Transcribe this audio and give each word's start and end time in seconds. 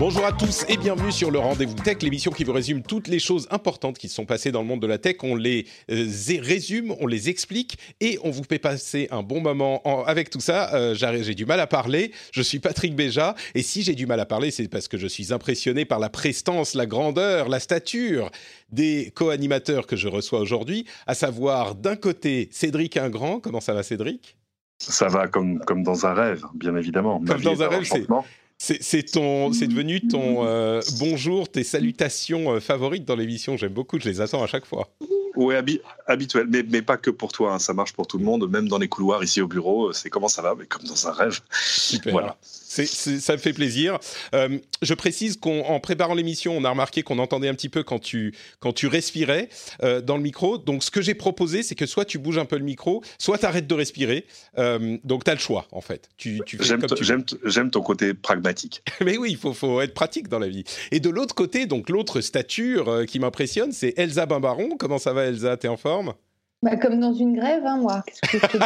Bonjour 0.00 0.24
à 0.24 0.32
tous 0.32 0.64
et 0.70 0.78
bienvenue 0.78 1.12
sur 1.12 1.30
le 1.30 1.38
Rendez-vous 1.38 1.74
Tech, 1.74 1.98
l'émission 2.00 2.30
qui 2.30 2.42
vous 2.44 2.54
résume 2.54 2.82
toutes 2.82 3.06
les 3.06 3.18
choses 3.18 3.46
importantes 3.50 3.98
qui 3.98 4.08
se 4.08 4.14
sont 4.14 4.24
passées 4.24 4.50
dans 4.50 4.62
le 4.62 4.66
monde 4.66 4.80
de 4.80 4.86
la 4.86 4.96
tech. 4.96 5.16
On 5.22 5.34
les 5.36 5.66
euh, 5.90 6.06
résume, 6.40 6.94
on 7.00 7.06
les 7.06 7.28
explique 7.28 7.76
et 8.00 8.18
on 8.24 8.30
vous 8.30 8.42
fait 8.42 8.58
passer 8.58 9.08
un 9.10 9.22
bon 9.22 9.42
moment 9.42 9.86
en- 9.86 10.02
avec 10.04 10.30
tout 10.30 10.40
ça. 10.40 10.74
Euh, 10.74 10.94
j'ai 10.94 11.34
du 11.34 11.44
mal 11.44 11.60
à 11.60 11.66
parler, 11.66 12.12
je 12.32 12.40
suis 12.40 12.60
Patrick 12.60 12.96
Béja 12.96 13.34
et 13.54 13.60
si 13.60 13.82
j'ai 13.82 13.94
du 13.94 14.06
mal 14.06 14.18
à 14.20 14.24
parler, 14.24 14.50
c'est 14.50 14.68
parce 14.68 14.88
que 14.88 14.96
je 14.96 15.06
suis 15.06 15.34
impressionné 15.34 15.84
par 15.84 15.98
la 15.98 16.08
prestance, 16.08 16.72
la 16.72 16.86
grandeur, 16.86 17.50
la 17.50 17.60
stature 17.60 18.30
des 18.72 19.12
co-animateurs 19.14 19.86
que 19.86 19.96
je 19.96 20.08
reçois 20.08 20.40
aujourd'hui, 20.40 20.86
à 21.06 21.12
savoir 21.14 21.74
d'un 21.74 21.96
côté 21.96 22.48
Cédric 22.52 22.96
Ingrand. 22.96 23.38
Comment 23.38 23.60
ça 23.60 23.74
va 23.74 23.82
Cédric? 23.82 24.38
Ça 24.78 25.08
va 25.08 25.28
comme, 25.28 25.58
comme 25.58 25.82
dans 25.82 26.06
un 26.06 26.14
rêve, 26.14 26.42
bien 26.54 26.74
évidemment. 26.74 27.22
Comme 27.22 27.42
dans 27.42 27.62
un 27.62 27.68
rêve, 27.68 27.84
c'est-. 27.84 28.06
C'est 28.62 29.02
ton, 29.12 29.54
c'est 29.54 29.66
devenu 29.68 30.06
ton 30.06 30.44
euh, 30.46 30.82
bonjour, 30.98 31.48
tes 31.48 31.64
salutations 31.64 32.52
euh, 32.52 32.60
favorites 32.60 33.06
dans 33.06 33.16
l'émission. 33.16 33.56
J'aime 33.56 33.72
beaucoup, 33.72 33.98
je 33.98 34.06
les 34.06 34.20
attends 34.20 34.42
à 34.42 34.46
chaque 34.46 34.66
fois. 34.66 34.90
Habi- 35.34 35.80
habituel, 36.06 36.46
mais, 36.50 36.62
mais 36.68 36.82
pas 36.82 36.98
que 36.98 37.08
pour 37.10 37.32
toi. 37.32 37.54
hein. 37.54 37.58
Ça 37.58 37.72
marche 37.72 37.94
pour 37.94 38.06
tout 38.06 38.18
le 38.18 38.24
monde, 38.24 38.46
même 38.50 38.68
dans 38.68 38.76
les 38.76 38.88
couloirs 38.88 39.24
ici 39.24 39.40
au 39.40 39.46
bureau. 39.48 39.94
C'est 39.94 40.10
comment 40.10 40.28
ça 40.28 40.42
va, 40.42 40.54
mais 40.58 40.66
comme 40.66 40.82
dans 40.82 41.08
un 41.08 41.12
rêve. 41.12 41.40
Super. 41.50 42.12
Voilà. 42.12 42.36
Ça 42.70 43.32
me 43.32 43.38
fait 43.38 43.52
plaisir. 43.52 43.98
Euh, 44.32 44.58
je 44.80 44.94
précise 44.94 45.36
qu'en 45.36 45.80
préparant 45.80 46.14
l'émission, 46.14 46.56
on 46.56 46.64
a 46.64 46.70
remarqué 46.70 47.02
qu'on 47.02 47.18
entendait 47.18 47.48
un 47.48 47.54
petit 47.54 47.68
peu 47.68 47.82
quand 47.82 47.98
tu, 47.98 48.32
quand 48.60 48.72
tu 48.72 48.86
respirais 48.86 49.48
euh, 49.82 50.00
dans 50.00 50.16
le 50.16 50.22
micro. 50.22 50.56
Donc, 50.56 50.84
ce 50.84 50.90
que 50.92 51.02
j'ai 51.02 51.14
proposé, 51.14 51.64
c'est 51.64 51.74
que 51.74 51.86
soit 51.86 52.04
tu 52.04 52.18
bouges 52.18 52.38
un 52.38 52.44
peu 52.44 52.56
le 52.56 52.64
micro, 52.64 53.02
soit 53.18 53.38
tu 53.38 53.46
arrêtes 53.46 53.66
de 53.66 53.74
respirer. 53.74 54.24
Euh, 54.58 54.98
donc, 55.02 55.24
tu 55.24 55.30
as 55.32 55.34
le 55.34 55.40
choix, 55.40 55.66
en 55.72 55.80
fait. 55.80 56.08
Tu, 56.16 56.40
J'aime 57.44 57.70
ton 57.70 57.82
côté 57.82 58.14
pragmatique. 58.14 58.82
Mais 59.04 59.18
oui, 59.18 59.32
il 59.32 59.36
faut, 59.36 59.52
faut 59.52 59.80
être 59.80 59.94
pratique 59.94 60.28
dans 60.28 60.38
la 60.38 60.48
vie. 60.48 60.62
Et 60.92 61.00
de 61.00 61.10
l'autre 61.10 61.34
côté, 61.34 61.66
donc 61.66 61.90
l'autre 61.90 62.20
stature 62.20 63.04
qui 63.06 63.18
m'impressionne, 63.18 63.72
c'est 63.72 63.94
Elsa 63.96 64.26
Bimbaron. 64.26 64.76
Comment 64.78 64.98
ça 64.98 65.12
va, 65.12 65.24
Elsa? 65.24 65.56
T'es 65.56 65.68
en 65.68 65.76
forme? 65.76 66.14
Bah, 66.62 66.76
comme 66.76 67.00
dans 67.00 67.14
une 67.14 67.34
grève, 67.34 67.62
hein, 67.64 67.78
moi. 67.78 68.04
Qu'est-ce 68.06 68.20
que 68.32 68.38
je 68.38 68.46
te 68.46 68.58
dis? 68.58 68.64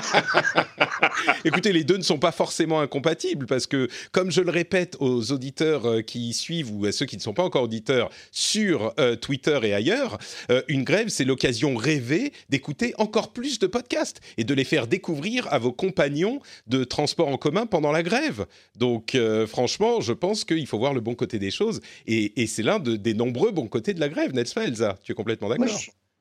Écoutez, 1.44 1.72
les 1.72 1.84
deux 1.84 1.96
ne 1.96 2.02
sont 2.02 2.18
pas 2.18 2.32
forcément 2.32 2.80
incompatibles 2.80 3.46
parce 3.46 3.68
que, 3.68 3.88
comme 4.10 4.32
je 4.32 4.40
le 4.40 4.50
répète 4.50 4.96
aux 4.98 5.30
auditeurs 5.30 5.86
euh, 5.88 6.02
qui 6.02 6.32
suivent 6.32 6.72
ou 6.74 6.86
à 6.86 6.92
ceux 6.92 7.06
qui 7.06 7.16
ne 7.16 7.20
sont 7.22 7.34
pas 7.34 7.44
encore 7.44 7.62
auditeurs 7.62 8.10
sur 8.32 8.92
euh, 8.98 9.14
Twitter 9.14 9.60
et 9.62 9.74
ailleurs, 9.74 10.18
euh, 10.50 10.62
une 10.66 10.82
grève, 10.82 11.08
c'est 11.08 11.24
l'occasion 11.24 11.76
rêvée 11.76 12.32
d'écouter 12.48 12.94
encore 12.98 13.32
plus 13.32 13.60
de 13.60 13.68
podcasts 13.68 14.20
et 14.38 14.44
de 14.44 14.54
les 14.54 14.64
faire 14.64 14.88
découvrir 14.88 15.46
à 15.52 15.60
vos 15.60 15.72
compagnons 15.72 16.40
de 16.66 16.82
transport 16.82 17.28
en 17.28 17.36
commun 17.36 17.66
pendant 17.66 17.92
la 17.92 18.02
grève. 18.02 18.46
Donc, 18.76 19.14
euh, 19.14 19.46
franchement, 19.46 20.00
je 20.00 20.12
pense 20.12 20.44
qu'il 20.44 20.66
faut 20.66 20.78
voir 20.78 20.94
le 20.94 21.00
bon 21.00 21.14
côté 21.14 21.38
des 21.38 21.52
choses 21.52 21.80
et, 22.08 22.42
et 22.42 22.48
c'est 22.48 22.64
l'un 22.64 22.80
de- 22.80 22.96
des 22.96 23.14
nombreux 23.14 23.52
bons 23.52 23.68
côtés 23.68 23.94
de 23.94 24.00
la 24.00 24.08
grève, 24.08 24.34
n'est-ce 24.34 24.52
pas, 24.54 24.64
Elsa 24.64 24.98
Tu 25.04 25.12
es 25.12 25.14
complètement 25.14 25.48
d'accord? 25.48 25.68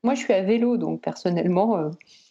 Moi, 0.04 0.14
je 0.14 0.20
suis 0.20 0.32
à 0.32 0.42
vélo, 0.42 0.76
donc 0.76 1.00
personnellement, 1.02 1.78
euh, 1.78 1.90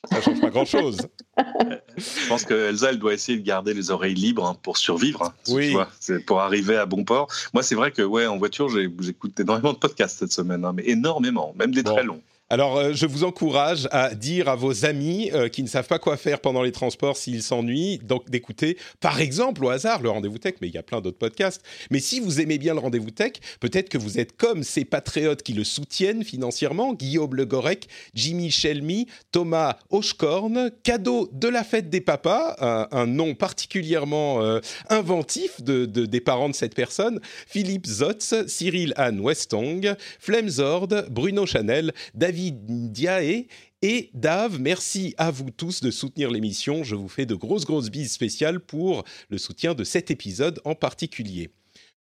Ça 0.09 0.21
change 0.21 0.39
pas 0.39 0.49
grand-chose. 0.49 1.07
Je 1.97 2.27
pense 2.27 2.43
que 2.45 2.53
Elsa, 2.69 2.89
elle 2.89 2.99
doit 2.99 3.13
essayer 3.13 3.37
de 3.37 3.43
garder 3.45 3.73
les 3.73 3.89
oreilles 3.91 4.13
libres 4.15 4.45
hein, 4.45 4.55
pour 4.61 4.77
survivre. 4.77 5.23
hein, 5.23 5.33
tu 5.45 5.51
Oui. 5.53 5.71
vois, 5.71 5.87
pour 6.27 6.41
arriver 6.41 6.75
à 6.77 6.85
bon 6.85 7.03
port. 7.03 7.27
Moi, 7.53 7.63
c'est 7.63 7.75
vrai 7.75 7.91
que 7.91 8.01
ouais, 8.01 8.25
en 8.27 8.37
voiture, 8.37 8.69
j'écoute 8.69 9.39
énormément 9.39 9.73
de 9.73 9.77
podcasts 9.77 10.19
cette 10.19 10.31
semaine, 10.31 10.63
hein, 10.65 10.73
mais 10.75 10.83
énormément, 10.87 11.53
même 11.57 11.71
des 11.73 11.83
Bon. 11.83 11.93
très 11.93 12.03
longs. 12.03 12.21
Alors, 12.53 12.77
euh, 12.77 12.93
je 12.93 13.07
vous 13.07 13.23
encourage 13.23 13.87
à 13.89 14.13
dire 14.13 14.47
à 14.47 14.55
vos 14.55 14.85
amis 14.85 15.31
euh, 15.33 15.49
qui 15.49 15.63
ne 15.63 15.67
savent 15.67 15.87
pas 15.87 15.97
quoi 15.97 16.17
faire 16.17 16.39
pendant 16.39 16.61
les 16.61 16.71
transports 16.71 17.17
s'ils 17.17 17.41
s'ennuient, 17.41 17.97
donc 17.97 18.29
d'écouter, 18.29 18.77
par 18.99 19.19
exemple, 19.21 19.65
au 19.65 19.69
hasard, 19.69 20.03
le 20.03 20.11
Rendez-vous 20.11 20.37
Tech, 20.37 20.53
mais 20.61 20.67
il 20.67 20.73
y 20.75 20.77
a 20.77 20.83
plein 20.83 21.01
d'autres 21.01 21.17
podcasts. 21.17 21.63
Mais 21.89 21.97
si 21.97 22.19
vous 22.19 22.41
aimez 22.41 22.59
bien 22.59 22.75
le 22.75 22.79
Rendez-vous 22.79 23.09
Tech, 23.09 23.31
peut-être 23.59 23.89
que 23.89 23.97
vous 23.97 24.19
êtes 24.19 24.37
comme 24.37 24.61
ces 24.61 24.85
patriotes 24.85 25.41
qui 25.41 25.53
le 25.53 25.63
soutiennent 25.63 26.23
financièrement, 26.23 26.93
Guillaume 26.93 27.33
Le 27.33 27.45
Gorec, 27.45 27.87
Jimmy 28.13 28.51
Shelmy, 28.51 29.07
Thomas 29.31 29.77
Hochkorn, 29.89 30.69
cadeau 30.83 31.31
de 31.33 31.47
la 31.47 31.63
fête 31.63 31.89
des 31.89 32.01
papas, 32.01 32.55
un, 32.59 33.07
nom 33.07 33.33
particulièrement 33.33 34.43
euh, 34.43 34.59
inventif 34.91 35.59
de- 35.63 35.85
des 35.87 36.21
parents 36.21 36.49
de 36.49 36.55
cette 36.55 36.75
personne, 36.75 37.19
Philippe 37.47 37.87
Zotz, 37.87 38.45
Cyril 38.45 38.93
Anne 38.95 39.21
Westong, 39.21 39.95
Flemzord, 40.19 40.89
Bruno 41.09 41.47
Chanel, 41.47 41.93
David 42.13 42.42
Diaé 42.51 43.47
et 43.81 44.09
Dave. 44.13 44.59
Merci 44.59 45.13
à 45.17 45.31
vous 45.31 45.49
tous 45.49 45.81
de 45.81 45.91
soutenir 45.91 46.29
l'émission. 46.31 46.83
Je 46.83 46.95
vous 46.95 47.07
fais 47.07 47.25
de 47.25 47.35
grosses, 47.35 47.65
grosses 47.65 47.89
bises 47.89 48.11
spéciales 48.11 48.59
pour 48.59 49.03
le 49.29 49.37
soutien 49.37 49.73
de 49.73 49.83
cet 49.83 50.11
épisode 50.11 50.59
en 50.65 50.75
particulier. 50.75 51.49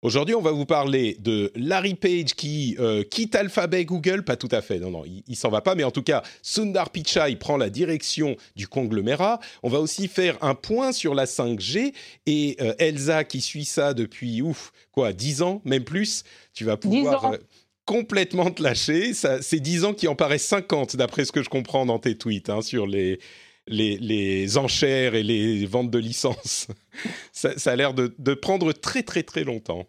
Aujourd'hui, 0.01 0.35
on 0.35 0.41
va 0.41 0.51
vous 0.51 0.67
parler 0.67 1.17
de 1.19 1.51
Larry 1.55 1.95
Page 1.95 2.35
qui 2.35 2.75
euh, 2.79 3.01
quitte 3.03 3.33
Alphabet 3.33 3.85
Google, 3.85 4.23
pas 4.23 4.35
tout 4.35 4.49
à 4.51 4.61
fait, 4.61 4.77
non, 4.77 4.91
non, 4.91 5.03
il, 5.03 5.23
il 5.27 5.35
s'en 5.35 5.49
va 5.49 5.61
pas, 5.61 5.73
mais 5.73 5.83
en 5.83 5.89
tout 5.89 6.03
cas, 6.03 6.21
Sundar 6.43 6.91
Pichai 6.91 7.35
prend 7.37 7.57
la 7.57 7.71
direction 7.71 8.35
du 8.55 8.67
conglomérat. 8.67 9.39
On 9.63 9.69
va 9.69 9.79
aussi 9.79 10.07
faire 10.07 10.37
un 10.43 10.53
point 10.53 10.91
sur 10.91 11.15
la 11.15 11.25
5G 11.25 11.93
et 12.27 12.55
euh, 12.61 12.75
Elsa 12.77 13.23
qui 13.23 13.41
suit 13.41 13.65
ça 13.65 13.95
depuis, 13.95 14.43
ouf, 14.43 14.73
quoi, 14.91 15.11
10 15.11 15.41
ans, 15.41 15.61
même 15.65 15.83
plus, 15.83 16.23
tu 16.53 16.65
vas 16.65 16.75
10 16.75 16.81
pouvoir 16.81 17.25
ans. 17.25 17.33
euh, 17.33 17.37
complètement 17.85 18.51
te 18.51 18.61
lâcher. 18.61 19.13
C'est 19.13 19.59
10 19.59 19.85
ans 19.85 19.93
qui 19.93 20.07
en 20.07 20.15
paraissent 20.15 20.47
50, 20.47 20.95
d'après 20.95 21.25
ce 21.25 21.31
que 21.31 21.43
je 21.43 21.49
comprends 21.49 21.85
dans 21.85 21.99
tes 21.99 22.17
tweets, 22.17 22.49
hein, 22.49 22.61
sur 22.61 22.87
les, 22.87 23.19
les, 23.67 23.97
les 23.97 24.57
enchères 24.57 25.15
et 25.15 25.23
les 25.23 25.65
ventes 25.65 25.91
de 25.91 25.99
licences. 25.99 26.67
ça, 27.31 27.57
ça 27.57 27.71
a 27.71 27.75
l'air 27.75 27.93
de, 27.93 28.13
de 28.17 28.33
prendre 28.33 28.71
très, 28.73 29.03
très, 29.03 29.23
très 29.23 29.43
longtemps. 29.43 29.87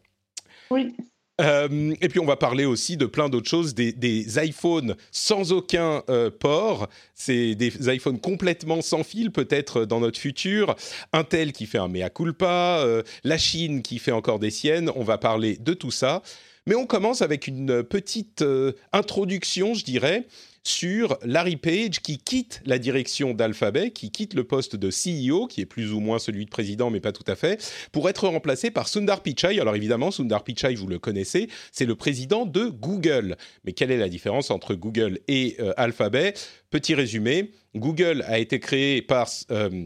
oui. 0.70 0.94
Euh, 1.40 1.94
et 2.00 2.08
puis 2.08 2.18
on 2.18 2.24
va 2.24 2.36
parler 2.36 2.64
aussi 2.64 2.96
de 2.96 3.04
plein 3.04 3.28
d'autres 3.28 3.48
choses, 3.48 3.74
des, 3.74 3.92
des 3.92 4.38
iPhones 4.42 4.96
sans 5.10 5.52
aucun 5.52 6.02
euh, 6.08 6.30
port, 6.30 6.88
c'est 7.14 7.54
des 7.54 7.94
iPhones 7.94 8.18
complètement 8.18 8.80
sans 8.80 9.04
fil 9.04 9.30
peut-être 9.30 9.84
dans 9.84 10.00
notre 10.00 10.18
futur, 10.18 10.74
Intel 11.12 11.52
qui 11.52 11.66
fait 11.66 11.76
un 11.76 11.88
mea 11.88 12.08
culpa, 12.08 12.80
euh, 12.80 13.02
la 13.22 13.36
Chine 13.36 13.82
qui 13.82 13.98
fait 13.98 14.12
encore 14.12 14.38
des 14.38 14.50
siennes, 14.50 14.90
on 14.96 15.04
va 15.04 15.18
parler 15.18 15.58
de 15.58 15.74
tout 15.74 15.90
ça. 15.90 16.22
Mais 16.66 16.74
on 16.74 16.86
commence 16.86 17.22
avec 17.22 17.46
une 17.46 17.84
petite 17.84 18.42
euh, 18.42 18.72
introduction, 18.92 19.74
je 19.74 19.84
dirais, 19.84 20.26
sur 20.64 21.16
Larry 21.22 21.54
Page 21.56 22.00
qui 22.00 22.18
quitte 22.18 22.60
la 22.66 22.80
direction 22.80 23.34
d'Alphabet, 23.34 23.92
qui 23.92 24.10
quitte 24.10 24.34
le 24.34 24.42
poste 24.42 24.74
de 24.74 24.88
CEO, 24.90 25.46
qui 25.46 25.60
est 25.60 25.66
plus 25.66 25.92
ou 25.92 26.00
moins 26.00 26.18
celui 26.18 26.44
de 26.44 26.50
président, 26.50 26.90
mais 26.90 26.98
pas 26.98 27.12
tout 27.12 27.22
à 27.28 27.36
fait, 27.36 27.64
pour 27.92 28.08
être 28.08 28.26
remplacé 28.26 28.72
par 28.72 28.88
Sundar 28.88 29.22
Pichai. 29.22 29.60
Alors 29.60 29.76
évidemment, 29.76 30.10
Sundar 30.10 30.42
Pichai, 30.42 30.74
vous 30.74 30.88
le 30.88 30.98
connaissez, 30.98 31.48
c'est 31.70 31.84
le 31.84 31.94
président 31.94 32.46
de 32.46 32.64
Google. 32.64 33.36
Mais 33.64 33.72
quelle 33.74 33.92
est 33.92 33.96
la 33.96 34.08
différence 34.08 34.50
entre 34.50 34.74
Google 34.74 35.20
et 35.28 35.54
euh, 35.60 35.72
Alphabet? 35.76 36.34
Petit 36.70 36.96
résumé, 36.96 37.52
Google 37.76 38.24
a 38.26 38.40
été 38.40 38.58
créé 38.58 39.02
par 39.02 39.30
euh, 39.52 39.84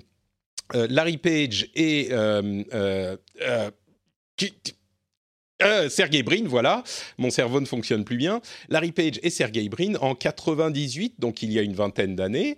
Larry 0.72 1.18
Page 1.18 1.68
et... 1.74 2.08
qui- 4.38 4.54
euh, 5.62 5.88
Sergey 5.88 6.22
Brin, 6.22 6.44
voilà, 6.46 6.82
mon 7.18 7.30
cerveau 7.30 7.60
ne 7.60 7.66
fonctionne 7.66 8.04
plus 8.04 8.16
bien. 8.16 8.40
Larry 8.68 8.92
Page 8.92 9.20
et 9.22 9.30
Sergey 9.30 9.68
Brin 9.68 9.94
en 10.00 10.14
98, 10.14 11.14
donc 11.18 11.42
il 11.42 11.52
y 11.52 11.58
a 11.58 11.62
une 11.62 11.74
vingtaine 11.74 12.16
d'années, 12.16 12.56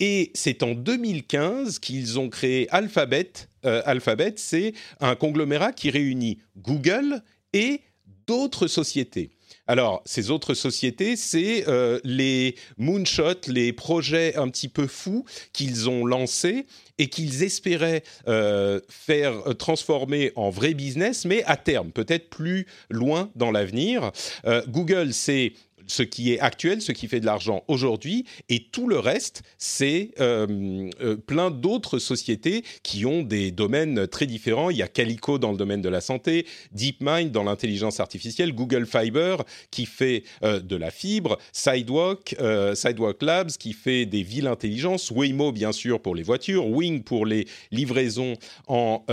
et 0.00 0.30
c'est 0.34 0.62
en 0.62 0.72
2015 0.72 1.78
qu'ils 1.78 2.18
ont 2.18 2.28
créé 2.28 2.68
Alphabet. 2.70 3.32
Euh, 3.64 3.82
Alphabet, 3.84 4.34
c'est 4.36 4.72
un 5.00 5.14
conglomérat 5.14 5.72
qui 5.72 5.90
réunit 5.90 6.38
Google 6.56 7.22
et 7.52 7.80
d'autres 8.26 8.66
sociétés. 8.66 9.30
Alors, 9.68 10.02
ces 10.04 10.30
autres 10.30 10.54
sociétés, 10.54 11.16
c'est 11.16 11.68
euh, 11.68 12.00
les 12.02 12.56
moonshots, 12.78 13.46
les 13.46 13.72
projets 13.72 14.34
un 14.36 14.48
petit 14.48 14.68
peu 14.68 14.86
fous 14.86 15.24
qu'ils 15.52 15.88
ont 15.88 16.04
lancés 16.04 16.66
et 17.02 17.08
qu'ils 17.08 17.42
espéraient 17.42 18.04
euh, 18.28 18.80
faire 18.88 19.48
euh, 19.48 19.54
transformer 19.54 20.30
en 20.36 20.50
vrai 20.50 20.72
business, 20.72 21.24
mais 21.24 21.42
à 21.46 21.56
terme, 21.56 21.90
peut-être 21.90 22.30
plus 22.30 22.64
loin 22.90 23.28
dans 23.34 23.50
l'avenir. 23.50 24.12
Euh, 24.46 24.62
Google, 24.68 25.12
c'est 25.12 25.54
ce 25.92 26.02
qui 26.02 26.32
est 26.32 26.40
actuel, 26.40 26.80
ce 26.80 26.92
qui 26.92 27.06
fait 27.06 27.20
de 27.20 27.26
l'argent 27.26 27.64
aujourd'hui, 27.68 28.24
et 28.48 28.64
tout 28.72 28.88
le 28.88 28.98
reste, 28.98 29.42
c'est 29.58 30.12
euh, 30.20 30.88
euh, 31.02 31.16
plein 31.16 31.50
d'autres 31.50 31.98
sociétés 31.98 32.64
qui 32.82 33.04
ont 33.04 33.22
des 33.22 33.50
domaines 33.50 34.06
très 34.06 34.26
différents. 34.26 34.70
Il 34.70 34.78
y 34.78 34.82
a 34.82 34.88
Calico 34.88 35.38
dans 35.38 35.52
le 35.52 35.58
domaine 35.58 35.82
de 35.82 35.90
la 35.90 36.00
santé, 36.00 36.46
DeepMind 36.72 37.30
dans 37.30 37.44
l'intelligence 37.44 38.00
artificielle, 38.00 38.54
Google 38.54 38.86
Fiber 38.86 39.36
qui 39.70 39.86
fait 39.86 40.24
de 40.42 40.76
la 40.76 40.90
fibre, 40.90 41.38
Sidewalk, 41.52 42.36
Sidewalk 42.74 43.22
Labs 43.22 43.50
qui 43.50 43.72
fait 43.72 44.06
des 44.06 44.22
villes 44.22 44.46
intelligentes, 44.46 45.10
Waymo 45.10 45.52
bien 45.52 45.72
sûr 45.72 46.00
pour 46.00 46.14
les 46.14 46.22
voitures, 46.22 46.66
Wing 46.66 47.02
pour 47.02 47.26
les 47.26 47.46
livraisons 47.70 48.34
en 48.66 49.04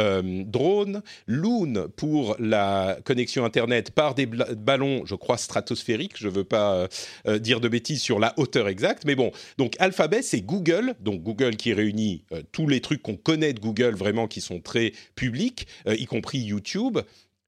drone, 0.46 1.02
Loon 1.28 1.90
pour 1.96 2.36
la 2.40 2.98
connexion 3.04 3.46
Internet 3.46 3.92
par 3.92 4.16
des 4.16 4.26
ballons, 4.26 5.06
je 5.06 5.16
crois, 5.16 5.38
stratosphériques. 5.38 6.18
Je 6.18 6.28
ne 6.28 6.34
veux 6.34 6.44
pas 6.44 6.69
euh, 6.70 6.88
euh, 7.28 7.40
dire 7.40 7.60
de 7.60 7.68
bêtises 7.68 8.02
sur 8.02 8.20
la 8.20 8.34
hauteur 8.38 8.68
exacte. 8.68 9.04
Mais 9.06 9.16
bon, 9.16 9.32
donc 9.58 9.76
Alphabet, 9.80 10.22
c'est 10.22 10.42
Google. 10.42 10.96
Donc 11.00 11.22
Google 11.24 11.56
qui 11.56 11.74
réunit 11.74 12.24
euh, 12.32 12.42
tous 12.52 12.68
les 12.68 12.82
trucs 12.82 13.02
qu'on 13.02 13.18
connaît 13.18 13.54
de 13.54 13.60
Google, 13.60 13.96
vraiment, 13.96 14.28
qui 14.28 14.42
sont 14.42 14.60
très 14.60 14.94
publics, 15.16 15.68
y 15.88 16.06
compris 16.06 16.40
YouTube. 16.40 17.00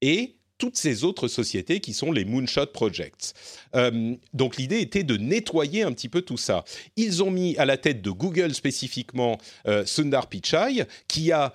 Et 0.02 0.36
toutes 0.58 0.78
ces 0.78 1.04
autres 1.04 1.28
sociétés 1.28 1.80
qui 1.80 1.94
sont 1.94 2.12
les 2.12 2.24
Moonshot 2.24 2.68
Projects. 2.68 3.34
donc 4.34 4.58
l'idée 4.58 4.80
était 4.80 5.04
de 5.04 5.18
nettoyer 5.18 5.82
un 5.82 5.92
petit 5.92 6.08
peu 6.08 6.22
tout 6.22 6.38
ça. 6.38 6.64
Ils 6.98 7.24
ont 7.24 7.32
mis 7.32 7.58
à 7.58 7.66
la 7.66 7.78
tête 7.78 8.04
de 8.04 8.12
Google 8.12 8.54
spécifiquement 8.54 9.40
Sundar 9.86 10.28
Pichai, 10.28 10.86
qui 11.08 11.32
a 11.32 11.54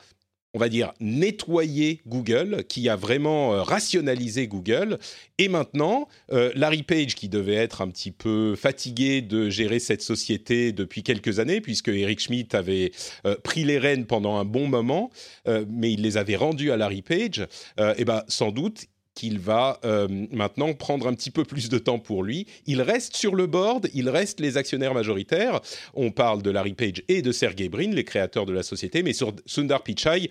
on 0.56 0.58
va 0.58 0.70
dire, 0.70 0.94
nettoyer 1.00 2.00
Google, 2.06 2.64
qui 2.66 2.88
a 2.88 2.96
vraiment 2.96 3.52
euh, 3.52 3.62
rationalisé 3.62 4.48
Google. 4.48 4.98
Et 5.36 5.48
maintenant, 5.48 6.08
euh, 6.32 6.50
Larry 6.54 6.82
Page, 6.82 7.14
qui 7.14 7.28
devait 7.28 7.56
être 7.56 7.82
un 7.82 7.88
petit 7.90 8.10
peu 8.10 8.56
fatigué 8.56 9.20
de 9.20 9.50
gérer 9.50 9.78
cette 9.80 10.00
société 10.00 10.72
depuis 10.72 11.02
quelques 11.02 11.40
années, 11.40 11.60
puisque 11.60 11.88
Eric 11.88 12.20
Schmidt 12.20 12.56
avait 12.56 12.92
euh, 13.26 13.36
pris 13.44 13.64
les 13.64 13.76
rênes 13.76 14.06
pendant 14.06 14.38
un 14.38 14.46
bon 14.46 14.66
moment, 14.66 15.10
mais 15.68 15.92
il 15.92 16.00
les 16.00 16.16
avait 16.16 16.36
rendues 16.36 16.70
à 16.70 16.78
Larry 16.78 17.02
Page, 17.02 17.46
et 17.78 17.82
eh 17.98 18.04
ben, 18.04 18.22
sans 18.28 18.50
doute, 18.50 18.86
qu'il 19.16 19.40
va 19.40 19.80
maintenant 20.30 20.72
prendre 20.74 21.08
un 21.08 21.14
petit 21.14 21.32
peu 21.32 21.44
plus 21.44 21.68
de 21.68 21.78
temps 21.78 21.98
pour 21.98 22.22
lui. 22.22 22.46
Il 22.66 22.82
reste 22.82 23.16
sur 23.16 23.34
le 23.34 23.46
board, 23.46 23.88
il 23.94 24.08
reste 24.08 24.38
les 24.38 24.56
actionnaires 24.56 24.94
majoritaires. 24.94 25.60
On 25.94 26.12
parle 26.12 26.42
de 26.42 26.50
Larry 26.50 26.74
Page 26.74 27.02
et 27.08 27.22
de 27.22 27.32
Sergey 27.32 27.68
Brin, 27.68 27.90
les 27.90 28.04
créateurs 28.04 28.46
de 28.46 28.52
la 28.52 28.62
société, 28.62 29.02
mais 29.02 29.12
Sundar 29.46 29.82
Pichai 29.82 30.30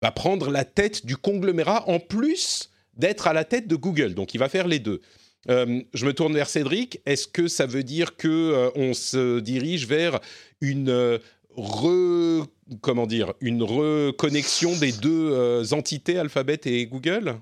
va 0.00 0.12
prendre 0.12 0.50
la 0.50 0.64
tête 0.64 1.04
du 1.04 1.16
conglomérat 1.16 1.88
en 1.88 1.98
plus 1.98 2.70
d'être 2.96 3.26
à 3.26 3.32
la 3.32 3.44
tête 3.44 3.66
de 3.66 3.76
Google. 3.76 4.14
Donc 4.14 4.34
il 4.34 4.38
va 4.38 4.48
faire 4.48 4.68
les 4.68 4.78
deux. 4.78 5.00
Euh, 5.48 5.82
je 5.94 6.06
me 6.06 6.12
tourne 6.12 6.34
vers 6.34 6.48
Cédric. 6.48 7.00
Est-ce 7.06 7.26
que 7.26 7.48
ça 7.48 7.66
veut 7.66 7.82
dire 7.82 8.16
que 8.16 8.28
euh, 8.28 8.70
on 8.74 8.92
se 8.94 9.40
dirige 9.40 9.86
vers 9.86 10.20
une 10.60 10.90
euh, 10.90 11.18
re, 11.56 12.46
comment 12.82 13.06
dire, 13.06 13.32
une 13.40 13.62
reconnexion 13.62 14.76
des 14.76 14.92
deux 14.92 15.72
entités 15.72 16.18
Alphabet 16.18 16.60
et 16.64 16.86
Google? 16.86 17.36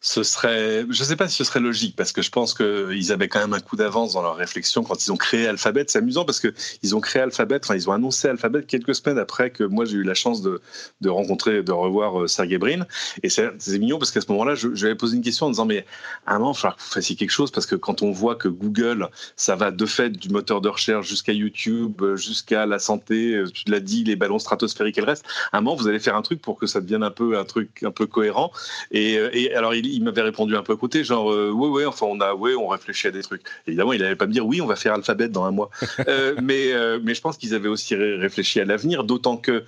Ce 0.00 0.22
serait, 0.22 0.86
je 0.90 1.02
ne 1.02 1.06
sais 1.06 1.16
pas 1.16 1.28
si 1.28 1.36
ce 1.36 1.44
serait 1.44 1.58
logique 1.60 1.96
parce 1.96 2.12
que 2.12 2.22
je 2.22 2.30
pense 2.30 2.54
qu'ils 2.54 3.12
avaient 3.12 3.26
quand 3.26 3.40
même 3.40 3.52
un 3.52 3.60
coup 3.60 3.74
d'avance 3.74 4.12
dans 4.12 4.22
leur 4.22 4.36
réflexion 4.36 4.84
quand 4.84 5.04
ils 5.04 5.10
ont 5.10 5.16
créé 5.16 5.48
Alphabet. 5.48 5.84
C'est 5.88 5.98
amusant 5.98 6.24
parce 6.24 6.38
que 6.38 6.54
ils 6.82 6.94
ont 6.94 7.00
créé 7.00 7.20
Alphabet, 7.20 7.58
enfin 7.62 7.74
ils 7.74 7.88
ont 7.88 7.92
annoncé 7.92 8.28
Alphabet 8.28 8.62
quelques 8.62 8.94
semaines 8.94 9.18
après 9.18 9.50
que 9.50 9.64
moi 9.64 9.84
j'ai 9.84 9.96
eu 9.96 10.04
la 10.04 10.14
chance 10.14 10.40
de, 10.40 10.60
de 11.00 11.08
rencontrer, 11.08 11.64
de 11.64 11.72
revoir 11.72 12.22
euh, 12.22 12.26
Sergey 12.28 12.58
Brin. 12.58 12.86
Et 13.24 13.28
c'est 13.28 13.50
mignon 13.78 13.98
parce 13.98 14.12
qu'à 14.12 14.20
ce 14.20 14.30
moment-là, 14.30 14.54
je, 14.54 14.74
je 14.74 14.82
lui 14.82 14.86
avais 14.86 14.94
posé 14.94 15.16
une 15.16 15.22
question 15.22 15.46
en 15.46 15.50
disant 15.50 15.66
mais 15.66 15.84
à 16.26 16.36
un 16.36 16.38
moment, 16.38 16.54
il 16.56 16.62
va 16.62 16.72
que 16.72 16.82
vous 16.82 16.90
fassiez 16.90 17.16
quelque 17.16 17.30
chose 17.30 17.50
parce 17.50 17.66
que 17.66 17.74
quand 17.74 18.02
on 18.02 18.12
voit 18.12 18.36
que 18.36 18.48
Google, 18.48 19.08
ça 19.34 19.56
va 19.56 19.72
de 19.72 19.86
fait 19.86 20.10
du 20.10 20.28
moteur 20.28 20.60
de 20.60 20.68
recherche 20.68 21.08
jusqu'à 21.08 21.32
YouTube, 21.32 22.02
jusqu'à 22.14 22.66
la 22.66 22.78
santé, 22.78 23.34
euh, 23.34 23.50
tu 23.50 23.64
l'as 23.66 23.80
dit, 23.80 24.04
les 24.04 24.14
ballons 24.14 24.38
stratosphériques 24.38 24.98
et 24.98 25.00
le 25.00 25.08
reste, 25.08 25.24
à 25.50 25.58
un 25.58 25.60
moment 25.60 25.74
vous 25.74 25.88
allez 25.88 25.98
faire 25.98 26.14
un 26.14 26.22
truc 26.22 26.40
pour 26.40 26.56
que 26.56 26.68
ça 26.68 26.80
devienne 26.80 27.02
un 27.02 27.10
peu 27.10 27.36
un 27.36 27.44
truc 27.44 27.82
un 27.82 27.90
peu 27.90 28.06
cohérent. 28.06 28.52
Et, 28.92 29.18
euh, 29.18 29.30
et 29.32 29.52
alors 29.54 29.74
il 29.74 29.87
il 29.88 30.02
m'avait 30.02 30.22
répondu 30.22 30.56
un 30.56 30.62
peu 30.62 30.74
à 30.74 30.76
côté, 30.76 31.04
genre 31.04 31.32
euh, 31.32 31.50
ouais 31.50 31.68
ouais, 31.68 31.84
enfin 31.84 32.06
on 32.06 32.20
a 32.20 32.34
ouais, 32.34 32.54
on 32.54 32.68
réfléchit 32.68 33.08
à 33.08 33.10
des 33.10 33.22
trucs. 33.22 33.42
Évidemment, 33.66 33.92
il 33.92 34.00
n'allait 34.00 34.16
pas 34.16 34.26
me 34.26 34.32
dire 34.32 34.46
oui, 34.46 34.60
on 34.60 34.66
va 34.66 34.76
faire 34.76 34.94
alphabet 34.94 35.28
dans 35.28 35.44
un 35.44 35.50
mois. 35.50 35.70
Euh, 36.06 36.34
mais 36.40 36.72
euh, 36.72 37.00
mais 37.02 37.12
je 37.12 37.20
pense 37.20 37.36
qu'ils 37.36 37.54
avaient 37.54 37.68
aussi 37.68 37.94
réfléchi 37.94 38.60
à 38.60 38.64
l'avenir, 38.64 39.04
d'autant 39.04 39.36
que 39.36 39.64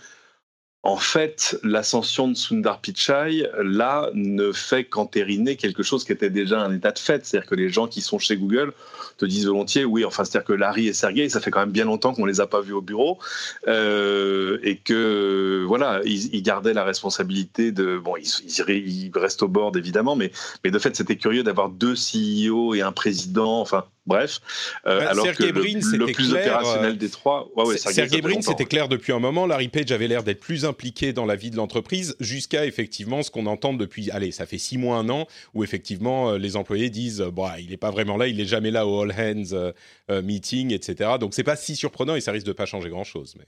en 0.83 0.97
fait, 0.97 1.59
l'ascension 1.63 2.29
de 2.29 2.35
Sundar 2.35 2.81
Pichai, 2.81 3.47
là, 3.63 4.09
ne 4.15 4.51
fait 4.51 4.85
qu'entériner 4.85 5.57
quelque 5.57 5.83
chose 5.83 6.05
qui 6.05 6.13
était 6.13 6.31
déjà 6.31 6.61
un 6.61 6.75
état 6.75 6.91
de 6.91 6.99
fait. 6.99 7.27
C'est-à-dire 7.27 7.49
que 7.49 7.55
les 7.55 7.69
gens 7.69 7.87
qui 7.87 8.01
sont 8.01 8.19
chez 8.19 8.39
Google 8.39 8.73
te 9.19 9.27
disent 9.27 9.47
volontiers, 9.47 9.85
oui, 9.85 10.07
enfin, 10.07 10.25
c'est-à-dire 10.25 10.47
que 10.47 10.55
Larry 10.55 10.89
et 10.89 10.95
Sergey, 10.95 11.29
ça 11.29 11.41
fait 11.41 11.51
quand 11.51 11.61
même 11.61 11.71
bien 11.71 11.85
longtemps 11.85 12.15
qu'on 12.15 12.25
les 12.25 12.41
a 12.41 12.47
pas 12.47 12.63
vus 12.63 12.73
au 12.73 12.81
bureau, 12.81 13.19
euh, 13.69 14.59
et 14.63 14.79
que, 14.79 15.65
voilà, 15.69 16.01
ils, 16.07 16.43
gardaient 16.43 16.73
la 16.73 16.85
responsabilité 16.85 17.73
de, 17.73 17.99
bon, 17.99 18.15
ils, 18.17 18.31
ils, 18.67 19.11
restent 19.15 19.43
au 19.43 19.49
board, 19.49 19.77
évidemment, 19.77 20.17
mais, 20.17 20.33
mais 20.65 20.71
de 20.71 20.79
fait, 20.79 20.97
c'était 20.97 21.17
curieux 21.17 21.43
d'avoir 21.43 21.69
deux 21.69 21.95
CEO 21.95 22.75
et 22.75 22.81
un 22.81 22.93
président, 22.93 23.61
enfin, 23.61 23.85
Bref, 24.07 24.41
euh, 24.87 25.07
alors 25.07 25.27
que 25.37 25.45
le, 25.45 26.13
plus 26.13 26.33
opérationnel 26.33 26.97
des 26.97 27.11
trois, 27.11 27.51
ouais, 27.55 27.65
ouais, 27.67 27.77
Sergey 27.77 28.23
Brin, 28.23 28.41
c'était 28.41 28.65
clair 28.65 28.89
depuis 28.89 29.13
un 29.13 29.19
moment. 29.19 29.47
Larry 29.47 29.69
Page 29.69 29.93
avait 29.93 30.09
l'air 30.09 30.25
d'être 30.25 30.41
plus 30.41 30.65
impliqué 30.65 31.13
dans 31.13 31.27
la 31.27 31.37
vie 31.37 31.51
de 31.51 31.57
l'entreprise, 31.57 32.17
jusqu'à 32.19 32.65
effectivement 32.65 33.23
ce 33.23 33.31
qu'on 33.31 33.45
entend 33.45 33.75
depuis, 33.75 34.11
allez, 34.11 34.33
ça 34.33 34.47
fait 34.47 34.57
six 34.57 34.79
mois, 34.79 34.97
un 34.97 35.11
an, 35.11 35.27
où 35.53 35.65
effectivement 35.65 36.31
euh, 36.31 36.39
les 36.39 36.57
employés 36.57 36.89
disent, 36.89 37.21
bon, 37.21 37.47
il 37.59 37.69
n'est 37.69 37.77
pas 37.77 37.91
vraiment 37.91 38.17
là, 38.17 38.27
il 38.27 38.39
n'est 38.39 38.47
jamais 38.47 38.71
là 38.71 38.87
au 38.87 39.03
all 39.03 39.13
hands 39.13 39.55
euh, 40.11 40.23
meeting, 40.23 40.73
etc. 40.73 41.11
Donc 41.21 41.35
c'est 41.35 41.45
pas 41.45 41.57
si 41.57 41.77
surprenant 41.77 42.15
et 42.15 42.23
ça 42.23 42.33
risque 42.33 42.47
de 42.47 42.53
pas 42.53 42.67
changer 42.67 42.89
grand 42.89 43.05
chose. 43.05 43.35
Mais, 43.39 43.45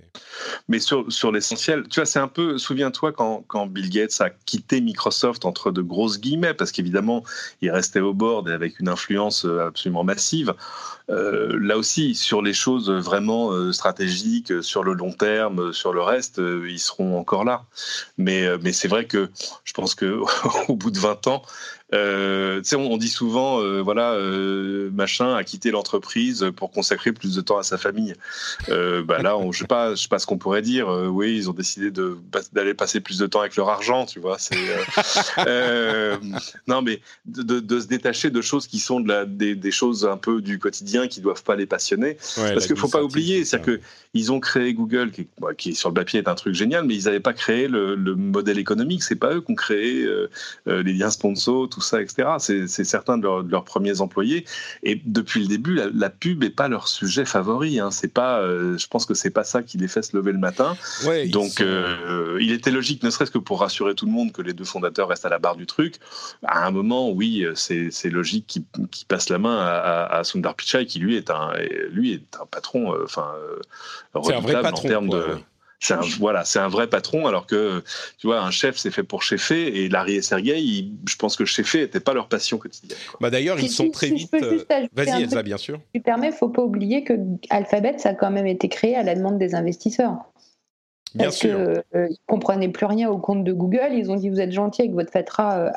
mais 0.68 0.78
sur, 0.80 1.10
sur 1.10 1.32
l'essentiel, 1.32 1.84
tu 1.88 2.00
vois, 2.00 2.06
c'est 2.06 2.18
un 2.20 2.28
peu, 2.28 2.58
souviens-toi 2.58 3.12
quand, 3.12 3.42
quand 3.48 3.66
Bill 3.66 3.88
Gates 3.88 4.20
a 4.20 4.28
quitté 4.28 4.82
Microsoft 4.82 5.46
entre 5.46 5.70
de 5.70 5.80
grosses 5.80 6.20
guillemets, 6.20 6.52
parce 6.52 6.72
qu'évidemment 6.72 7.24
il 7.62 7.70
restait 7.70 8.00
au 8.00 8.12
board 8.12 8.50
et 8.50 8.52
avec 8.52 8.80
une 8.80 8.88
influence 8.88 9.46
absolument 9.46 10.04
massive. 10.04 10.41
Euh, 11.10 11.58
là 11.60 11.76
aussi, 11.76 12.14
sur 12.14 12.42
les 12.42 12.52
choses 12.52 12.90
vraiment 12.90 13.52
euh, 13.52 13.72
stratégiques, 13.72 14.52
euh, 14.52 14.62
sur 14.62 14.84
le 14.84 14.92
long 14.92 15.12
terme, 15.12 15.72
sur 15.72 15.92
le 15.92 16.00
reste, 16.00 16.38
ils 16.38 16.78
seront 16.78 17.18
encore 17.18 17.44
là. 17.44 17.64
Mais, 18.18 18.46
mais 18.58 18.72
c'est 18.72 18.88
vrai 18.88 19.06
que 19.06 19.30
je 19.64 19.72
pense 19.72 19.94
qu'au 19.94 20.26
bout 20.76 20.90
de 20.90 20.98
20 20.98 21.26
ans, 21.26 21.42
euh, 21.94 22.62
on, 22.72 22.76
on, 22.76 22.96
dit 22.96 23.08
souvent, 23.08 23.60
euh, 23.60 23.82
voilà, 23.82 24.12
euh, 24.12 24.90
machin 24.92 25.34
a 25.34 25.44
quitté 25.44 25.70
l'entreprise 25.70 26.46
pour 26.56 26.70
consacrer 26.70 27.12
plus 27.12 27.34
de 27.34 27.40
temps 27.42 27.58
à 27.58 27.62
sa 27.62 27.76
famille. 27.76 28.14
Bah 28.68 29.20
là, 29.22 29.36
on, 29.36 29.52
je 29.52 29.60
sais 29.60 29.66
pas, 29.66 29.94
je 29.94 30.02
sais 30.02 30.08
pas 30.08 30.18
ce 30.18 30.26
qu'on 30.26 30.38
pourrait 30.38 30.62
dire. 30.62 30.88
Oui, 30.88 31.36
ils 31.36 31.50
ont 31.50 31.52
décidé 31.52 31.90
de 31.90 32.16
d'aller 32.52 32.74
passer 32.74 33.00
plus 33.00 33.18
de 33.18 33.26
temps 33.26 33.40
avec 33.40 33.56
leur 33.56 33.68
argent, 33.68 34.06
tu 34.06 34.20
vois. 34.20 34.38
Non, 36.66 36.82
mais 36.82 37.00
de, 37.26 37.60
de, 37.60 37.80
se 37.80 37.86
détacher 37.86 38.30
de 38.30 38.40
choses 38.40 38.66
qui 38.66 38.78
sont 38.78 39.00
de 39.00 39.08
la, 39.08 39.24
des, 39.24 39.54
des, 39.54 39.70
choses 39.70 40.06
un 40.06 40.16
peu 40.16 40.40
du 40.40 40.58
quotidien 40.58 41.08
qui 41.08 41.20
doivent 41.20 41.42
pas 41.42 41.56
les 41.56 41.66
passionner. 41.66 42.16
Parce 42.36 42.66
qu'il 42.66 42.76
faut 42.76 42.88
pas 42.88 43.02
oublier, 43.02 43.44
c'est 43.44 43.60
que 43.60 43.80
ils 44.14 44.30
ont 44.30 44.40
créé 44.40 44.74
Google, 44.74 45.10
qui, 45.10 45.28
bah, 45.40 45.54
qui, 45.56 45.74
sur 45.74 45.88
le 45.88 45.94
papier 45.94 46.20
est 46.20 46.28
un 46.28 46.34
truc 46.34 46.54
génial, 46.54 46.84
mais 46.84 46.94
ils 46.94 47.04
n'avaient 47.04 47.20
pas 47.20 47.32
créé 47.32 47.68
le, 47.68 47.94
le 47.94 48.14
modèle 48.14 48.58
économique. 48.58 49.02
C'est 49.02 49.16
pas 49.16 49.34
eux 49.34 49.40
qui 49.40 49.52
ont 49.52 49.56
créé 49.56 50.06
les 50.66 50.92
liens 50.92 51.10
sponsors, 51.10 51.68
tout 51.68 51.81
ça, 51.84 52.00
etc. 52.00 52.28
C'est 52.38 52.84
certains 52.84 53.18
de, 53.18 53.28
leurs 53.48 53.64
premiers 53.64 54.00
employés. 54.00 54.44
Et 54.82 55.00
depuis 55.04 55.40
le 55.40 55.46
début, 55.46 55.74
la, 55.74 56.10
pub 56.10 56.42
n'est 56.42 56.50
pas 56.50 56.68
leur 56.68 56.88
sujet 56.88 57.24
favori. 57.24 57.80
Hein. 57.80 57.90
C'est 57.90 58.12
pas, 58.12 58.40
euh, 58.40 58.76
je 58.78 58.86
pense 58.86 59.06
que 59.06 59.14
c'est 59.14 59.30
pas 59.30 59.44
ça 59.44 59.62
qui 59.62 59.78
les 59.78 59.88
fait 59.88 60.02
se 60.02 60.16
lever 60.16 60.32
le 60.32 60.38
matin. 60.38 60.76
Donc, 61.26 61.60
euh, 61.60 62.38
il 62.40 62.52
était 62.52 62.70
logique, 62.70 63.02
ne 63.02 63.10
serait-ce 63.10 63.30
que 63.30 63.38
pour 63.38 63.60
rassurer 63.60 63.94
tout 63.94 64.06
le 64.06 64.12
monde, 64.12 64.32
que 64.32 64.42
les 64.42 64.52
deux 64.52 64.64
fondateurs 64.64 65.08
restent 65.08 65.26
à 65.26 65.30
la 65.30 65.38
barre 65.38 65.56
du 65.56 65.66
truc. 65.66 65.96
À 66.44 66.66
un 66.66 66.70
moment, 66.70 67.10
oui, 67.10 67.46
c'est 67.54 68.10
logique 68.10 68.46
qu'ils 68.46 68.64
qu 68.90 69.04
passent 69.06 69.28
la 69.28 69.38
main 69.38 69.58
à, 69.58 70.22
Sundar 70.24 70.54
Pichai, 70.54 70.86
qui 70.86 70.98
lui 70.98 71.16
est 71.16 71.30
un, 71.30 71.52
lui 71.90 72.12
est 72.12 72.38
un 72.40 72.46
patron, 72.46 72.94
euh, 72.94 73.04
enfin, 73.04 73.32
c'est 74.22 74.34
un 74.34 74.40
vrai 74.40 74.60
patron, 74.60 74.86
en 74.86 74.88
termes 74.88 75.08
de 75.08 75.24
c'est 75.82 75.94
un, 75.94 76.00
voilà, 76.20 76.44
c'est 76.44 76.60
un 76.60 76.68
vrai 76.68 76.86
patron, 76.86 77.26
alors 77.26 77.44
que 77.44 77.82
tu 78.16 78.28
vois, 78.28 78.40
un 78.40 78.52
chef, 78.52 78.76
c'est 78.76 78.92
fait 78.92 79.02
pour 79.02 79.24
chefer, 79.24 79.82
et 79.82 79.88
Larry 79.88 80.14
et 80.14 80.22
Sergey, 80.22 80.62
je 81.08 81.16
pense 81.16 81.34
que 81.34 81.44
chefer 81.44 81.80
n'était 81.80 81.98
pas 81.98 82.14
leur 82.14 82.28
passion 82.28 82.56
quotidienne. 82.56 82.96
Bah 83.20 83.30
d'ailleurs, 83.30 83.58
ils 83.58 83.68
sont 83.68 83.90
très 83.90 84.10
vite. 84.10 84.32
Euh, 84.34 84.64
vas-y, 84.92 85.24
Elsa, 85.24 85.42
bien 85.42 85.56
sûr. 85.56 85.80
Tu 85.92 86.00
permets, 86.00 86.30
faut 86.30 86.48
pas 86.48 86.62
oublier 86.62 87.02
que 87.02 87.14
Alphabet, 87.50 87.98
ça 87.98 88.10
a 88.10 88.14
quand 88.14 88.30
même 88.30 88.46
été 88.46 88.68
créé 88.68 88.94
à 88.94 89.02
la 89.02 89.16
demande 89.16 89.38
des 89.38 89.56
investisseurs. 89.56 90.18
Bien 91.16 91.26
Parce 91.26 91.38
sûr. 91.38 91.50
qu'ils 91.50 91.82
euh, 91.98 92.08
ne 92.08 92.14
comprenaient 92.26 92.68
plus 92.68 92.86
rien 92.86 93.10
au 93.10 93.18
compte 93.18 93.42
de 93.42 93.52
Google. 93.52 93.90
Ils 93.92 94.08
ont 94.12 94.16
dit 94.16 94.30
vous 94.30 94.40
êtes 94.40 94.52
gentil 94.52 94.82
avec 94.82 94.94
votre 94.94 95.10
fatra 95.10 95.58
euh, 95.58 95.70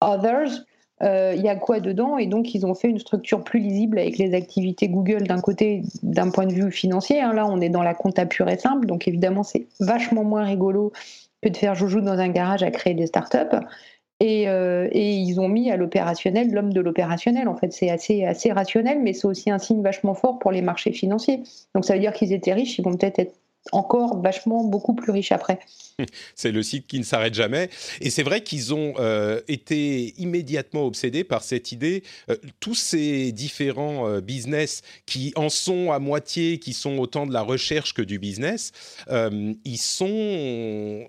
Others, 0.00 0.64
il 1.00 1.40
y 1.42 1.48
a 1.48 1.56
quoi 1.56 1.80
dedans? 1.80 2.18
Et 2.18 2.26
donc, 2.26 2.54
ils 2.54 2.64
ont 2.66 2.74
fait 2.74 2.88
une 2.88 2.98
structure 2.98 3.42
plus 3.42 3.60
lisible 3.60 3.98
avec 3.98 4.18
les 4.18 4.34
activités 4.34 4.88
Google 4.88 5.24
d'un 5.24 5.40
côté, 5.40 5.82
d'un 6.02 6.30
point 6.30 6.46
de 6.46 6.52
vue 6.52 6.70
financier. 6.70 7.20
Hein. 7.20 7.32
Là, 7.32 7.46
on 7.46 7.60
est 7.60 7.68
dans 7.68 7.82
la 7.82 7.94
compta 7.94 8.26
pure 8.26 8.48
et 8.48 8.58
simple. 8.58 8.86
Donc, 8.86 9.08
évidemment, 9.08 9.42
c'est 9.42 9.66
vachement 9.80 10.24
moins 10.24 10.44
rigolo 10.44 10.92
que 11.42 11.48
de 11.48 11.56
faire 11.56 11.74
joujou 11.74 12.00
dans 12.00 12.18
un 12.18 12.28
garage 12.28 12.62
à 12.62 12.70
créer 12.70 12.94
des 12.94 13.06
startups. 13.06 13.56
Et, 14.20 14.44
et, 14.44 15.10
ils 15.16 15.40
ont 15.40 15.48
mis 15.48 15.70
à 15.70 15.76
l'opérationnel 15.76 16.50
l'homme 16.52 16.72
de 16.72 16.80
l'opérationnel. 16.80 17.48
En 17.48 17.56
fait, 17.56 17.72
c'est 17.72 17.90
assez, 17.90 18.24
assez 18.24 18.52
rationnel, 18.52 19.00
mais 19.02 19.12
c'est 19.12 19.26
aussi 19.26 19.50
un 19.50 19.58
signe 19.58 19.82
vachement 19.82 20.14
fort 20.14 20.38
pour 20.38 20.52
les 20.52 20.62
marchés 20.62 20.92
financiers. 20.92 21.42
Donc 21.74 21.84
ça 21.84 21.94
veut 21.94 22.00
dire 22.00 22.12
qu'ils 22.12 22.32
étaient 22.32 22.54
riches, 22.54 22.78
ils 22.78 22.84
vont 22.84 22.96
peut-être 22.96 23.18
être 23.18 23.34
encore 23.72 24.20
vachement 24.20 24.64
beaucoup 24.64 24.94
plus 24.94 25.10
riche 25.10 25.32
après. 25.32 25.58
C'est 26.34 26.52
le 26.52 26.62
site 26.62 26.86
qui 26.86 26.98
ne 26.98 27.04
s'arrête 27.04 27.34
jamais. 27.34 27.70
Et 28.00 28.10
c'est 28.10 28.22
vrai 28.22 28.42
qu'ils 28.42 28.74
ont 28.74 28.94
euh, 28.98 29.40
été 29.48 30.14
immédiatement 30.18 30.84
obsédés 30.86 31.24
par 31.24 31.42
cette 31.42 31.72
idée. 31.72 32.02
Euh, 32.30 32.36
tous 32.60 32.74
ces 32.74 33.32
différents 33.32 34.08
euh, 34.08 34.20
business 34.20 34.82
qui 35.06 35.32
en 35.36 35.48
sont 35.48 35.92
à 35.92 35.98
moitié, 35.98 36.58
qui 36.58 36.72
sont 36.72 36.98
autant 36.98 37.26
de 37.26 37.32
la 37.32 37.42
recherche 37.42 37.94
que 37.94 38.02
du 38.02 38.18
business, 38.18 38.72
ils 39.64 39.78
sont 39.78 41.06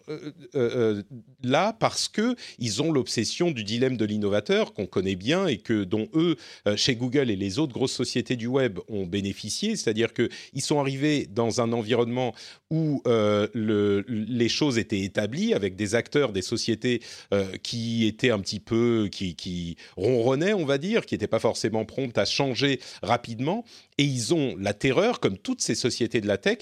là 1.43 1.75
parce 1.79 2.07
que 2.07 2.35
ils 2.59 2.81
ont 2.81 2.91
l'obsession 2.91 3.51
du 3.51 3.63
dilemme 3.63 3.97
de 3.97 4.05
l'innovateur 4.05 4.73
qu'on 4.73 4.85
connaît 4.85 5.15
bien 5.15 5.47
et 5.47 5.57
que 5.57 5.83
dont 5.83 6.07
eux, 6.13 6.35
chez 6.75 6.95
Google 6.95 7.29
et 7.31 7.35
les 7.35 7.59
autres 7.59 7.73
grosses 7.73 7.93
sociétés 7.93 8.35
du 8.35 8.47
web, 8.47 8.79
ont 8.89 9.05
bénéficié. 9.05 9.75
C'est-à-dire 9.75 10.13
qu'ils 10.13 10.61
sont 10.61 10.79
arrivés 10.79 11.27
dans 11.31 11.61
un 11.61 11.71
environnement 11.73 12.33
où 12.69 13.01
euh, 13.07 13.47
le, 13.53 14.03
les 14.07 14.49
choses 14.49 14.77
étaient 14.77 15.01
établies 15.01 15.53
avec 15.53 15.75
des 15.75 15.95
acteurs, 15.95 16.31
des 16.31 16.41
sociétés 16.41 17.01
euh, 17.33 17.45
qui 17.63 18.05
étaient 18.07 18.31
un 18.31 18.39
petit 18.39 18.59
peu, 18.59 19.07
qui, 19.11 19.35
qui 19.35 19.77
ronronnaient, 19.97 20.53
on 20.53 20.65
va 20.65 20.77
dire, 20.77 21.05
qui 21.05 21.13
n'étaient 21.13 21.27
pas 21.27 21.39
forcément 21.39 21.85
promptes 21.85 22.17
à 22.17 22.25
changer 22.25 22.79
rapidement. 23.01 23.65
Et 23.97 24.03
ils 24.03 24.33
ont 24.33 24.55
la 24.59 24.73
terreur, 24.73 25.19
comme 25.19 25.37
toutes 25.37 25.61
ces 25.61 25.75
sociétés 25.75 26.21
de 26.21 26.27
la 26.27 26.37
tech, 26.37 26.59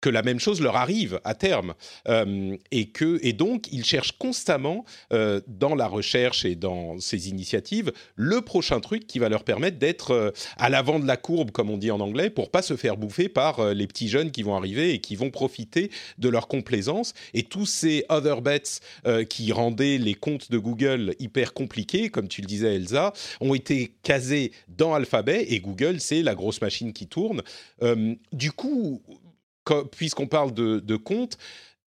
que 0.00 0.10
la 0.10 0.22
même 0.22 0.38
chose 0.38 0.60
leur 0.60 0.76
arrive 0.76 1.20
à 1.24 1.34
terme. 1.34 1.74
Euh, 2.08 2.56
et 2.70 2.86
que 2.90 3.18
et 3.22 3.32
donc 3.32 3.66
ils 3.72 3.84
cherchent 3.84 4.16
constamment 4.18 4.84
euh, 5.12 5.40
dans 5.46 5.74
la 5.74 5.86
recherche 5.86 6.44
et 6.44 6.54
dans 6.54 6.98
ces 7.00 7.28
initiatives 7.28 7.92
le 8.14 8.40
prochain 8.42 8.80
truc 8.80 9.06
qui 9.06 9.18
va 9.18 9.28
leur 9.28 9.44
permettre 9.44 9.78
d'être 9.78 10.12
euh, 10.12 10.30
à 10.56 10.68
l'avant 10.68 10.98
de 10.98 11.06
la 11.06 11.16
courbe 11.16 11.50
comme 11.50 11.70
on 11.70 11.78
dit 11.78 11.90
en 11.90 12.00
anglais 12.00 12.30
pour 12.30 12.50
pas 12.50 12.62
se 12.62 12.76
faire 12.76 12.96
bouffer 12.96 13.28
par 13.28 13.74
les 13.74 13.86
petits 13.86 14.08
jeunes 14.08 14.30
qui 14.30 14.42
vont 14.42 14.56
arriver 14.56 14.92
et 14.92 15.00
qui 15.00 15.16
vont 15.16 15.30
profiter 15.30 15.90
de 16.18 16.28
leur 16.28 16.48
complaisance. 16.48 17.14
Et 17.34 17.42
tous 17.42 17.66
ces 17.66 18.04
other 18.08 18.40
bets 18.40 18.80
qui 19.28 19.52
rendaient 19.52 19.98
les 19.98 20.14
comptes 20.14 20.50
de 20.50 20.58
Google 20.58 21.14
hyper 21.18 21.54
compliqués 21.54 22.08
comme 22.08 22.28
tu 22.28 22.40
le 22.40 22.46
disais 22.46 22.74
Elsa 22.74 23.12
ont 23.40 23.54
été 23.54 23.92
casés 24.02 24.52
dans 24.68 24.94
Alphabet. 24.94 25.46
Et 25.48 25.60
Google 25.60 26.00
c'est 26.00 26.22
la 26.22 26.34
grosse 26.34 26.60
machine 26.60 26.92
qui 26.92 27.06
tourne. 27.06 27.42
Du 28.32 28.52
coup 28.52 29.02
puisqu'on 29.90 30.26
parle 30.26 30.52
de, 30.52 30.80
de 30.80 30.96
compte, 30.96 31.38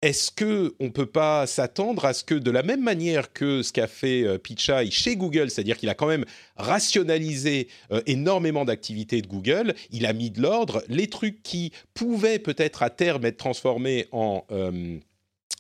est-ce 0.04 0.32
que 0.32 0.76
on 0.80 0.92
peut 0.92 1.08
pas 1.08 1.48
s'attendre 1.48 2.06
à 2.06 2.14
ce 2.14 2.24
que, 2.24 2.36
de 2.36 2.52
la 2.52 2.62
même 2.62 2.84
manière 2.84 3.34
que 3.34 3.64
ce 3.64 3.74
qu'a 3.74 3.88
fait 3.88 4.24
euh, 4.24 4.38
Pichai 4.38 4.92
chez 4.92 5.16
Google, 5.16 5.50
c'est-à-dire 5.50 5.78
qu'il 5.78 5.90
a 5.90 5.96
quand 5.96 6.08
même 6.08 6.26
rationalisé 6.56 7.68
euh, 7.92 8.02
énormément 8.06 8.64
d'activités 8.64 9.22
de 9.24 9.28
Google, 9.28 9.74
il 9.90 10.06
a 10.06 10.14
mis 10.14 10.30
de 10.30 10.42
l'ordre, 10.42 10.84
les 10.88 11.08
trucs 11.08 11.42
qui 11.42 11.72
pouvaient 11.96 12.38
peut-être 12.38 12.84
à 12.84 12.92
terme 12.92 13.26
être 13.26 13.38
transformés 13.38 14.08
en 14.12 14.46
euh, 14.52 15.00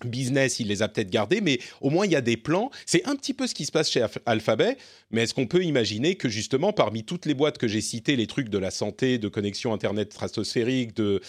business, 0.05 0.59
il 0.59 0.67
les 0.67 0.81
a 0.81 0.87
peut-être 0.87 1.09
gardés, 1.09 1.41
mais 1.41 1.59
au 1.81 1.89
moins 1.89 2.05
il 2.05 2.11
y 2.11 2.15
a 2.15 2.21
des 2.21 2.37
plans. 2.37 2.69
C'est 2.85 3.05
un 3.07 3.15
petit 3.15 3.33
peu 3.33 3.47
ce 3.47 3.55
qui 3.55 3.65
se 3.65 3.71
passe 3.71 3.89
chez 3.89 4.05
Alphabet, 4.25 4.77
mais 5.11 5.23
est-ce 5.23 5.33
qu'on 5.33 5.47
peut 5.47 5.63
imaginer 5.63 6.15
que 6.15 6.29
justement 6.29 6.73
parmi 6.73 7.03
toutes 7.03 7.25
les 7.25 7.33
boîtes 7.33 7.57
que 7.57 7.67
j'ai 7.67 7.81
citées, 7.81 8.15
les 8.15 8.27
trucs 8.27 8.49
de 8.49 8.57
la 8.57 8.71
santé, 8.71 9.17
de 9.17 9.27
connexion 9.27 9.73
Internet 9.73 10.13
stratosphérique, 10.13 10.95
de, 10.95 11.21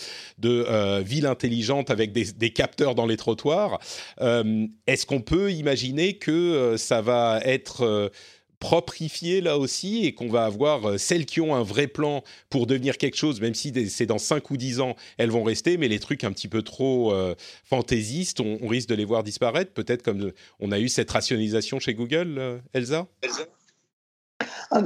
euh, 0.45 1.03
ville 1.05 1.27
intelligente 1.27 1.91
avec 1.91 2.13
des, 2.13 2.51
capteurs 2.51 2.95
dans 2.95 3.07
les 3.07 3.17
trottoirs, 3.17 3.79
euh, 4.21 4.67
est-ce 4.87 5.07
qu'on 5.07 5.21
peut 5.21 5.53
imaginer 5.53 6.15
que 6.15 6.31
euh, 6.31 6.77
ça 6.77 7.01
va 7.01 7.41
être 7.45 8.11
proprifier 8.59 9.41
là 9.41 9.59
aussi 9.59 10.05
et 10.05 10.15
qu'on 10.15 10.29
va 10.29 10.45
avoir 10.45 10.89
euh, 10.89 10.99
celles 10.99 11.27
qui 11.27 11.41
ont 11.41 11.55
un 11.55 11.63
vrai 11.63 11.87
plan 11.87 12.23
pour 12.51 12.67
devenir 12.67 12.99
quelque 12.99 13.17
chose, 13.17 13.41
même 13.41 13.55
si 13.55 13.73
c'est 13.89 14.07
dans 14.07 14.19
5 14.19 14.51
ou 14.51 14.57
10 14.57 14.81
ans, 14.81 14.97
elles 15.17 15.31
vont 15.31 15.45
rester, 15.45 15.77
mais 15.77 15.89
les 15.89 16.01
trucs 16.01 16.25
un 16.25 16.33
petit 16.33 16.49
peu 16.49 16.63
trop 16.63 17.13
euh, 17.13 17.35
fantaisistes, 17.65 18.41
on, 18.41 18.59
risque 18.67 18.89
de 18.89 18.95
les 18.95 19.05
voir 19.05 19.23
disparaître, 19.23 19.73
peut-être 19.73 20.03
comme 20.03 20.33
on 20.61 20.73
a 20.73 20.79
eu 20.79 20.89
cette 20.89 21.11
rationalisation 21.11 21.79
chez 21.79 21.95
Google, 21.95 22.37
euh, 22.39 22.59
Elsa? 22.75 23.07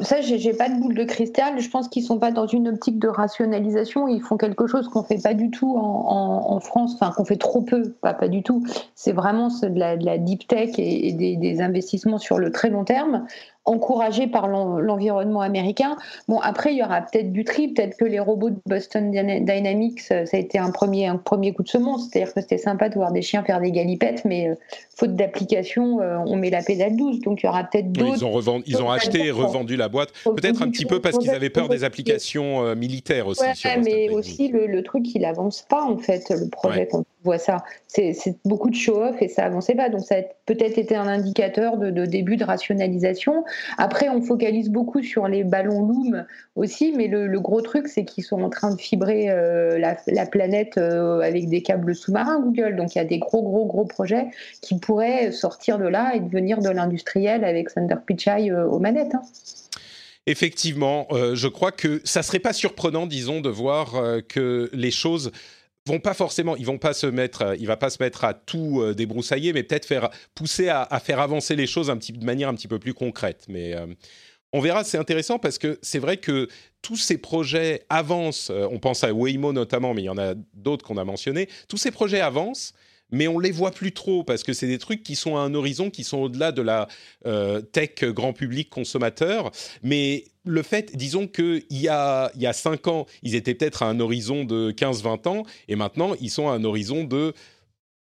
Ça, 0.03 0.21
j'ai 0.21 0.53
pas 0.55 0.69
de 0.69 0.81
boule 0.81 0.95
de 0.95 1.03
cristal. 1.03 1.59
Je 1.61 1.69
pense 1.69 1.89
qu'ils 1.89 2.05
sont 2.05 2.19
pas 2.19 2.31
dans 2.31 2.47
une 2.47 2.69
optique 2.69 3.01
de 3.01 3.09
rationalisation. 3.09 4.07
Ils 4.07 4.23
font 4.23 4.37
quelque 4.37 4.69
chose 4.69 4.89
qu'on 4.89 5.03
fait 5.03 5.21
pas 5.21 5.35
du 5.35 5.51
tout 5.51 5.75
en, 5.77 6.61
France, 6.61 6.95
enfin 6.95 7.13
qu'on 7.13 7.25
fait 7.25 7.37
trop 7.37 7.63
peu, 7.63 7.91
pas, 8.01 8.15
pas 8.15 8.29
du 8.29 8.45
tout. 8.45 8.65
C'est 8.95 9.13
vraiment 9.13 9.49
de 9.49 9.79
la, 9.79 9.97
de 9.97 10.05
la, 10.05 10.19
deep 10.19 10.47
tech 10.47 10.79
et, 10.79 11.13
des, 11.13 11.37
des, 11.37 11.61
investissements 11.61 12.19
sur 12.19 12.39
le 12.39 12.53
très 12.53 12.71
long 12.71 12.85
terme 12.85 13.27
encouragé 13.65 14.27
par 14.27 14.49
l'environnement 14.49 15.41
américain. 15.41 15.97
Bon, 16.29 16.39
après, 16.41 16.73
il 16.73 16.79
y 16.79 16.83
aura 16.83 17.03
peut-être 17.03 17.33
du 17.33 17.45
tri, 17.45 17.69
peut-être 17.69 17.97
que 17.97 18.05
les 18.05 18.19
robots 18.19 18.51
de 18.51 18.59
Boston 18.67 19.11
Dynamics, 19.11 20.01
ça 20.01 20.25
a 20.33 20.37
été 20.37 20.59
un 20.59 20.71
premier, 20.71 21.07
un 21.07 21.17
premier 21.17 21.53
coup 21.53 21.63
de 21.63 21.69
semonce. 21.69 22.09
C'est-à-dire 22.09 22.35
que 22.35 22.41
c'était 22.41 22.59
sympa 22.59 22.89
de 22.89 22.95
voir 22.95 23.13
des 23.13 23.23
chiens 23.23 23.43
faire 23.45 23.61
des 23.61 23.71
galipettes, 23.71 24.25
mais 24.25 24.49
euh, 24.49 24.55
faute 24.97 25.15
d'application, 25.15 26.01
euh, 26.01 26.19
on 26.27 26.37
met 26.37 26.51
la 26.51 26.63
pédale 26.63 26.97
douce. 26.97 27.21
Donc 27.21 27.43
il 27.43 27.47
y 27.47 27.49
aura 27.49 27.65
peut-être 27.65 27.93
d'autres. 27.93 28.17
ils 28.17 28.51
ont, 28.51 28.63
ils 28.67 28.83
ont 28.83 28.91
acheté 28.91 29.27
et 29.27 29.31
revoit 29.31 29.63
la 29.77 29.89
boîte. 29.89 30.13
Peut-être 30.25 30.63
un 30.63 30.71
petit 30.71 30.85
peu 30.85 31.01
parce 31.01 31.19
qu'ils 31.19 31.31
avaient 31.31 31.51
peur 31.51 31.69
des 31.69 31.85
applications 31.85 32.65
euh, 32.65 32.75
militaires 32.75 33.27
aussi. 33.27 33.43
Ouais, 33.43 33.81
mais 33.85 34.11
aussi 34.11 34.49
le, 34.49 34.83
truc, 34.83 35.15
il 35.15 35.25
avance 35.25 35.63
pas 35.69 35.85
en 35.85 35.99
fait, 35.99 36.29
le 36.31 36.49
projet 36.49 36.89
voit 37.23 37.39
ça. 37.39 37.65
C'est 37.89 38.15
beaucoup 38.45 38.71
de 38.71 38.75
show-off 38.75 39.21
et 39.21 39.29
ça 39.29 39.45
avançait 39.45 39.75
pas. 39.75 39.89
Donc 39.89 40.01
ça 40.01 40.17
a 40.17 40.23
peut-être 40.47 40.79
été 40.79 40.95
un 40.97 41.07
indicateur 41.07 41.77
de, 41.77 42.07
début 42.07 42.37
de 42.37 42.45
rationalisation. 42.45 43.45
Après, 43.79 44.09
on 44.09 44.23
focalise 44.23 44.71
beaucoup 44.71 45.03
sur 45.03 45.29
les 45.29 45.45
ballons 45.45 45.87
Loom 45.87 46.27
aussi, 46.57 46.93
mais 46.97 47.09
le, 47.09 47.41
gros 47.41 47.61
truc, 47.61 47.89
c'est 47.89 48.05
qu'ils 48.05 48.25
sont 48.25 48.43
en 48.43 48.51
train 48.51 48.75
de 48.75 48.81
fibrer 48.81 49.31
euh, 49.31 49.79
la, 49.79 50.27
planète 50.27 50.79
euh, 50.79 51.21
avec 51.21 51.49
des 51.49 51.63
câbles 51.63 51.95
sous-marins 51.95 52.41
Google. 52.41 52.77
Donc 52.77 52.95
il 52.95 52.99
y 52.99 53.01
a 53.01 53.05
des 53.05 53.19
gros, 53.19 53.43
gros, 53.43 53.67
gros 53.67 53.85
projets 53.85 54.27
qui 54.61 54.79
pourraient 54.79 55.33
sortir 55.33 55.79
de 55.79 55.87
là 55.87 56.15
et 56.15 56.21
devenir 56.21 56.59
de 56.59 56.71
l'industriel 56.71 57.45
avec 57.45 57.73
Thunder 57.73 57.97
Pichai 58.07 58.51
euh, 58.51 58.67
aux 58.67 58.79
manettes. 58.79 59.15
Hein. 59.15 59.23
Effectivement, 60.27 61.09
je 61.11 61.49
crois 61.49 61.73
que 61.73 62.01
ça 62.05 62.23
serait 62.23 62.39
pas 62.39 62.53
surprenant, 62.53 63.07
disons, 63.07 63.41
de 63.41 63.49
voir 63.49 64.01
que 64.29 64.71
les 64.73 64.93
choses 64.93 65.33
vont 65.87 66.01
pas 66.01 66.15
forcément, 66.15 66.57
ils 66.57 66.67
vont 66.67 66.79
pas 66.79 66.95
se 66.95 67.07
mettre, 67.07 67.57
il 67.59 67.67
va 67.67 67.77
pas 67.77 67.91
se 67.91 68.03
mettre 68.03 68.25
à 68.25 68.35
tout 68.35 68.81
euh, 68.81 68.95
débroussailler, 68.95 69.53
mais 69.53 69.63
peut-être 69.63 69.87
faire 69.87 70.11
pousser 70.35 70.69
à, 70.69 70.87
faire 71.01 71.21
avancer 71.21 71.57
les 71.57 71.67
choses 71.67 71.91
un 71.91 71.97
petit, 71.97 72.13
de 72.13 72.25
manière 72.25 72.49
un 72.49 72.55
petit 72.55 72.69
peu 72.69 72.79
plus 72.79 72.95
concrète. 72.95 73.45
Mais 73.49 73.75
euh, 73.75 73.87
on 74.53 74.61
verra, 74.61 74.85
c'est 74.85 74.99
intéressant 74.99 75.39
parce 75.39 75.59
que 75.59 75.79
c'est 75.83 75.99
vrai 75.99 76.19
que 76.19 76.49
tous 76.83 76.97
ces 76.97 77.19
projets 77.19 77.85
avancent. 77.89 78.51
Euh, 78.51 78.69
on 78.71 78.79
pense 78.79 79.03
à 79.03 79.13
Waymo 79.13 79.53
notamment, 79.53 79.95
mais 79.95 80.03
il 80.03 80.07
y 80.07 80.11
en 80.11 80.19
a 80.19 80.35
d'autres 80.55 80.85
qu'on 80.85 80.99
a 80.99 81.05
mentionnés. 81.05 81.49
Tous 81.69 81.79
ces 81.79 81.91
projets 81.91 82.21
avancent 82.21 82.75
mais 83.13 83.29
on 83.29 83.39
les 83.39 83.53
voit 83.53 83.71
plus 83.71 83.93
trop 83.93 84.25
parce 84.25 84.43
que 84.43 84.53
c'est 84.53 84.67
des 84.67 84.79
trucs 84.79 85.03
qui 85.03 85.15
sont 85.15 85.37
à 85.37 85.41
un 85.41 85.55
horizon 85.55 85.91
qui 85.91 86.03
sont 86.03 86.19
au-delà 86.19 86.51
de 86.51 86.63
la 86.63 86.89
euh, 87.27 87.61
tech 87.61 88.05
grand 88.05 88.33
public 88.33 88.71
consommateur. 88.71 89.53
Mais 89.83 90.25
le 90.45 90.63
fait, 90.63 90.97
disons 90.97 91.29
qu'il 91.29 91.63
y 91.71 91.89
a, 91.89 92.33
il 92.35 92.43
y 92.43 92.47
a 92.47 92.53
5 92.53 92.89
ans, 92.89 93.07
ils 93.23 93.35
étaient 93.35 93.55
peut-être 93.55 93.83
à 93.83 93.87
un 93.87 94.01
horizon 94.01 94.45
de 94.45 94.73
15-20 94.73 95.29
ans, 95.29 95.43
et 95.69 95.77
maintenant, 95.77 96.15
ils 96.21 96.31
sont 96.31 96.49
à 96.49 96.53
un 96.53 96.65
horizon 96.65 97.05
de 97.05 97.33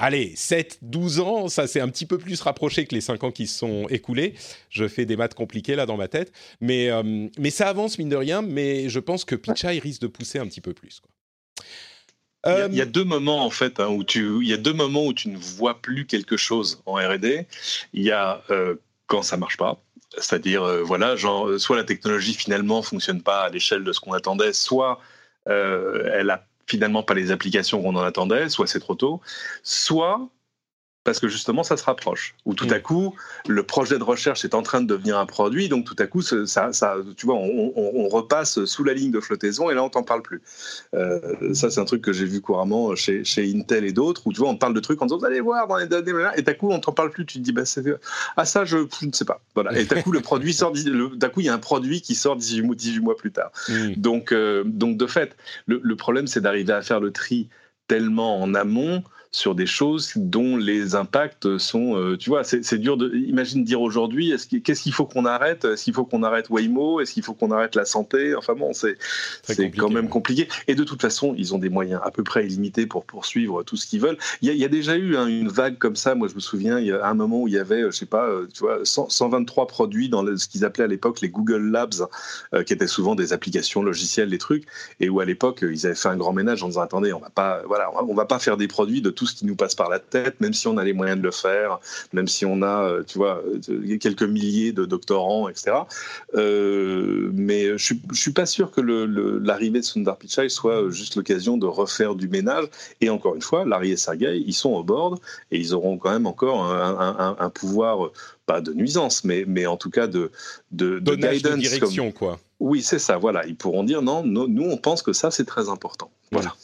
Allez, 0.01 0.35
7, 0.37 0.79
12 0.83 1.19
ans, 1.19 1.49
ça 1.49 1.67
c'est 1.67 1.81
un 1.81 1.89
petit 1.89 2.07
peu 2.07 2.19
plus 2.19 2.41
rapproché 2.41 2.87
que 2.87 2.95
les 2.95 3.01
5 3.01 3.25
ans 3.25 3.33
qui 3.33 3.49
se 3.49 3.59
sont 3.59 3.89
écoulés. 3.89 4.35
Je 4.71 4.87
fais 4.87 5.07
des 5.07 5.17
maths 5.17 5.35
compliquées 5.35 5.75
là 5.75 5.87
dans 5.87 5.97
ma 5.97 6.07
tête. 6.07 6.33
Mais, 6.61 6.89
euh, 6.89 7.27
mais 7.37 7.51
ça 7.51 7.69
avance 7.69 7.99
mine 7.99 8.09
de 8.09 8.15
rien, 8.15 8.41
mais 8.41 8.89
je 8.89 9.01
pense 9.01 9.25
que 9.25 9.35
Pichai 9.35 9.81
risque 9.81 10.03
de 10.03 10.07
pousser 10.07 10.39
un 10.39 10.47
petit 10.47 10.61
peu 10.61 10.73
plus. 10.73 11.03
Il 12.47 12.75
y, 12.75 12.81
a, 12.81 12.87
deux 12.87 13.05
moments 13.05 13.45
en 13.45 13.51
fait 13.51 13.81
hein, 13.81 13.89
où 13.89 14.05
tu, 14.05 14.39
il 14.41 14.49
y 14.49 14.53
a 14.53 14.57
deux 14.57 14.73
moments 14.73 15.05
où 15.05 15.13
tu 15.13 15.29
ne 15.29 15.37
vois 15.37 15.83
plus 15.83 16.07
quelque 16.07 16.37
chose 16.37 16.81
en 16.87 16.95
R&D. 16.95 17.47
Il 17.93 18.03
y 18.03 18.13
a 18.13 18.43
euh, 18.51 18.77
quand 19.07 19.23
ça 19.23 19.37
marche 19.37 19.57
pas, 19.57 19.83
c'est-à-dire 20.17 20.63
euh, 20.63 20.83
voilà, 20.83 21.17
genre 21.17 21.59
soit 21.59 21.77
la 21.77 21.85
technologie 21.85 22.35
finalement 22.35 22.81
fonctionne 22.81 23.23
pas 23.23 23.43
à 23.43 23.51
l'échelle 23.51 23.83
de 23.83 23.93
ce 23.93 23.99
qu'on 24.01 24.13
attendait, 24.13 24.53
soit 24.53 25.01
euh, 25.49 26.11
elle 26.15 26.31
a 26.31 26.47
finalement 26.67 27.03
pas 27.03 27.15
les 27.15 27.33
applications 27.33 27.83
qu'on 27.83 27.97
en 27.97 28.03
attendait, 28.03 28.49
soit 28.49 28.67
c'est 28.67 28.81
trop 28.81 28.95
tôt, 28.95 29.21
soit 29.63 30.29
parce 31.09 31.21
que 31.21 31.29
justement 31.29 31.63
ça 31.63 31.79
se 31.79 31.85
rapproche. 31.85 32.35
Ou 32.45 32.53
tout 32.53 32.67
à 32.69 32.81
mm. 32.81 32.83
coup, 32.83 33.15
le 33.49 33.63
projet 33.63 33.97
de 33.97 34.03
recherche 34.03 34.45
est 34.45 34.53
en 34.53 34.61
train 34.61 34.83
de 34.83 34.87
devenir 34.87 35.17
un 35.17 35.25
produit, 35.25 35.71
donc 35.71 35.87
tout 35.87 35.97
à 35.99 36.07
coup, 36.07 36.21
ça, 36.21 36.45
ça 36.75 36.97
tu 37.17 37.25
vois, 37.25 37.37
on, 37.37 38.09
repasse 38.11 38.63
sous 38.67 38.85
la 38.85 38.93
ligne 38.93 39.11
de 39.11 39.21
flottaison 39.21 39.71
et 39.71 39.75
là 39.75 39.83
on 39.83 39.89
t'en 39.89 40.03
parle 40.03 40.21
plus. 40.21 40.43
Euh, 40.93 41.55
ça 41.55 41.71
c'est 41.71 41.81
un 41.81 41.87
truc 41.87 42.03
que 42.03 42.13
j'ai 42.13 42.27
vu 42.27 42.43
couramment 42.43 42.95
chez, 42.95 43.25
chez, 43.25 43.51
Intel 43.55 43.87
et 43.87 43.93
d'autres, 43.93 44.27
où 44.27 44.35
tu 44.35 44.41
vois, 44.41 44.51
on 44.51 44.59
parle 44.59 44.75
de 44.75 44.81
trucs 44.81 45.01
en 45.01 45.07
disant, 45.07 45.19
allez 45.21 45.41
voir 45.41 45.67
dans 45.67 45.79
les 45.79 45.87
données, 45.87 46.13
et 46.37 46.45
tout 46.45 46.51
à 46.51 46.53
coup 46.53 46.71
on 46.71 46.79
t'en 46.79 46.93
parle 46.93 47.09
plus, 47.09 47.25
tu 47.25 47.39
te 47.39 47.43
dis, 47.43 47.53
bah, 47.53 47.63
ah 48.37 48.45
ça 48.45 48.67
je, 48.67 48.77
ne 48.77 49.13
sais 49.13 49.25
pas. 49.25 49.41
Voilà. 49.55 49.79
Et 49.79 49.87
tout 49.87 49.95
à 49.95 50.03
coup 50.03 50.13
le 50.13 50.21
produit 50.21 50.53
sort, 50.53 50.73
d'un 50.73 51.29
coup 51.31 51.41
il 51.41 51.47
y 51.47 51.49
a 51.49 51.55
un 51.55 51.59
produit 51.59 52.03
qui 52.03 52.17
sort 52.17 52.37
18 52.37 52.63
mois, 52.63 52.75
18 52.75 53.01
mois 53.01 53.17
plus 53.17 53.33
tard. 53.33 53.51
Mm. 53.71 53.95
Donc, 53.95 54.33
euh, 54.33 54.63
donc 54.67 54.99
de 54.99 55.07
fait, 55.07 55.39
le, 55.65 55.81
le 55.83 55.97
problème 55.97 56.27
c'est 56.27 56.43
d'arriver 56.43 56.75
à 56.75 56.83
faire 56.83 57.01
le 57.01 57.13
tri 57.13 57.49
tellement 57.87 58.43
en 58.43 58.53
amont 58.53 59.03
sur 59.31 59.55
des 59.55 59.67
choses 59.67 60.13
dont 60.17 60.57
les 60.57 60.95
impacts 60.95 61.59
sont, 61.59 61.97
euh, 61.97 62.17
tu 62.17 62.31
vois, 62.31 62.45
c'est 62.45 62.79
dur 62.79 62.97
de, 62.97 63.15
imagine 63.15 63.63
dire 63.65 63.81
aujourd'hui, 63.81 64.33
qu'est-ce 64.65 64.83
qu'il 64.83 64.93
faut 64.93 65.05
qu'on 65.05 65.25
arrête? 65.25 65.65
Est-ce 65.65 65.85
qu'il 65.85 65.95
faut 65.95 66.05
qu'on 66.05 66.23
arrête 66.23 66.49
Waymo? 66.51 67.01
Est-ce 67.01 67.13
qu'il 67.13 67.23
faut 67.23 67.35
qu'on 67.35 67.51
arrête 67.51 67.75
la 67.75 67.85
santé? 67.85 68.35
Enfin 68.35 68.55
bon, 68.55 68.73
c'est 68.73 68.97
quand 69.77 69.91
même 69.91 70.09
compliqué. 70.09 70.49
Et 70.67 70.75
de 70.75 70.85
toute 70.85 71.01
façon, 71.01 71.35
ils 71.37 71.55
ont 71.55 71.59
des 71.59 71.69
moyens 71.69 72.01
à 72.05 72.11
peu 72.11 72.23
près 72.23 72.47
illimités 72.47 72.87
pour 72.87 73.05
poursuivre 73.05 73.63
tout 73.63 73.77
ce 73.77 73.87
qu'ils 73.87 74.01
veulent. 74.01 74.19
Il 74.41 74.53
y, 74.53 74.65
a, 74.65 74.69
déjà 74.69 74.97
eu 74.97 75.17
hein, 75.17 75.27
une 75.27 75.49
vague 75.49 75.79
comme 75.79 75.97
ça. 75.97 76.15
Moi, 76.15 76.29
je 76.29 76.35
me 76.35 76.41
souviens, 76.41 76.79
il 76.79 76.87
y 76.87 76.93
a 76.93 77.07
un 77.07 77.15
moment 77.15 77.43
où 77.43 77.49
il 77.49 77.55
y 77.55 77.59
avait, 77.59 77.83
je 77.83 77.91
sais 77.91 78.07
pas, 78.07 78.29
tu 78.53 78.61
vois, 78.61 78.81
123 78.85 79.67
produits 79.67 80.09
dans 80.09 80.25
ce 80.37 80.49
qu'ils 80.49 80.65
appelaient 80.65 80.85
à 80.85 80.89
l'époque 80.89 81.21
les 81.21 81.29
Google 81.29 81.71
Labs, 81.71 82.09
qui 82.67 82.73
étaient 82.73 82.87
souvent 82.87 83.15
des 83.15 83.33
applications 83.33 83.83
logicielles, 83.83 84.31
des 84.31 84.39
trucs, 84.39 84.65
et 85.01 85.09
où 85.09 85.21
à 85.21 85.25
l'époque 85.25 85.61
ils 85.63 85.87
avaient 85.87 85.95
fait 85.95 86.09
un 86.09 86.17
grand 86.17 86.33
ménage 86.33 86.63
en 86.63 86.69
disant 86.69 86.81
attendez, 86.81 87.13
on 87.13 87.21
va 87.21 87.31
pas, 87.31 87.63
voilà, 87.67 87.91
on 88.03 88.15
va 88.15 88.25
pas 88.25 88.39
faire 88.39 88.57
des 88.57 88.69
produits 88.69 89.03
de 89.03 89.11
tout 89.19 89.27
ce 89.27 89.35
qui 89.35 89.47
nous 89.47 89.57
passe 89.57 89.75
par 89.75 89.91
la 89.91 89.99
tête, 89.99 90.41
même 90.41 90.55
si 90.55 90.69
on 90.69 90.77
a 90.79 90.85
les 90.85 90.93
moyens 90.93 91.19
de 91.19 91.25
le 91.25 91.33
faire, 91.33 91.81
même 92.13 92.29
si 92.29 92.47
on 92.47 92.63
a, 92.63 92.85
euh, 92.85 93.03
tu 93.03 93.19
vois, 93.19 93.43
euh, 93.69 93.99
quelques 93.99 94.23
milliers 94.23 94.71
de 94.71 94.85
doctorants, 94.85 95.49
etc. 95.49 95.79
Euh, 96.35 97.31
mais 97.35 97.77
je 97.77 97.85
suis, 97.85 98.01
suis 98.13 98.33
pas 98.33 98.47
sûr 98.47 98.71
que 98.71 98.81
l'arrivée 98.81 99.81
de 99.81 99.85
Sundar 99.85 100.17
Pichai 100.17 100.49
soit 100.49 100.89
juste 100.91 101.17
l'occasion 101.17 101.57
de 101.57 101.67
refaire 101.67 102.15
du 102.15 102.29
ménage. 102.29 102.67
Et 103.01 103.11
encore 103.11 103.35
une 103.35 103.43
fois, 103.43 103.65
Larry 103.65 103.91
et 103.91 103.97
Sergey, 103.97 104.41
ils 104.47 104.55
sont 104.55 104.71
au 104.71 104.85
board 104.85 105.19
et 105.51 105.59
ils 105.59 105.75
auront 105.75 105.99
quand 105.99 106.11
même 106.11 106.27
encore 106.27 106.63
un, 106.65 107.51
pouvoir 107.51 108.11
pas 108.47 108.61
de 108.61 108.73
nuisance, 108.73 109.25
mais, 109.25 109.45
mais 109.49 109.67
en 109.67 109.77
tout 109.77 109.91
cas 109.91 110.07
de, 110.07 110.31
de, 110.71 111.01
de 111.01 111.15
guidance. 111.17 111.43
De 111.43 111.57
direction, 111.57 112.13
quoi. 112.13 112.39
Oui, 112.61 112.83
c'est 112.83 112.99
ça, 112.99 113.19
voilà. 113.19 113.47
Ils 113.47 113.57
pourront 113.57 113.85
dire 113.85 114.03
non, 114.03 114.23
nous, 114.23 114.71
on 114.71 114.77
pense 114.77 115.03
que 115.03 115.13
ça, 115.13 115.31
c'est 115.31 115.45
très 115.45 115.69
important. 115.69 116.11
Voilà. 116.31 116.55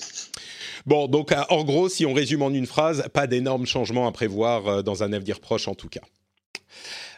Bon, 0.87 1.09
donc 1.09 1.33
en 1.49 1.65
gros, 1.65 1.89
si 1.89 2.05
on 2.05 2.13
résume 2.13 2.43
en 2.43 2.51
une 2.51 2.67
phrase, 2.67 3.09
pas 3.13 3.27
d'énormes 3.27 3.67
changements 3.67 4.07
à 4.07 4.13
prévoir 4.13 4.67
euh, 4.67 4.83
dans 4.83 5.03
un 5.03 5.13
avenir 5.13 5.41
proche 5.41 5.69
en 5.69 5.75
tout 5.75 5.89
cas. 5.89 6.03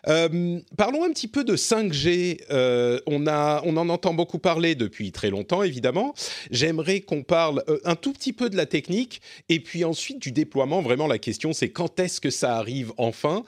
Euh, 0.09 0.61
parlons 0.77 1.05
un 1.05 1.11
petit 1.11 1.29
peu 1.29 1.45
de 1.45 1.57
5G. 1.57 2.43
Euh, 2.51 3.01
on, 3.07 3.27
a, 3.27 3.61
on 3.65 3.77
en 3.77 3.89
entend 3.89 4.15
beaucoup 4.15 4.39
parler 4.39 4.75
depuis 4.75 5.13
très 5.13 5.31
longtemps, 5.31 5.63
évidemment. 5.63 6.15
J'aimerais 6.51 7.01
qu'on 7.01 7.23
parle 7.23 7.65
euh, 7.69 7.79
un 7.85 7.97
tout 7.97 8.13
petit 8.13 8.33
peu 8.33 8.49
de 8.49 8.57
la 8.57 8.67
technique 8.67 9.21
et 9.49 9.61
puis 9.61 9.85
ensuite 9.85 10.21
du 10.21 10.33
déploiement. 10.33 10.83
Vraiment, 10.83 11.07
la 11.07 11.19
question, 11.19 11.53
c'est 11.53 11.71
quand 11.71 11.99
est-ce 11.99 12.21
que 12.21 12.31
ça 12.31 12.57
arrive 12.57 12.93
enfin? 12.97 13.45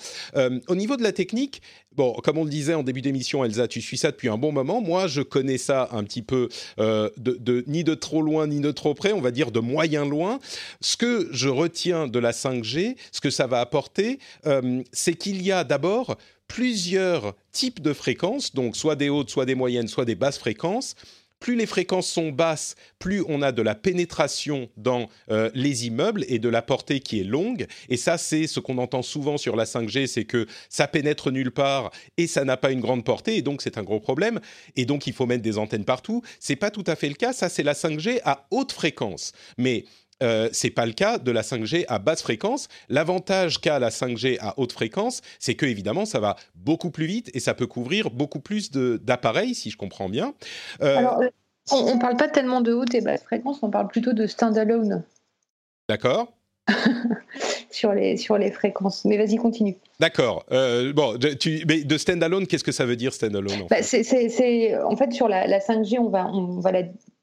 Au 0.69 0.75
niveau 0.75 0.97
de 0.97 1.03
la 1.03 1.13
technique, 1.13 1.63
bon, 1.99 2.15
comme 2.23 2.39
on 2.39 2.45
le 2.45 2.51
disait 2.51 2.75
en 2.75 2.85
début 2.85 3.03
d'émission, 3.03 3.45
Elsa, 3.45 3.67
tu 3.67 3.83
suis 3.83 3.99
ça 3.99 4.13
depuis 4.13 4.29
un 4.29 4.39
bon 4.39 4.53
moment. 4.53 4.81
Moi, 4.81 5.09
je 5.09 5.21
connais 5.21 5.59
ça 5.59 5.89
un 5.91 6.05
petit 6.05 6.23
peu 6.23 6.49
de, 6.79 7.65
ni 7.67 7.83
de 7.83 7.95
trop 7.95 8.23
loin 8.23 8.47
ni 8.47 8.61
de 8.61 8.71
trop 8.71 8.95
près, 8.95 9.13
on 9.13 9.21
va 9.21 9.33
dire 9.33 9.51
de 9.51 9.59
moyen 9.59 10.07
loin. 10.07 10.39
Ce 10.81 10.97
que 10.97 11.29
je 11.33 11.49
retiens 11.49 12.07
de 12.07 12.19
la 12.21 12.31
5G, 12.31 12.97
ce 13.11 13.21
que 13.21 13.31
ça 13.31 13.49
va 13.49 13.61
apporter, 13.61 14.21
c'est 14.93 15.15
qu'il 15.15 15.43
y 15.43 15.51
a 15.51 15.65
d'abord 15.65 16.17
plusieurs 16.47 17.35
types 17.53 17.83
de 17.83 17.93
fréquences, 17.93 18.55
donc 18.55 18.77
soit 18.77 18.97
des 18.97 19.09
hautes, 19.09 19.31
soit 19.31 19.45
des 19.45 19.57
moyennes, 19.57 19.89
soit 19.89 20.05
des 20.05 20.15
basses 20.15 20.39
fréquences. 20.39 20.95
Plus 21.41 21.57
les 21.57 21.67
fréquences 21.67 22.09
sont 22.09 22.31
basses, 22.31 22.75
plus 22.99 23.25
on 23.29 23.43
a 23.43 23.53
de 23.53 23.63
la 23.63 23.75
pénétration 23.75 24.69
dans 24.77 25.09
euh, 25.31 25.51
les 25.55 25.87
immeubles 25.87 26.25
et 26.29 26.39
de 26.39 26.49
la 26.49 26.63
portée 26.63 27.01
qui 27.01 27.21
est 27.21 27.25
longue. 27.25 27.67
Et 27.89 27.97
ça, 27.97 28.19
c'est 28.19 28.47
ce 28.47 28.61
qu'on 28.61 28.79
entend 28.79 29.03
souvent 29.03 29.39
sur 29.39 29.57
la 29.57 29.65
5G, 29.65 30.07
c'est 30.07 30.25
que 30.25 30.47
ça 30.69 30.89
pénètre 30.89 31.31
nulle 31.31 31.53
part 31.53 31.91
et 32.17 32.27
ça 32.27 32.45
n'a 32.45 32.57
pas 32.57 32.73
une 32.73 32.81
grande 32.81 33.05
portée, 33.05 33.37
et 33.37 33.43
donc 33.43 33.63
c'est 33.63 33.79
un 33.79 33.83
gros 33.83 34.01
problème. 34.01 34.41
Et 34.77 34.85
donc 34.85 35.07
il 35.07 35.13
faut 35.13 35.27
mettre 35.27 35.43
des 35.43 35.59
antennes 35.59 35.85
partout. 35.85 36.23
C'est 36.41 36.57
pas 36.57 36.71
tout 36.71 36.85
à 36.87 36.97
fait 36.97 37.09
le 37.09 37.15
cas. 37.15 37.33
Ça, 37.33 37.49
c'est 37.49 37.63
la 37.63 37.75
5G 37.75 38.21
à 38.25 38.47
haute 38.51 38.73
fréquence. 38.73 39.33
Mais 39.57 39.85
euh, 40.23 40.49
c'est 40.53 40.71
pas 40.71 40.87
le 40.87 40.93
cas 40.93 41.19
de 41.19 41.31
la 41.31 41.43
5G 41.43 41.85
à 41.89 41.99
basse 41.99 42.23
fréquence. 42.23 42.69
L'avantage 42.89 43.61
qu'a 43.61 43.79
la 43.79 43.91
5G 43.91 44.39
à 44.41 44.59
haute 44.59 44.73
fréquence, 44.73 45.21
c'est 45.39 45.55
que 45.55 45.67
évidemment 45.67 46.05
ça 46.05 46.21
va 46.21 46.37
beaucoup 46.55 46.91
plus 46.91 47.07
vite 47.07 47.31
et 47.35 47.41
ça 47.41 47.55
peut 47.55 47.67
couvrir 47.67 48.11
beaucoup 48.11 48.41
plus 48.41 48.71
d'appareils, 48.71 49.55
si 49.55 49.71
je 49.71 49.77
comprends 49.77 50.09
bien. 50.09 50.35
Euh, 50.83 50.97
Alors, 50.97 51.21
euh, 51.21 51.29
on, 51.71 51.95
ne 51.95 52.01
parle 52.01 52.17
pas 52.17 52.29
tellement 52.29 52.61
de 52.61 52.73
haute 52.73 52.95
et 52.95 53.01
basse 53.01 53.23
fréquence, 53.23 53.59
on 53.63 53.71
parle 53.71 53.89
plutôt 53.89 54.13
de 54.13 54.27
standalone. 54.27 55.05
D'accord. 55.89 56.33
sur 57.71 57.95
les 57.95 58.19
sur 58.19 58.37
les 58.37 58.51
fréquences. 58.51 59.07
Mais 59.07 59.17
vas-y, 59.17 59.37
continue. 59.37 59.77
D'accord. 60.01 60.45
bon, 60.51 61.19
tu, 61.41 61.65
mais 61.67 61.83
de 61.83 61.97
standalone, 61.97 62.47
qu'est-ce 62.47 62.65
que 62.65 62.73
ça 62.73 62.85
veut 62.85 62.97
dire 62.97 63.15
standalone 63.15 63.63
en, 63.63 63.67
bah, 63.67 63.83
c'est, 63.83 64.77
en 64.83 64.97
fait 64.97 65.13
sur 65.13 65.29
la, 65.29 65.59
5G, 65.61 65.99
on 65.99 66.11
va 66.11 66.27
on 66.27 66.61
va 66.61 66.73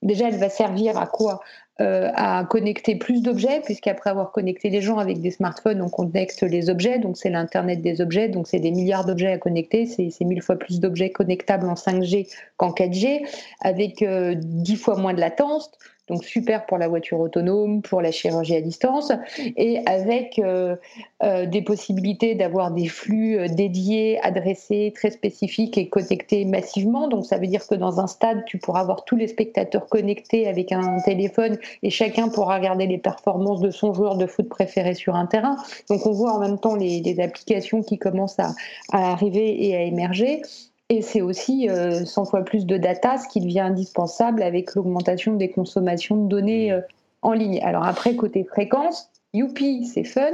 déjà 0.01 0.29
elle 0.29 0.37
va 0.37 0.49
servir 0.49 0.97
à 0.97 1.05
quoi? 1.05 1.41
Euh, 1.81 2.09
à 2.15 2.45
connecter 2.45 2.95
plus 2.95 3.21
d'objets, 3.21 3.59
puisqu'après 3.59 4.09
avoir 4.09 4.31
connecté 4.31 4.69
les 4.69 4.81
gens 4.81 4.97
avec 4.97 5.19
des 5.19 5.31
smartphones, 5.31 5.81
on 5.81 5.89
connecte 5.89 6.41
les 6.41 6.69
objets, 6.69 6.99
donc 6.99 7.17
c'est 7.17 7.29
l'Internet 7.29 7.81
des 7.81 7.99
objets, 7.99 8.29
donc 8.29 8.47
c'est 8.47 8.59
des 8.59 8.71
milliards 8.71 9.03
d'objets 9.03 9.33
à 9.33 9.37
connecter, 9.37 9.85
c'est 9.85 10.23
mille 10.23 10.41
fois 10.41 10.55
plus 10.55 10.79
d'objets 10.79 11.09
connectables 11.09 11.67
en 11.67 11.73
5G 11.73 12.33
qu'en 12.55 12.71
4G, 12.71 13.27
avec 13.59 14.01
euh, 14.01 14.35
dix 14.37 14.77
fois 14.77 14.95
moins 14.95 15.13
de 15.13 15.19
latence 15.19 15.69
donc 16.07 16.23
super 16.23 16.65
pour 16.65 16.77
la 16.77 16.87
voiture 16.87 17.19
autonome, 17.19 17.81
pour 17.81 18.01
la 18.01 18.11
chirurgie 18.11 18.55
à 18.55 18.61
distance, 18.61 19.11
et 19.57 19.79
avec 19.87 20.39
euh, 20.39 20.75
euh, 21.23 21.45
des 21.45 21.61
possibilités 21.61 22.35
d'avoir 22.35 22.71
des 22.71 22.87
flux 22.87 23.37
euh, 23.37 23.47
dédiés, 23.47 24.19
adressés, 24.21 24.93
très 24.95 25.09
spécifiques 25.09 25.77
et 25.77 25.89
connectés 25.89 26.45
massivement. 26.45 27.07
Donc 27.07 27.25
ça 27.25 27.37
veut 27.37 27.47
dire 27.47 27.65
que 27.65 27.75
dans 27.75 27.99
un 27.99 28.07
stade, 28.07 28.43
tu 28.45 28.59
pourras 28.59 28.81
avoir 28.81 29.05
tous 29.05 29.15
les 29.15 29.27
spectateurs 29.27 29.87
connectés 29.87 30.47
avec 30.47 30.71
un 30.71 30.99
téléphone 30.99 31.57
et 31.81 31.89
chacun 31.89 32.29
pourra 32.29 32.57
regarder 32.57 32.85
les 32.85 32.99
performances 32.99 33.61
de 33.61 33.71
son 33.71 33.93
joueur 33.93 34.17
de 34.17 34.27
foot 34.27 34.47
préféré 34.47 34.93
sur 34.93 35.15
un 35.15 35.25
terrain. 35.25 35.57
Donc 35.89 36.05
on 36.05 36.11
voit 36.11 36.33
en 36.33 36.39
même 36.39 36.59
temps 36.59 36.75
les, 36.75 37.15
applications 37.19 37.81
qui 37.81 37.97
commencent 37.97 38.39
à 38.39 38.53
arriver 38.91 39.65
et 39.65 39.75
à 39.75 39.81
émerger. 39.83 40.41
Et 40.89 41.01
c'est 41.01 41.21
aussi 41.21 41.67
100 41.67 42.21
euh, 42.21 42.25
fois 42.25 42.43
plus 42.43 42.65
de 42.65 42.77
data, 42.77 43.17
ce 43.17 43.27
qui 43.27 43.41
devient 43.41 43.61
indispensable 43.61 44.43
avec 44.43 44.75
l'augmentation 44.75 45.33
des 45.33 45.49
consommations 45.49 46.15
de 46.15 46.27
données 46.27 46.71
euh, 46.71 46.81
en 47.23 47.33
ligne. 47.33 47.59
Alors 47.63 47.85
après, 47.85 48.15
côté 48.15 48.43
fréquence, 48.43 49.09
youpi, 49.35 49.85
c'est 49.85 50.03
fun. 50.03 50.31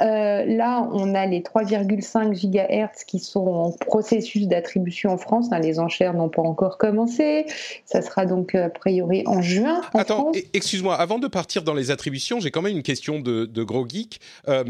Euh, 0.00 0.44
là, 0.44 0.88
on 0.92 1.14
a 1.14 1.26
les 1.26 1.40
3,5 1.40 2.32
GHz 2.34 3.04
qui 3.06 3.18
sont 3.18 3.46
en 3.46 3.72
processus 3.72 4.46
d'attribution 4.46 5.10
en 5.10 5.18
France. 5.18 5.48
Hein, 5.52 5.60
les 5.60 5.78
enchères 5.78 6.14
n'ont 6.14 6.28
pas 6.28 6.42
encore 6.42 6.78
commencé. 6.78 7.46
Ça 7.84 8.02
sera 8.02 8.26
donc 8.26 8.54
a 8.54 8.68
priori 8.68 9.22
en 9.26 9.42
juin. 9.42 9.80
Attends, 9.94 10.32
excuse-moi, 10.52 10.94
avant 10.94 11.18
de 11.18 11.28
partir 11.28 11.62
dans 11.62 11.74
les 11.74 11.90
attributions, 11.90 12.40
j'ai 12.40 12.50
quand 12.50 12.62
même 12.62 12.76
une 12.76 12.82
question 12.82 13.20
de, 13.20 13.62
gros 13.62 13.88
geek. 13.88 14.20
Euh, 14.48 14.64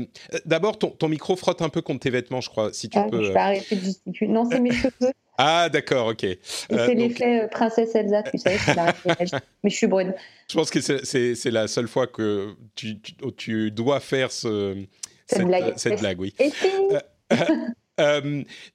D'abord, 0.45 0.79
ton, 0.79 1.09
micro 1.09 1.37
frotte 1.37 1.63
un 1.63 1.69
peu 1.69 1.83
contre 1.83 2.01
tes 2.01 2.11
vêtements, 2.11 2.41
je 2.41 2.51
crois, 2.51 2.73
si 2.73 2.89
tu 2.89 2.99
ah, 2.99 3.07
peux. 3.11 3.23
Je 3.23 3.33
vais 3.33 3.39
arrêter 3.39 3.77
de. 3.77 4.27
Non, 4.27 4.49
c'est 4.51 4.61
mes 4.61 4.71
cheveux. 4.73 5.13
Ah, 5.39 5.69
d'accord, 5.69 6.09
ok. 6.09 6.27
c'est 6.71 6.95
l'effet 6.95 7.49
princesse 7.51 7.95
Elsa, 7.95 8.23
tu 8.23 8.39
sais, 8.39 8.57
mais 9.63 9.71
je 9.71 9.77
suis 9.77 9.87
brune. 9.87 10.15
Je 10.49 10.55
pense 10.55 10.71
que 10.71 10.81
c'est 10.81 11.51
la 11.51 11.69
seule 11.69 11.89
fois 11.89 12.07
que 12.07 12.55
tu, 12.75 12.99
tu, 13.37 13.71
dois 13.71 14.01
faire 14.01 14.33
ce, 14.33 14.85
cette, 15.27 15.47
blague. 15.47 15.75
cette, 15.77 16.01
blague. 16.01 16.21
oui. 16.21 16.35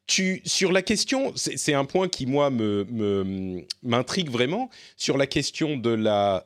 tu, 0.08 0.42
sur 0.46 0.72
la 0.72 0.82
question, 0.82 1.34
c'est 1.36 1.74
un 1.74 1.86
point 1.86 2.08
qui 2.08 2.26
moi 2.26 2.50
me 2.50 3.66
m'intrigue 3.84 4.30
vraiment 4.30 4.70
sur 4.98 5.18
la 5.18 5.28
question 5.28 5.78
de 5.78 5.92
la 5.92 6.46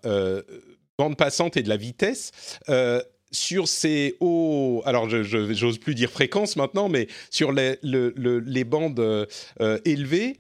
bande 0.98 1.18
passante 1.18 1.58
et 1.58 1.64
de 1.64 1.70
la 1.70 1.78
vitesse. 1.78 2.60
Sur 3.36 3.68
ces 3.68 4.16
hauts, 4.20 4.82
alors 4.86 5.10
je 5.10 5.24
j'ose 5.24 5.78
plus 5.78 5.94
dire 5.94 6.10
fréquence 6.10 6.56
maintenant, 6.56 6.90
mais 6.90 7.08
sur 7.30 7.52
les, 7.52 7.78
les 7.84 8.64
bandes 8.64 9.28
élevées, 9.86 10.38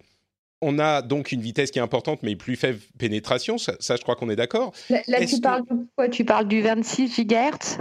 on 0.61 0.79
a 0.79 1.01
donc 1.01 1.31
une 1.31 1.41
vitesse 1.41 1.69
qui 1.69 1.79
est 1.79 1.81
importante, 1.81 2.23
mais 2.23 2.35
plus 2.35 2.55
faible 2.55 2.79
pénétration. 2.97 3.57
Ça, 3.57 3.75
je 3.79 4.01
crois 4.01 4.15
qu'on 4.15 4.29
est 4.29 4.35
d'accord. 4.35 4.73
Là, 4.89 5.25
tu 5.25 5.39
parles 5.39 5.63
de 5.69 5.85
quoi? 5.95 6.09
Tu 6.09 6.25
parles 6.25 6.47
du 6.47 6.61
26 6.61 7.19
GHz 7.19 7.77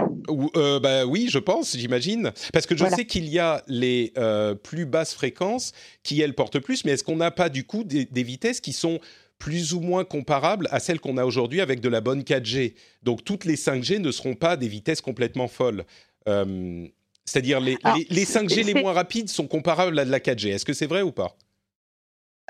euh, 0.55 0.79
bah, 0.79 1.05
Oui, 1.05 1.27
je 1.29 1.39
pense, 1.39 1.75
j'imagine. 1.75 2.31
Parce 2.53 2.65
que 2.65 2.77
je 2.77 2.85
sais 2.85 3.05
qu'il 3.05 3.27
y 3.27 3.39
a 3.39 3.63
les 3.67 4.13
euh, 4.17 4.53
plus 4.55 4.85
basses 4.85 5.13
fréquences 5.13 5.71
qui, 6.03 6.21
elles, 6.21 6.35
portent 6.35 6.59
plus, 6.59 6.85
mais 6.85 6.91
est-ce 6.91 7.03
qu'on 7.03 7.15
n'a 7.15 7.31
pas, 7.31 7.49
du 7.49 7.63
coup, 7.63 7.83
des, 7.83 8.23
vitesses 8.23 8.61
qui 8.61 8.73
sont 8.73 8.99
plus 9.39 9.73
ou 9.73 9.81
moins 9.81 10.03
comparables 10.03 10.67
à 10.71 10.79
celles 10.79 10.99
qu'on 10.99 11.17
a 11.17 11.25
aujourd'hui 11.25 11.61
avec 11.61 11.81
de 11.81 11.89
la 11.89 12.01
bonne 12.01 12.21
4G 12.21 12.73
Donc, 13.03 13.23
toutes 13.23 13.45
les 13.45 13.55
5G 13.55 13.99
ne 13.99 14.11
seront 14.11 14.35
pas 14.35 14.57
des 14.57 14.67
vitesses 14.67 15.01
complètement 15.01 15.47
folles. 15.47 15.85
Euh, 16.27 16.87
c'est-à-dire, 17.25 17.59
les, 17.59 17.77
les 18.09 18.25
5G 18.25 18.63
les 18.63 18.73
moins 18.75 18.93
rapides 18.93 19.29
sont 19.29 19.47
comparables 19.47 19.97
à 19.99 20.05
de 20.05 20.11
la 20.11 20.19
4G. 20.19 20.49
Est-ce 20.49 20.65
que 20.65 20.73
c'est 20.73 20.87
vrai 20.87 21.01
ou 21.01 21.11
pas? 21.11 21.35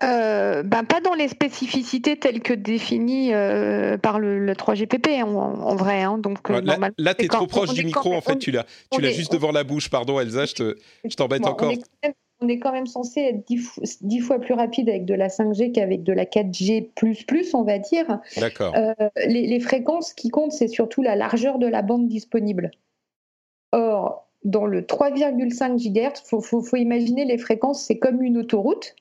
Euh, 0.03 0.61
ben, 0.63 0.83
pas 0.83 0.99
dans 0.99 1.13
les 1.13 1.29
spécificités 1.29 2.17
telles 2.17 2.41
que 2.41 2.53
définies 2.53 3.33
euh, 3.33 3.97
par 3.97 4.19
le, 4.19 4.53
3GPP 4.53 5.23
en, 5.23 5.29
en, 5.29 5.75
vrai. 5.75 6.03
Hein, 6.03 6.17
donc, 6.17 6.49
euh, 6.49 6.61
là, 6.97 7.13
tu 7.13 7.25
es 7.25 7.27
trop 7.29 7.47
proche 7.47 7.73
du 7.73 7.85
micro, 7.85 8.13
en 8.13 8.19
fait, 8.19 8.37
tu 8.37 8.51
l'as, 8.51 8.65
tu 8.91 8.99
l'as 8.99 9.11
juste 9.11 9.31
devant 9.31 9.53
la 9.53 9.63
bouche. 9.63 9.89
Pardon, 9.89 10.19
Elsa, 10.19 10.45
je, 10.45 11.15
t'embête 11.15 11.45
encore. 11.45 11.71
On 11.71 12.07
est, 12.07 12.15
quand 12.41 12.71
même 12.71 12.87
censé 12.87 13.21
être 13.21 13.45
10 14.01 14.19
fois, 14.19 14.39
plus 14.39 14.53
rapide 14.53 14.89
avec 14.89 15.05
de 15.05 15.13
la 15.13 15.27
5G 15.27 15.71
qu'avec 15.71 16.03
de 16.03 16.13
la 16.13 16.25
4G, 16.25 16.91
on 17.53 17.63
va 17.63 17.79
dire. 17.79 18.19
D'accord. 18.37 18.75
les, 19.27 19.47
les, 19.47 19.59
fréquences 19.59 20.13
qui 20.13 20.29
comptent, 20.29 20.51
c'est 20.51 20.67
surtout 20.67 21.01
la 21.01 21.15
largeur 21.15 21.59
de 21.59 21.67
la 21.67 21.81
bande 21.81 22.07
disponible. 22.07 22.71
Or, 23.71 24.25
dans 24.45 24.67
le 24.67 24.83
3,5 24.83 25.77
GHz, 25.77 26.21
il 26.31 26.41
faut, 26.41 26.77
imaginer 26.77 27.25
les 27.25 27.37
fréquences, 27.37 27.83
c'est 27.83 27.97
comme 27.97 28.21
une 28.21 28.37
autoroute, 28.37 28.95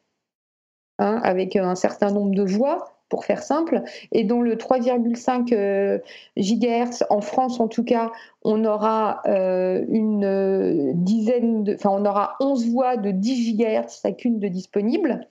hein, 0.99 1.21
avec 1.23 1.55
un 1.55 1.75
certain 1.75 2.11
nombre 2.11 2.35
de 2.35 2.43
voies, 2.43 2.94
pour 3.15 3.25
faire 3.25 3.45
simple. 3.45 3.83
Et 4.11 4.25
dans 4.25 4.41
le 4.41 4.57
3,5 4.57 5.55
euh, 5.55 5.99
GHz, 6.37 7.05
en 7.11 7.21
France 7.21 7.61
en 7.61 7.69
tout 7.69 7.85
cas, 7.85 8.11
on 8.43 8.65
aura 8.65 9.23
euh, 9.29 9.85
une 9.89 10.93
dizaine, 10.97 11.65
enfin 11.77 11.91
on 11.93 12.05
aura 12.05 12.35
11 12.41 12.73
voies 12.73 12.97
de 12.97 13.13
10 13.13 13.57
GHz 13.57 14.01
chacune 14.03 14.41
de 14.41 14.49
disponibles. 14.49 15.29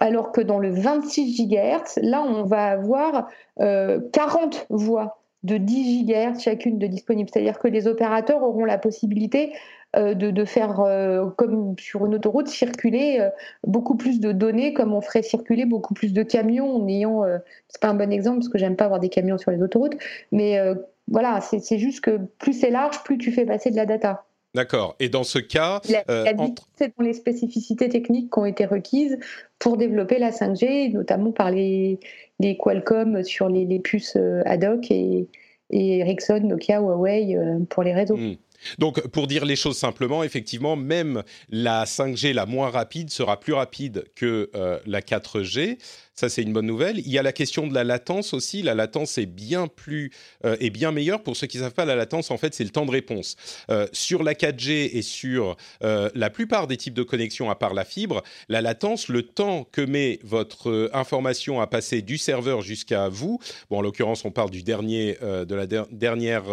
Alors 0.00 0.32
que 0.32 0.40
dans 0.40 0.58
le 0.58 0.70
26 0.70 1.46
GHz, 1.46 2.02
là, 2.02 2.20
on 2.20 2.42
va 2.42 2.66
avoir 2.70 3.28
40 3.58 3.60
euh, 3.60 4.64
voies 4.70 5.16
de 5.44 5.56
10 5.56 6.06
GHz 6.06 6.40
chacune 6.40 6.78
de 6.78 6.88
disponibles. 6.88 7.30
C'est-à-dire 7.32 7.60
que 7.60 7.68
les 7.68 7.86
opérateurs 7.86 8.42
auront 8.42 8.64
la 8.64 8.76
possibilité 8.76 9.52
euh, 9.96 10.14
de, 10.14 10.44
faire, 10.44 10.78
euh, 10.78 11.30
comme 11.36 11.74
sur 11.76 12.06
une 12.06 12.14
autoroute, 12.14 12.46
circuler 12.46 13.16
euh, 13.18 13.28
beaucoup 13.66 13.96
plus 13.96 14.20
de 14.20 14.30
données, 14.30 14.72
comme 14.72 14.94
on 14.94 15.00
ferait 15.00 15.24
circuler 15.24 15.64
beaucoup 15.64 15.94
plus 15.94 16.12
de 16.12 16.22
camions 16.22 16.76
en 16.76 16.86
ayant. 16.86 17.24
c'est 17.66 17.80
pas 17.80 17.88
un 17.88 17.94
bon 17.94 18.12
exemple 18.12 18.38
parce 18.38 18.48
que 18.48 18.58
j'aime 18.58 18.76
pas 18.76 18.84
avoir 18.84 19.00
des 19.00 19.08
camions 19.08 19.36
sur 19.36 19.50
les 19.50 19.60
autoroutes, 19.60 19.96
mais 20.30 20.60
voilà, 21.08 21.40
c'est 21.40 21.78
juste 21.78 22.02
que 22.02 22.20
plus 22.38 22.52
c'est 22.52 22.70
large, 22.70 23.02
plus 23.02 23.18
tu 23.18 23.32
fais 23.32 23.44
passer 23.44 23.72
de 23.72 23.76
la 23.76 23.84
data. 23.84 24.24
D'accord. 24.54 24.94
Et 25.00 25.08
dans 25.08 25.24
ce 25.24 25.40
cas, 25.40 25.80
c'est 25.82 26.96
dans 26.96 27.04
les 27.04 27.12
spécificités 27.12 27.88
techniques 27.88 28.32
qui 28.32 28.38
ont 28.38 28.46
été 28.46 28.66
requises 28.66 29.18
pour 29.58 29.76
développer 29.76 30.18
la 30.18 30.30
5G, 30.30 30.92
notamment 30.92 31.32
par 31.32 31.50
les, 31.50 31.98
les 32.38 32.56
Qualcomm 32.56 33.24
sur 33.24 33.48
les, 33.48 33.80
puces 33.80 34.16
ad 34.44 34.64
hoc 34.64 34.88
et, 34.92 35.28
Ericsson, 35.70 36.42
Nokia, 36.44 36.78
Huawei 36.80 37.36
pour 37.68 37.82
les 37.82 37.92
réseaux. 37.92 38.16
Hmm. 38.16 38.36
Donc, 38.78 39.06
pour 39.08 39.26
dire 39.26 39.44
les 39.44 39.56
choses 39.56 39.78
simplement, 39.78 40.22
effectivement, 40.22 40.76
même 40.76 41.22
la 41.48 41.84
5G 41.84 42.32
la 42.32 42.46
moins 42.46 42.70
rapide 42.70 43.10
sera 43.10 43.40
plus 43.40 43.52
rapide 43.52 44.04
que 44.14 44.50
euh, 44.54 44.78
la 44.86 45.00
4G. 45.00 45.78
Ça, 46.20 46.28
c'est 46.28 46.42
une 46.42 46.52
bonne 46.52 46.66
nouvelle. 46.66 46.98
Il 46.98 47.08
y 47.08 47.16
a 47.16 47.22
la 47.22 47.32
question 47.32 47.66
de 47.66 47.72
la 47.72 47.82
latence 47.82 48.34
aussi. 48.34 48.60
La 48.60 48.74
latence 48.74 49.16
est 49.16 49.24
bien 49.24 49.68
plus 49.68 50.12
euh, 50.44 50.54
bien 50.68 50.92
meilleure. 50.92 51.22
Pour 51.22 51.34
ceux 51.34 51.46
qui 51.46 51.56
ne 51.56 51.62
savent 51.62 51.72
pas, 51.72 51.86
la 51.86 51.96
latence, 51.96 52.30
en 52.30 52.36
fait, 52.36 52.54
c'est 52.54 52.62
le 52.62 52.68
temps 52.68 52.84
de 52.84 52.90
réponse. 52.90 53.36
Euh, 53.70 53.86
sur 53.92 54.22
la 54.22 54.34
4G 54.34 54.90
et 54.92 55.00
sur 55.00 55.56
euh, 55.82 56.10
la 56.14 56.28
plupart 56.28 56.66
des 56.66 56.76
types 56.76 56.92
de 56.92 57.04
connexions 57.04 57.48
à 57.48 57.54
part 57.54 57.72
la 57.72 57.86
fibre, 57.86 58.22
la 58.50 58.60
latence, 58.60 59.08
le 59.08 59.22
temps 59.22 59.66
que 59.72 59.80
met 59.80 60.20
votre 60.22 60.90
information 60.92 61.62
à 61.62 61.66
passer 61.66 62.02
du 62.02 62.18
serveur 62.18 62.60
jusqu'à 62.60 63.08
vous. 63.08 63.40
Bon, 63.70 63.78
en 63.78 63.80
l'occurrence, 63.80 64.26
on 64.26 64.30
parle 64.30 64.50
du 64.50 64.62
dernier 64.62 65.16
de 65.22 65.54
la 65.54 65.66
dernière 65.66 66.44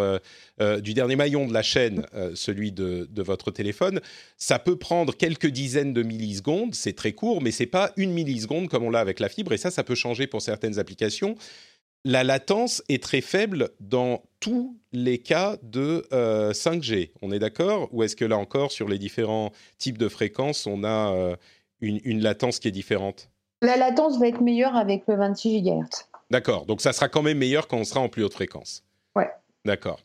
du 0.80 0.94
dernier 0.94 1.14
maillon 1.14 1.46
de 1.46 1.52
la 1.52 1.62
chaîne, 1.62 2.06
celui 2.34 2.72
de, 2.72 3.06
votre 3.16 3.50
téléphone. 3.50 4.00
Ça 4.38 4.58
peut 4.58 4.76
prendre 4.76 5.14
quelques 5.14 5.46
dizaines 5.46 5.92
de 5.92 6.02
millisecondes. 6.02 6.74
C'est 6.74 6.94
très 6.94 7.12
court, 7.12 7.42
mais 7.42 7.50
c'est 7.50 7.66
pas 7.66 7.92
une 7.96 8.12
milliseconde 8.12 8.68
comme 8.68 8.84
on 8.84 8.90
l'a 8.90 9.00
avec 9.00 9.20
la 9.20 9.28
fibre 9.28 9.52
ça, 9.58 9.70
ça 9.70 9.84
peut 9.84 9.94
changer 9.94 10.26
pour 10.26 10.40
certaines 10.40 10.78
applications. 10.78 11.36
La 12.04 12.24
latence 12.24 12.82
est 12.88 13.02
très 13.02 13.20
faible 13.20 13.70
dans 13.80 14.22
tous 14.40 14.78
les 14.92 15.18
cas 15.18 15.56
de 15.62 16.06
5G. 16.10 17.08
Euh, 17.10 17.12
on 17.22 17.32
est 17.32 17.38
d'accord? 17.38 17.88
Ou 17.92 18.02
est-ce 18.02 18.16
que 18.16 18.24
là 18.24 18.38
encore, 18.38 18.72
sur 18.72 18.88
les 18.88 18.98
différents 18.98 19.52
types 19.78 19.98
de 19.98 20.08
fréquences, 20.08 20.66
on 20.66 20.84
a 20.84 21.12
euh, 21.12 21.36
une, 21.80 22.22
latence 22.22 22.60
qui 22.60 22.68
est 22.68 22.72
différente? 22.72 23.30
La 23.62 23.76
latence 23.76 24.18
va 24.18 24.28
être 24.28 24.40
meilleure 24.40 24.76
avec 24.76 25.02
le 25.08 25.16
26 25.16 25.62
GHz. 25.62 26.06
D'accord, 26.30 26.66
donc 26.66 26.80
ça 26.80 26.92
sera 26.92 27.08
quand 27.08 27.22
même 27.22 27.38
meilleur 27.38 27.66
quand 27.66 27.78
on 27.78 27.84
sera 27.84 28.00
en 28.00 28.08
plus 28.08 28.22
haute 28.22 28.34
fréquence. 28.34 28.84
Ouais. 29.16 29.28
D'accord. 29.64 30.00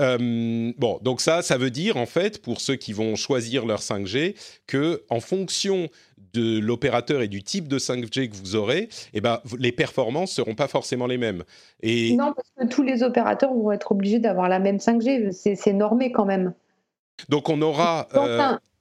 Euh, 0.00 0.72
bon, 0.76 0.98
donc 1.00 1.20
ça, 1.20 1.42
ça 1.42 1.56
veut 1.56 1.70
dire 1.70 1.96
en 1.96 2.06
fait, 2.06 2.42
pour 2.42 2.60
ceux 2.60 2.76
qui 2.76 2.92
vont 2.92 3.14
choisir 3.16 3.64
leur 3.64 3.80
5G, 3.80 4.34
que 4.66 5.04
en 5.08 5.20
fonction 5.20 5.88
de 6.36 6.60
l'opérateur 6.60 7.22
et 7.22 7.28
du 7.28 7.42
type 7.42 7.68
de 7.68 7.78
5G 7.78 8.28
que 8.28 8.36
vous 8.36 8.56
aurez, 8.56 8.88
eh 9.14 9.20
ben, 9.20 9.40
les 9.58 9.72
performances 9.72 10.32
seront 10.32 10.54
pas 10.54 10.68
forcément 10.68 11.06
les 11.06 11.18
mêmes. 11.18 11.42
Et... 11.82 12.14
Non, 12.16 12.32
parce 12.34 12.50
que 12.56 12.74
tous 12.74 12.82
les 12.82 13.02
opérateurs 13.02 13.52
vont 13.52 13.72
être 13.72 13.92
obligés 13.92 14.18
d'avoir 14.18 14.48
la 14.48 14.58
même 14.58 14.76
5G. 14.76 15.32
C'est 15.32 15.72
normé 15.72 16.12
quand 16.12 16.24
même. 16.24 16.52
Donc 17.28 17.48
on 17.48 17.60
aura. 17.62 18.08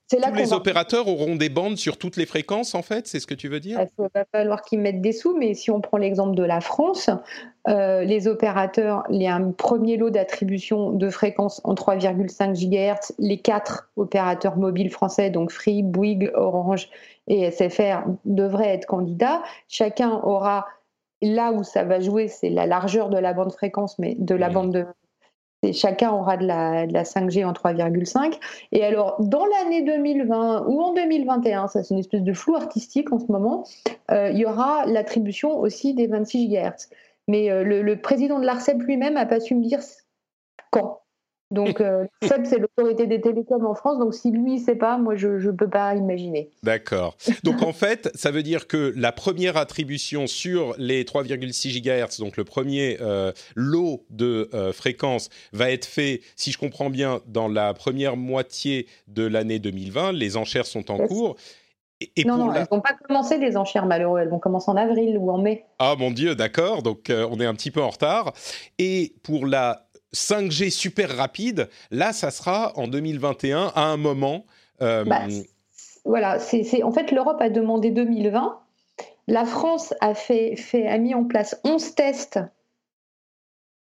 Tous 0.09 0.35
les 0.35 0.53
opérateurs 0.53 1.07
auront 1.07 1.35
des 1.35 1.49
bandes 1.49 1.77
sur 1.77 1.97
toutes 1.97 2.15
les 2.15 2.27
fréquences, 2.27 2.75
en 2.75 2.83
fait, 2.83 3.07
c'est 3.07 3.19
ce 3.19 3.25
que 3.25 3.33
tu 3.33 3.47
veux 3.47 3.59
dire? 3.59 3.79
Il 3.97 4.07
va 4.13 4.25
falloir 4.31 4.61
qu'ils 4.61 4.79
mettent 4.79 5.01
des 5.01 5.11
sous, 5.11 5.35
mais 5.35 5.55
si 5.55 5.71
on 5.71 5.81
prend 5.81 5.97
l'exemple 5.97 6.35
de 6.35 6.43
la 6.43 6.61
France, 6.61 7.09
euh, 7.67 8.03
les 8.03 8.27
opérateurs, 8.27 9.03
il 9.09 9.21
y 9.21 9.27
a 9.27 9.33
un 9.33 9.51
premier 9.51 9.97
lot 9.97 10.11
d'attribution 10.11 10.91
de 10.91 11.09
fréquences 11.09 11.59
en 11.63 11.73
3,5 11.73 12.53
GHz. 12.53 13.13
Les 13.17 13.39
quatre 13.39 13.89
opérateurs 13.95 14.57
mobiles 14.57 14.91
français, 14.91 15.31
donc 15.31 15.51
Free, 15.51 15.81
Bouygues, 15.81 16.31
Orange 16.35 16.89
et 17.27 17.49
SFR, 17.49 18.03
devraient 18.25 18.75
être 18.75 18.85
candidats. 18.85 19.41
Chacun 19.67 20.19
aura 20.21 20.67
là 21.23 21.51
où 21.51 21.63
ça 21.63 21.83
va 21.83 21.99
jouer, 21.99 22.27
c'est 22.27 22.49
la 22.49 22.67
largeur 22.67 23.09
de 23.09 23.17
la 23.17 23.33
bande 23.33 23.53
fréquence, 23.53 23.97
mais 23.97 24.15
de 24.19 24.35
la 24.35 24.49
bande 24.49 24.71
de 24.71 24.85
chacun 25.73 26.12
aura 26.12 26.38
de 26.38 26.45
la, 26.45 26.86
5G 27.04 27.45
en 27.45 27.54
3,5. 27.54 28.39
Et 28.71 28.84
alors, 28.84 29.15
dans 29.19 29.45
l'année 29.45 29.84
2020 29.84 30.65
ou 30.67 30.82
en 30.82 30.93
2021, 30.93 31.67
ça 31.67 31.84
c'est 31.84 31.93
une 31.93 31.99
espèce 31.99 32.23
de 32.23 32.34
flou 32.34 32.56
artistique 32.56 33.12
en 33.12 33.19
ce 33.19 33.32
moment, 33.32 33.65
euh, 34.12 34.30
il 34.32 34.38
y 34.38 34.45
aura 34.45 34.86
l'attribution 34.86 35.58
aussi 35.58 35.93
des 35.93 36.08
26 36.08 36.49
GHz. 36.49 36.89
Mais 37.28 37.49
euh, 37.49 37.63
le, 37.63 38.01
président 38.01 38.39
de 38.39 38.45
l'ARCEP 38.45 38.82
lui-même 38.84 39.15
n'a 39.15 39.25
pas 39.25 39.39
su 39.39 39.56
me 39.56 39.63
dire 39.63 39.80
quand. 40.71 41.01
Donc, 41.51 41.79
euh, 41.81 42.05
c'est 42.21 42.60
l'autorité 42.60 43.08
des 43.08 43.21
télécoms 43.21 43.65
en 43.65 43.75
France. 43.75 43.99
Donc, 43.99 44.13
si 44.13 44.31
lui 44.31 44.55
ne 44.55 44.60
sait 44.60 44.75
pas, 44.75 44.97
moi, 44.97 45.15
je 45.15 45.27
ne 45.27 45.51
peux 45.51 45.69
pas 45.69 45.95
imaginer. 45.95 46.49
D'accord. 46.63 47.15
Donc, 47.43 47.62
en 47.62 47.73
fait, 47.73 48.10
ça 48.15 48.31
veut 48.31 48.43
dire 48.43 48.67
que 48.67 48.93
la 48.95 49.12
première 49.12 49.58
attribution 49.58 50.27
sur 50.27 50.75
les 50.77 51.03
3,6 51.03 51.81
GHz, 51.81 52.19
donc 52.19 52.38
le 52.38 52.43
premier 52.43 52.97
euh, 53.01 53.31
lot 53.55 54.03
de 54.10 54.49
euh, 54.53 54.73
fréquences, 54.73 55.29
va 55.53 55.71
être 55.71 55.86
fait, 55.86 56.21
si 56.36 56.51
je 56.51 56.58
comprends 56.58 56.89
bien, 56.89 57.21
dans 57.27 57.47
la 57.47 57.73
première 57.73 58.17
moitié 58.17 58.88
de 59.08 59.25
l'année 59.25 59.60
2020. 59.60 60.13
Les 60.13 60.38
enchères 60.38 60.65
sont 60.65 60.91
en 60.91 60.97
cours. 60.97 61.36
Et 62.17 62.25
non, 62.25 62.36
non 62.36 62.53
elles 62.53 62.67
vont 62.69 62.81
pas 62.81 62.93
commencer 63.08 63.38
les 63.38 63.55
enchères 63.55 63.86
malheureux, 63.86 64.19
elles 64.19 64.27
vont 64.27 64.38
commencer 64.38 64.69
en 64.69 64.75
avril 64.75 65.17
ou 65.17 65.31
en 65.31 65.38
mai. 65.38 65.63
Ah 65.79 65.95
mon 65.97 66.12
Dieu, 66.12 66.36
d'accord, 66.36 66.84
donc 66.84 67.10
on 67.10 67.39
est 67.39 67.45
un 67.45 67.55
petit 67.55 67.71
peu 67.71 67.81
en 67.81 67.89
retard. 67.89 68.34
Et 68.77 69.15
pour 69.23 69.45
la 69.45 69.86
5G 70.15 70.69
super 70.71 71.15
rapide, 71.15 71.69
là, 71.91 72.13
ça 72.13 72.32
sera 72.32 72.73
en 72.78 72.88
2021 72.88 73.71
à 73.75 73.84
un 73.84 73.97
moment. 73.97 74.45
Euh, 74.82 75.04
bah, 75.04 75.21
voilà, 76.06 76.39
c'est 76.39 76.84
en 76.84 76.91
fait 76.91 77.12
l'Europe 77.12 77.41
a 77.41 77.49
demandé 77.49 77.91
2020. 77.91 78.60
La 79.28 79.45
France 79.45 79.93
a, 80.01 80.13
fait, 80.13 80.56
fait, 80.56 80.88
a 80.88 80.97
mis 80.97 81.15
en 81.15 81.23
place 81.23 81.60
11 81.63 81.95
tests 81.95 82.39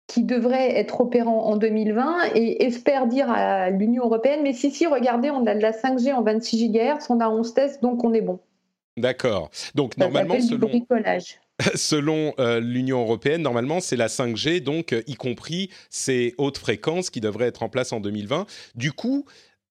qui 0.06 0.22
devraient 0.22 0.78
être 0.78 1.00
opérants 1.00 1.44
en 1.44 1.56
2020 1.56 2.34
et 2.34 2.64
espère 2.64 3.06
dire 3.06 3.30
à 3.30 3.70
l'Union 3.70 4.04
européenne, 4.04 4.40
mais 4.42 4.52
si, 4.52 4.70
si, 4.70 4.86
regardez, 4.86 5.30
on 5.30 5.46
a 5.46 5.54
de 5.54 5.60
la 5.60 5.72
5G 5.72 6.12
en 6.12 6.22
26 6.22 6.70
GHz, 6.70 7.06
on 7.10 7.20
a 7.20 7.28
11 7.28 7.54
tests, 7.54 7.82
donc 7.82 8.04
on 8.04 8.12
est 8.12 8.20
bon. 8.20 8.38
D'accord. 8.96 9.50
Donc 9.74 9.96
normalement, 9.96 10.40
selon, 10.40 10.68
selon 11.74 12.34
euh, 12.38 12.60
l'Union 12.60 13.00
européenne, 13.00 13.42
normalement, 13.42 13.80
c'est 13.80 13.96
la 13.96 14.08
5G, 14.08 14.60
donc 14.60 14.92
euh, 14.92 15.02
y 15.06 15.14
compris 15.14 15.70
ces 15.90 16.34
hautes 16.38 16.58
fréquences 16.58 17.10
qui 17.10 17.20
devraient 17.20 17.46
être 17.46 17.62
en 17.62 17.68
place 17.68 17.92
en 17.92 18.00
2020. 18.00 18.46
Du 18.74 18.92
coup, 18.92 19.24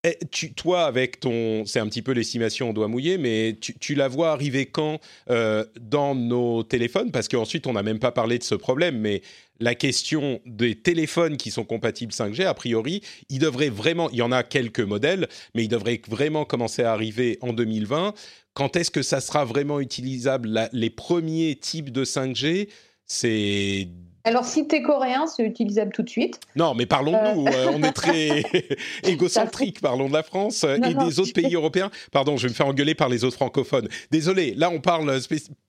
eh, 0.05 0.17
tu, 0.31 0.53
toi, 0.53 0.83
avec 0.83 1.21
ton, 1.21 1.65
c'est 1.65 1.79
un 1.79 1.87
petit 1.87 2.01
peu 2.01 2.11
l'estimation, 2.11 2.69
on 2.69 2.73
doit 2.73 2.89
mouiller, 2.89 3.17
mais 3.17 3.57
tu, 3.59 3.95
la 3.95 4.09
vois 4.09 4.31
arriver 4.31 4.65
quand 4.65 4.99
euh, 5.29 5.63
dans 5.79 6.13
nos 6.13 6.63
téléphones? 6.63 7.09
Parce 7.11 7.29
qu'ensuite, 7.29 7.67
on 7.67 7.73
n'a 7.73 7.83
même 7.83 7.99
pas 7.99 8.11
parlé 8.11 8.37
de 8.37 8.43
ce 8.43 8.55
problème, 8.55 8.97
mais 8.97 9.21
la 9.61 9.75
question 9.75 10.41
des 10.45 10.75
téléphones 10.75 11.37
qui 11.37 11.51
sont 11.51 11.63
compatibles 11.63 12.11
5G, 12.11 12.45
a 12.45 12.53
priori, 12.53 13.01
il 13.29 13.39
devrait 13.39 13.69
vraiment, 13.69 14.09
il 14.09 14.17
y 14.17 14.21
en 14.21 14.33
a 14.33 14.43
quelques 14.43 14.81
modèles, 14.81 15.29
mais 15.55 15.63
il 15.63 15.69
devrait 15.69 16.01
vraiment 16.09 16.43
commencer 16.43 16.83
à 16.83 16.91
arriver 16.91 17.37
en 17.39 17.53
2020. 17.53 18.13
Quand 18.53 18.75
est-ce 18.75 18.91
que 18.91 19.01
ça 19.01 19.21
sera 19.21 19.45
vraiment 19.45 19.79
utilisable? 19.79 20.69
Les 20.71 20.89
premiers 20.89 21.55
types 21.55 21.91
de 21.91 22.05
5G, 22.05 22.69
c'est 23.05 23.87
alors, 24.25 24.45
si 24.45 24.67
tu 24.67 24.75
es 24.75 24.81
coréen, 24.81 25.27
c'est 25.27 25.43
utilisable 25.43 25.91
tout 25.91 26.01
de 26.01 26.09
suite. 26.09 26.39
Non, 26.55 26.73
mais 26.75 26.85
parlons-nous. 26.85 27.45
Euh. 27.45 27.51
Euh, 27.51 27.71
on 27.75 27.83
est 27.83 27.91
très 27.91 28.43
égocentrique. 29.03 29.81
Parlons 29.81 30.07
de 30.07 30.13
la 30.13 30.23
France 30.23 30.63
et 30.63 30.93
des 30.93 31.19
autres 31.19 31.33
pays 31.33 31.53
européens. 31.53 31.91
Pardon, 32.11 32.37
je 32.37 32.43
vais 32.43 32.49
me 32.49 32.53
faire 32.53 32.67
engueuler 32.67 32.95
par 32.95 33.09
les 33.09 33.25
autres 33.25 33.35
francophones. 33.35 33.89
Désolé, 34.11 34.53
là, 34.55 34.69
on 34.69 34.79
parle 34.79 35.19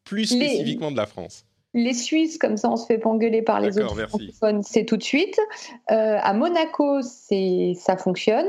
plus 0.04 0.26
spécifiquement 0.26 0.92
de 0.92 0.96
la 0.96 1.06
France. 1.06 1.44
Les 1.76 1.92
Suisses, 1.92 2.38
comme 2.38 2.56
ça, 2.56 2.70
on 2.70 2.76
se 2.76 2.86
fait 2.86 2.98
pas 2.98 3.10
engueuler 3.10 3.42
par 3.42 3.58
les 3.58 3.76
autres 3.80 4.06
francophones, 4.06 4.62
c'est 4.62 4.84
tout 4.84 4.96
de 4.96 5.02
suite. 5.02 5.36
Euh, 5.90 6.18
à 6.20 6.32
Monaco, 6.32 7.00
ça 7.02 7.96
fonctionne. 7.96 8.48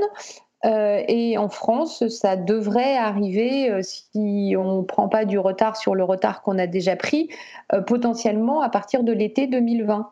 Euh, 0.65 1.03
et 1.07 1.37
en 1.37 1.49
France, 1.49 2.07
ça 2.07 2.35
devrait 2.35 2.97
arriver, 2.97 3.69
euh, 3.69 3.81
si 3.83 4.55
on 4.57 4.79
ne 4.79 4.83
prend 4.83 5.07
pas 5.07 5.25
du 5.25 5.37
retard 5.37 5.77
sur 5.77 5.93
le 5.93 6.03
retard 6.03 6.41
qu'on 6.41 6.57
a 6.57 6.65
déjà 6.65 6.95
pris, 6.95 7.29
euh, 7.73 7.81
potentiellement 7.81 8.61
à 8.61 8.69
partir 8.69 9.03
de 9.03 9.11
l'été 9.11 9.47
2020. 9.47 10.11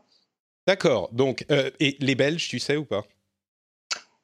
D'accord. 0.67 1.09
Donc, 1.11 1.45
et 1.79 1.97
les 1.99 2.15
Belges, 2.15 2.47
tu 2.47 2.59
sais 2.59 2.77
ou 2.77 2.85
pas? 2.85 3.03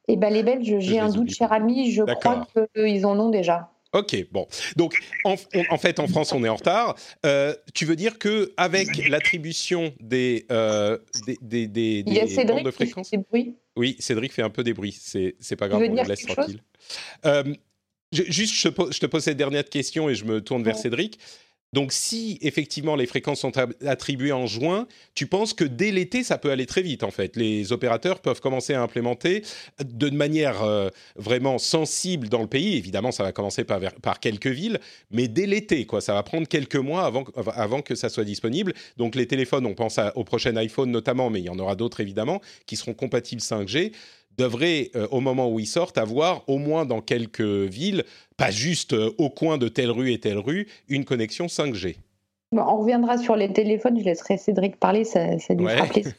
Eh 0.08 0.16
ben, 0.16 0.32
les 0.32 0.42
Belges, 0.42 0.78
j'ai 0.78 0.98
un 0.98 1.10
doute, 1.10 1.30
cher 1.30 1.52
ami, 1.52 1.90
je 1.90 2.02
crois 2.02 2.46
qu'ils 2.74 3.06
en 3.06 3.18
ont 3.18 3.28
déjà. 3.28 3.70
Ok, 3.92 4.16
bon. 4.30 4.46
Donc, 4.76 4.94
en, 5.24 5.36
fait, 5.36 5.98
en 5.98 6.06
France, 6.06 6.32
on 6.32 6.44
est 6.44 6.48
en 6.48 6.56
retard. 6.56 6.96
Euh, 7.26 7.54
tu 7.74 7.84
veux 7.84 7.96
dire 7.96 8.18
que 8.18 8.52
avec 8.56 9.08
l'attribution 9.08 9.92
des, 9.98 10.46
euh, 10.52 10.96
des, 11.42 11.66
des, 11.66 12.04
Il 12.06 12.14
y 12.14 12.20
a 12.20 12.28
Cédric 12.28 12.64
de 12.64 12.70
fréquence. 12.70 13.10
Qui 13.10 13.16
fait 13.16 13.22
des 13.22 13.24
bruits. 13.28 13.54
Oui, 13.76 13.96
Cédric 13.98 14.32
fait 14.32 14.42
un 14.42 14.50
peu 14.50 14.62
des 14.62 14.74
bruits. 14.74 14.96
C'est, 14.98 15.34
c'est 15.40 15.56
pas 15.56 15.68
grave, 15.68 15.82
on 15.82 15.94
le 15.94 16.08
laisse 16.08 16.24
tranquille. 16.24 16.62
Euh, 17.24 17.54
juste, 18.12 18.54
je, 18.54 18.68
te 18.68 19.06
pose 19.06 19.24
cette 19.24 19.36
dernière 19.36 19.64
question 19.64 20.08
et 20.08 20.14
je 20.14 20.24
me 20.24 20.40
tourne 20.40 20.62
vers 20.62 20.76
Cédric. 20.76 21.18
Donc 21.72 21.92
si 21.92 22.38
effectivement 22.42 22.96
les 22.96 23.06
fréquences 23.06 23.40
sont 23.40 23.52
attribuées 23.86 24.32
en 24.32 24.46
juin, 24.46 24.88
tu 25.14 25.26
penses 25.26 25.54
que 25.54 25.64
dès 25.64 25.92
l'été, 25.92 26.24
ça 26.24 26.36
peut 26.36 26.50
aller 26.50 26.66
très 26.66 26.82
vite 26.82 27.04
en 27.04 27.12
fait. 27.12 27.36
Les 27.36 27.72
opérateurs 27.72 28.20
peuvent 28.20 28.40
commencer 28.40 28.74
à 28.74 28.82
implémenter 28.82 29.42
de 29.84 30.10
manière 30.10 30.64
euh, 30.64 30.88
vraiment 31.14 31.58
sensible 31.58 32.28
dans 32.28 32.40
le 32.40 32.48
pays. 32.48 32.76
Évidemment, 32.76 33.12
ça 33.12 33.22
va 33.22 33.30
commencer 33.30 33.62
par, 33.62 34.18
quelques 34.20 34.48
villes, 34.48 34.80
mais 35.12 35.28
dès 35.28 35.46
l'été, 35.46 35.86
quoi. 35.86 36.00
Ça 36.00 36.12
va 36.12 36.24
prendre 36.24 36.48
quelques 36.48 36.76
mois 36.76 37.04
avant 37.54 37.82
que 37.82 37.94
ça 37.94 38.08
soit 38.08 38.24
disponible. 38.24 38.74
Donc 38.96 39.14
les 39.14 39.26
téléphones, 39.26 39.66
on 39.66 39.74
pense 39.74 40.00
au 40.16 40.24
prochain 40.24 40.56
iPhone 40.56 40.90
notamment, 40.90 41.30
mais 41.30 41.38
il 41.38 41.44
y 41.44 41.50
en 41.50 41.58
aura 41.58 41.76
d'autres 41.76 42.00
évidemment, 42.00 42.40
qui 42.66 42.74
seront 42.74 42.94
compatibles 42.94 43.42
5G 43.42 43.92
devrait, 44.36 44.90
euh, 44.96 45.06
au 45.10 45.20
moment 45.20 45.50
où 45.50 45.60
ils 45.60 45.66
sortent, 45.66 45.98
avoir 45.98 46.48
au 46.48 46.58
moins 46.58 46.84
dans 46.84 47.00
quelques 47.00 47.40
villes, 47.40 48.04
pas 48.36 48.50
juste 48.50 48.92
euh, 48.92 49.12
au 49.18 49.30
coin 49.30 49.58
de 49.58 49.68
telle 49.68 49.90
rue 49.90 50.12
et 50.12 50.18
telle 50.18 50.38
rue, 50.38 50.66
une 50.88 51.04
connexion 51.04 51.46
5G. 51.46 51.96
on 52.52 52.78
reviendra 52.78 53.18
sur 53.18 53.36
les 53.36 53.52
téléphones, 53.52 53.98
je 53.98 54.04
laisserai 54.04 54.38
Cédric 54.38 54.76
parler, 54.76 55.04
ça, 55.04 55.38
ça 55.38 55.54
lui 55.54 55.66
fera 55.66 55.86
plaisir. 55.86 56.12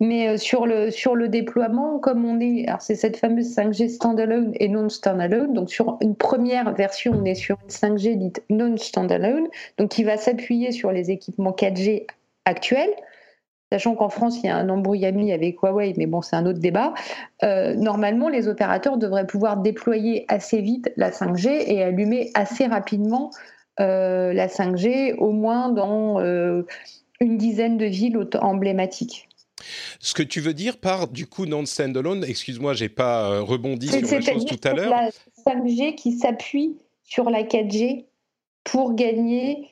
Mais 0.00 0.28
euh, 0.28 0.36
sur, 0.36 0.66
le, 0.66 0.90
sur 0.90 1.14
le 1.14 1.28
déploiement, 1.28 1.98
comme 1.98 2.24
on 2.24 2.40
est, 2.40 2.68
alors 2.68 2.82
c'est 2.82 2.94
cette 2.94 3.16
fameuse 3.16 3.54
5G 3.56 3.88
standalone 3.88 4.52
et 4.56 4.68
non 4.68 4.88
standalone. 4.88 5.54
Donc 5.54 5.70
sur 5.70 5.96
une 6.02 6.14
première 6.14 6.74
version, 6.74 7.12
on 7.14 7.24
est 7.24 7.34
sur 7.34 7.56
une 7.62 7.70
5G 7.70 8.16
dite 8.16 8.42
non 8.50 8.76
standalone, 8.76 9.48
donc 9.78 9.90
qui 9.90 10.04
va 10.04 10.16
s'appuyer 10.16 10.72
sur 10.72 10.92
les 10.92 11.10
équipements 11.10 11.52
4G 11.52 12.06
actuels. 12.44 12.92
Sachant 13.72 13.94
qu'en 13.94 14.10
France, 14.10 14.36
il 14.42 14.48
y 14.48 14.48
a 14.50 14.56
un 14.58 14.68
embrouillami 14.68 15.32
avec 15.32 15.62
Huawei, 15.62 15.94
mais 15.96 16.04
bon, 16.04 16.20
c'est 16.20 16.36
un 16.36 16.44
autre 16.44 16.58
débat. 16.58 16.92
Euh, 17.42 17.74
normalement, 17.74 18.28
les 18.28 18.46
opérateurs 18.46 18.98
devraient 18.98 19.26
pouvoir 19.26 19.56
déployer 19.56 20.26
assez 20.28 20.60
vite 20.60 20.92
la 20.98 21.10
5G 21.10 21.48
et 21.48 21.82
allumer 21.82 22.30
assez 22.34 22.66
rapidement 22.66 23.30
euh, 23.80 24.34
la 24.34 24.46
5G, 24.48 25.14
au 25.16 25.30
moins 25.30 25.70
dans 25.70 26.20
euh, 26.20 26.66
une 27.20 27.38
dizaine 27.38 27.78
de 27.78 27.86
villes 27.86 28.28
emblématiques. 28.42 29.30
Ce 30.00 30.12
que 30.12 30.22
tu 30.22 30.42
veux 30.42 30.52
dire 30.52 30.76
par 30.76 31.08
du 31.08 31.26
coup 31.26 31.46
non 31.46 31.64
standalone, 31.64 32.24
excuse-moi, 32.24 32.74
j'ai 32.74 32.90
pas 32.90 33.40
rebondi 33.40 33.88
sur 33.88 34.02
la 34.02 34.20
chose 34.20 34.44
tout 34.44 34.60
à 34.64 34.74
l'heure. 34.74 34.90
La 34.90 35.08
5G 35.50 35.94
qui 35.94 36.12
s'appuie 36.12 36.76
sur 37.04 37.30
la 37.30 37.42
4G 37.42 38.04
pour 38.64 38.94
gagner 38.94 39.70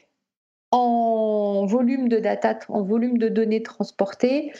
en 0.70 1.66
volume 1.66 2.09
de 2.09 2.18
data, 2.18 2.59
en 2.68 2.83
volume 2.83 3.18
de 3.18 3.28
données 3.28 3.62
transportées 3.62 4.52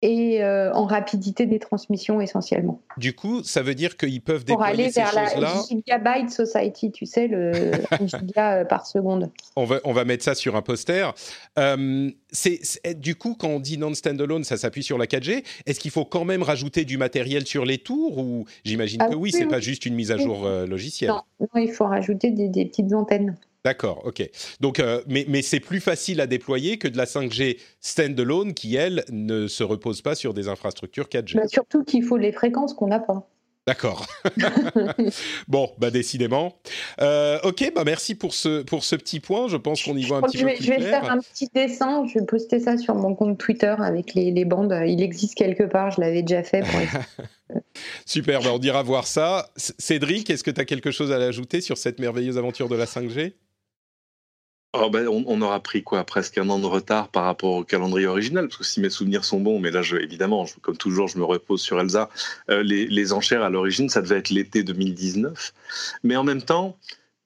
et 0.00 0.44
euh, 0.44 0.72
en 0.74 0.84
rapidité 0.84 1.46
des 1.46 1.58
transmissions 1.58 2.20
essentiellement. 2.20 2.80
Du 2.98 3.14
coup, 3.14 3.42
ça 3.42 3.62
veut 3.62 3.74
dire 3.74 3.96
qu'ils 3.96 4.22
peuvent 4.22 4.44
déployer 4.44 4.90
ces 4.92 5.00
choses-là. 5.02 5.10
Pour 5.10 5.18
aller 5.18 5.40
vers 5.40 5.40
la 5.40 5.62
gigabyte 5.68 6.30
society, 6.30 6.92
tu 6.92 7.04
sais, 7.04 7.26
le 7.26 7.72
giga 8.06 8.58
euh, 8.58 8.64
par 8.64 8.86
seconde. 8.86 9.30
On 9.56 9.64
va, 9.64 9.80
on 9.82 9.92
va 9.92 10.04
mettre 10.04 10.22
ça 10.22 10.36
sur 10.36 10.54
un 10.54 10.62
poster. 10.62 11.12
Euh, 11.58 12.10
c'est, 12.30 12.60
du 12.94 13.16
coup, 13.16 13.34
quand 13.34 13.48
on 13.48 13.60
dit 13.60 13.76
non-standalone, 13.76 14.44
ça 14.44 14.56
s'appuie 14.56 14.84
sur 14.84 14.98
la 14.98 15.06
4G. 15.06 15.42
Est-ce 15.66 15.80
qu'il 15.80 15.90
faut 15.90 16.04
quand 16.04 16.24
même 16.24 16.44
rajouter 16.44 16.84
du 16.84 16.96
matériel 16.96 17.44
sur 17.46 17.64
les 17.64 17.78
tours 17.78 18.18
ou 18.18 18.44
j'imagine 18.64 19.00
ah 19.02 19.08
que 19.08 19.16
oui, 19.16 19.32
c'est 19.32 19.46
pas 19.46 19.60
juste 19.60 19.84
une 19.84 19.94
mise 19.94 20.12
à 20.12 20.18
jour 20.18 20.46
logicielle? 20.46 21.10
Non, 21.10 21.48
il 21.56 21.72
faut 21.72 21.86
rajouter 21.86 22.30
des 22.30 22.66
petites 22.66 22.92
antennes. 22.92 23.36
D'accord, 23.68 24.00
ok. 24.06 24.26
Donc, 24.60 24.80
euh, 24.80 25.02
mais, 25.06 25.26
mais 25.28 25.42
c'est 25.42 25.60
plus 25.60 25.80
facile 25.80 26.22
à 26.22 26.26
déployer 26.26 26.78
que 26.78 26.88
de 26.88 26.96
la 26.96 27.04
5G 27.04 27.58
standalone 27.82 28.54
qui, 28.54 28.76
elle, 28.76 29.04
ne 29.10 29.46
se 29.46 29.62
repose 29.62 30.00
pas 30.00 30.14
sur 30.14 30.32
des 30.32 30.48
infrastructures 30.48 31.08
4G. 31.08 31.36
Bah, 31.36 31.46
surtout 31.48 31.84
qu'il 31.84 32.02
faut 32.02 32.16
les 32.16 32.32
fréquences 32.32 32.72
qu'on 32.72 32.86
n'a 32.86 32.98
pas. 32.98 33.28
D'accord. 33.66 34.06
bon, 35.48 35.70
bah 35.76 35.90
décidément. 35.90 36.54
Euh, 37.02 37.38
ok, 37.44 37.72
bah 37.74 37.82
merci 37.84 38.14
pour 38.14 38.32
ce, 38.32 38.62
pour 38.62 38.84
ce 38.84 38.96
petit 38.96 39.20
point. 39.20 39.48
Je 39.48 39.58
pense 39.58 39.82
qu'on 39.82 39.98
y 39.98 40.04
voit 40.04 40.16
un 40.16 40.22
petit 40.22 40.38
peu 40.38 40.46
plus 40.46 40.64
Je 40.64 40.70
vais 40.70 40.80
faire 40.80 41.12
un 41.12 41.18
petit 41.18 41.50
dessin. 41.54 42.06
Je 42.06 42.20
vais 42.20 42.24
poster 42.24 42.60
ça 42.60 42.78
sur 42.78 42.94
mon 42.94 43.14
compte 43.14 43.36
Twitter 43.36 43.74
avec 43.78 44.14
les, 44.14 44.30
les 44.30 44.46
bandes. 44.46 44.74
Il 44.86 45.02
existe 45.02 45.34
quelque 45.34 45.64
part. 45.64 45.90
Je 45.90 46.00
l'avais 46.00 46.22
déjà 46.22 46.42
fait. 46.42 46.64
Super. 48.06 48.40
Bah 48.40 48.48
on 48.54 48.58
dira 48.58 48.82
voir 48.82 49.06
ça. 49.06 49.50
Cédric, 49.56 50.30
est-ce 50.30 50.42
que 50.42 50.50
tu 50.50 50.62
as 50.62 50.64
quelque 50.64 50.90
chose 50.90 51.12
à 51.12 51.16
ajouter 51.16 51.60
sur 51.60 51.76
cette 51.76 52.00
merveilleuse 52.00 52.38
aventure 52.38 52.70
de 52.70 52.76
la 52.76 52.86
5G 52.86 53.34
Oh, 54.74 54.90
ben, 54.90 55.08
on, 55.08 55.40
aura 55.40 55.60
pris 55.60 55.82
quoi 55.82 56.04
presque 56.04 56.36
un 56.36 56.50
an 56.50 56.58
de 56.58 56.66
retard 56.66 57.08
par 57.08 57.24
rapport 57.24 57.54
au 57.54 57.64
calendrier 57.64 58.06
original, 58.06 58.48
parce 58.48 58.58
que 58.58 58.64
si 58.64 58.80
mes 58.80 58.90
souvenirs 58.90 59.24
sont 59.24 59.40
bons, 59.40 59.58
mais 59.58 59.70
là 59.70 59.80
je, 59.80 59.96
évidemment, 59.96 60.44
comme 60.60 60.76
toujours, 60.76 61.08
je 61.08 61.16
me 61.16 61.24
repose 61.24 61.62
sur 61.62 61.80
Elsa, 61.80 62.10
euh, 62.50 62.62
les, 62.62 62.86
les, 62.86 63.12
enchères 63.14 63.42
à 63.42 63.48
l'origine, 63.48 63.88
ça 63.88 64.02
devait 64.02 64.18
être 64.18 64.28
l'été 64.28 64.62
2019. 64.62 65.54
Mais 66.04 66.16
en 66.16 66.24
même 66.24 66.42
temps, 66.42 66.76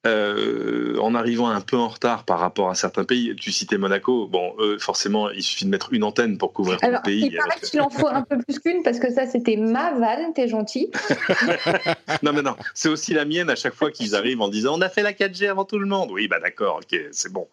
euh, 0.07 0.99
en 0.99 1.15
arrivant 1.15 1.49
un 1.49 1.61
peu 1.61 1.77
en 1.77 1.89
retard 1.89 2.25
par 2.25 2.39
rapport 2.39 2.71
à 2.71 2.75
certains 2.75 3.05
pays. 3.05 3.35
Tu 3.37 3.53
citais 3.53 3.79
Monaco. 3.79 4.27
Bon, 4.27 4.55
forcément, 4.79 5.31
il 5.31 5.43
suffit 5.43 5.65
de 5.65 5.71
mettre 5.71 5.93
une 5.93 6.05
antenne 6.05 6.39
pour 6.39 6.53
couvrir 6.53 6.81
tout 6.81 6.91
le 6.91 7.03
pays. 7.03 7.29
Il 7.33 7.37
paraît 7.37 7.61
qu'il 7.61 7.81
en 7.81 7.91
faut 7.91 8.09
un 8.09 8.23
peu 8.23 8.39
plus 8.39 8.59
qu'une 8.59 8.83
parce 8.83 8.99
que 8.99 9.13
ça, 9.13 9.27
c'était 9.27 9.57
ma 9.57 9.93
vanne. 9.93 10.33
T'es 10.35 10.49
gentil. 10.49 10.89
non, 12.23 12.33
mais 12.33 12.43
non, 12.43 12.57
c'est 12.75 12.89
aussi 12.89 13.15
la 13.15 13.25
mienne 13.25 13.51
à 13.51 13.57
chaque 13.57 13.75
fois 13.75 13.91
qu'ils 13.91 14.15
arrivent 14.15 14.41
en 14.41 14.49
disant 14.49 14.77
on 14.77 14.81
a 14.81 14.89
fait 14.89 15.03
la 15.03 15.13
4G 15.13 15.49
avant 15.49 15.65
tout 15.65 15.79
le 15.79 15.87
monde. 15.87 16.11
Oui, 16.11 16.29
bah 16.29 16.41
d'accord, 16.41 16.81
ok, 16.83 16.99
c'est 17.13 17.33
bon. 17.33 17.47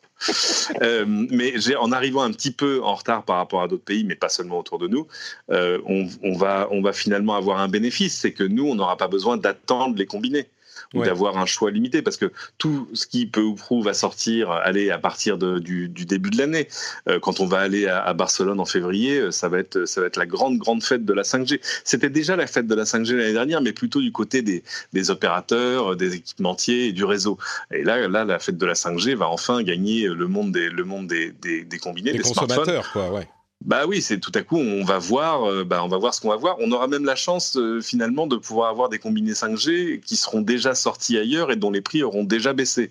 euh, 0.81 1.05
mais 1.07 1.53
en 1.77 1.91
arrivant 1.91 2.23
un 2.23 2.31
petit 2.31 2.51
peu 2.51 2.81
en 2.83 2.95
retard 2.95 3.23
par 3.23 3.37
rapport 3.37 3.61
à 3.61 3.67
d'autres 3.67 3.83
pays, 3.83 4.03
mais 4.03 4.15
pas 4.15 4.29
seulement 4.29 4.59
autour 4.59 4.77
de 4.79 4.87
nous, 4.87 5.07
euh, 5.51 5.79
on, 5.85 6.07
on, 6.23 6.37
va, 6.37 6.67
on 6.71 6.81
va 6.81 6.93
finalement 6.93 7.35
avoir 7.35 7.59
un 7.59 7.67
bénéfice, 7.67 8.17
c'est 8.17 8.33
que 8.33 8.43
nous, 8.43 8.67
on 8.67 8.75
n'aura 8.75 8.97
pas 8.97 9.07
besoin 9.07 9.37
d'attendre 9.37 9.95
les 9.97 10.05
combinés 10.05 10.47
ou 10.93 11.03
d'avoir 11.03 11.37
un 11.37 11.45
choix 11.45 11.71
limité 11.71 12.01
parce 12.01 12.17
que 12.17 12.31
tout 12.57 12.87
ce 12.93 13.05
qui 13.05 13.25
peut 13.25 13.41
ou 13.41 13.55
prou 13.55 13.81
va 13.81 13.93
sortir 13.93 14.51
aller 14.51 14.89
à 14.89 14.97
partir 14.97 15.37
de, 15.37 15.59
du, 15.59 15.87
du, 15.87 16.05
début 16.05 16.29
de 16.29 16.37
l'année. 16.37 16.67
Euh, 17.07 17.19
quand 17.19 17.39
on 17.39 17.45
va 17.45 17.59
aller 17.59 17.87
à, 17.87 18.01
à, 18.01 18.13
Barcelone 18.13 18.59
en 18.59 18.65
février, 18.65 19.19
euh, 19.19 19.31
ça 19.31 19.49
va 19.49 19.59
être 19.59 19.85
ça 19.85 20.01
va 20.01 20.07
être 20.07 20.17
la 20.17 20.25
grande 20.25 20.57
grande 20.57 20.83
fête 20.83 21.05
de 21.05 21.13
la 21.13 21.23
5G. 21.23 21.59
C'était 21.83 22.09
déjà 22.09 22.35
la 22.35 22.47
fête 22.47 22.67
de 22.67 22.75
la 22.75 22.83
5G 22.83 23.15
l'année 23.15 23.33
dernière, 23.33 23.61
mais 23.61 23.73
plutôt 23.73 24.01
du 24.01 24.11
côté 24.11 24.41
des, 24.41 24.63
des 24.93 25.11
opérateurs, 25.11 25.95
des 25.95 26.15
équipementiers 26.15 26.87
et 26.87 26.91
du 26.91 27.03
réseau. 27.03 27.37
Et 27.71 27.83
là 27.83 28.07
là 28.07 28.25
la 28.25 28.39
fête 28.39 28.57
de 28.57 28.65
la 28.65 28.73
5G 28.73 29.15
va 29.15 29.29
enfin 29.29 29.61
gagner 29.63 30.07
le 30.07 30.27
monde 30.27 30.51
des 30.51 30.69
le 30.69 30.83
monde 30.83 31.07
des, 31.07 31.31
des, 31.31 31.63
des 31.63 31.77
combinés, 31.77 32.11
des, 32.13 32.19
consommateurs 32.19 32.91
quoi, 32.91 33.11
ouais. 33.11 33.27
Bah 33.65 33.85
oui, 33.85 34.01
c'est 34.01 34.21
tout 34.21 34.31
à 34.35 34.41
coup 34.41 34.55
on 34.55 34.85
va 34.85 34.99
voir, 34.99 35.43
euh, 35.43 35.65
bah 35.65 35.83
on 35.83 35.89
va 35.89 35.97
voir 35.97 36.13
ce 36.13 36.21
qu'on 36.21 36.29
va 36.29 36.37
voir. 36.37 36.55
On 36.59 36.71
aura 36.71 36.87
même 36.87 37.03
la 37.03 37.17
chance 37.17 37.57
euh, 37.57 37.81
finalement 37.81 38.25
de 38.25 38.37
pouvoir 38.37 38.69
avoir 38.69 38.87
des 38.87 38.99
combinés 38.99 39.33
5G 39.33 39.99
qui 39.99 40.15
seront 40.15 40.39
déjà 40.39 40.75
sortis 40.75 41.17
ailleurs 41.17 41.51
et 41.51 41.57
dont 41.57 41.69
les 41.69 41.81
prix 41.81 42.01
auront 42.01 42.23
déjà 42.23 42.53
baissé. 42.53 42.89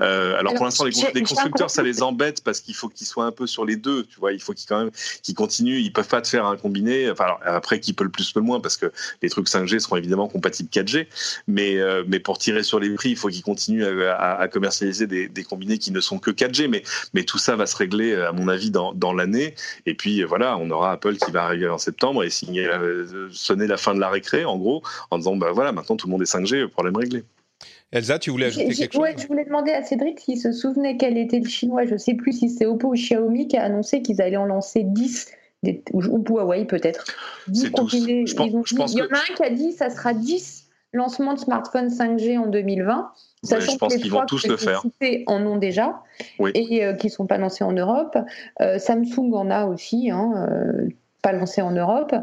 Euh, 0.00 0.38
alors, 0.38 0.52
pour 0.52 0.66
l'instant, 0.66 0.84
les, 0.84 0.92
les, 1.14 1.22
constructeurs 1.22 1.70
ça 1.70 1.82
les 1.82 2.02
embête 2.02 2.44
parce 2.44 2.60
qu'il 2.60 2.74
faut 2.74 2.90
qu'ils 2.90 3.06
soient 3.06 3.24
un 3.24 3.32
peu 3.32 3.46
sur 3.46 3.64
les 3.64 3.76
deux. 3.76 4.04
Tu 4.04 4.20
vois, 4.20 4.34
il 4.34 4.40
faut 4.42 4.52
qu'ils 4.52 4.68
quand 4.68 4.80
même 4.80 4.90
qu'ils 5.22 5.34
continuent. 5.34 5.80
Ils 5.80 5.94
peuvent 5.94 6.06
pas 6.06 6.20
te 6.20 6.28
faire 6.28 6.44
un 6.44 6.58
combiné. 6.58 7.10
Enfin 7.10 7.24
alors, 7.24 7.40
après, 7.46 7.80
qui 7.80 7.94
peut 7.94 8.04
le 8.04 8.10
plus, 8.10 8.32
peut 8.32 8.40
le 8.40 8.46
moins 8.46 8.60
parce 8.60 8.76
que 8.76 8.92
les 9.22 9.30
trucs 9.30 9.48
5G 9.48 9.78
seront 9.78 9.96
évidemment 9.96 10.28
compatibles 10.28 10.68
4G. 10.68 11.06
Mais 11.48 11.78
euh, 11.78 12.04
mais 12.06 12.20
pour 12.20 12.36
tirer 12.36 12.62
sur 12.62 12.80
les 12.80 12.90
prix, 12.94 13.10
il 13.12 13.16
faut 13.16 13.28
qu'ils 13.28 13.42
continuent 13.42 13.86
à, 14.08 14.34
à, 14.34 14.48
commercialiser 14.48 15.06
des, 15.06 15.28
des, 15.28 15.42
combinés 15.42 15.78
qui 15.78 15.90
ne 15.90 16.00
sont 16.00 16.18
que 16.18 16.30
4G. 16.30 16.68
Mais 16.68 16.82
mais 17.14 17.24
tout 17.24 17.38
ça 17.38 17.56
va 17.56 17.64
se 17.64 17.76
régler 17.76 18.14
à 18.14 18.32
mon 18.32 18.48
avis 18.48 18.70
dans 18.70 18.92
dans 18.92 19.14
l'année. 19.14 19.54
Et 19.86 19.94
puis 19.94 20.01
voilà, 20.26 20.56
on 20.58 20.70
aura 20.70 20.92
Apple 20.92 21.16
qui 21.16 21.30
va 21.30 21.44
arriver 21.44 21.68
en 21.68 21.78
septembre 21.78 22.24
et 22.24 22.30
signer, 22.30 22.66
euh, 22.66 23.28
sonner 23.30 23.66
la 23.66 23.76
fin 23.76 23.94
de 23.94 24.00
la 24.00 24.10
récré, 24.10 24.44
en 24.44 24.58
gros, 24.58 24.82
en 25.10 25.18
disant 25.18 25.36
bah 25.36 25.52
voilà, 25.52 25.72
maintenant 25.72 25.96
tout 25.96 26.06
le 26.06 26.12
monde 26.12 26.22
est 26.22 26.32
5G, 26.32 26.68
problème 26.68 26.96
réglé. 26.96 27.24
Elsa, 27.92 28.18
tu 28.18 28.30
voulais 28.30 28.46
ajouter 28.46 28.74
quelque 28.74 28.94
chose 28.94 29.06
Je 29.18 29.26
voulais 29.26 29.44
demander 29.44 29.72
à 29.72 29.82
Cédric 29.82 30.20
s'il 30.20 30.38
se 30.38 30.50
souvenait 30.52 30.96
quel 30.96 31.18
était 31.18 31.40
le 31.40 31.48
chinois. 31.48 31.84
Je 31.84 31.92
ne 31.92 31.98
sais 31.98 32.14
plus 32.14 32.32
si 32.32 32.48
c'est 32.48 32.64
Oppo 32.64 32.88
ou 32.88 32.94
Xiaomi 32.94 33.48
qui 33.48 33.58
a 33.58 33.64
annoncé 33.64 34.00
qu'ils 34.00 34.22
allaient 34.22 34.38
en 34.38 34.46
lancer 34.46 34.82
10, 34.82 35.30
ou 35.92 36.00
Huawei 36.00 36.64
peut-être. 36.64 37.04
Je 37.52 37.68
pense, 37.68 37.92
il 37.92 38.98
y 38.98 39.02
en 39.02 39.06
a 39.06 39.18
un 39.18 39.34
qui 39.34 39.42
a 39.42 39.50
dit 39.50 39.72
ça 39.72 39.90
sera 39.90 40.14
10 40.14 40.61
lancements 40.92 41.34
de 41.34 41.38
smartphones 41.38 41.88
5G 41.88 42.38
en 42.38 42.46
2020. 42.46 43.12
Sachant 43.44 43.72
je 43.72 43.78
pense 43.78 43.96
qu'ils 43.96 44.10
vont 44.10 44.24
tous 44.26 44.46
le 44.46 44.56
faire. 44.56 44.82
en 45.26 45.46
ont 45.46 45.56
déjà 45.56 46.02
et 46.54 46.84
euh, 46.84 46.94
qui 46.94 47.08
ne 47.08 47.12
sont 47.12 47.26
pas 47.26 47.38
lancés 47.38 47.64
en 47.64 47.72
Europe. 47.72 48.16
Euh, 48.60 48.78
Samsung 48.78 49.32
en 49.32 49.50
a 49.50 49.64
aussi, 49.66 50.10
hein, 50.10 50.32
euh, 50.48 50.88
pas 51.22 51.32
lancé 51.32 51.60
en 51.60 51.72
Europe. 51.72 52.14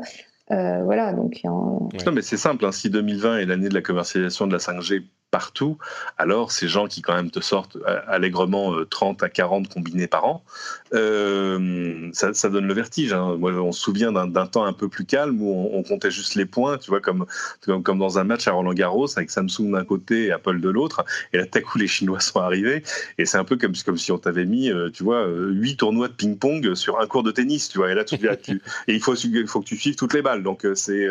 voilà, 0.50 1.14
donc 1.14 1.42
Non, 1.44 1.90
mais 2.14 2.22
c'est 2.22 2.38
simple. 2.38 2.66
Hein, 2.66 2.72
si 2.72 2.90
2020 2.90 3.40
est 3.40 3.46
l'année 3.46 3.70
de 3.70 3.74
la 3.74 3.82
commercialisation 3.82 4.48
de 4.48 4.54
la 4.54 4.60
5G 4.60 5.04
partout, 5.32 5.78
alors 6.18 6.52
ces 6.52 6.68
gens 6.68 6.88
qui 6.88 7.02
quand 7.02 7.14
même 7.14 7.32
te 7.32 7.40
sortent 7.40 7.78
allègrement 8.08 8.74
30 8.90 9.24
à 9.24 9.30
40 9.30 9.70
combinés 9.70 10.08
par 10.08 10.26
an, 10.26 10.44
ça, 10.92 12.50
donne 12.50 12.66
le 12.66 12.74
vertige. 12.74 13.14
Hein. 13.14 13.36
Moi, 13.38 13.52
on 13.54 13.72
se 13.72 13.82
souvient 13.82 14.12
d'un 14.12 14.48
temps 14.48 14.66
un 14.66 14.74
peu 14.74 14.90
plus 14.90 15.06
calme 15.06 15.42
où 15.42 15.70
on, 15.74 15.84
comptait 15.84 16.12
juste 16.12 16.36
les 16.36 16.46
points, 16.46 16.78
tu 16.78 16.90
vois, 16.90 17.02
comme, 17.02 17.26
comme, 17.62 18.00
dans 18.00 18.20
un 18.20 18.24
match 18.24 18.48
à 18.48 18.52
Roland 18.52 18.74
Garros 18.74 19.08
avec 19.18 19.32
Samsung 19.32 19.72
d'un 19.72 19.86
côté 19.86 20.26
et 20.26 20.32
Apple 20.32 20.60
de 20.60 20.70
l'autre, 20.70 21.04
et 21.34 21.38
là, 21.38 21.46
tout 21.46 21.58
à 21.58 21.62
coup, 21.62 21.78
les 21.78 21.88
Chinois 21.88 22.20
sont 22.20 22.40
arrivés, 22.40 22.84
et 23.18 23.26
c'est 23.26 23.38
un 23.38 23.44
peu 23.44 23.58
comme, 23.58 23.74
comme 23.86 23.98
si 23.98 24.12
on 24.12 24.18
t'avait 24.18 24.46
mis, 24.46 24.72
tu 24.94 25.04
vois, 25.04 25.26
huit 25.28 25.78
tournois 25.78 26.08
de 26.08 26.14
ping-pong 26.14 26.76
sur 26.76 27.00
un 27.00 27.08
cours 27.08 27.24
de 27.24 27.32
tennis, 27.32 27.70
tu 27.70 27.78
vois, 27.80 27.92
et 27.92 27.96
là, 27.96 28.04
tu, 28.04 28.18
tu 28.44 28.62
et 28.88 28.94
il 28.94 29.02
faut, 29.02 29.16
il 29.16 29.48
faut 29.48 29.62
que 29.62 29.66
tu 29.66 29.78
suives 29.78 29.96
toutes 29.96 30.14
les 30.14 30.22
balles. 30.22 30.44
Donc, 30.44 30.66
c'est. 30.76 31.08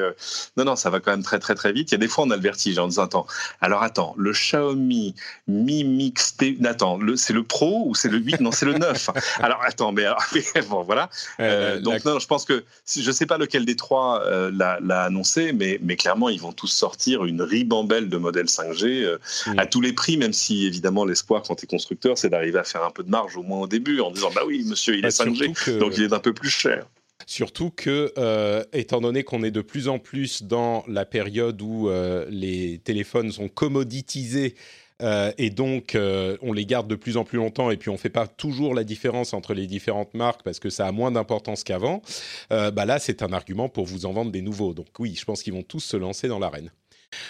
non, 0.57 0.65
non, 0.65 0.77
ça 0.77 0.91
va 0.91 1.01
quand 1.01 1.11
même 1.11 1.23
très, 1.23 1.39
très, 1.39 1.55
très 1.55 1.73
vite. 1.73 1.91
Il 1.91 1.95
y 1.95 1.97
a 1.97 1.99
des 1.99 2.09
fois, 2.09 2.25
on 2.25 2.31
a 2.31 2.37
le 2.37 2.43
vertige 2.43 2.79
en 2.79 2.89
disant, 2.89 3.05
attends, 3.05 3.27
alors 3.61 3.83
attends, 3.83 4.08
le 4.17 4.33
Xiaomi 4.33 5.15
Mi 5.47 5.85
Mix 5.85 6.37
T. 6.37 6.57
Attends, 6.65 6.99
c'est 7.17 7.33
le 7.33 7.43
Pro 7.43 7.85
ou 7.87 7.95
c'est 7.95 8.09
le 8.09 8.19
8 8.19 8.41
Non, 8.41 8.53
c'est 8.53 8.67
le 8.67 8.75
9. 8.75 9.11
alors 9.41 9.61
attends, 9.65 9.93
mais, 9.93 10.05
bon, 10.69 10.83
voilà. 10.83 11.11
Euh, 11.41 11.77
euh, 11.77 11.81
donc 11.81 12.05
non, 12.05 12.19
je 12.19 12.27
pense 12.27 12.45
que 12.45 12.65
je 12.87 13.07
ne 13.07 13.13
sais 13.13 13.27
pas 13.27 13.39
lequel 13.39 13.65
des 13.65 13.77
trois 13.77 14.23
euh, 14.25 14.51
l'a 14.53 15.03
annoncé, 15.03 15.53
mais, 15.53 15.79
mais 15.83 15.97
clairement, 15.97 16.29
ils 16.29 16.41
vont 16.41 16.53
tous 16.53 16.69
sortir 16.69 17.25
une 17.25 17.43
ribambelle 17.43 18.09
de 18.09 18.17
modèles 18.17 18.47
5G 18.47 19.19
à 19.57 19.67
tous 19.67 19.81
les 19.81 19.93
prix, 19.93 20.17
même 20.17 20.33
si 20.33 20.67
évidemment 20.67 21.05
l'espoir 21.05 21.43
quand 21.43 21.57
tu 21.57 21.65
es 21.65 21.69
constructeur, 21.69 22.19
c'est 22.19 22.29
d'arriver 22.29 22.59
à 22.59 22.65
faire 22.65 22.85
un 22.85 22.91
peu 22.91 23.03
de 23.03 23.11
marge 23.11 23.37
au 23.37 23.43
moins 23.43 23.61
au 23.61 23.67
début 23.67 24.01
en 24.01 24.11
disant 24.11 24.31
bah 24.35 24.43
oui, 24.47 24.65
monsieur, 24.67 24.97
il 24.97 25.05
est 25.05 25.09
5G, 25.09 25.79
donc 25.79 25.97
il 25.97 26.05
est 26.05 26.13
un 26.13 26.19
peu 26.19 26.33
plus 26.33 26.51
cher. 26.51 26.85
Surtout 27.29 27.69
que, 27.69 28.11
euh, 28.17 28.65
étant 28.73 29.03
donné 29.03 29.23
qu'on 29.23 29.43
est 29.43 29.51
de 29.51 29.61
plus 29.61 29.89
en 29.89 29.99
plus 29.99 30.45
dans 30.45 30.83
la 30.89 31.05
période 31.05 31.61
où 31.61 31.91
euh, 31.91 32.25
les 32.31 32.79
téléphones 32.79 33.31
sont 33.33 33.49
commoditisés 33.49 34.55
euh, 35.03 35.31
et 35.37 35.51
donc 35.51 35.95
on 35.95 36.53
les 36.55 36.65
garde 36.65 36.89
de 36.89 36.95
plus 36.95 37.19
en 37.19 37.25
plus 37.25 37.37
longtemps 37.37 37.71
et 37.71 37.77
puis 37.77 37.91
on 37.91 37.93
ne 37.93 37.99
fait 37.99 38.09
pas 38.09 38.27
toujours 38.27 38.75
la 38.75 38.83
différence 38.83 39.35
entre 39.35 39.53
les 39.53 39.67
différentes 39.67 40.15
marques 40.15 40.43
parce 40.43 40.59
que 40.59 40.71
ça 40.71 40.87
a 40.87 40.93
moins 40.93 41.11
d'importance 41.11 41.65
qu'avant, 41.65 42.01
bah 42.49 42.87
là 42.87 42.99
c'est 42.99 43.23
un 43.23 43.35
argument 43.35 43.69
pour 43.69 43.85
vous 43.85 44.07
en 44.07 44.13
vendre 44.15 44.33
des 44.33 44.41
nouveaux. 44.41 44.73
Donc 44.73 44.87
oui, 44.99 45.15
je 45.15 45.27
pense 45.27 45.43
qu'ils 45.43 45.53
vont 45.53 45.63
tous 45.63 45.81
se 45.81 45.99
lancer 45.99 46.29
dans 46.29 46.39
l'arène. 46.39 46.71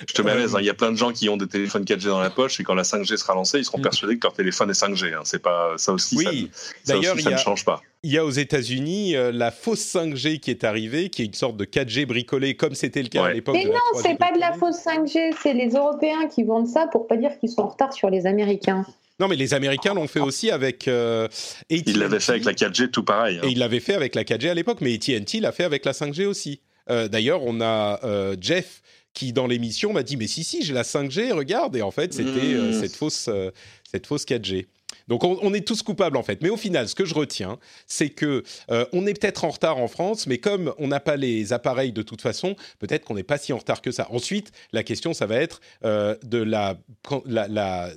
Je 0.07 0.13
te 0.13 0.23
mets 0.23 0.33
à 0.33 0.35
l'aise, 0.35 0.55
hein. 0.55 0.59
il 0.61 0.67
y 0.67 0.71
a 0.71 0.75
plein 0.75 0.91
de 0.91 0.97
gens 0.97 1.13
qui 1.13 1.29
ont 1.29 1.37
des 1.37 1.47
téléphones 1.47 1.85
4G 1.85 2.07
dans 2.07 2.21
la 2.21 2.31
poche 2.31 2.59
et 2.59 2.65
quand 2.65 2.75
la 2.75 2.83
5G 2.83 3.17
sera 3.17 3.35
lancée, 3.35 3.59
ils 3.59 3.65
seront 3.65 3.79
mm. 3.79 3.83
persuadés 3.83 4.19
que 4.19 4.27
leur 4.27 4.33
téléphone 4.33 4.71
est 4.71 4.81
5G. 4.81 5.15
Hein. 5.15 5.21
C'est 5.25 5.43
pas 5.43 5.75
ça 5.77 5.93
aussi. 5.93 6.17
Oui, 6.17 6.51
d'ailleurs, 6.87 7.19
ça, 7.19 7.31
ne 7.31 7.37
change 7.37 7.65
pas. 7.65 7.81
Il 8.03 8.13
y 8.13 8.19
a 8.19 8.25
aux 8.25 8.31
États-Unis 8.31 9.17
euh, 9.17 9.33
la 9.33 9.51
fausse 9.51 9.95
5G 9.95 10.41
qui 10.41 10.51
est 10.51 10.65
arrivée, 10.65 11.11
qui 11.11 11.23
est 11.23 11.27
une 11.27 11.35
sorte 11.35 11.57
de 11.57 11.65
4G 11.65 12.07
bricolé, 12.07 12.57
comme 12.57 12.75
c'était 12.75 13.03
le 13.03 13.09
cas 13.09 13.25
à 13.25 13.33
l'époque. 13.33 13.55
Mais 13.55 13.65
non, 13.65 13.79
c'est 14.03 14.19
pas 14.19 14.33
de 14.33 14.39
la 14.39 14.53
fausse 14.53 14.85
5G, 14.85 15.35
c'est 15.41 15.55
les 15.55 15.71
Européens 15.71 16.27
qui 16.29 16.43
vendent 16.43 16.69
ça 16.69 16.87
pour 16.91 17.07
pas 17.07 17.17
dire 17.17 17.31
qu'ils 17.39 17.51
sont 17.51 17.63
en 17.63 17.69
retard 17.69 17.93
sur 17.93 18.11
les 18.11 18.27
Américains. 18.27 18.85
Non, 19.21 19.27
mais 19.27 19.35
les 19.35 19.53
Américains 19.53 19.95
l'ont 19.95 20.07
fait 20.07 20.21
aussi 20.21 20.51
avec. 20.51 20.87
Euh, 20.87 21.27
ils 21.71 21.99
l'avaient 21.99 22.21
fait 22.21 22.33
avec 22.33 22.45
la 22.45 22.53
4G, 22.53 22.91
tout 22.91 23.03
pareil. 23.05 23.39
Hein. 23.39 23.47
Et 23.47 23.51
ils 23.51 23.59
l'avaient 23.59 23.81
fait 23.81 23.95
avec 23.95 24.15
la 24.15 24.23
4G 24.23 24.49
à 24.49 24.55
l'époque, 24.55 24.79
mais 24.81 24.95
AT&T 24.95 25.41
l'a 25.41 25.51
fait 25.51 25.65
avec 25.65 25.85
la 25.85 25.93
5G 25.93 26.27
aussi. 26.27 26.61
Euh, 26.89 27.09
d'ailleurs, 27.09 27.43
on 27.43 27.61
a 27.61 27.99
Jeff 28.41 28.81
qui 29.15 29.33
dans 29.33 29.47
l'émission 29.47 29.93
m'a 29.93 30.03
dit 30.03 30.17
mais 30.17 30.27
si 30.27 30.45
si 30.45 30.63
j'ai 30.63 30.73
la 30.73 30.83
5G 30.83 31.33
regarde 31.33 31.77
et 31.77 31.83
en 31.83 31.91
fait 31.91 32.13
c'était 32.13 32.55
euh, 32.55 32.71
mmh. 32.71 32.81
cette 32.81 32.97
fausse 32.97 33.27
euh, 33.29 33.51
cette 33.91 34.07
fausse 34.07 34.25
4G. 34.25 34.67
Donc 35.07 35.25
on, 35.25 35.55
est 35.55 35.67
tous 35.67 35.83
coupables 35.83 36.19
en 36.19 36.23
fait. 36.23 36.43
Mais 36.43 36.51
au 36.51 36.59
final, 36.59 36.87
ce 36.87 36.95
que 36.95 37.07
je 37.07 37.15
retiens, 37.15 37.59
c'est 37.87 38.11
que 38.11 38.43
euh, 38.71 38.85
on 38.93 39.07
est 39.07 39.19
peut-être 39.19 39.45
en 39.45 39.49
retard 39.49 39.79
en 39.79 39.89
France, 39.89 40.27
mais 40.27 40.37
comme 40.37 40.75
on 40.77 40.89
n'a 40.89 41.01
pas 41.01 41.17
les 41.17 41.55
appareils 41.55 41.93
de 41.93 42.03
toute 42.03 42.21
façon, 42.21 42.57
peut-être 42.79 43.07
qu'on 43.07 43.15
n'est 43.15 43.23
pas 43.23 43.39
si 43.39 43.55
en 43.55 43.59
retard 43.59 43.81
que 43.81 43.91
ça. 43.91 44.07
Ensuite, 44.11 44.53
la 44.73 44.83
question, 44.83 45.15
ça 45.15 45.25
va 45.25 45.37
être 45.37 45.61
de 45.83 46.39
la, 46.39 46.79
la, 47.25 47.49
la 47.49 47.91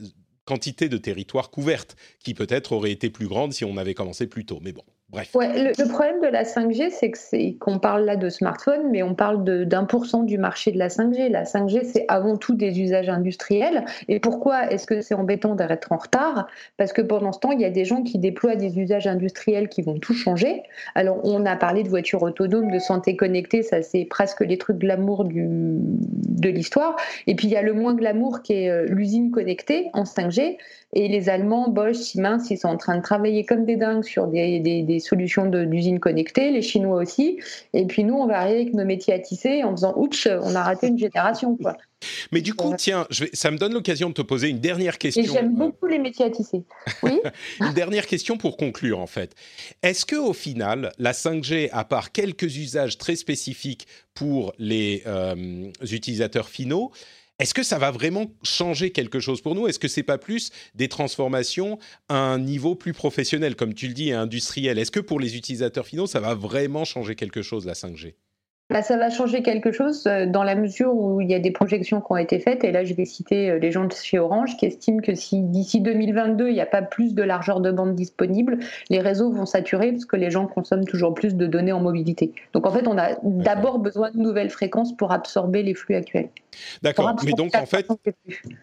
quantité 0.46 0.90
de 0.90 0.98
territoire 0.98 1.50
couverte, 1.50 1.96
qui 2.24 2.34
peut-être 2.34 2.72
aurait 2.72 2.92
été 2.92 3.10
plus 3.10 3.28
grande 3.28 3.54
si 3.54 3.66
on 3.66 3.78
avait 3.78 3.94
commencé 3.94 4.28
plus 4.28 4.46
tôt. 4.46 4.60
Mais 4.62 4.72
bon, 4.72 4.84
le, 5.14 5.88
problème 5.88 6.22
de 6.22 6.28
la 6.28 6.44
5G, 6.44 6.90
c'est 6.90 7.54
qu'on 7.60 7.80
parle 7.80 8.06
là 8.06 8.16
de 8.16 8.30
smartphone, 8.30 8.90
mais 8.92 9.04
on 9.04 9.14
parle 9.14 9.44
d'un 9.66 9.84
pour 9.84 10.06
cent 10.06 10.24
du 10.24 10.38
marché 10.38 10.72
de 10.72 10.78
la 10.78 10.88
5G. 10.88 11.30
La 11.30 11.44
5G, 11.44 11.82
c'est 11.84 12.06
avant 12.08 12.38
tout 12.38 12.54
des 12.54 12.80
usages 12.80 13.10
industriels. 13.10 13.86
Et 14.08 14.20
pourquoi 14.20 14.72
est-ce 14.72 14.88
que 14.88 15.02
c'est 15.02 15.14
embêtant 15.14 15.56
d'être 15.56 15.92
en 15.92 15.98
retard? 15.98 16.48
Parce 16.78 16.94
que 16.94 17.02
pendant 17.02 17.32
ce 17.32 17.40
temps, 17.40 17.52
il 17.52 17.62
y 17.62 17.66
a 17.66 17.70
des 17.70 17.86
gens 17.86 18.04
qui 18.04 18.20
déploient 18.20 18.56
des 18.56 18.80
usages 18.80 19.08
industriels 19.08 19.70
qui 19.70 19.82
vont 19.82 20.00
tout 20.00 20.14
changer. 20.14 20.64
Alors, 20.96 21.20
on 21.24 21.46
a 21.46 21.56
parlé 21.56 21.84
de 21.84 21.90
voitures 21.90 22.24
autonomes, 22.24 22.72
de 22.72 22.80
santé 22.80 23.16
connectée, 23.16 23.64
ça 23.64 23.82
c'est 23.82 24.06
presque 24.06 24.42
les 24.42 24.58
trucs 24.58 24.78
glamour 24.78 25.26
du, 25.26 25.48
de 25.48 26.50
l'histoire. 26.50 26.96
Et 27.28 27.36
puis 27.36 27.48
il 27.48 27.54
y 27.54 27.58
a 27.58 27.62
le 27.62 27.74
moins 27.74 27.94
glamour 27.94 28.42
qui 28.42 28.54
est 28.54 28.70
euh, 28.70 28.86
l'usine 28.88 29.32
connectée 29.32 29.90
en 29.94 30.04
5G. 30.04 30.58
Et 30.94 31.08
les 31.08 31.30
Allemands, 31.30 31.70
Bosch, 31.70 31.96
Siemens, 31.96 32.50
ils 32.50 32.58
sont 32.58 32.68
en 32.68 32.78
train 32.78 32.98
de 32.98 33.02
travailler 33.02 33.46
comme 33.46 33.66
des 33.66 33.78
dingues 33.78 34.04
sur 34.04 34.28
des, 34.28 34.60
des, 34.60 35.00
solutions 35.00 35.46
d'usines 35.46 36.00
connectées, 36.00 36.52
les 36.52 36.62
Chinois 36.62 37.02
aussi. 37.02 37.40
Et 37.74 37.86
puis 37.86 38.04
nous, 38.04 38.16
on 38.16 38.28
va 38.28 38.40
arriver 38.40 38.62
avec 38.62 38.74
nos 38.74 38.86
métiers 38.86 39.14
à 39.14 39.20
tisser 39.20 39.64
en 39.64 39.72
faisant 39.72 39.94
ouch, 39.96 40.28
on 40.28 40.56
a 40.56 40.64
raté 40.64 40.88
une 40.88 40.98
génération. 40.98 41.56
Quoi. 41.56 41.78
Mais 42.32 42.42
du 42.42 42.54
coup, 42.54 42.74
tiens, 42.78 43.06
je 43.10 43.26
vais, 43.26 43.30
ça 43.34 43.52
me 43.52 43.58
donne 43.58 43.74
l'occasion 43.74 44.10
de 44.10 44.14
te 44.14 44.22
poser 44.22 44.50
une 44.50 44.60
dernière 44.60 44.98
question. 44.98 45.24
Et 45.24 45.28
j'aime 45.28 45.56
beaucoup 45.56 45.88
les 45.88 46.00
métiers 46.00 46.26
à 46.26 46.30
tisser. 46.30 46.64
Oui. 47.04 47.20
une 47.60 47.74
dernière 47.74 48.08
question 48.08 48.38
pour 48.38 48.58
conclure, 48.58 49.00
en 49.00 49.08
fait. 49.08 49.36
Est-ce 49.84 50.06
que 50.06 50.16
au 50.16 50.34
final, 50.34 50.92
la 50.98 51.12
5G, 51.12 51.70
à 51.72 51.86
part 51.86 52.12
quelques 52.12 52.58
usages 52.58 52.98
très 52.98 53.16
spécifiques 53.16 53.88
pour 54.14 54.54
les 54.58 55.04
euh, 55.06 55.72
utilisateurs 55.90 56.50
finaux, 56.50 56.92
est-ce 57.42 57.56
que 57.56 57.64
ça 57.64 57.80
va 57.80 57.90
vraiment 57.90 58.32
changer 58.44 58.92
quelque 58.92 59.20
chose 59.20 59.42
pour 59.42 59.56
nous? 59.56 59.68
Est-ce 59.68 59.80
que 59.80 59.88
c'est 59.88 60.04
pas 60.04 60.20
plus 60.20 60.52
des 60.76 60.88
transformations 60.88 61.80
à 62.08 62.16
un 62.16 62.38
niveau 62.38 62.76
plus 62.76 62.94
professionnel, 62.94 63.56
comme 63.56 63.74
tu 63.74 63.88
le 63.88 63.94
dis, 63.94 64.10
et 64.10 64.14
industriel. 64.14 64.78
Est-ce 64.78 64.92
que 64.92 65.00
pour 65.00 65.20
les 65.20 65.36
utilisateurs 65.36 65.88
finaux, 65.88 66.06
ça 66.06 66.20
va 66.20 66.36
vraiment 66.36 66.86
changer 66.86 67.16
quelque 67.16 67.42
chose 67.42 67.66
la 67.66 67.74
5G 67.74 68.14
bah, 68.72 68.82
ça 68.82 68.96
va 68.96 69.10
changer 69.10 69.42
quelque 69.44 69.72
chose 69.72 70.08
euh, 70.08 70.26
dans 70.26 70.44
la 70.44 70.56
mesure 70.56 70.94
où 70.94 71.20
il 71.20 71.30
y 71.30 71.34
a 71.34 71.40
des 71.40 71.52
projections 71.52 72.00
qui 72.00 72.08
ont 72.10 72.18
été 72.18 72.40
faites. 72.40 72.64
Et 72.64 72.72
là, 72.72 72.86
je 72.86 72.94
vais 72.94 73.06
citer 73.06 73.50
euh, 73.50 73.60
les 73.60 73.72
gens 73.72 73.86
de 73.86 73.94
chez 73.94 74.18
Orange 74.18 74.56
qui 74.58 74.66
estiment 74.66 75.02
que 75.02 75.14
si 75.14 75.42
d'ici 75.42 75.82
2022, 75.82 76.48
il 76.48 76.54
n'y 76.54 76.62
a 76.62 76.66
pas 76.66 76.82
plus 76.82 77.14
de 77.14 77.22
largeur 77.22 77.60
de 77.60 77.70
bande 77.72 77.96
disponible, 77.96 78.60
les 78.90 79.00
réseaux 79.00 79.30
vont 79.32 79.46
saturer 79.46 79.92
parce 79.92 80.06
que 80.06 80.16
les 80.16 80.32
gens 80.32 80.48
consomment 80.48 80.86
toujours 80.86 81.14
plus 81.14 81.36
de 81.36 81.48
données 81.48 81.74
en 81.74 81.82
mobilité. 81.82 82.32
Donc 82.54 82.66
en 82.66 82.72
fait, 82.72 82.88
on 82.88 82.98
a 82.98 83.18
d'abord 83.24 83.80
besoin 83.80 84.12
de 84.12 84.18
nouvelles 84.18 84.50
fréquences 84.50 84.96
pour 84.96 85.12
absorber 85.12 85.64
les 85.64 85.74
flux 85.74 85.96
actuels. 85.96 86.30
D'accord, 86.82 87.16
mais 87.24 87.32
donc 87.32 87.56
en 87.56 87.66
fait, 87.66 87.88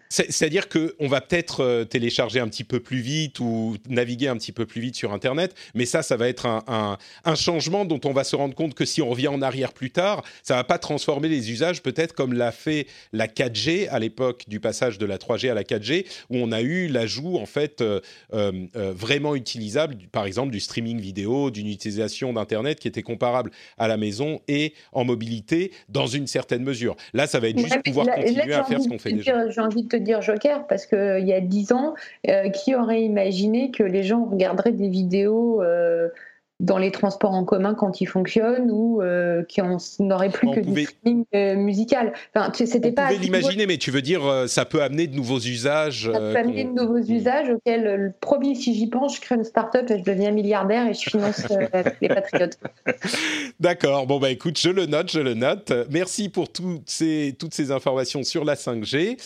c'est-à-dire 0.09 0.69
qu'on 0.69 1.07
va 1.07 1.21
peut-être 1.21 1.63
euh, 1.63 1.85
télécharger 1.85 2.39
un 2.39 2.47
petit 2.47 2.63
peu 2.63 2.79
plus 2.79 2.99
vite 2.99 3.39
ou 3.39 3.77
naviguer 3.87 4.27
un 4.27 4.37
petit 4.37 4.51
peu 4.51 4.65
plus 4.65 4.81
vite 4.81 4.95
sur 4.95 5.13
Internet, 5.13 5.55
mais 5.73 5.85
ça, 5.85 6.01
ça 6.01 6.15
va 6.17 6.27
être 6.27 6.45
un, 6.45 6.97
un 7.25 7.35
changement 7.35 7.85
dont 7.85 7.99
on 8.05 8.13
va 8.13 8.23
se 8.23 8.35
rendre 8.35 8.55
compte 8.55 8.73
que 8.73 8.85
si 8.85 9.01
on 9.01 9.09
revient 9.09 9.27
en 9.27 9.41
arrière 9.41 9.73
plus 9.73 9.91
tard, 9.91 9.98
ça 10.43 10.55
va 10.55 10.63
pas 10.63 10.77
transformer 10.77 11.27
les 11.27 11.51
usages 11.51 11.81
peut-être 11.81 12.13
comme 12.13 12.33
l'a 12.33 12.51
fait 12.51 12.87
la 13.13 13.27
4G 13.27 13.87
à 13.89 13.99
l'époque 13.99 14.43
du 14.47 14.59
passage 14.59 14.97
de 14.97 15.05
la 15.05 15.17
3G 15.17 15.49
à 15.49 15.53
la 15.53 15.63
4G, 15.63 16.05
où 16.29 16.37
on 16.37 16.51
a 16.51 16.61
eu 16.61 16.87
l'ajout 16.87 17.37
en 17.37 17.45
fait 17.45 17.81
euh, 17.81 17.99
euh, 18.33 18.51
euh, 18.75 18.93
vraiment 18.95 19.35
utilisable, 19.35 19.95
par 20.11 20.25
exemple 20.25 20.51
du 20.51 20.59
streaming 20.59 20.99
vidéo, 20.99 21.51
d'une 21.51 21.67
utilisation 21.67 22.33
d'internet 22.33 22.79
qui 22.79 22.87
était 22.87 23.01
comparable 23.01 23.51
à 23.77 23.87
la 23.87 23.97
maison 23.97 24.39
et 24.47 24.73
en 24.91 25.05
mobilité 25.05 25.71
dans 25.89 26.07
une 26.07 26.27
certaine 26.27 26.63
mesure. 26.63 26.95
Là, 27.13 27.27
ça 27.27 27.39
va 27.39 27.49
être 27.49 27.59
juste 27.59 27.83
pouvoir 27.83 28.07
continuer 28.07 28.53
à 28.53 28.63
faire 28.63 28.81
ce 28.81 28.87
qu'on 28.87 28.99
fait 28.99 29.13
déjà. 29.13 29.49
J'ai 29.49 29.61
envie 29.61 29.83
de 29.83 29.89
te 29.89 29.97
dire 29.97 30.21
Joker 30.21 30.67
parce 30.67 30.85
qu'il 30.85 31.27
y 31.27 31.33
a 31.33 31.41
dix 31.41 31.71
ans, 31.71 31.95
qui 32.53 32.75
aurait 32.75 33.01
imaginé 33.01 33.71
que 33.71 33.83
les 33.83 34.03
gens 34.03 34.25
regarderaient 34.25 34.71
des 34.71 34.89
vidéos 34.89 35.61
dans 36.59 36.77
les 36.77 36.91
transports 36.91 37.31
en 37.31 37.45
commun 37.45 37.73
quand 37.73 38.01
ils 38.01 38.05
fonctionnent 38.05 38.69
ou 38.69 39.01
euh, 39.01 39.43
qui 39.43 39.61
n'auraient 39.99 40.29
plus 40.29 40.51
que 40.51 40.59
du 40.59 40.83
streaming 40.83 41.25
euh, 41.33 41.55
musical. 41.55 42.13
Enfin, 42.35 42.51
c'était 42.53 42.91
pas. 42.91 43.11
l'imaginer, 43.13 43.65
mais 43.65 43.77
tu 43.77 43.91
veux 43.91 44.01
dire, 44.01 44.25
euh, 44.25 44.47
ça 44.47 44.65
peut 44.65 44.81
amener 44.81 45.07
de 45.07 45.15
nouveaux 45.15 45.39
usages. 45.39 46.09
Ça 46.11 46.19
peut 46.19 46.35
amener 46.35 46.65
de 46.65 46.71
nouveaux 46.71 46.99
hmm. 46.99 47.11
usages 47.11 47.49
auxquels, 47.49 47.83
le 47.83 48.11
premier, 48.19 48.55
si 48.55 48.75
j'y 48.75 48.87
pense, 48.87 49.15
je 49.15 49.21
crée 49.21 49.35
une 49.35 49.45
start-up 49.45 49.89
et 49.89 49.99
je 49.99 50.03
deviens 50.03 50.31
milliardaire 50.31 50.87
et 50.87 50.93
je 50.93 51.09
finance 51.09 51.47
les 52.01 52.09
patriotes. 52.09 52.59
D'accord. 53.59 54.05
Bon 54.05 54.19
bah 54.19 54.29
écoute, 54.29 54.59
je 54.59 54.69
le 54.69 54.85
note, 54.85 55.11
je 55.11 55.19
le 55.19 55.35
note. 55.35 55.71
Merci 55.89 56.27
pour 56.27 56.51
toutes 56.51 56.89
ces 56.89 57.35
toutes 57.39 57.53
ces 57.53 57.71
informations 57.71 58.23
sur 58.23 58.43
la 58.43 58.55
5G. 58.55 59.17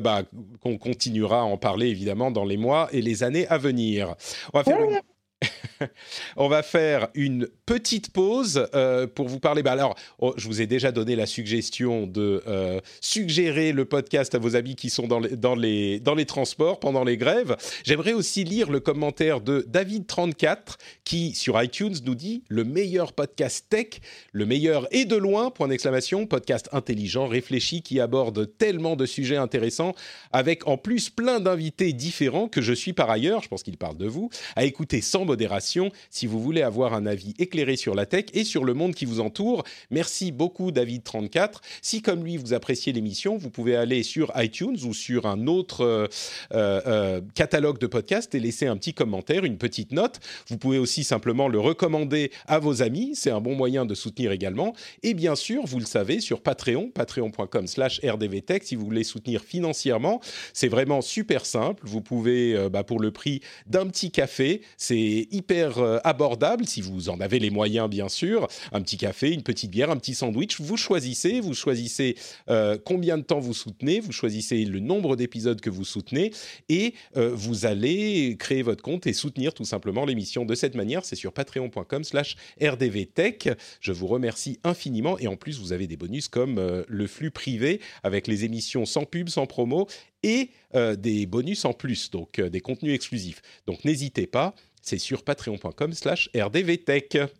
bah, 0.00 0.22
qu'on 0.62 0.78
continuera 0.78 1.40
à 1.40 1.44
en 1.44 1.58
parler 1.58 1.88
évidemment 1.88 2.30
dans 2.30 2.44
les 2.44 2.56
mois 2.56 2.88
et 2.92 3.02
les 3.02 3.22
années 3.22 3.46
à 3.48 3.58
venir. 3.58 4.14
On 4.54 4.58
va 4.58 4.64
faire. 4.64 4.80
Une... 4.80 5.00
on 6.36 6.48
va 6.48 6.62
faire 6.62 7.08
une 7.14 7.48
petite 7.66 8.12
pause 8.12 8.68
euh, 8.74 9.06
pour 9.06 9.28
vous 9.28 9.40
parler. 9.40 9.62
Bah 9.62 9.72
alors, 9.72 9.96
oh, 10.18 10.34
je 10.36 10.46
vous 10.46 10.60
ai 10.60 10.66
déjà 10.66 10.92
donné 10.92 11.16
la 11.16 11.26
suggestion 11.26 12.06
de 12.06 12.42
euh, 12.46 12.80
suggérer 13.00 13.72
le 13.72 13.84
podcast 13.84 14.34
à 14.34 14.38
vos 14.38 14.56
amis 14.56 14.76
qui 14.76 14.90
sont 14.90 15.06
dans 15.06 15.54
les, 15.54 16.00
transports 16.26 16.80
pendant 16.80 17.04
les 17.04 17.16
grèves. 17.16 17.56
J'aimerais 17.84 18.12
aussi 18.12 18.44
lire 18.44 18.70
le 18.70 18.80
commentaire 18.80 19.40
de 19.40 19.66
David34 19.70 20.76
qui, 21.04 21.34
sur 21.34 21.60
iTunes, 21.62 21.94
nous 22.04 22.14
dit 22.14 22.42
le 22.48 22.64
meilleur 22.64 23.12
podcast 23.12 23.66
tech, 23.68 24.00
le 24.32 24.46
meilleur 24.46 24.86
et 24.90 25.04
de 25.04 25.16
loin, 25.16 25.50
point 25.50 25.68
d'exclamation, 25.68 26.26
podcast 26.26 26.68
intelligent, 26.72 27.26
réfléchi, 27.26 27.82
qui 27.82 28.00
aborde 28.00 28.56
tellement 28.58 28.96
de 28.96 29.06
sujets 29.06 29.36
intéressants, 29.36 29.94
avec 30.32 30.66
en 30.66 30.76
plus 30.76 31.10
plein 31.10 31.40
d'invités 31.40 31.92
différents 31.92 32.48
que 32.48 32.60
je 32.60 32.72
suis 32.72 32.92
par 32.92 33.10
ailleurs, 33.10 33.42
je 33.42 33.48
pense 33.48 33.62
qu'il 33.62 33.76
parle 33.76 33.96
de 33.96 34.06
vous, 34.06 34.30
à 34.56 34.64
écouter 34.64 35.00
sans 35.00 35.24
modération 35.24 35.67
si 36.10 36.26
vous 36.26 36.40
voulez 36.40 36.62
avoir 36.62 36.94
un 36.94 37.06
avis 37.06 37.34
éclairé 37.38 37.76
sur 37.76 37.94
la 37.94 38.06
tech 38.06 38.26
et 38.32 38.44
sur 38.44 38.64
le 38.64 38.74
monde 38.74 38.94
qui 38.94 39.04
vous 39.04 39.20
entoure. 39.20 39.64
Merci 39.90 40.32
beaucoup 40.32 40.70
David34. 40.70 41.56
Si 41.82 42.02
comme 42.02 42.24
lui 42.24 42.36
vous 42.36 42.54
appréciez 42.54 42.92
l'émission, 42.92 43.36
vous 43.36 43.50
pouvez 43.50 43.76
aller 43.76 44.02
sur 44.02 44.32
iTunes 44.36 44.78
ou 44.84 44.94
sur 44.94 45.26
un 45.26 45.46
autre 45.46 45.84
euh, 45.84 46.08
euh, 46.52 47.20
catalogue 47.34 47.78
de 47.78 47.86
podcasts 47.86 48.34
et 48.34 48.40
laisser 48.40 48.66
un 48.66 48.76
petit 48.76 48.94
commentaire, 48.94 49.44
une 49.44 49.58
petite 49.58 49.92
note. 49.92 50.20
Vous 50.48 50.58
pouvez 50.58 50.78
aussi 50.78 51.04
simplement 51.04 51.48
le 51.48 51.60
recommander 51.60 52.30
à 52.46 52.58
vos 52.58 52.82
amis, 52.82 53.12
c'est 53.14 53.30
un 53.30 53.40
bon 53.40 53.54
moyen 53.54 53.84
de 53.84 53.94
soutenir 53.94 54.32
également. 54.32 54.74
Et 55.02 55.14
bien 55.14 55.34
sûr, 55.34 55.64
vous 55.66 55.78
le 55.78 55.86
savez, 55.86 56.20
sur 56.20 56.40
Patreon, 56.40 56.90
patreon.com 56.90 57.66
slash 57.66 58.00
rdvtech, 58.04 58.64
si 58.64 58.76
vous 58.76 58.84
voulez 58.84 59.04
soutenir 59.04 59.42
financièrement, 59.42 60.20
c'est 60.52 60.68
vraiment 60.68 61.00
super 61.00 61.46
simple. 61.46 61.82
Vous 61.86 62.00
pouvez, 62.00 62.54
euh, 62.54 62.68
bah, 62.68 62.84
pour 62.84 63.00
le 63.00 63.10
prix 63.10 63.40
d'un 63.66 63.86
petit 63.86 64.10
café, 64.10 64.62
c'est 64.76 65.26
hyper 65.30 65.57
euh, 65.62 65.98
abordable, 66.04 66.66
si 66.66 66.80
vous 66.80 67.08
en 67.08 67.20
avez 67.20 67.38
les 67.38 67.50
moyens 67.50 67.88
bien 67.88 68.08
sûr, 68.08 68.48
un 68.72 68.80
petit 68.80 68.96
café, 68.96 69.32
une 69.32 69.42
petite 69.42 69.70
bière, 69.70 69.90
un 69.90 69.96
petit 69.96 70.14
sandwich, 70.14 70.60
vous 70.60 70.76
choisissez, 70.76 71.40
vous 71.40 71.54
choisissez 71.54 72.16
euh, 72.48 72.78
combien 72.82 73.18
de 73.18 73.22
temps 73.22 73.40
vous 73.40 73.54
soutenez, 73.54 74.00
vous 74.00 74.12
choisissez 74.12 74.64
le 74.64 74.80
nombre 74.80 75.16
d'épisodes 75.16 75.60
que 75.60 75.70
vous 75.70 75.84
soutenez 75.84 76.32
et 76.68 76.94
vous 77.14 77.66
allez 77.66 78.36
créer 78.38 78.62
votre 78.62 78.82
compte 78.82 79.06
et 79.06 79.12
soutenir 79.12 79.54
tout 79.54 79.64
simplement 79.64 80.04
l'émission 80.04 80.44
de 80.44 80.54
cette 80.54 80.74
manière. 80.74 81.04
C'est 81.04 81.16
sur 81.16 81.32
patreon.com 81.32 82.04
slash 82.04 82.36
rdvtech. 82.60 83.48
Je 83.80 83.92
vous 83.92 84.06
remercie 84.06 84.58
infiniment 84.64 85.18
et 85.18 85.26
en 85.26 85.36
plus 85.36 85.58
vous 85.58 85.72
avez 85.72 85.86
des 85.86 85.96
bonus 85.96 86.28
comme 86.28 86.84
le 86.86 87.06
flux 87.06 87.30
privé 87.30 87.80
avec 88.02 88.26
les 88.26 88.44
émissions 88.44 88.86
sans 88.86 89.04
pub, 89.04 89.28
sans 89.28 89.46
promo 89.46 89.86
et 90.22 90.50
euh, 90.74 90.96
des 90.96 91.26
bonus 91.26 91.64
en 91.64 91.72
plus, 91.72 92.10
donc 92.10 92.38
euh, 92.38 92.50
des 92.50 92.60
contenus 92.60 92.94
exclusifs. 92.94 93.40
Donc 93.66 93.84
n'hésitez 93.84 94.26
pas, 94.26 94.54
c'est 94.88 94.98
sur 94.98 95.22
patreon.com 95.22 95.92
slash 95.92 96.28
rdvtech. 96.34 97.30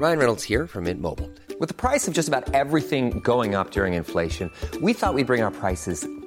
Ryan 0.00 0.18
Reynolds 0.18 0.44
here 0.44 0.66
from 0.66 0.84
Mint 0.84 1.00
Mobile. 1.00 1.28
With 1.60 1.68
the 1.68 1.74
price 1.74 2.08
of 2.08 2.14
just 2.14 2.26
about 2.26 2.54
everything 2.54 3.20
going 3.20 3.54
up 3.54 3.70
during 3.70 3.92
inflation, 3.92 4.50
we 4.80 4.94
thought 4.94 5.12
we'd 5.12 5.26
bring 5.26 5.42
our 5.42 5.50
prices 5.50 6.06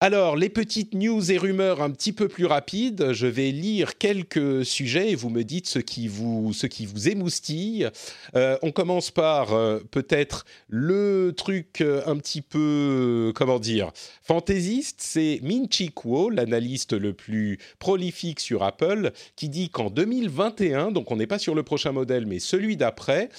Alors, 0.00 0.36
les 0.36 0.48
petites 0.48 0.94
news 0.94 1.32
et 1.32 1.38
rumeurs 1.38 1.82
un 1.82 1.90
petit 1.90 2.12
peu 2.12 2.28
plus 2.28 2.46
rapides. 2.46 3.12
Je 3.14 3.26
vais 3.26 3.50
lire 3.50 3.98
quelques 3.98 4.64
sujets 4.64 5.10
et 5.10 5.14
vous 5.16 5.28
me 5.28 5.42
dites 5.42 5.66
ce 5.66 5.80
qui 5.80 6.06
vous, 6.06 6.52
ce 6.52 6.68
qui 6.68 6.86
vous 6.86 7.08
émoustille. 7.08 7.88
Euh, 8.36 8.56
on 8.62 8.70
commence 8.70 9.10
par 9.10 9.54
euh, 9.54 9.80
peut-être 9.90 10.46
le 10.68 11.34
truc 11.36 11.80
euh, 11.80 12.00
un 12.06 12.16
petit 12.16 12.42
peu, 12.42 13.32
comment 13.34 13.58
dire, 13.58 13.90
fantaisiste. 14.22 15.00
C'est 15.00 15.40
Min 15.42 15.64
Chi 15.68 15.90
Kuo, 15.90 16.30
l'analyste 16.30 16.92
le 16.92 17.12
plus 17.12 17.58
prolifique 17.80 18.38
sur 18.38 18.62
Apple, 18.62 19.10
qui 19.34 19.48
dit 19.48 19.68
qu'en 19.68 19.90
2021, 19.90 20.92
donc 20.92 21.10
on 21.10 21.16
n'est 21.16 21.26
pas 21.26 21.40
sur 21.40 21.56
le 21.56 21.64
prochain 21.64 21.90
modèle, 21.90 22.24
mais 22.24 22.38
celui 22.38 22.76
d'après, 22.76 23.30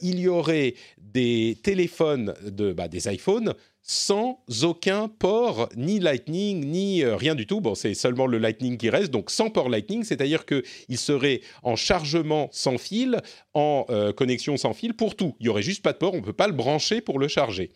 il 0.00 0.18
y 0.18 0.28
aurait 0.28 0.72
des 0.96 1.58
téléphones, 1.62 2.34
de, 2.46 2.72
bah, 2.72 2.88
des 2.88 3.12
iPhones 3.12 3.54
sans 3.82 4.40
aucun 4.62 5.08
port, 5.08 5.68
ni 5.76 5.98
Lightning, 5.98 6.64
ni 6.66 7.02
euh, 7.02 7.16
rien 7.16 7.34
du 7.34 7.46
tout. 7.46 7.60
Bon, 7.60 7.74
c'est 7.74 7.94
seulement 7.94 8.26
le 8.26 8.38
Lightning 8.38 8.76
qui 8.76 8.90
reste, 8.90 9.10
donc 9.10 9.30
sans 9.30 9.50
port 9.50 9.68
Lightning, 9.68 10.04
c'est-à-dire 10.04 10.44
qu'il 10.44 10.98
serait 10.98 11.40
en 11.62 11.74
chargement 11.74 12.48
sans 12.52 12.76
fil, 12.76 13.20
en 13.54 13.86
euh, 13.88 14.12
connexion 14.12 14.56
sans 14.56 14.74
fil 14.74 14.94
pour 14.94 15.16
tout. 15.16 15.34
Il 15.40 15.44
n'y 15.44 15.48
aurait 15.48 15.62
juste 15.62 15.82
pas 15.82 15.92
de 15.92 15.98
port, 15.98 16.12
on 16.12 16.18
ne 16.18 16.22
peut 16.22 16.32
pas 16.32 16.48
le 16.48 16.52
brancher 16.52 17.00
pour 17.00 17.18
le 17.18 17.28
charger. 17.28 17.70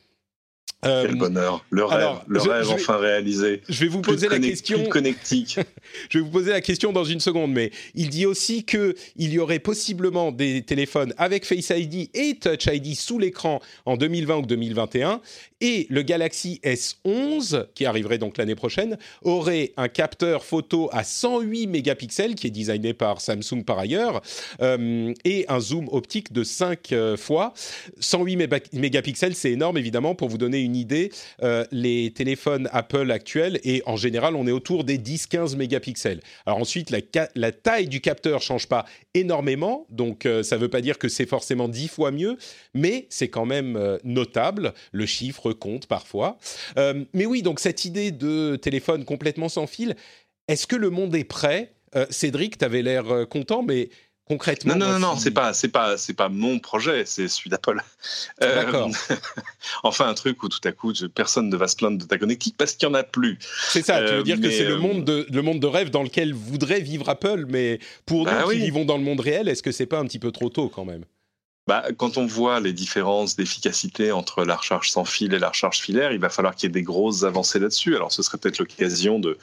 Euh, 0.84 1.04
Quel 1.06 1.14
bonheur, 1.14 1.64
le 1.70 1.84
rêve, 1.84 2.08
le 2.26 2.40
rêve 2.40 2.68
enfin 2.70 2.96
réalisé. 2.96 3.62
Je 3.68 3.84
vais 3.84 3.86
vous 3.86 4.00
poser 4.00 4.28
la 4.28 4.40
question. 4.40 4.82
Connectique. 4.88 5.60
je 6.10 6.18
vais 6.18 6.24
vous 6.24 6.30
poser 6.30 6.50
la 6.50 6.60
question 6.60 6.92
dans 6.92 7.04
une 7.04 7.20
seconde, 7.20 7.52
mais 7.52 7.70
il 7.94 8.10
dit 8.10 8.26
aussi 8.26 8.64
que 8.64 8.96
il 9.14 9.32
y 9.32 9.38
aurait 9.38 9.60
possiblement 9.60 10.32
des 10.32 10.62
téléphones 10.62 11.14
avec 11.18 11.44
Face 11.46 11.70
ID 11.70 12.10
et 12.14 12.36
Touch 12.40 12.66
ID 12.66 12.96
sous 12.96 13.20
l'écran 13.20 13.60
en 13.86 13.96
2020 13.96 14.38
ou 14.38 14.42
2021, 14.42 15.20
et 15.62 15.86
le 15.88 16.02
Galaxy 16.02 16.60
S11 16.64 17.66
qui 17.74 17.86
arriverait 17.86 18.18
donc 18.18 18.36
l'année 18.36 18.56
prochaine 18.56 18.98
aurait 19.22 19.72
un 19.76 19.88
capteur 19.88 20.44
photo 20.44 20.90
à 20.92 21.04
108 21.04 21.68
mégapixels 21.68 22.34
qui 22.34 22.48
est 22.48 22.50
designé 22.50 22.94
par 22.94 23.20
Samsung 23.20 23.62
par 23.64 23.78
ailleurs 23.78 24.20
euh, 24.60 25.14
et 25.24 25.44
un 25.48 25.60
zoom 25.60 25.88
optique 25.92 26.32
de 26.32 26.42
5 26.42 26.92
euh, 26.92 27.16
fois. 27.16 27.54
108 28.00 28.72
mégapixels, 28.72 29.36
c'est 29.36 29.52
énorme 29.52 29.78
évidemment 29.78 30.16
pour 30.16 30.28
vous 30.28 30.38
donner 30.38 30.58
une 30.58 30.74
idée, 30.74 31.12
euh, 31.44 31.64
les 31.70 32.10
téléphones 32.10 32.68
Apple 32.72 33.12
actuels, 33.12 33.60
et 33.62 33.82
en 33.86 33.96
général, 33.96 34.34
on 34.34 34.48
est 34.48 34.52
autour 34.52 34.82
des 34.82 34.98
10-15 34.98 35.56
mégapixels. 35.56 36.20
Alors 36.44 36.58
ensuite, 36.58 36.90
la, 36.90 37.52
taille 37.52 37.86
du 37.86 38.00
capteur 38.00 38.42
change 38.42 38.66
pas 38.66 38.84
énormément, 39.14 39.86
donc 39.90 40.26
ça 40.42 40.56
ne 40.56 40.60
veut 40.60 40.68
pas 40.68 40.80
dire 40.80 40.98
que 40.98 41.08
c'est 41.08 41.26
forcément 41.26 41.68
10 41.68 41.88
fois 41.88 42.10
mieux, 42.10 42.36
mais 42.74 43.06
c'est 43.10 43.28
quand 43.28 43.46
même 43.46 43.98
notable. 44.02 44.72
Le 44.90 45.06
chiffre 45.06 45.51
compte 45.52 45.86
parfois. 45.86 46.38
mais 46.76 47.26
oui, 47.26 47.42
donc 47.42 47.60
cette 47.60 47.84
idée 47.84 48.10
de 48.10 48.56
téléphone 48.56 49.04
complètement 49.04 49.48
sans 49.48 49.66
fil, 49.66 49.96
est-ce 50.48 50.66
que 50.66 50.76
le 50.76 50.90
monde 50.90 51.14
est 51.14 51.24
prêt? 51.24 51.74
Cédric, 52.10 52.58
tu 52.58 52.64
avais 52.64 52.82
l'air 52.82 53.28
content, 53.28 53.62
mais 53.62 53.90
concrètement 54.32 54.74
Non, 54.76 54.88
non, 54.88 54.98
non, 54.98 55.16
c'est 55.16 55.30
pas, 55.30 55.52
c'est 55.52 55.68
pas, 55.68 55.96
c'est 55.96 56.14
pas 56.14 56.28
mon 56.28 56.58
projet, 56.58 57.04
c'est 57.06 57.28
celui 57.28 57.50
d'Apple. 57.50 57.80
Euh, 58.42 58.88
enfin, 59.82 60.08
un 60.08 60.14
truc 60.14 60.42
où 60.42 60.48
tout 60.48 60.60
à 60.64 60.72
coup, 60.72 60.92
personne 61.14 61.48
ne 61.48 61.56
va 61.56 61.68
se 61.68 61.76
plaindre 61.76 61.98
de 61.98 62.04
ta 62.04 62.18
connectique 62.18 62.56
parce 62.56 62.72
qu'il 62.72 62.88
y 62.88 62.90
en 62.90 62.94
a 62.94 63.02
plus. 63.02 63.38
C'est 63.68 63.84
ça. 63.84 64.02
tu 64.06 64.14
veux 64.14 64.22
dire 64.22 64.40
que 64.40 64.50
c'est 64.50 64.64
le 64.64 64.74
euh, 64.74 64.78
monde 64.78 65.04
de, 65.04 65.26
le 65.30 65.42
monde 65.42 65.60
de 65.60 65.66
rêve 65.66 65.90
dans 65.90 66.02
lequel 66.02 66.32
voudrait 66.32 66.80
vivre 66.80 67.08
Apple, 67.08 67.46
mais 67.48 67.78
pour 68.06 68.24
bah 68.24 68.42
nous 68.42 68.50
qui 68.50 68.58
vivons 68.58 68.84
dans 68.84 68.96
le 68.96 69.04
monde 69.04 69.20
réel, 69.20 69.48
est-ce 69.48 69.62
que 69.62 69.72
c'est 69.72 69.86
pas 69.86 69.98
un 69.98 70.04
petit 70.04 70.18
peu 70.18 70.32
trop 70.32 70.48
tôt 70.48 70.68
quand 70.68 70.84
même? 70.84 71.04
Bah, 71.68 71.84
quand 71.96 72.16
on 72.16 72.26
voit 72.26 72.58
les 72.58 72.72
différences 72.72 73.36
d'efficacité 73.36 74.10
entre 74.10 74.44
la 74.44 74.56
recharge 74.56 74.90
sans 74.90 75.04
fil 75.04 75.32
et 75.32 75.38
la 75.38 75.50
recharge 75.50 75.78
filaire, 75.78 76.10
il 76.10 76.18
va 76.18 76.28
falloir 76.28 76.56
qu'il 76.56 76.68
y 76.68 76.70
ait 76.70 76.72
des 76.72 76.82
grosses 76.82 77.22
avancées 77.22 77.60
là-dessus. 77.60 77.94
Alors, 77.94 78.10
ce 78.10 78.20
serait 78.24 78.36
peut-être 78.38 78.58
l'occasion 78.58 79.20
de, 79.20 79.38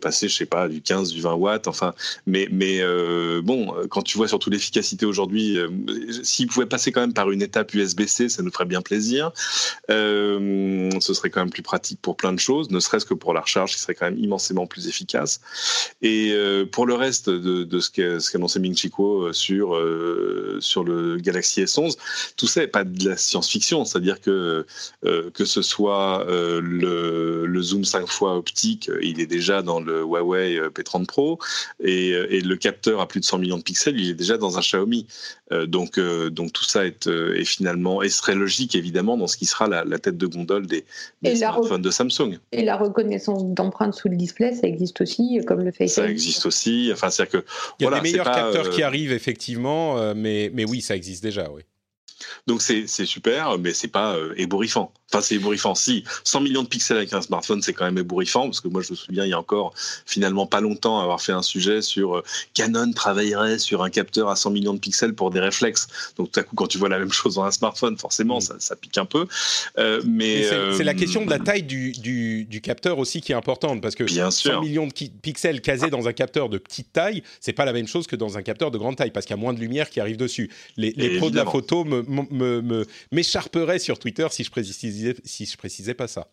passer, 0.00 0.28
je 0.28 0.36
sais 0.36 0.46
pas, 0.46 0.68
du 0.68 0.82
15, 0.82 1.12
du 1.12 1.20
20 1.20 1.34
watts. 1.34 1.66
Enfin, 1.66 1.92
mais, 2.26 2.48
euh, 2.80 3.42
bon, 3.42 3.74
quand 3.90 4.02
tu 4.02 4.16
vois 4.16 4.28
surtout 4.28 4.50
l'efficacité 4.50 5.04
aujourd'hui, 5.04 5.58
euh, 5.58 5.68
s'il 6.22 6.46
pouvait 6.46 6.66
passer 6.66 6.92
quand 6.92 7.00
même 7.00 7.12
par 7.12 7.32
une 7.32 7.42
étape 7.42 7.74
USB-C, 7.74 8.28
ça 8.28 8.44
nous 8.44 8.52
ferait 8.52 8.66
bien 8.66 8.80
plaisir. 8.80 9.32
Euh, 9.90 10.90
ce 11.00 11.12
serait 11.12 11.30
quand 11.30 11.40
même 11.40 11.50
plus 11.50 11.62
pratique 11.62 12.00
pour 12.00 12.16
plein 12.16 12.32
de 12.32 12.38
choses, 12.38 12.70
ne 12.70 12.78
serait-ce 12.78 13.04
que 13.04 13.14
pour 13.14 13.34
la 13.34 13.40
recharge, 13.40 13.72
qui 13.74 13.80
serait 13.80 13.96
quand 13.96 14.06
même 14.06 14.18
immensément 14.18 14.68
plus 14.68 14.86
efficace. 14.86 15.40
Et 16.02 16.36
pour 16.70 16.86
le 16.86 16.94
reste 16.94 17.30
de, 17.30 17.80
ce 17.80 18.30
qu'annonçait 18.30 18.60
Ming 18.60 18.76
Chico 18.76 19.32
sur, 19.32 19.76
sur 20.60 20.84
le 20.84 21.16
Galaxy 21.16 21.63
S11, 21.64 21.96
tout 22.36 22.46
ça 22.46 22.60
n'est 22.60 22.66
pas 22.66 22.84
de 22.84 23.08
la 23.08 23.16
science-fiction, 23.16 23.84
c'est-à-dire 23.84 24.20
que 24.20 24.66
euh, 25.04 25.30
que 25.32 25.44
ce 25.44 25.62
soit 25.62 26.26
euh, 26.28 26.60
le, 26.60 27.46
le, 27.46 27.62
zoom 27.62 27.84
5 27.84 28.06
fois 28.06 28.36
optique, 28.36 28.90
il 29.02 29.20
est 29.20 29.26
déjà 29.26 29.62
dans 29.62 29.80
le 29.80 30.02
Huawei 30.02 30.58
euh, 30.58 30.70
P30 30.70 31.06
Pro, 31.06 31.38
et, 31.80 32.10
et, 32.10 32.40
le 32.40 32.56
capteur 32.56 33.00
à 33.00 33.08
plus 33.08 33.20
de 33.20 33.24
100 33.24 33.38
millions 33.38 33.58
de 33.58 33.62
pixels, 33.62 33.98
il 33.98 34.10
est 34.10 34.14
déjà 34.14 34.38
dans 34.38 34.58
un 34.58 34.60
Xiaomi. 34.60 35.06
Donc, 35.66 36.00
donc 36.00 36.52
tout 36.52 36.64
ça 36.64 36.86
est, 36.86 37.06
est, 37.06 37.44
finalement, 37.44 38.02
et 38.02 38.08
serait 38.08 38.34
logique 38.34 38.74
évidemment 38.74 39.16
dans 39.16 39.26
ce 39.26 39.36
qui 39.36 39.46
sera 39.46 39.68
la, 39.68 39.84
la 39.84 39.98
tête 39.98 40.16
de 40.16 40.26
gondole 40.26 40.66
des, 40.66 40.84
des 41.22 41.36
smartphones 41.36 41.82
de 41.82 41.90
Samsung. 41.90 42.38
Et 42.52 42.64
la 42.64 42.76
reconnaissance 42.76 43.44
d'empreintes 43.44 43.94
sous 43.94 44.08
le 44.08 44.16
display, 44.16 44.54
ça 44.54 44.66
existe 44.66 45.00
aussi, 45.00 45.40
comme 45.46 45.62
le 45.62 45.72
Face 45.72 45.92
Ça 45.92 46.08
existe 46.08 46.46
aussi, 46.46 46.90
enfin 46.92 47.10
c'est-à-dire 47.10 47.40
que... 47.40 47.46
Il 47.78 47.84
y 47.84 47.86
a 47.86 47.90
voilà, 47.90 48.02
des 48.02 48.10
meilleurs 48.10 48.26
pas, 48.26 48.34
capteurs 48.34 48.70
qui 48.70 48.82
arrivent 48.82 49.12
effectivement, 49.12 50.14
mais, 50.14 50.50
mais 50.54 50.64
oui, 50.64 50.80
ça 50.80 50.96
existe 50.96 51.22
déjà, 51.22 51.50
oui. 51.50 51.62
Donc 52.46 52.62
c'est 52.62 52.86
super, 52.86 53.58
mais 53.58 53.72
c'est 53.72 53.88
pas 53.88 54.14
euh, 54.14 54.34
ébouriffant. 54.36 54.92
Enfin, 55.12 55.22
c'est 55.22 55.36
ébouriffant. 55.36 55.74
Si 55.74 56.04
100 56.24 56.40
millions 56.40 56.62
de 56.62 56.68
pixels 56.68 56.96
avec 56.96 57.12
un 57.12 57.22
smartphone, 57.22 57.62
c'est 57.62 57.72
quand 57.72 57.84
même 57.84 57.98
ébouriffant, 57.98 58.44
parce 58.44 58.60
que 58.60 58.68
moi 58.68 58.82
je 58.82 58.90
me 58.90 58.96
souviens 58.96 59.24
il 59.24 59.30
y 59.30 59.32
a 59.32 59.38
encore 59.38 59.72
finalement 60.06 60.46
pas 60.46 60.60
longtemps 60.60 61.00
avoir 61.00 61.20
fait 61.20 61.32
un 61.32 61.42
sujet 61.42 61.82
sur 61.82 62.16
euh, 62.16 62.24
Canon 62.54 62.92
travaillerait 62.92 63.58
sur 63.58 63.82
un 63.82 63.90
capteur 63.90 64.28
à 64.28 64.36
100 64.36 64.50
millions 64.50 64.74
de 64.74 64.80
pixels 64.80 65.14
pour 65.14 65.30
des 65.30 65.40
réflexes. 65.40 65.86
Donc 66.16 66.32
tout 66.32 66.40
à 66.40 66.42
coup, 66.42 66.56
quand 66.56 66.66
tu 66.66 66.78
vois 66.78 66.88
la 66.88 66.98
même 66.98 67.12
chose 67.12 67.36
dans 67.36 67.44
un 67.44 67.50
smartphone, 67.50 67.96
forcément 67.96 68.40
ça, 68.40 68.56
ça 68.58 68.76
pique 68.76 68.98
un 68.98 69.04
peu. 69.04 69.26
Euh, 69.78 70.02
mais, 70.06 70.44
c'est 70.44 70.54
euh, 70.54 70.82
la 70.82 70.94
question 70.94 71.24
de 71.24 71.30
la 71.30 71.38
taille 71.38 71.62
du, 71.62 71.92
du, 71.92 72.44
du, 72.44 72.60
capteur 72.60 72.98
aussi 72.98 73.20
qui 73.20 73.32
est 73.32 73.36
importante, 73.36 73.80
parce 73.80 73.94
que 73.94 74.04
bien 74.04 74.30
100 74.30 74.40
sûr. 74.40 74.62
millions 74.62 74.86
de 74.86 74.92
pixels 74.92 75.60
casés 75.60 75.90
dans 75.90 76.08
un 76.08 76.12
capteur 76.12 76.48
de 76.48 76.58
petite 76.58 76.92
taille, 76.92 77.22
c'est 77.40 77.52
pas 77.52 77.64
la 77.64 77.72
même 77.72 77.86
chose 77.86 78.06
que 78.06 78.16
dans 78.16 78.36
un 78.36 78.42
capteur 78.42 78.70
de 78.70 78.78
grande 78.78 78.96
taille, 78.96 79.10
parce 79.10 79.26
qu'il 79.26 79.36
y 79.36 79.38
a 79.38 79.42
moins 79.42 79.52
de 79.52 79.60
lumière 79.60 79.90
qui 79.90 80.00
arrive 80.00 80.16
dessus. 80.16 80.50
Les, 80.76 80.92
les 80.96 81.18
pros 81.18 81.30
de 81.30 81.36
la 81.36 81.44
photo 81.44 81.84
me, 81.84 82.02
me, 82.30 82.86
m'écharperait 83.12 83.78
sur 83.78 83.98
Twitter 83.98 84.26
si 84.30 84.44
je 84.44 84.50
précisais, 84.50 85.16
si 85.24 85.46
je 85.46 85.56
précisais 85.56 85.94
pas 85.94 86.08
ça. 86.08 86.28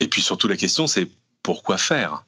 Et 0.00 0.08
puis 0.08 0.22
surtout 0.22 0.48
la 0.48 0.56
question 0.56 0.86
c'est 0.86 1.08
pourquoi 1.42 1.78
faire? 1.78 2.24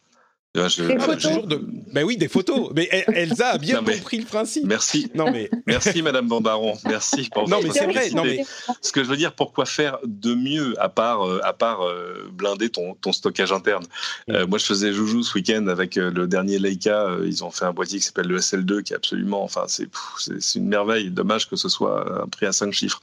Je... 0.55 1.11
ah, 1.11 1.17
toujours 1.17 1.47
de... 1.47 1.61
Ben 1.93 2.05
oui, 2.05 2.17
des 2.17 2.29
photos. 2.29 2.71
Mais 2.75 2.89
Elsa 3.15 3.51
a 3.51 3.59
bien 3.59 3.77
non, 3.77 3.83
mais... 3.87 3.97
compris 3.99 4.19
le 4.19 4.27
principe. 4.27 4.65
Merci. 4.67 5.11
Non 5.15 5.31
mais 5.31 5.51
merci 5.67 6.03
Madame 6.03 6.29
Bambaron. 6.29 6.77
Merci. 6.85 7.31
Pour 7.33 7.49
non 7.49 7.61
mais 7.63 7.71
c'est 7.73 7.87
vrai. 7.87 8.11
Non 8.11 8.25
mais 8.25 8.45
ce 8.81 8.93
que 8.93 9.03
je 9.03 9.09
veux 9.09 9.17
dire, 9.17 9.33
pourquoi 9.33 9.65
faire 9.65 9.99
de 10.05 10.35
mieux 10.35 10.75
à 10.81 10.89
part 10.89 11.27
euh, 11.27 11.41
à 11.43 11.53
part 11.53 11.87
euh, 11.87 12.31
blinder 12.33 12.69
ton, 12.69 12.95
ton 12.95 13.13
stockage 13.13 13.53
interne? 13.53 13.85
Mm. 14.29 14.33
Euh, 14.33 14.47
moi, 14.47 14.59
je 14.59 14.67
faisais 14.67 14.93
joujou 14.93 15.23
ce 15.23 15.35
week-end 15.35 15.67
avec 15.69 15.97
euh, 15.97 16.11
le 16.11 16.27
dernier 16.27 16.59
Leica. 16.59 17.09
Ils 17.25 17.45
ont 17.45 17.51
fait 17.51 17.65
un 17.65 17.73
boîtier 17.73 17.99
qui 17.99 18.05
s'appelle 18.05 18.29
le 18.29 18.39
SL2, 18.39 18.83
qui 18.83 18.93
est 18.93 18.97
absolument, 18.97 19.43
enfin, 19.43 19.65
c'est 19.69 19.89
c'est 20.19 20.59
une 20.59 20.69
merveille. 20.69 21.11
Dommage 21.11 21.49
que 21.49 21.57
ce 21.57 21.69
soit 21.69 22.23
un 22.23 22.29
prix 22.29 22.47
à 22.47 22.53
5 22.53 22.73
chiffres, 22.73 23.01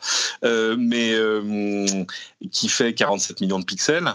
mais 0.77 1.15
qui 2.51 2.69
fait 2.69 2.93
47 2.93 3.41
millions 3.41 3.59
de 3.59 3.65
pixels 3.65 4.13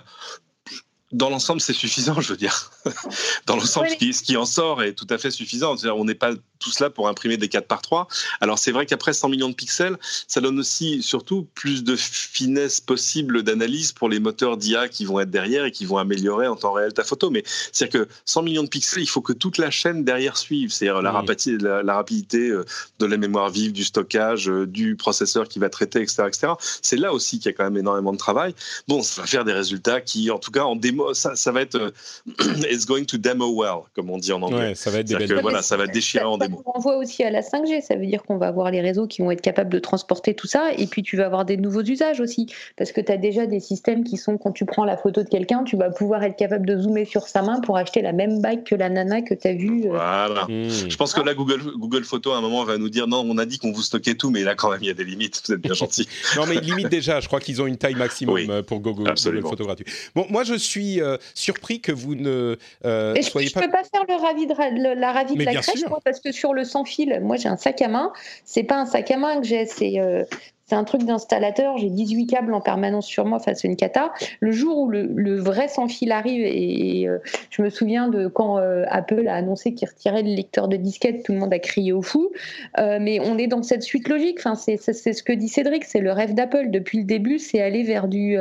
dans 1.15 1.31
l'ensemble, 1.31 1.61
c'est 1.61 1.73
suffisant, 1.73 2.21
je 2.21 2.31
veux 2.31 2.37
dire. 2.37 2.73
dans 3.47 3.55
l'ensemble, 3.55 3.87
oui. 4.01 4.13
ce, 4.13 4.19
ce, 4.19 4.23
qui 4.25 4.37
en 4.37 4.45
sort 4.45 4.83
est 4.83 4.95
tout 4.95 5.07
à 5.11 5.17
fait 5.17 5.31
suffisant. 5.31 5.77
on 5.85 6.05
n'est 6.05 6.17
pas 6.17 6.33
tous 6.59 6.81
là 6.81 6.91
pour 6.91 7.09
imprimer 7.09 7.37
des 7.37 7.49
4 7.49 7.69
par 7.69 7.83
3. 7.83 8.09
Alors, 8.41 8.59
c'est 8.59 8.73
vrai 8.73 8.85
qu'après 8.85 9.13
100 9.13 9.29
millions 9.29 9.49
de 9.49 9.55
pixels, 9.55 9.97
ça 10.27 10.41
donne 10.41 10.59
aussi, 10.59 11.03
surtout, 11.03 11.47
plus 11.55 11.85
de 11.85 11.95
finesse 11.95 12.81
possible 12.81 13.45
d'analyse 13.45 13.93
pour 13.93 14.09
les 14.09 14.19
moteurs 14.19 14.57
d'IA 14.57 14.89
qui 14.89 15.05
vont 15.05 15.21
être 15.21 15.31
derrière 15.31 15.67
et 15.67 15.71
qui 15.71 15.85
vont 15.85 15.99
améliorer 15.99 16.49
en 16.49 16.57
temps 16.57 16.73
réel 16.73 16.93
ta 16.93 17.05
photo. 17.05 17.31
Mais 17.31 17.45
c'est-à-dire 17.71 18.07
que 18.07 18.09
100 18.25 18.43
millions 18.43 18.65
de 18.65 18.69
pixels, 18.69 19.03
il 19.03 19.09
faut 19.09 19.23
que 19.23 19.33
toute 19.33 19.59
la 19.59 19.71
chaîne 19.71 20.03
derrière 20.05 20.37
suive. 20.37 20.73
C'est-à-dire 20.73 20.97
oui. 20.97 21.05
la, 21.05 21.13
rapidité, 21.13 21.59
la, 21.59 21.83
la, 21.85 21.95
rapidité 21.95 22.51
de 22.99 23.07
la 23.07 23.17
mémoire 23.17 23.51
vive, 23.51 23.73
du 23.73 23.85
stockage, 23.85 24.47
du 24.47 24.97
processeur 24.97 25.47
qui 25.47 25.61
va 25.61 25.69
traiter, 25.69 26.01
etc. 26.01 26.25
etc. 26.27 26.53
C'est 26.83 26.97
là 26.97 27.13
aussi 27.13 27.39
qu'il 27.39 27.53
y 27.53 27.55
a 27.55 27.57
quand 27.57 27.65
même 27.65 27.77
énormément 27.77 28.13
de 28.13 28.19
travail. 28.19 28.53
Bon, 28.89 29.03
ça 29.03 29.21
va 29.21 29.29
faire 29.29 29.45
des 29.45 29.53
résultats 29.53 30.01
qui, 30.01 30.31
en 30.33 30.39
tout 30.39 30.51
cas, 30.51 30.65
en 30.65 30.75
démo, 30.75 31.04
ça, 31.13 31.37
ça 31.37 31.53
va 31.53 31.61
être 31.63 31.75
euh, 31.75 31.91
it's 32.71 32.87
going 32.87 33.05
to 33.05 33.19
demo 33.19 33.49
well, 33.55 33.83
comme 33.95 34.11
on 34.11 34.19
dit 34.19 34.33
en 34.33 34.43
anglais. 34.43 34.59
Ouais, 34.59 34.75
ça 34.75 34.91
va 34.91 35.01
être 35.01 35.07
des 35.07 35.27
que, 35.27 35.41
voilà, 35.41 35.63
ça 35.63 35.77
va 35.77 35.87
déchirer 35.87 36.25
en 36.25 36.39
démo. 36.39 36.63
On 36.67 36.79
voit 36.79 36.97
aussi 36.97 37.23
à 37.23 37.31
la 37.31 37.41
5G, 37.41 37.83
ça 37.83 37.97
veut 37.97 38.07
dire 38.07 38.23
qu'on 38.23 38.39
va 38.39 38.49
avoir 38.49 38.71
les 38.71 38.81
réseaux 38.81 39.07
qui 39.07 39.23
vont 39.23 39.31
être 39.31 39.41
capables 39.41 39.71
de 39.71 39.79
transporter 39.79 40.35
tout 40.35 40.47
ça, 40.47 40.73
et 40.77 40.87
puis 40.87 41.03
tu 41.03 41.17
vas 41.17 41.27
avoir 41.27 41.45
des 41.45 41.57
nouveaux 41.57 41.83
usages 41.83 42.21
aussi, 42.21 42.47
parce 42.77 42.93
que 42.93 43.01
tu 43.01 43.13
as 43.13 43.17
déjà 43.17 43.47
des 43.47 43.61
systèmes 43.61 44.05
qui 44.05 44.17
sont, 44.17 44.39
quand 44.39 44.53
tu 44.53 44.65
prends 44.65 44.85
la 44.85 44.97
photo 44.97 45.23
de 45.23 45.29
quelqu'un, 45.29 45.65
tu 45.65 45.77
vas 45.77 45.91
pouvoir 45.91 46.23
être 46.23 46.37
capable 46.37 46.67
de 46.67 46.79
zoomer 46.79 47.05
sur 47.05 47.29
sa 47.29 47.43
main 47.43 47.61
pour 47.61 47.77
acheter 47.77 48.03
la 48.03 48.13
même 48.13 48.41
bague 48.41 48.65
que 48.65 48.75
la 48.75 48.89
nana 48.89 49.23
que 49.23 49.35
tu 49.35 49.49
as 49.49 49.55
vue. 49.55 49.85
Euh... 49.87 49.91
Voilà. 49.91 50.47
Mmh. 50.49 50.91
Je 50.91 50.97
pense 50.97 51.13
que 51.13 51.21
là, 51.21 51.35
Google, 51.35 51.61
Google 51.77 52.05
Photo, 52.05 52.33
à 52.33 52.39
un 52.39 52.41
moment, 52.41 52.65
va 52.65 52.79
nous 52.79 52.89
dire 52.89 53.07
non, 53.07 53.25
on 53.27 53.39
a 53.39 53.47
dit 53.47 53.59
qu'on 53.59 53.73
vous 53.73 53.83
stockait 53.83 54.15
tout, 54.15 54.31
mais 54.31 54.43
là, 54.43 54.55
quand 54.55 54.71
même, 54.71 54.83
il 54.83 54.89
y 54.89 54.91
a 54.91 54.95
des 54.95 55.05
limites, 55.05 55.43
vous 55.47 55.55
êtes 55.55 55.61
bien 55.61 55.75
gentil. 55.75 56.09
non, 56.37 56.45
mais 56.47 56.61
limite 56.61 56.89
déjà, 56.89 57.21
je 57.21 57.27
crois 57.27 57.41
qu'ils 57.41 57.61
ont 57.63 57.67
une 57.67 57.77
taille 57.77 57.95
maximum 57.95 58.35
oui, 58.35 58.49
pour 58.67 58.81
Google, 58.81 59.15
Google 59.15 59.43
Photo 59.43 59.65
gratuit. 59.65 59.87
Bon, 60.15 60.27
moi, 60.31 60.45
je 60.45 60.55
suis 60.55 60.94
euh, 61.01 61.17
surpris 61.35 61.81
que 61.81 61.93
vous 61.93 62.15
ne 62.15 62.57
euh, 62.85 63.15
soyez 63.23 63.49
je 63.49 63.55
pas. 63.55 63.61
Je 63.61 63.67
peux 63.67 63.73
pas 63.73 63.85
faire 63.85 64.05
le 64.09 64.15
ravi 64.21 64.47
de, 64.47 64.55
le, 64.55 64.95
la 64.95 65.13
Mais 65.37 65.45
de 65.45 65.45
la 65.45 65.61
crèche, 65.61 65.87
moi, 65.89 66.01
parce 66.05 66.21
que 66.21 66.33
sur 66.33 66.55
le 66.55 66.65
sans 66.65 66.85
fil, 66.85 67.21
moi 67.23 67.37
j'ai 67.37 67.49
un 67.49 67.57
sac 67.57 67.81
à 67.83 67.89
main. 67.89 68.13
C'est 68.45 68.65
pas 68.65 68.77
un 68.77 68.87
sac 68.87 69.11
à 69.11 69.17
main 69.17 69.41
que 69.41 69.47
j'ai, 69.47 69.67
c'est 69.67 69.99
euh, 69.99 70.25
c'est 70.67 70.77
un 70.77 70.85
truc 70.85 71.05
d'installateur, 71.05 71.77
j'ai 71.77 71.91
18 71.91 72.27
câbles 72.27 72.55
en 72.55 72.63
permanence 72.63 73.07
sur 73.07 73.27
moi 73.27 73.39
face 73.39 73.65
à 73.65 73.69
une 73.69 73.77
cata. 73.77 74.13
Le 74.41 74.51
jour 74.51 74.79
où 74.79 74.89
le, 74.89 75.37
vrai 75.37 75.69
sans 75.69 75.89
fil 75.89 76.11
arrive, 76.11 76.43
et, 76.43 77.07
euh, 77.07 77.19
je 77.51 77.61
me 77.61 77.69
souviens 77.69 78.09
de 78.09 78.29
quand 78.29 78.59
euh, 78.59 78.85
Apple 78.89 79.29
a 79.29 79.35
annoncé 79.35 79.75
qu'il 79.75 79.87
retirait 79.89 80.23
le 80.23 80.31
lecteur 80.31 80.69
de 80.69 80.77
disquette, 80.77 81.23
tout 81.23 81.33
le 81.33 81.39
monde 81.39 81.53
a 81.53 81.59
crié 81.59 81.93
au 81.93 82.01
fou. 82.01 82.31
Euh, 82.79 82.99
mais 82.99 83.21
on 83.21 83.37
est 83.37 83.47
dans 83.47 83.63
cette 83.63 83.83
suite 83.83 84.09
logique. 84.09 84.39
Enfin, 84.39 84.55
c'est 84.55 84.79
ce 84.79 85.23
que 85.23 85.35
dit 85.35 85.49
Cédric, 85.49 85.85
c'est 85.85 86.01
le 86.01 86.13
rêve 86.13 86.33
d'Apple 86.33 86.71
depuis 86.71 86.99
le 86.99 87.05
début, 87.05 87.39
c'est 87.39 87.61
aller 87.61 87.83
vers 87.83 88.09
du, 88.09 88.39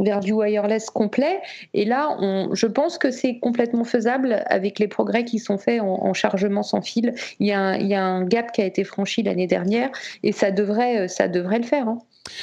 vers 0.00 0.20
du 0.20 0.32
wireless 0.32 0.88
complet. 0.88 1.40
Et 1.74 1.84
là, 1.84 2.16
je 2.52 2.66
pense 2.66 2.96
que 2.96 3.10
c'est 3.10 3.38
complètement 3.38 3.84
faisable 3.84 4.42
avec 4.46 4.78
les 4.78 4.88
progrès 4.88 5.24
qui 5.24 5.38
sont 5.38 5.58
faits 5.58 5.82
en, 5.82 6.04
en 6.04 6.14
chargement 6.14 6.62
sans 6.62 6.80
fil. 6.80 7.12
Il 7.38 7.46
y, 7.46 7.52
a 7.52 7.58
un, 7.60 8.24
gap 8.24 8.50
qui 8.52 8.62
a 8.62 8.64
été 8.64 8.82
franchi 8.82 9.22
l'année 9.22 9.46
dernière 9.46 9.90
et 10.22 10.32
ça 10.32 10.50
devrait, 10.50 11.06
ça 11.08 11.28
devrait 11.28 11.60
faire. 11.66 11.88
Hein. 11.88 11.98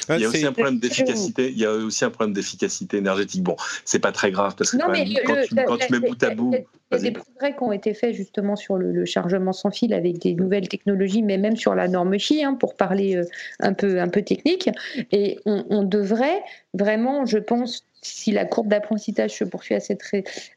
Il 0.10 0.20
y 0.20 0.26
a 0.26 0.30
aussi 0.30 0.46
un 0.46 0.52
problème 0.52 0.80
d'efficacité. 0.80 1.50
Il 1.50 1.58
y 1.58 1.66
a 1.66 1.72
aussi 1.72 2.06
un 2.06 2.10
problème 2.10 2.34
d'efficacité 2.34 2.98
énergétique. 2.98 3.44
Bon, 3.44 3.56
c'est 3.86 4.00
pas 4.00 4.12
très 4.12 4.32
grave 4.32 4.56
parce 4.56 4.72
que 4.72 4.78
non, 4.78 4.86
quand, 4.86 4.92
même, 4.92 5.08
le, 5.08 5.26
quand, 5.26 5.36
tu, 5.46 5.56
le, 5.56 5.64
quand 5.64 5.78
tu, 5.78 5.92
mets 5.92 6.00
bout 6.00 6.24
à 6.24 6.30
bout. 6.30 6.54
Il 6.92 6.96
y 6.96 6.96
a 6.96 7.00
des 7.00 7.12
progrès 7.12 7.56
qui 7.56 7.64
ont 7.64 7.72
été 7.72 7.94
faits 7.94 8.14
justement 8.14 8.56
sur 8.56 8.78
le, 8.78 8.92
le, 8.92 9.06
chargement 9.06 9.52
sans 9.52 9.72
fil 9.72 9.94
avec 9.94 10.20
des 10.20 10.36
nouvelles 10.36 10.68
technologies, 10.68 11.24
mais 11.24 11.38
même 11.38 11.58
sur 11.58 11.74
la 11.74 11.88
norme 11.88 12.18
Qi, 12.18 12.44
hein, 12.44 12.54
pour 12.54 12.76
parler 12.76 13.16
euh, 13.16 13.26
un 13.60 13.74
peu 13.74 14.00
un 14.00 14.10
peu 14.10 14.22
technique. 14.22 14.70
Et 15.12 15.40
on, 15.46 15.66
on 15.70 15.84
devrait 15.84 16.44
vraiment, 16.74 17.26
je 17.26 17.40
pense, 17.40 17.86
si 18.04 18.32
la 18.32 18.46
courbe 18.46 18.68
d'apprentissage 18.68 19.32
se 19.32 19.44
poursuit 19.44 19.76
à 19.76 19.80
cette, 19.80 20.02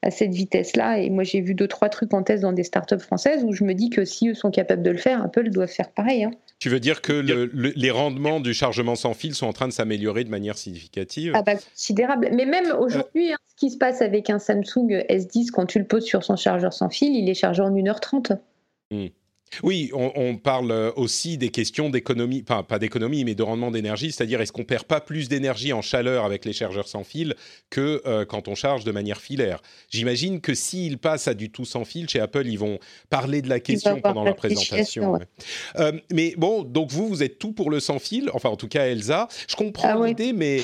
à 0.03 0.11
cette 0.11 0.33
vitesse-là, 0.33 0.99
et 0.99 1.11
moi 1.11 1.25
j'ai 1.25 1.41
vu 1.41 1.55
deux, 1.55 1.69
trois 1.69 1.89
trucs 1.89 2.13
en 2.15 2.23
test 2.23 2.43
dans 2.43 2.53
des 2.53 2.65
startups 2.65 2.99
françaises 2.99 3.45
où 3.45 3.53
je 3.53 3.65
me 3.65 3.75
dis 3.75 3.91
que 3.91 4.05
si 4.05 4.29
eux 4.29 4.35
sont 4.35 4.51
capables 4.51 4.83
de 4.83 4.91
le 4.91 4.99
faire, 4.99 5.23
Apple 5.23 5.51
doit 5.51 5.67
faire 5.67 5.91
pareil. 5.91 6.25
Hein. 6.25 6.31
Tu 6.59 6.69
veux 6.69 6.81
dire 6.81 7.03
que 7.03 7.13
le, 7.13 7.47
le, 7.53 7.73
les 7.77 7.91
rendements 7.91 8.41
du 8.41 8.55
chargement 8.55 8.95
sans 8.95 9.15
fil 9.15 9.35
sont 9.35 9.47
en 9.47 9.53
train 9.53 9.69
de 9.69 9.73
s'améliorer 9.73 10.25
de 10.25 10.31
manière 10.31 10.57
significative? 10.57 11.33
Ah 11.35 11.43
bah 11.43 11.57
considérable. 11.57 12.31
Mais 12.33 12.47
même 12.47 12.75
aujourd'hui, 12.79 13.31
euh... 13.31 13.35
hein, 13.35 13.39
ce 13.49 13.57
qui 13.57 13.71
se 13.71 13.77
passe 13.77 14.03
avec 14.03 14.31
un 14.31 14.39
Samsung 14.39 15.05
S10, 15.11 15.51
quand 15.51 15.67
tu 15.67 15.79
le 15.79 15.87
poses 15.87 16.05
sur 16.05 16.25
son 16.25 16.37
chargeur 16.37 16.73
sans 16.73 16.89
fil, 16.89 17.15
il 17.15 17.29
est 17.29 17.35
chargé 17.35 17.63
en 17.63 17.71
1h30. 17.71 18.39
Mmh. 18.91 19.07
Oui, 19.63 19.91
on, 19.95 20.13
on, 20.17 20.37
parle 20.37 20.93
aussi 20.97 21.39
des 21.39 21.51
questions 21.51 21.89
d'économie, 21.89 22.45
enfin 22.47 22.63
pas 22.63 22.79
d'économie, 22.79 23.25
mais 23.25 23.35
de 23.35 23.43
rendement 23.43 23.71
d'énergie, 23.71 24.13
c'est-à-dire 24.13 24.41
est-ce 24.41 24.53
qu'on 24.53 24.65
perd 24.65 24.85
pas 24.85 25.01
plus 25.01 25.29
d'énergie 25.29 25.73
en 25.73 25.83
chaleur 25.83 26.25
avec 26.25 26.45
les 26.45 26.53
chargeurs 26.53 26.89
sans 26.89 27.05
fil 27.05 27.35
que 27.71 28.03
euh, 28.07 28.25
quand 28.25 28.49
on 28.49 28.55
charge 28.55 28.85
de 28.85 28.93
manière 28.93 29.21
filaire? 29.21 29.63
J'imagine 29.89 30.41
que 30.41 30.55
s'ils 30.55 30.99
passent 30.99 31.29
à 31.29 31.35
du 31.35 31.51
tout 31.51 31.65
sans 31.65 31.85
fil 31.85 32.09
chez 32.09 32.21
Apple, 32.21 32.47
ils 32.47 32.59
vont 32.59 32.79
parler 33.09 33.41
de 33.41 33.49
la 33.49 33.61
question 33.61 34.01
pendant 34.01 34.25
la 34.25 34.35
présentation. 34.35 35.13
Ouais. 35.13 35.21
Euh, 35.79 35.93
mais 36.13 36.35
bon, 36.37 36.63
donc 36.63 36.91
vous, 36.91 37.09
vous 37.09 37.23
êtes 37.23 37.39
tout 37.39 37.53
pour 37.53 37.71
le 37.71 37.81
sans 37.81 37.99
fil, 37.99 38.31
enfin 38.35 38.51
en 38.51 38.57
tout 38.57 38.69
cas 38.69 38.87
Elsa. 38.87 39.29
Je 39.49 39.57
comprends 39.57 40.03
ah, 40.03 40.07
l'idée, 40.07 40.33
mais 40.33 40.63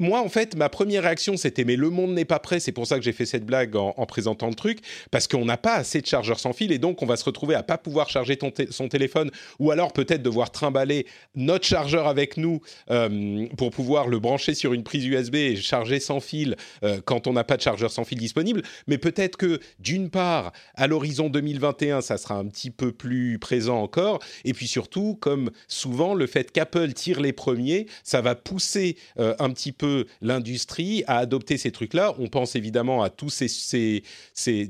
moi, 0.00 0.20
en 0.20 0.28
fait, 0.28 0.56
ma 0.56 0.68
première 0.68 1.04
réaction, 1.04 1.36
c'était 1.36 1.64
mais 1.64 1.76
le 1.76 1.88
monde 1.88 2.14
n'est 2.14 2.24
pas 2.24 2.40
prêt. 2.40 2.58
C'est 2.58 2.72
pour 2.72 2.86
ça 2.86 2.98
que 2.98 3.04
j'ai 3.04 3.12
fait 3.12 3.26
cette 3.26 3.46
blague 3.46 3.76
en, 3.76 3.92
présentant 4.06 4.48
le 4.48 4.54
truc, 4.54 4.80
parce 5.12 5.28
qu'on 5.28 5.44
n'a 5.44 5.56
pas 5.56 5.74
assez 5.74 6.00
de 6.00 6.06
chargeurs 6.06 6.40
sans 6.40 6.52
fil 6.52 6.72
et 6.72 6.78
donc 6.78 7.00
on 7.02 7.06
va 7.06 7.16
se 7.16 7.24
retrouver 7.24 7.54
à 7.54 7.62
pas 7.62 7.78
pouvoir 7.78 8.08
charger 8.08 8.36
son 8.70 8.88
téléphone, 8.88 9.30
ou 9.60 9.70
alors 9.70 9.92
peut-être 9.92 10.22
devoir 10.22 10.50
trimballer 10.50 11.06
notre 11.36 11.64
chargeur 11.64 12.08
avec 12.08 12.36
nous 12.36 12.60
euh, 12.90 13.46
pour 13.56 13.70
pouvoir 13.70 14.08
le 14.08 14.18
brancher 14.18 14.54
sur 14.54 14.72
une 14.72 14.82
prise 14.82 15.06
USB 15.06 15.36
et 15.36 15.56
charger 15.56 16.00
sans 16.00 16.20
fil 16.20 16.56
euh, 16.82 17.00
quand 17.04 17.26
on 17.28 17.32
n'a 17.32 17.44
pas 17.44 17.56
de 17.56 17.62
chargeur 17.62 17.92
sans 17.92 18.04
fil 18.04 18.18
disponible. 18.18 18.62
Mais 18.88 18.98
peut-être 18.98 19.36
que 19.36 19.60
d'une 19.78 20.10
part, 20.10 20.52
à 20.74 20.88
l'horizon 20.88 21.28
2021, 21.28 22.00
ça 22.00 22.18
sera 22.18 22.34
un 22.34 22.46
petit 22.46 22.70
peu 22.70 22.90
plus 22.90 23.38
présent 23.38 23.80
encore, 23.80 24.18
et 24.44 24.54
puis 24.54 24.66
surtout, 24.66 25.16
comme 25.20 25.50
souvent, 25.68 26.14
le 26.14 26.26
fait 26.26 26.50
qu'Apple 26.50 26.92
tire 26.92 27.20
les 27.20 27.32
premiers, 27.32 27.86
ça 28.02 28.20
va 28.20 28.34
pousser 28.34 28.96
euh, 29.18 29.34
un 29.38 29.50
petit 29.50 29.72
peu 29.72 29.83
l'industrie 30.20 31.04
à 31.06 31.18
adopter 31.18 31.56
ces 31.56 31.70
trucs-là. 31.70 32.14
On 32.18 32.28
pense 32.28 32.56
évidemment 32.56 33.02
à 33.02 33.10
tous 33.10 33.30
ces, 33.30 34.02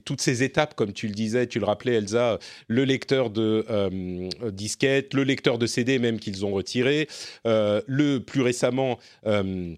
toutes 0.05 0.21
ces 0.21 0.43
étapes, 0.43 0.75
comme 0.75 0.93
tu 0.93 1.09
le 1.09 1.15
disais, 1.15 1.47
tu 1.47 1.59
le 1.59 1.65
rappelais, 1.65 1.95
Elsa, 1.95 2.39
le 2.69 2.85
lecteur 2.85 3.31
de 3.31 3.65
euh, 3.71 4.29
disquette, 4.51 5.15
le 5.15 5.25
lecteur 5.25 5.59
de 5.59 5.67
CD 5.67 5.99
même 5.99 6.19
qu'ils 6.19 6.45
ont 6.45 6.53
retiré, 6.53 7.09
euh, 7.47 7.81
le 7.87 8.19
plus 8.19 8.43
récemment. 8.43 8.99
Euh, 9.27 9.75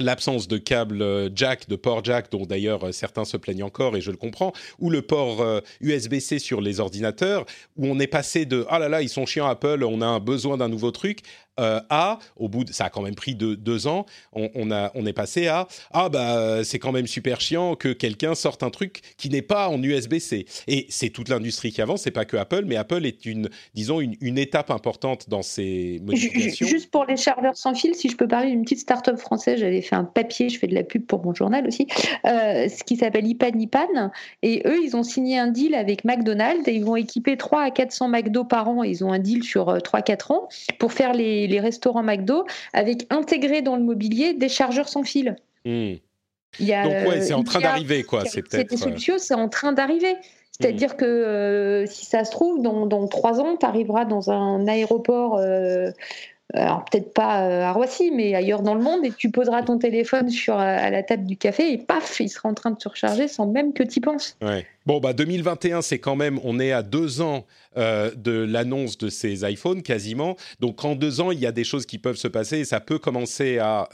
l'absence 0.00 0.48
de 0.48 0.58
câble 0.58 1.30
jack, 1.34 1.68
de 1.68 1.76
port 1.76 2.04
jack, 2.04 2.30
dont 2.30 2.46
d'ailleurs 2.46 2.92
certains 2.92 3.24
se 3.24 3.36
plaignent 3.36 3.64
encore 3.64 3.96
et 3.96 4.00
je 4.00 4.10
le 4.10 4.16
comprends, 4.16 4.52
ou 4.78 4.90
le 4.90 5.02
port 5.02 5.62
USB-C 5.80 6.38
sur 6.38 6.60
les 6.60 6.80
ordinateurs, 6.80 7.46
où 7.76 7.86
on 7.86 7.98
est 7.98 8.06
passé 8.06 8.44
de 8.44 8.66
ah 8.68 8.78
là 8.78 8.88
là 8.88 9.02
ils 9.02 9.08
sont 9.08 9.26
chiants 9.26 9.46
Apple, 9.46 9.84
on 9.84 10.00
a 10.00 10.06
un 10.06 10.20
besoin 10.20 10.56
d'un 10.56 10.68
nouveau 10.68 10.90
truc, 10.90 11.22
euh, 11.58 11.80
à, 11.90 12.20
au 12.36 12.48
bout 12.48 12.62
de, 12.62 12.72
ça 12.72 12.84
a 12.84 12.90
quand 12.90 13.02
même 13.02 13.16
pris 13.16 13.34
deux, 13.34 13.86
ans, 13.88 14.06
on, 14.32 14.70
a, 14.70 14.92
on 14.94 15.06
est 15.06 15.12
passé 15.12 15.48
à, 15.48 15.66
ah 15.90 16.08
bah 16.08 16.62
c'est 16.62 16.78
quand 16.78 16.92
même 16.92 17.08
super 17.08 17.40
chiant 17.40 17.74
que 17.74 17.92
quelqu'un 17.92 18.36
sorte 18.36 18.62
un 18.62 18.70
truc 18.70 19.00
qui 19.16 19.28
n'est 19.28 19.42
pas 19.42 19.68
en 19.68 19.82
USB-C. 19.82 20.46
Et 20.68 20.86
c'est 20.88 21.10
toute 21.10 21.28
l'industrie 21.28 21.72
qui 21.72 21.82
avance, 21.82 22.02
c'est 22.02 22.12
pas 22.12 22.24
que 22.24 22.36
Apple, 22.36 22.62
mais 22.64 22.76
Apple 22.76 23.04
est 23.04 23.26
une, 23.26 23.48
disons, 23.74 24.00
une, 24.00 24.38
étape 24.38 24.70
importante 24.70 25.28
dans 25.28 25.42
ces 25.42 26.00
modifications. 26.04 26.66
Juste 26.66 26.92
pour 26.92 27.04
les 27.06 27.16
chargeurs 27.16 27.56
sans 27.56 27.74
fil, 27.74 27.94
si 27.96 28.08
je 28.08 28.16
peux 28.16 28.28
parler 28.28 28.50
d'une 28.50 28.62
petite 28.62 28.78
start-up 28.78 29.18
française, 29.18 29.58
j'avais 29.58 29.82
fait 29.88 29.96
un 29.96 30.04
papier, 30.04 30.48
je 30.48 30.58
fais 30.58 30.66
de 30.66 30.74
la 30.74 30.82
pub 30.82 31.04
pour 31.06 31.24
mon 31.24 31.34
journal 31.34 31.66
aussi, 31.66 31.86
euh, 32.26 32.68
ce 32.68 32.84
qui 32.84 32.96
s'appelle 32.96 33.26
Ipan 33.26 33.58
Ipan, 33.58 34.10
et 34.42 34.62
eux, 34.66 34.78
ils 34.82 34.96
ont 34.96 35.02
signé 35.02 35.38
un 35.38 35.48
deal 35.48 35.74
avec 35.74 36.04
McDonald's 36.04 36.66
et 36.68 36.74
ils 36.74 36.84
vont 36.84 36.96
équiper 36.96 37.36
3 37.36 37.62
à 37.62 37.70
400 37.70 38.08
McDo 38.08 38.44
par 38.44 38.68
an, 38.68 38.82
ils 38.82 39.04
ont 39.04 39.12
un 39.12 39.18
deal 39.18 39.42
sur 39.42 39.76
3-4 39.76 40.10
euh, 40.10 40.34
ans 40.34 40.48
pour 40.78 40.92
faire 40.92 41.12
les 41.12 41.46
les 41.46 41.60
restaurants 41.60 42.02
McDo 42.02 42.44
avec 42.72 43.06
intégré 43.10 43.62
dans 43.62 43.76
le 43.76 43.82
mobilier 43.82 44.34
des 44.34 44.48
chargeurs 44.48 44.88
sans 44.88 45.02
fil. 45.02 45.36
Hmm. 45.64 45.94
Il 46.58 46.66
y 46.66 46.72
a, 46.72 46.84
Donc 46.84 47.08
ouais, 47.08 47.20
c'est 47.20 47.34
en 47.34 47.44
train 47.44 47.60
d'arriver 47.60 48.04
quoi. 48.04 48.24
C'est 48.24 48.42
peut-être. 48.42 48.72
Euh, 48.72 49.18
c'est 49.18 49.34
en 49.34 49.48
train 49.48 49.72
d'arriver. 49.72 50.16
C'est-à-dire 50.50 50.94
hmm. 50.94 50.96
que 50.96 51.04
euh, 51.04 51.86
si 51.86 52.04
ça 52.04 52.24
se 52.24 52.30
trouve, 52.32 52.62
dans, 52.62 53.06
trois 53.06 53.40
ans, 53.40 53.56
tu 53.56 53.66
arriveras 53.66 54.04
dans 54.04 54.30
un 54.30 54.66
aéroport 54.66 55.36
euh, 55.38 55.92
alors 56.54 56.84
peut-être 56.86 57.12
pas 57.12 57.42
euh, 57.42 57.62
à 57.62 57.72
Roissy, 57.72 58.10
mais 58.10 58.34
ailleurs 58.34 58.62
dans 58.62 58.74
le 58.74 58.82
monde, 58.82 59.04
et 59.04 59.12
tu 59.12 59.30
poseras 59.30 59.62
ton 59.62 59.78
téléphone 59.78 60.30
sur, 60.30 60.54
euh, 60.54 60.58
à 60.58 60.90
la 60.90 61.02
table 61.02 61.26
du 61.26 61.36
café 61.36 61.72
et 61.72 61.78
paf, 61.78 62.20
il 62.20 62.30
sera 62.30 62.48
en 62.48 62.54
train 62.54 62.70
de 62.70 62.80
se 62.80 62.88
recharger 62.88 63.28
sans 63.28 63.46
même 63.46 63.74
que 63.74 63.82
tu 63.82 63.98
y 63.98 64.00
penses. 64.00 64.36
Ouais. 64.40 64.66
Bon, 64.86 64.98
bah 65.00 65.12
2021, 65.12 65.82
c'est 65.82 65.98
quand 65.98 66.16
même, 66.16 66.40
on 66.44 66.58
est 66.58 66.72
à 66.72 66.82
deux 66.82 67.20
ans 67.20 67.44
euh, 67.76 68.10
de 68.16 68.32
l'annonce 68.32 68.96
de 68.96 69.10
ces 69.10 69.50
iPhones 69.50 69.82
quasiment. 69.82 70.36
Donc 70.60 70.82
en 70.86 70.94
deux 70.94 71.20
ans, 71.20 71.30
il 71.32 71.38
y 71.38 71.46
a 71.46 71.52
des 71.52 71.64
choses 71.64 71.84
qui 71.84 71.98
peuvent 71.98 72.16
se 72.16 72.28
passer 72.28 72.60
et 72.60 72.64
ça 72.64 72.80
peut 72.80 72.98
commencer 72.98 73.58
à 73.58 73.88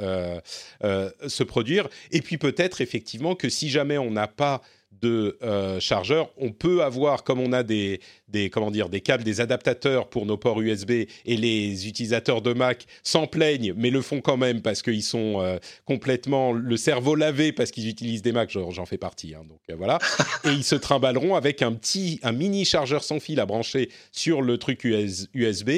se 0.80 1.42
produire. 1.42 1.88
Et 2.12 2.20
puis 2.20 2.38
peut-être 2.38 2.80
effectivement 2.80 3.34
que 3.34 3.48
si 3.48 3.68
jamais 3.68 3.98
on 3.98 4.12
n'a 4.12 4.28
pas 4.28 4.62
de 5.04 5.36
euh, 5.42 5.78
chargeurs. 5.80 6.30
On 6.38 6.50
peut 6.50 6.82
avoir, 6.82 7.24
comme 7.24 7.38
on 7.38 7.52
a 7.52 7.62
des, 7.62 8.00
des, 8.28 8.48
comment 8.48 8.70
dire, 8.70 8.88
des 8.88 9.02
câbles, 9.02 9.22
des 9.22 9.42
adaptateurs 9.42 10.08
pour 10.08 10.24
nos 10.24 10.38
ports 10.38 10.60
USB, 10.62 10.90
et 10.90 11.36
les 11.36 11.86
utilisateurs 11.86 12.40
de 12.40 12.54
Mac 12.54 12.86
s'en 13.02 13.26
plaignent, 13.26 13.74
mais 13.76 13.90
le 13.90 14.00
font 14.00 14.22
quand 14.22 14.38
même 14.38 14.62
parce 14.62 14.80
qu'ils 14.80 15.02
sont 15.02 15.40
euh, 15.40 15.58
complètement 15.84 16.52
le 16.52 16.76
cerveau 16.78 17.16
lavé 17.16 17.52
parce 17.52 17.70
qu'ils 17.70 17.88
utilisent 17.88 18.22
des 18.22 18.32
Macs. 18.32 18.50
J'en 18.50 18.86
fais 18.86 18.96
partie, 18.96 19.34
hein, 19.34 19.42
donc 19.46 19.60
euh, 19.70 19.74
voilà. 19.76 19.98
et 20.44 20.48
ils 20.48 20.64
se 20.64 20.74
trimballeront 20.74 21.34
avec 21.34 21.60
un 21.60 21.72
petit, 21.72 22.18
un 22.22 22.32
mini 22.32 22.64
chargeur 22.64 23.04
sans 23.04 23.20
fil 23.20 23.40
à 23.40 23.46
brancher 23.46 23.90
sur 24.10 24.40
le 24.40 24.56
truc 24.56 24.84
USB 24.84 25.70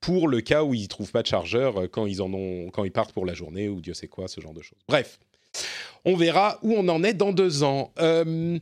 pour 0.00 0.28
le 0.28 0.42
cas 0.42 0.62
où 0.62 0.74
ils 0.74 0.88
trouvent 0.88 1.12
pas 1.12 1.22
de 1.22 1.26
chargeur 1.26 1.90
quand 1.90 2.04
ils 2.04 2.20
en 2.20 2.32
ont, 2.34 2.68
quand 2.70 2.84
ils 2.84 2.92
partent 2.92 3.12
pour 3.12 3.24
la 3.24 3.32
journée 3.32 3.70
ou 3.70 3.80
Dieu 3.80 3.94
sait 3.94 4.08
quoi, 4.08 4.28
ce 4.28 4.42
genre 4.42 4.52
de 4.52 4.60
choses. 4.60 4.78
Bref. 4.86 5.18
On 6.04 6.16
verra 6.16 6.58
où 6.62 6.74
on 6.74 6.88
en 6.88 7.02
est 7.02 7.14
dans 7.14 7.32
deux 7.32 7.62
ans. 7.62 7.92
Euh, 7.98 8.58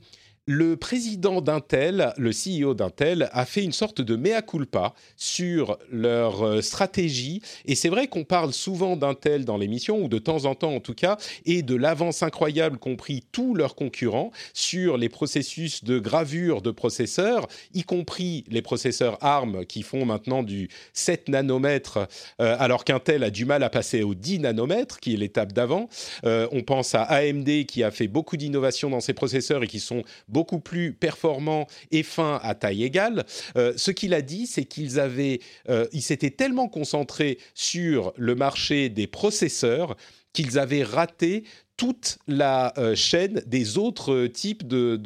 le 0.47 0.77
président 0.77 1.41
d'Intel, 1.41 2.13
le 2.17 2.31
CEO 2.31 2.75
d'Intel, 2.75 3.29
a 3.33 3.47
fait 3.47 3.63
une 3.63 3.73
sorte 3.73 4.01
de 4.01 4.17
mea 4.17 4.43
culpa 4.43 4.93
sur 5.17 5.79
leur 5.89 6.43
euh, 6.43 6.61
stratégie. 6.61 7.41
Et 7.65 7.77
c'est 7.77 7.89
vrai 7.89 8.09
qu'on 8.09 8.25
parle 8.25 8.53
souvent 8.53 8.97
d'Intel 8.97 9.45
dans 9.45 9.57
l'émission, 9.57 10.03
ou 10.03 10.09
de 10.09 10.19
temps 10.19 10.45
en 10.47 10.57
temps 10.57 10.75
en 10.75 10.81
tout 10.81 10.95
cas, 10.95 11.17
et 11.45 11.63
de 11.63 11.77
l'avance 11.77 12.25
incroyable 12.25 12.79
qu'ont 12.79 12.97
pris 12.97 13.23
tous 13.31 13.55
leurs 13.55 13.77
concurrents 13.77 14.33
sur 14.53 14.97
les 14.97 15.09
processus 15.09 15.85
de 15.85 16.01
gravure 16.01 16.61
de 16.61 16.73
processeurs, 16.73 17.47
y 17.73 17.85
compris 17.85 18.45
les 18.49 18.63
processeurs 18.63 19.19
ARM 19.21 19.65
qui 19.65 19.83
font 19.83 20.05
maintenant 20.05 20.43
du 20.43 20.69
7 20.93 21.29
nanomètres, 21.29 22.09
euh, 22.41 22.57
alors 22.59 22.85
qu'Intel 22.85 23.23
a 23.23 23.31
du 23.31 23.45
mal 23.45 23.63
à 23.63 23.71
passer 23.71 24.03
au 24.03 24.15
10 24.15 24.41
nanomètres, 24.41 24.99
qui 24.99 25.15
est 25.15 25.19
l'étape 25.19 25.53
d'avant. 25.53 25.89
Euh, 26.25 26.49
on 26.51 26.63
pense 26.63 26.97
à 26.97 27.03
AMD 27.03 27.65
qui 27.67 27.85
a 27.85 27.93
fait 27.93 28.09
beaucoup 28.09 28.37
d'innovations 28.37 28.91
dans 28.91 29.01
ses 29.01 29.15
processeurs 29.15 29.63
et 29.63 29.69
qui 29.69 29.79
sont 29.79 30.03
beaucoup 30.33 30.59
plus 30.59 30.93
performant 30.93 31.67
et 31.91 32.03
fin 32.03 32.41
à 32.43 32.55
taille 32.55 32.83
égale. 32.83 33.25
Euh, 33.57 33.73
ce 33.77 33.91
qu'il 33.91 34.15
a 34.15 34.23
dit, 34.23 34.47
c'est 34.47 34.65
qu'ils 34.65 34.99
avaient, 34.99 35.41
euh, 35.69 35.87
ils 35.93 36.03
s'étaient 36.03 36.31
tellement 36.31 36.69
concentrés 36.69 37.39
sur 37.55 38.13
le 38.17 38.35
marché 38.35 38.89
des 38.89 39.07
processeurs 39.07 39.97
qu'ils 40.33 40.59
avaient 40.59 40.83
raté 40.83 41.45
toute 41.77 42.19
la 42.27 42.73
euh, 42.79 42.95
chaîne 42.95 43.43
des 43.47 43.77
autres 43.79 44.27
types 44.27 44.67
de, 44.67 44.97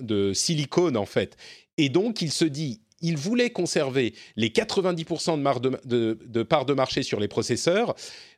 de, 0.00 0.32
silicone 0.32 0.96
en 0.96 1.06
fait. 1.06 1.36
Et 1.78 1.88
donc 1.88 2.20
il 2.20 2.30
se 2.30 2.44
dit, 2.44 2.80
il 3.00 3.16
voulait 3.16 3.50
conserver 3.50 4.14
les 4.36 4.50
90% 4.50 5.60
de, 5.60 5.80
de, 5.86 6.18
de 6.26 6.42
part 6.42 6.66
de 6.66 6.74
marché 6.74 7.02
sur 7.02 7.20
les 7.20 7.28
processeurs, 7.28 7.94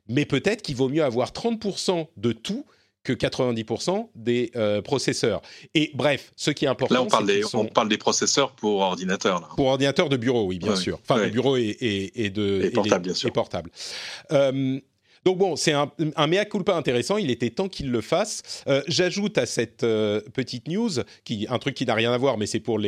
mais 0.09 0.25
peut-être 0.25 0.63
qu'il 0.63 0.77
vaut 0.77 0.89
mieux 0.89 1.03
avoir 1.03 1.31
30% 1.33 2.07
de 2.17 2.33
tout 2.33 2.65
que 3.05 3.13
90% 3.13 4.09
des 4.15 4.51
euh, 4.57 4.81
processeurs. 4.83 5.43
Et 5.75 5.91
bref, 5.95 6.33
ce 6.37 6.51
qui 6.51 6.65
est 6.65 6.69
important, 6.69 6.95
là 6.95 7.03
on 7.03 7.07
parle, 7.07 7.27
des, 7.27 7.43
on 7.55 7.67
parle 7.67 7.89
des 7.89 7.99
processeurs 7.99 8.53
pour 8.53 8.81
ordinateur. 8.81 9.41
Là. 9.41 9.49
Pour 9.57 9.67
ordinateur 9.67 10.09
de 10.09 10.17
bureau, 10.17 10.45
oui, 10.45 10.59
bien 10.59 10.77
sûr. 10.77 10.99
Enfin, 11.03 11.25
de 11.25 11.31
bureau 11.31 11.57
et, 11.57 11.77
et, 11.81 12.31
de 12.31 12.63
et 12.63 12.71
portable, 12.71 13.05
bien 13.05 13.15
sûr. 13.15 13.29
Et 13.29 13.33
portable. 13.33 13.71
Euh, 14.31 14.81
donc 15.25 15.39
bon, 15.39 15.57
c'est 15.57 15.73
un, 15.73 15.91
mea 16.27 16.45
culpa 16.45 16.75
intéressant. 16.75 17.17
Il 17.17 17.31
était 17.31 17.51
temps 17.51 17.69
qu'il 17.69 17.91
le 17.91 18.01
fasse. 18.01 18.43
Euh, 18.67 18.83
j'ajoute 18.89 19.39
à 19.39 19.47
cette 19.47 19.85
euh, 19.85 20.21
petite 20.33 20.69
news, 20.69 20.91
qui, 21.25 21.47
un 21.49 21.59
truc 21.59 21.75
qui 21.75 21.87
n'a 21.87 21.95
rien 21.95 22.13
à 22.13 22.19
voir, 22.19 22.39
mais 22.39 22.47
c'est 22.47 22.61
pour 22.61 22.81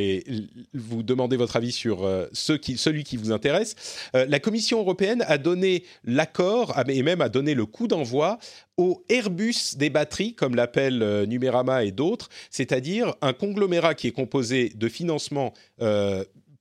vous 0.75 1.03
demander 1.03 1.37
votre 1.37 1.57
avis 1.57 1.73
sur 1.73 2.05
euh, 2.05 2.27
celui 2.33 3.05
qui 3.05 3.17
vous 3.17 3.31
intéresse. 3.33 3.77
la 4.13 4.41
Commission 4.41 4.81
européenne 4.81 5.25
a 5.27 5.39
donné 5.39 5.85
l'accord 6.05 6.75
et 6.89 7.03
même 7.03 7.21
a 7.21 7.29
donné 7.29 7.55
le 7.55 7.67
coup 7.67 7.87
d'envoi 7.87 8.39
au 8.77 9.05
Airbus 9.09 9.77
des 9.77 9.91
batteries, 9.91 10.35
comme 10.35 10.55
l'appelle 10.55 11.25
Numérama 11.29 11.85
et 11.85 11.93
d'autres, 11.93 12.29
c'est-à-dire 12.51 13.15
un 13.23 13.33
conglomérat 13.33 13.95
qui 13.95 14.09
est 14.09 14.13
composé 14.13 14.71
de 14.75 14.89
financements 14.89 15.53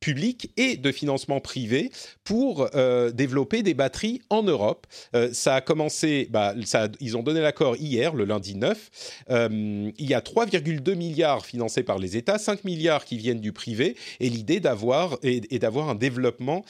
public 0.03 0.51
et 0.57 0.75
de 0.75 0.91
financement 0.91 1.39
privé 1.39 1.89
pour 2.25 2.67
euh, 2.75 3.11
développer 3.11 3.63
des 3.63 3.73
batteries 3.73 4.21
en 4.29 4.43
Europe. 4.43 4.85
Euh, 5.15 5.29
ça 5.31 5.55
a 5.55 5.61
commencé, 5.61 6.27
bah, 6.29 6.53
ils 6.99 7.15
ont 7.15 7.23
donné 7.23 7.39
l'accord 7.39 7.77
hier, 7.77 8.13
le 8.13 8.25
lundi 8.25 8.55
9. 8.55 9.23
Euh, 9.29 9.91
il 9.97 10.05
y 10.05 10.13
a 10.13 10.19
3,2 10.19 10.95
milliards 10.95 11.45
financés 11.45 11.83
par 11.83 11.99
les 11.99 12.17
États, 12.17 12.37
5 12.37 12.65
milliards 12.65 13.05
qui 13.05 13.15
viennent 13.15 13.39
du 13.39 13.53
privé, 13.53 13.95
et 14.19 14.27
l'idée 14.27 14.59
d'avoir 14.59 15.17
est, 15.23 15.57
d'avoir 15.59 15.89
un 15.89 15.95
développement 15.95 16.65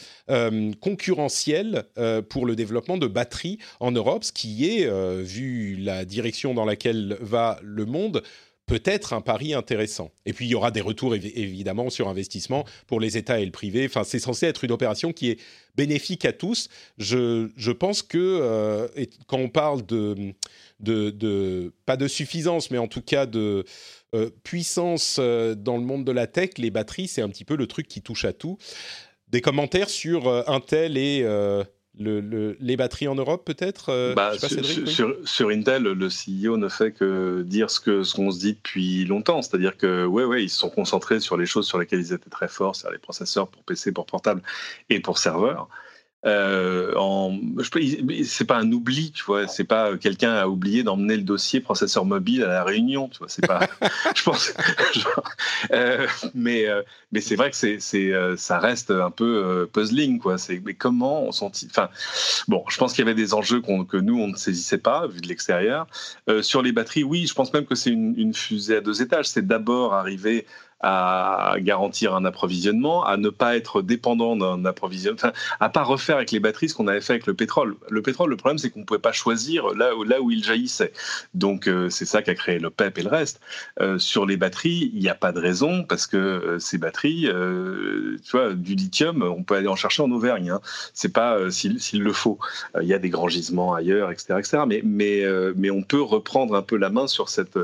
concurrentiel 0.80 1.86
pour 2.30 2.46
le 2.46 2.56
développement 2.56 2.98
de 2.98 3.08
batteries 3.08 3.58
en 3.80 3.92
Europe, 3.92 4.24
ce 4.24 4.32
qui 4.32 4.70
est, 4.70 4.88
vu 5.24 5.76
la 5.78 6.06
direction 6.06 6.54
dans 6.54 6.66
laquelle 6.66 7.18
va 7.20 7.60
le 7.64 7.86
monde, 7.86 8.22
peut-être 8.66 9.14
un 9.14 9.22
pari 9.22 9.54
intéressant. 9.54 10.12
Et 10.26 10.34
puis 10.34 10.46
il 10.46 10.50
y 10.50 10.56
aura 10.56 10.72
des 10.72 10.82
retours 10.82 11.16
évidemment 11.16 11.90
sur 11.90 12.08
investissement 12.08 12.66
pour 12.88 13.00
les 13.00 13.18
États 13.18 13.40
et 13.40 13.46
le 13.46 13.52
privé. 13.52 13.86
Enfin, 13.86 14.04
c'est 14.04 14.20
censé 14.20 14.46
être 14.46 14.64
une 14.64 14.72
opération 14.72 15.12
qui 15.12 15.32
est 15.32 15.40
bénéfique 15.76 16.26
à 16.26 16.34
tous. 16.34 16.70
Je, 16.98 17.50
je 17.58 17.72
pense 17.72 18.02
que 18.02 18.18
euh, 18.18 18.88
quand 19.28 19.38
on 19.38 19.50
parle 19.50 19.86
de, 19.86 20.34
de, 20.80 21.74
pas 21.86 21.98
de 21.98 22.08
suffisance, 22.08 22.72
mais 22.72 22.78
en 22.78 22.88
tout 22.88 23.02
cas 23.02 23.26
de 23.26 23.66
euh, 24.16 24.30
puissance 24.44 25.18
euh, 25.20 25.56
dans 25.56 25.78
le 25.78 25.84
monde 25.84 26.06
de 26.06 26.12
la 26.12 26.28
tech, 26.28 26.52
les 26.58 26.72
batteries, 26.72 27.08
c'est 27.08 27.22
un 27.22 27.30
petit 27.30 27.46
peu 27.46 27.56
le 27.56 27.68
truc 27.68 27.88
qui 27.88 28.02
touche 28.02 28.26
à 28.26 28.34
tout. 28.34 28.58
Des 29.28 29.42
commentaires 29.42 29.90
sur 29.90 30.28
Intel 30.48 30.96
et 30.96 31.26
le, 32.00 32.58
les 32.60 32.76
batteries 32.76 33.08
en 33.08 33.16
Europe, 33.16 33.46
peut-être 33.46 33.90
euh, 33.90 34.14
bah, 34.16 34.34
sur, 34.38 35.50
Intel, 35.50 35.84
le 35.84 36.08
CEO 36.08 36.58
ne 36.58 36.68
fait 36.68 36.92
que 36.92 37.44
dire 37.44 37.70
ce 37.70 37.80
qu'on 37.80 38.04
ce 38.04 38.14
qu'on 38.16 38.32
se 38.32 38.40
dit 38.40 38.54
depuis 38.54 39.06
longtemps. 39.06 39.42
C'est-à-dire 39.42 39.78
que, 39.78 40.06
ouais, 40.06 40.24
ouais, 40.24 40.44
ils 40.44 40.50
se 40.50 40.58
sont 40.58 40.70
concentrés 40.70 41.20
sur 41.20 41.38
les 41.38 41.46
choses 41.46 41.68
sur 41.68 41.78
lesquelles 41.78 42.02
ils 42.02 42.14
étaient 42.14 42.30
très 42.30 42.48
forts, 42.48 42.76
c'est-à-dire 42.76 42.94
les 42.94 43.02
processeurs 43.02 43.48
pour 43.48 43.64
PC, 43.64 43.92
pour 43.92 44.06
portable 44.06 44.42
et 44.90 45.00
pour 45.00 45.18
serveur. 45.18 45.70
Euh, 46.26 46.94
en, 46.96 47.38
c'est 48.24 48.46
pas 48.46 48.58
un 48.58 48.72
oubli, 48.72 49.12
tu 49.12 49.24
vois. 49.26 49.48
C'est 49.48 49.66
pas 49.66 49.98
quelqu'un 49.98 50.34
a 50.34 50.48
oublié 50.48 50.84
d'emmener 50.84 51.18
le 51.18 51.24
dossier 51.24 51.60
processeur 51.60 52.06
mobile 52.06 52.44
à 52.44 52.48
la 52.48 52.64
réunion, 52.64 53.10
tu 53.10 53.20
vois. 53.20 53.28
C'est 53.30 53.46
pas, 53.46 53.68
je 54.16 54.24
pense. 54.24 54.54
euh, 55.72 56.08
mais 56.34 56.68
euh, 56.70 56.82
mais 57.12 57.20
c'est 57.20 57.36
vrai 57.36 57.50
que 57.50 57.56
c'est 57.58 57.80
c'est 57.80 58.14
euh, 58.14 58.38
ça 58.38 58.60
reste 58.60 58.92
un 58.92 59.12
peu 59.12 59.44
euh, 59.44 59.66
puzzling, 59.66 60.20
quoi. 60.20 60.38
C'est 60.38 60.62
mais 60.64 60.74
comment 60.74 61.24
on 61.24 61.32
s'en 61.32 61.52
Enfin, 61.70 61.90
bon, 62.48 62.64
je 62.70 62.78
pense 62.78 62.94
qu'il 62.94 63.06
y 63.06 63.08
avait 63.08 63.16
des 63.16 63.34
enjeux 63.34 63.62
que 63.62 63.98
nous 63.98 64.18
on 64.18 64.28
ne 64.28 64.36
saisissait 64.36 64.78
pas 64.78 65.08
vu 65.08 65.20
de 65.20 65.28
l'extérieur. 65.28 65.88
sur 66.42 66.62
les 66.62 66.72
batteries, 66.72 67.04
oui, 67.04 67.28
je 67.28 67.34
pense 67.34 67.54
même 67.54 67.66
que 67.66 67.76
c'est 67.76 67.92
une, 67.92 68.14
une 68.18 68.34
fusée 68.34 68.78
à 68.78 68.82
deux 68.82 69.02
étages. 69.02 69.28
C'est 69.28 69.46
d'abord 69.46 69.94
arriver 69.94 70.46
à 70.82 71.56
garantir 71.60 72.14
un 72.14 72.26
approvisionnement, 72.26 73.06
à 73.06 73.18
ne 73.18 73.30
pas 73.30 73.56
être 73.56 73.82
dépendant 73.82 74.36
d'un 74.36 74.66
approvisionnement, 74.66 75.32
à 75.60 75.70
pas 75.70 75.84
refaire 75.84 76.18
avec 76.18 76.32
les 76.32 76.40
batteries 76.40 76.70
ce 76.70 76.76
qu'on 76.76 76.88
avait 76.88 77.02
fait 77.02 77.14
avec 77.14 77.26
le 77.26 77.34
pétrole. 77.34 77.76
Le 77.90 78.02
pétrole, 78.02 78.30
le 78.30 78.38
problème, 78.38 78.58
c'est 78.58 78.70
qu'on 78.70 78.82
ne 78.82 78.86
pouvait 78.86 79.00
pas 79.00 79.14
choisir 79.14 79.74
là 79.76 79.96
où, 79.96 80.04
là 80.04 80.18
il 80.30 80.44
jaillissait. 80.44 80.92
Donc, 81.34 81.68
euh, 81.68 81.90
c'est 81.90 82.06
ça 82.06 82.22
qui 82.22 82.30
a 82.32 82.36
créé 82.36 82.60
le 82.60 82.70
PEP 82.70 82.98
et 82.98 83.04
le 83.04 83.10
reste. 83.10 83.40
Euh, 83.80 83.98
sur 83.98 84.26
les 84.26 84.36
batteries, 84.36 84.92
il 84.94 85.00
n'y 85.00 85.10
a 85.10 85.16
pas 85.16 85.32
de 85.32 85.40
raison 85.40 85.84
parce 85.84 86.08
que 86.08 86.18
euh, 86.18 86.60
ces 86.60 86.78
batteries, 86.78 87.30
tu 88.24 88.32
vois, 88.32 88.54
du 88.54 88.76
lithium, 88.76 89.24
on 89.24 89.44
peut 89.44 89.56
aller 89.56 89.68
en 89.68 89.76
chercher 89.76 90.04
en 90.04 90.12
Auvergne. 90.12 90.50
Hein. 90.50 90.62
C'est 90.94 91.14
pas 91.14 91.50
s'il 91.50 92.04
le 92.04 92.14
faut. 92.14 92.40
Il 92.82 92.88
y 92.88 92.94
a 92.94 93.00
des 93.00 93.10
grands 93.10 93.28
gisements 93.28 93.74
ailleurs, 93.74 94.12
etc., 94.12 94.36
etc. 94.40 94.82
Mais, 94.84 95.72
on 95.72 95.82
peut 95.82 96.02
reprendre 96.02 96.56
un 96.56 96.62
peu 96.62 96.78
la 96.78 96.90
main 96.90 97.08
sur 97.08 97.30
cette, 97.30 97.58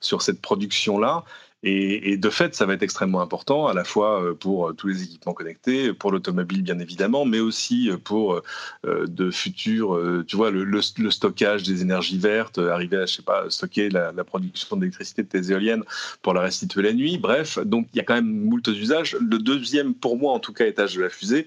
sur 0.00 0.22
cette 0.22 0.40
production-là 0.40 1.24
et, 1.66 2.18
de 2.18 2.28
fait, 2.28 2.54
ça 2.54 2.66
va 2.66 2.74
être 2.74 2.82
extrêmement 2.82 3.22
important, 3.22 3.68
à 3.68 3.72
la 3.72 3.84
fois 3.84 4.22
euh, 4.22 4.34
pour 4.34 4.68
euh, 4.68 4.72
tous 4.74 4.88
les 4.88 5.02
équipements 5.02 5.32
connectés, 5.32 5.94
pour 5.94 6.12
l'automobile 6.12 6.62
bien 6.62 6.78
évidemment, 6.78 7.24
mais 7.24 7.40
aussi 7.40 7.90
euh, 7.90 7.96
pour 7.96 8.42
de 8.84 9.30
futurs, 9.30 9.98
tu 10.26 10.36
vois, 10.36 10.50
le, 10.50 10.82
stockage 10.82 11.62
des 11.62 11.80
énergies 11.80 12.18
vertes, 12.18 12.58
arriver 12.58 12.98
à, 12.98 13.06
je 13.06 13.14
sais 13.14 13.22
pas, 13.22 13.48
stocker 13.48 13.88
la, 13.88 14.12
production 14.24 14.76
d'électricité 14.76 15.22
de 15.22 15.28
tes 15.28 15.50
éoliennes 15.50 15.84
pour 16.20 16.34
la 16.34 16.42
restituer 16.42 16.82
la 16.82 16.92
nuit. 16.92 17.16
Bref, 17.16 17.58
donc 17.64 17.88
il 17.94 17.98
y 17.98 18.00
a 18.00 18.04
quand 18.04 18.14
même 18.14 18.26
moult 18.26 18.66
usages. 18.66 19.16
Le 19.20 19.38
deuxième, 19.38 19.94
pour 19.94 20.18
moi 20.18 20.32
en 20.32 20.38
tout 20.38 20.52
cas, 20.52 20.66
étage 20.66 20.96
de 20.96 21.02
la 21.02 21.08
fusée, 21.08 21.46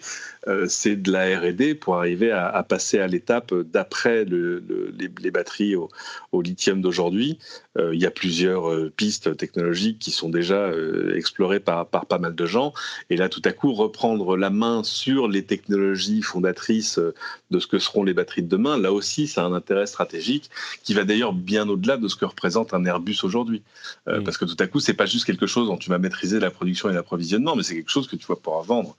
c'est 0.67 0.95
de 0.95 1.11
la 1.11 1.39
R&D 1.39 1.75
pour 1.75 1.97
arriver 1.97 2.31
à, 2.31 2.63
passer 2.63 2.99
à 2.99 3.07
l'étape 3.07 3.53
d'après 3.53 4.25
les, 4.25 5.31
batteries 5.31 5.75
au 5.75 6.41
lithium 6.41 6.81
d'aujourd'hui. 6.81 7.37
il 7.77 7.99
y 7.99 8.05
a 8.05 8.11
plusieurs 8.11 8.91
pistes 8.91 9.35
technologiques 9.37 10.06
qui 10.07 10.13
sont 10.13 10.29
déjà 10.29 10.55
euh, 10.55 11.17
explorés 11.17 11.59
par, 11.59 11.85
par 11.85 12.05
pas 12.05 12.17
mal 12.17 12.33
de 12.33 12.45
gens. 12.45 12.73
Et 13.09 13.17
là, 13.17 13.27
tout 13.27 13.41
à 13.43 13.51
coup, 13.51 13.73
reprendre 13.73 14.37
la 14.37 14.49
main 14.49 14.81
sur 14.85 15.27
les 15.27 15.43
technologies 15.43 16.21
fondatrices 16.21 16.97
euh, 16.97 17.13
de 17.51 17.59
ce 17.59 17.67
que 17.67 17.77
seront 17.77 18.05
les 18.05 18.13
batteries 18.13 18.43
de 18.43 18.47
demain, 18.47 18.77
là 18.77 18.93
aussi, 18.93 19.27
ça 19.27 19.43
a 19.43 19.45
un 19.45 19.51
intérêt 19.51 19.85
stratégique 19.85 20.49
qui 20.81 20.93
va 20.93 21.03
d'ailleurs 21.03 21.33
bien 21.33 21.67
au-delà 21.67 21.97
de 21.97 22.07
ce 22.07 22.15
que 22.15 22.23
représente 22.23 22.73
un 22.73 22.85
Airbus 22.85 23.17
aujourd'hui. 23.23 23.63
Euh, 24.07 24.21
parce 24.21 24.37
que 24.37 24.45
tout 24.45 24.55
à 24.59 24.67
coup, 24.67 24.79
c'est 24.79 24.93
pas 24.93 25.05
juste 25.05 25.25
quelque 25.25 25.45
chose 25.45 25.67
dont 25.67 25.75
tu 25.75 25.89
vas 25.89 25.97
maîtriser 25.97 26.39
la 26.39 26.51
production 26.51 26.89
et 26.89 26.93
l'approvisionnement, 26.93 27.57
mais 27.57 27.63
c'est 27.63 27.75
quelque 27.75 27.91
chose 27.91 28.07
que 28.07 28.15
tu 28.15 28.27
vas 28.27 28.37
pouvoir 28.37 28.63
vendre. 28.63 28.95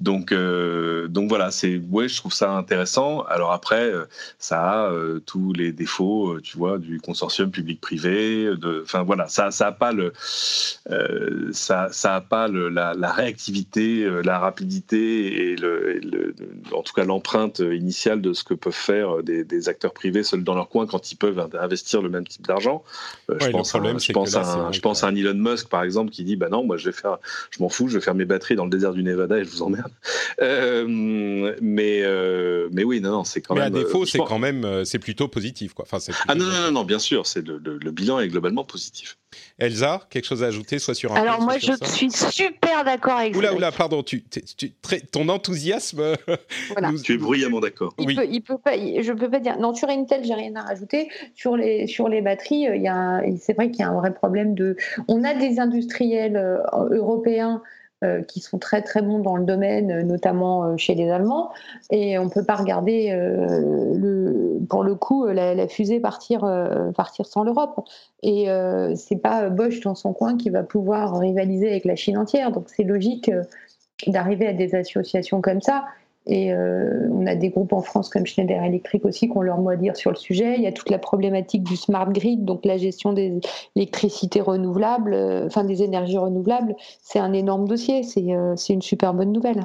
Donc, 0.00 0.34
donc 0.34 1.28
voilà, 1.28 1.52
c'est 1.52 1.80
ouais, 1.90 2.08
je 2.08 2.16
trouve 2.16 2.32
ça 2.32 2.50
intéressant. 2.56 3.22
Alors 3.28 3.52
après, 3.52 3.92
ça 4.40 4.86
a 4.86 4.92
tous 5.24 5.52
les 5.52 5.70
défauts, 5.70 6.40
tu 6.40 6.56
vois, 6.58 6.78
du 6.78 7.00
consortium 7.00 7.50
public-privé. 7.52 8.52
Enfin 8.82 9.04
voilà, 9.04 9.28
ça, 9.28 9.52
ça 9.52 9.68
a 9.68 9.72
pas 9.72 9.92
le, 9.92 10.12
euh, 10.90 11.50
ça 11.52 11.90
n'a 12.04 12.20
pas 12.20 12.48
la, 12.48 13.12
réactivité, 13.12 14.04
euh, 14.04 14.22
la 14.22 14.38
rapidité 14.38 15.50
et, 15.50 15.56
le, 15.56 16.34
en 16.72 16.82
tout 16.82 16.92
cas 16.94 17.04
l'empreinte 17.04 17.58
initiale 17.58 18.20
de 18.20 18.32
ce 18.32 18.44
que 18.44 18.54
peuvent 18.54 18.72
faire 18.72 19.22
des, 19.22 19.68
acteurs 19.68 19.92
privés 19.92 20.22
seuls 20.22 20.44
dans 20.44 20.54
leur 20.54 20.68
coin 20.68 20.86
quand 20.86 21.12
ils 21.12 21.16
peuvent 21.16 21.48
investir 21.60 22.00
le 22.00 22.08
même 22.08 22.26
type 22.26 22.46
d'argent. 22.46 22.84
Euh, 23.30 23.36
je, 23.40 23.50
pense 23.50 23.74
à, 23.74 23.78
je, 23.98 24.12
pense 24.12 24.34
à, 24.34 24.68
je 24.72 24.80
pense 24.80 25.04
à 25.04 25.08
un 25.08 25.14
Elon 25.14 25.34
Musk 25.34 25.68
par 25.68 25.82
exemple 25.82 26.10
qui 26.10 26.24
dit 26.24 26.36
bah 26.36 26.48
non 26.48 26.64
moi 26.64 26.76
je 26.76 26.86
vais 26.86 26.92
faire 26.92 27.18
je 27.50 27.62
m'en 27.62 27.68
fous 27.68 27.88
je 27.88 27.98
vais 27.98 28.04
faire 28.04 28.14
mes 28.14 28.24
batteries 28.24 28.56
dans 28.56 28.64
le 28.64 28.70
désert 28.70 28.92
du 28.92 29.02
Nevada 29.02 29.38
et 29.38 29.44
je 29.44 29.50
vous 29.50 29.62
emmerde. 29.62 29.92
mais 31.60 32.04
mais 32.70 32.84
oui 32.84 33.00
non, 33.00 33.10
non 33.10 33.24
c'est 33.24 33.40
quand 33.40 33.54
même. 33.54 33.72
Mais 33.72 33.80
à 33.80 33.82
défaut 33.82 34.06
c'est 34.06 34.18
quand 34.18 34.38
même 34.38 34.84
c'est 34.84 34.98
plutôt 34.98 35.28
positif 35.28 35.74
quoi. 35.74 35.84
Enfin, 35.90 36.12
ah 36.28 36.34
non, 36.34 36.46
non, 36.46 36.70
non 36.70 36.84
bien 36.84 36.98
sûr 36.98 37.26
c'est 37.26 37.46
le, 37.46 37.58
le 37.58 37.90
bilan 37.90 38.20
est 38.20 38.28
globalement 38.28 38.64
positif. 38.64 39.18
Elsa, 39.58 40.02
quelque 40.08 40.24
chose 40.24 40.44
à 40.44 40.46
ajouter, 40.46 40.78
soit 40.78 40.94
sur 40.94 41.12
un. 41.12 41.16
Alors 41.16 41.40
moi, 41.40 41.58
je 41.58 41.72
suis 41.84 42.10
super 42.10 42.84
d'accord 42.84 43.14
avec. 43.14 43.36
Oula, 43.36 43.52
oula, 43.52 43.72
pardon, 43.72 44.04
tu, 44.04 44.22
tu, 44.22 44.70
ton 45.10 45.28
enthousiasme. 45.28 46.14
Voilà. 46.70 46.92
Tu 47.02 47.14
es 47.14 47.16
bruyamment 47.16 47.60
d'accord. 47.60 47.94
Il 47.98 48.06
oui. 48.06 48.14
Peut, 48.14 48.26
il 48.30 48.40
peut 48.40 48.58
pas, 48.58 48.76
je 48.76 49.12
peux 49.12 49.30
pas 49.30 49.40
dire. 49.40 49.58
Non, 49.58 49.74
sur 49.74 49.88
Intel, 49.88 50.24
j'ai 50.24 50.34
rien 50.34 50.54
à 50.56 50.62
rajouter. 50.62 51.08
Sur 51.34 51.56
les 51.56 51.86
sur 51.86 52.08
les 52.08 52.20
batteries, 52.20 52.68
euh, 52.68 52.76
il 52.76 52.82
y 52.82 52.88
a, 52.88 53.22
c'est 53.40 53.54
vrai 53.54 53.70
qu'il 53.70 53.80
y 53.80 53.82
a 53.82 53.88
un 53.88 53.98
vrai 53.98 54.12
problème 54.12 54.54
de. 54.54 54.76
On 55.08 55.24
a 55.24 55.34
des 55.34 55.58
industriels 55.58 56.36
euh, 56.36 56.58
européens 56.90 57.62
euh, 58.04 58.22
qui 58.22 58.38
sont 58.38 58.58
très 58.58 58.80
très 58.80 59.02
bons 59.02 59.18
dans 59.18 59.34
le 59.34 59.44
domaine, 59.44 59.90
euh, 59.90 60.02
notamment 60.04 60.64
euh, 60.64 60.76
chez 60.76 60.94
les 60.94 61.10
Allemands. 61.10 61.50
Et 61.90 62.16
on 62.16 62.26
ne 62.26 62.30
peut 62.30 62.44
pas 62.44 62.54
regarder, 62.54 63.10
pour 64.68 64.84
le 64.84 64.94
coup, 64.94 65.26
la, 65.26 65.66
fusée 65.66 65.98
partir, 65.98 66.46
partir 66.94 67.26
sans 67.26 67.42
l'Europe. 67.42 67.84
Et 68.22 68.46
c'est 68.94 69.16
pas 69.16 69.48
Bosch 69.48 69.80
dans 69.80 69.94
son 69.94 70.12
coin 70.12 70.36
qui 70.36 70.50
va 70.50 70.62
pouvoir 70.62 71.18
rivaliser 71.18 71.68
avec 71.68 71.84
la 71.84 71.96
Chine 71.96 72.18
entière. 72.18 72.52
Donc 72.52 72.68
c'est 72.68 72.84
logique 72.84 73.30
d'arriver 74.06 74.46
à 74.46 74.52
des 74.52 74.74
associations 74.74 75.40
comme 75.40 75.60
ça. 75.60 75.84
Et 76.28 76.52
euh, 76.52 77.08
on 77.10 77.26
a 77.26 77.34
des 77.34 77.48
groupes 77.48 77.72
en 77.72 77.80
France 77.80 78.10
comme 78.10 78.26
Schneider 78.26 78.62
Electric 78.62 79.04
aussi 79.06 79.28
qui 79.28 79.36
ont 79.36 79.40
leur 79.40 79.58
mot 79.58 79.70
à 79.70 79.76
dire 79.76 79.96
sur 79.96 80.10
le 80.10 80.16
sujet. 80.16 80.56
Il 80.56 80.62
y 80.62 80.66
a 80.66 80.72
toute 80.72 80.90
la 80.90 80.98
problématique 80.98 81.62
du 81.62 81.74
smart 81.74 82.12
grid, 82.12 82.44
donc 82.44 82.66
la 82.66 82.76
gestion 82.76 83.14
des 83.14 83.40
électricités 83.76 84.42
renouvelables, 84.42 85.14
euh, 85.14 85.46
enfin 85.46 85.64
des 85.64 85.82
énergies 85.82 86.18
renouvelables. 86.18 86.76
C'est 87.02 87.18
un 87.18 87.32
énorme 87.32 87.66
dossier. 87.66 88.02
Euh, 88.18 88.54
c'est 88.56 88.72
une 88.74 88.82
super 88.82 89.14
bonne 89.14 89.32
nouvelle. 89.32 89.64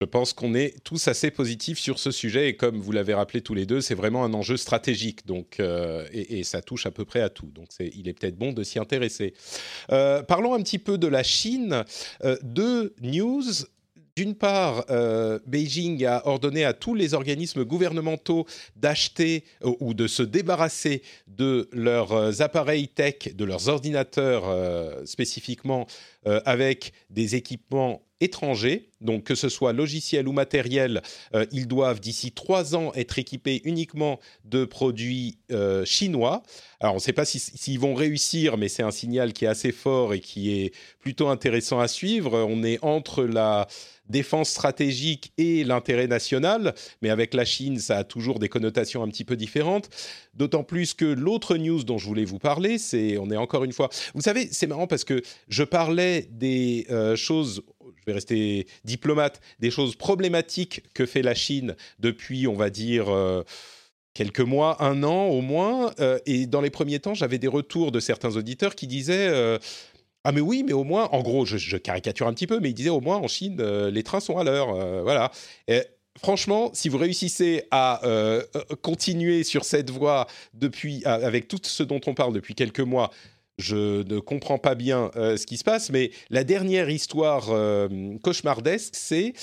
Je 0.00 0.06
pense 0.06 0.32
qu'on 0.32 0.54
est 0.54 0.82
tous 0.82 1.08
assez 1.08 1.30
positifs 1.30 1.78
sur 1.78 1.98
ce 1.98 2.10
sujet 2.10 2.48
et 2.48 2.56
comme 2.56 2.78
vous 2.78 2.90
l'avez 2.90 3.12
rappelé 3.12 3.42
tous 3.42 3.52
les 3.52 3.66
deux, 3.66 3.82
c'est 3.82 3.94
vraiment 3.94 4.24
un 4.24 4.32
enjeu 4.32 4.56
stratégique 4.56 5.26
donc 5.26 5.60
et, 5.60 6.38
et, 6.38 6.42
ça 6.42 6.62
touche 6.62 6.86
à 6.86 6.90
peu 6.90 7.04
près 7.04 7.20
à 7.20 7.28
tout. 7.28 7.48
Donc 7.54 7.68
il 7.78 8.08
est 8.08 8.14
peut-être 8.14 8.38
bon 8.38 8.54
de 8.54 8.62
s'y 8.62 8.78
intéresser. 8.78 9.34
parlons 9.88 10.54
un 10.54 10.62
petit 10.62 10.78
peu 10.78 10.96
de 10.96 11.06
la 11.06 11.22
Chine. 11.22 11.84
deux 12.42 12.94
news 13.02 13.42
d'une 14.20 14.34
part, 14.34 14.84
euh, 14.90 15.38
Beijing 15.46 16.04
a 16.04 16.26
ordonné 16.26 16.62
à 16.66 16.74
tous 16.74 16.94
les 16.94 17.14
organismes 17.14 17.64
gouvernementaux 17.64 18.44
d'acheter 18.76 19.44
euh, 19.64 19.72
ou 19.80 19.94
de 19.94 20.06
se 20.06 20.22
débarrasser 20.22 21.00
de 21.26 21.70
leurs 21.72 22.12
euh, 22.12 22.30
appareils 22.40 22.88
tech, 22.88 23.34
de 23.34 23.44
leurs 23.46 23.70
ordinateurs 23.70 24.44
spécifiquement, 25.06 25.86
avec 26.44 26.92
des 27.08 27.34
équipements 27.34 28.02
étrangers. 28.20 28.88
Donc 29.00 29.24
que 29.24 29.34
ce 29.34 29.48
soit 29.48 29.72
logiciel 29.72 30.28
ou 30.28 30.32
matériel, 30.32 31.00
ils 31.52 31.66
doivent 31.66 32.00
d'ici 32.00 32.32
trois 32.32 32.76
ans 32.76 32.92
être 32.94 33.18
équipés 33.18 33.62
uniquement 33.64 34.20
de 34.44 34.66
produits 34.66 35.38
chinois. 35.86 36.42
Alors 36.80 36.94
on 36.94 36.96
ne 36.98 37.02
sait 37.02 37.14
pas 37.14 37.24
s'ils 37.24 37.78
vont 37.78 37.94
réussir, 37.94 38.58
mais 38.58 38.68
c'est 38.68 38.82
un 38.82 38.90
signal 38.90 39.32
qui 39.32 39.46
est 39.46 39.48
assez 39.48 39.72
fort 39.72 40.12
et 40.12 40.20
qui 40.20 40.52
est 40.52 40.74
plutôt 40.98 41.28
intéressant 41.28 41.80
à 41.80 41.88
suivre. 41.88 42.46
On 42.46 42.62
est 42.62 42.78
entre 42.82 43.24
la 43.24 43.68
défense 44.10 44.50
stratégique 44.50 45.32
et 45.38 45.64
l'intérêt 45.64 46.08
national, 46.08 46.74
mais 47.00 47.10
avec 47.10 47.32
la 47.32 47.44
Chine, 47.44 47.78
ça 47.78 47.98
a 47.98 48.04
toujours 48.04 48.38
des 48.38 48.48
connotations 48.48 49.02
un 49.02 49.08
petit 49.08 49.24
peu 49.24 49.36
différentes. 49.36 49.88
D'autant 50.34 50.64
plus 50.64 50.94
que 50.94 51.04
l'autre 51.04 51.56
news 51.56 51.84
dont 51.84 51.96
je 51.96 52.06
voulais 52.06 52.24
vous 52.24 52.38
parler, 52.38 52.78
c'est, 52.78 53.18
on 53.18 53.30
est 53.30 53.36
encore 53.36 53.64
une 53.64 53.72
fois, 53.72 53.88
vous 54.14 54.20
savez, 54.20 54.48
c'est 54.50 54.66
marrant 54.66 54.86
parce 54.86 55.04
que 55.04 55.22
je 55.48 55.62
parlais 55.62 56.28
des 56.30 56.86
euh, 56.90 57.16
choses, 57.16 57.62
je 57.96 58.04
vais 58.06 58.12
rester 58.12 58.66
diplomate, 58.84 59.40
des 59.58 59.70
choses 59.70 59.96
problématiques 59.96 60.82
que 60.94 61.06
fait 61.06 61.22
la 61.22 61.34
Chine 61.34 61.76
depuis, 61.98 62.46
on 62.46 62.54
va 62.54 62.70
dire. 62.70 63.08
Euh, 63.08 63.42
quelques 64.12 64.40
mois, 64.40 64.82
un 64.82 65.04
an 65.04 65.26
au 65.26 65.40
moins. 65.40 65.92
Euh, 66.00 66.18
et 66.26 66.46
dans 66.46 66.60
les 66.60 66.70
premiers 66.70 66.98
temps, 66.98 67.14
j'avais 67.14 67.38
des 67.38 67.46
retours 67.46 67.92
de 67.92 68.00
certains 68.00 68.34
auditeurs 68.36 68.74
qui 68.74 68.88
disaient 68.88 69.58
ah 70.24 70.32
mais 70.32 70.40
oui, 70.40 70.62
mais 70.66 70.72
au 70.72 70.84
moins, 70.84 71.08
en 71.12 71.22
gros, 71.22 71.46
je, 71.46 71.76
caricature 71.78 72.26
un 72.26 72.34
petit 72.34 72.46
peu, 72.46 72.60
mais 72.60 72.70
il 72.70 72.74
disait 72.74 72.90
au 72.90 73.00
moins 73.00 73.16
en 73.16 73.28
Chine, 73.28 73.56
euh, 73.60 73.90
les 73.90 74.02
trains 74.02 74.20
sont 74.20 74.36
à 74.36 74.44
l'heure, 74.44 74.74
euh, 74.74 75.02
voilà. 75.02 75.30
Franchement, 76.18 76.70
si 76.74 76.90
vous 76.90 76.98
réussissez 76.98 77.62
à 77.70 78.04
euh, 78.04 78.42
continuer 78.82 79.44
sur 79.44 79.64
cette 79.64 79.90
voie 79.90 80.26
depuis, 80.52 81.02
avec 81.06 81.48
tout 81.48 81.60
ce 81.62 81.82
dont 81.82 82.00
on 82.06 82.14
parle 82.14 82.34
depuis 82.34 82.54
quelques 82.54 82.80
mois, 82.80 83.10
je 83.60 84.02
ne 84.02 84.18
comprends 84.18 84.58
pas 84.58 84.74
bien 84.74 85.10
ce 85.14 85.46
qui 85.46 85.56
se 85.56 85.64
passe, 85.64 85.90
mais 85.90 86.10
la 86.30 86.44
dernière 86.44 86.90
histoire 86.90 87.50
cauchemardesque, 88.22 88.94
c'est 88.94 89.34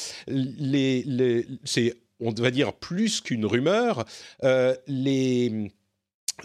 on 2.19 2.31
va 2.31 2.51
dire 2.51 2.73
plus 2.73 3.21
qu'une 3.21 3.45
rumeur, 3.45 4.05
les 4.87 5.71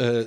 euh, 0.00 0.24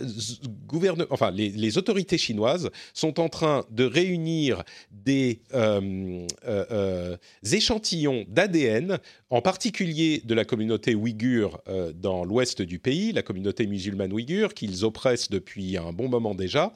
enfin, 1.09 1.32
les, 1.32 1.78
autorités 1.78 2.18
chinoises 2.18 2.70
sont 2.93 3.20
en 3.20 3.30
train 3.30 3.66
de 3.72 3.84
réunir 3.84 4.63
des 4.91 5.41
euh, 5.53 6.26
euh, 6.47 7.18
échantillons 7.51 8.26
d'ADN, 8.28 8.99
en 9.30 9.41
particulier 9.41 10.22
de 10.24 10.34
la 10.36 10.45
communauté 10.45 10.93
ouïghure 10.95 11.61
dans 11.95 12.24
l'ouest 12.24 12.61
du 12.61 12.80
pays, 12.80 13.11
la 13.11 13.24
communauté 13.24 13.66
musulmane 13.66 14.13
ouïghure, 14.13 14.53
qu'ils 14.53 14.86
oppressent 14.86 15.30
depuis 15.30 15.78
un 15.78 15.91
bon 15.91 16.09
moment 16.09 16.36
déjà, 16.36 16.72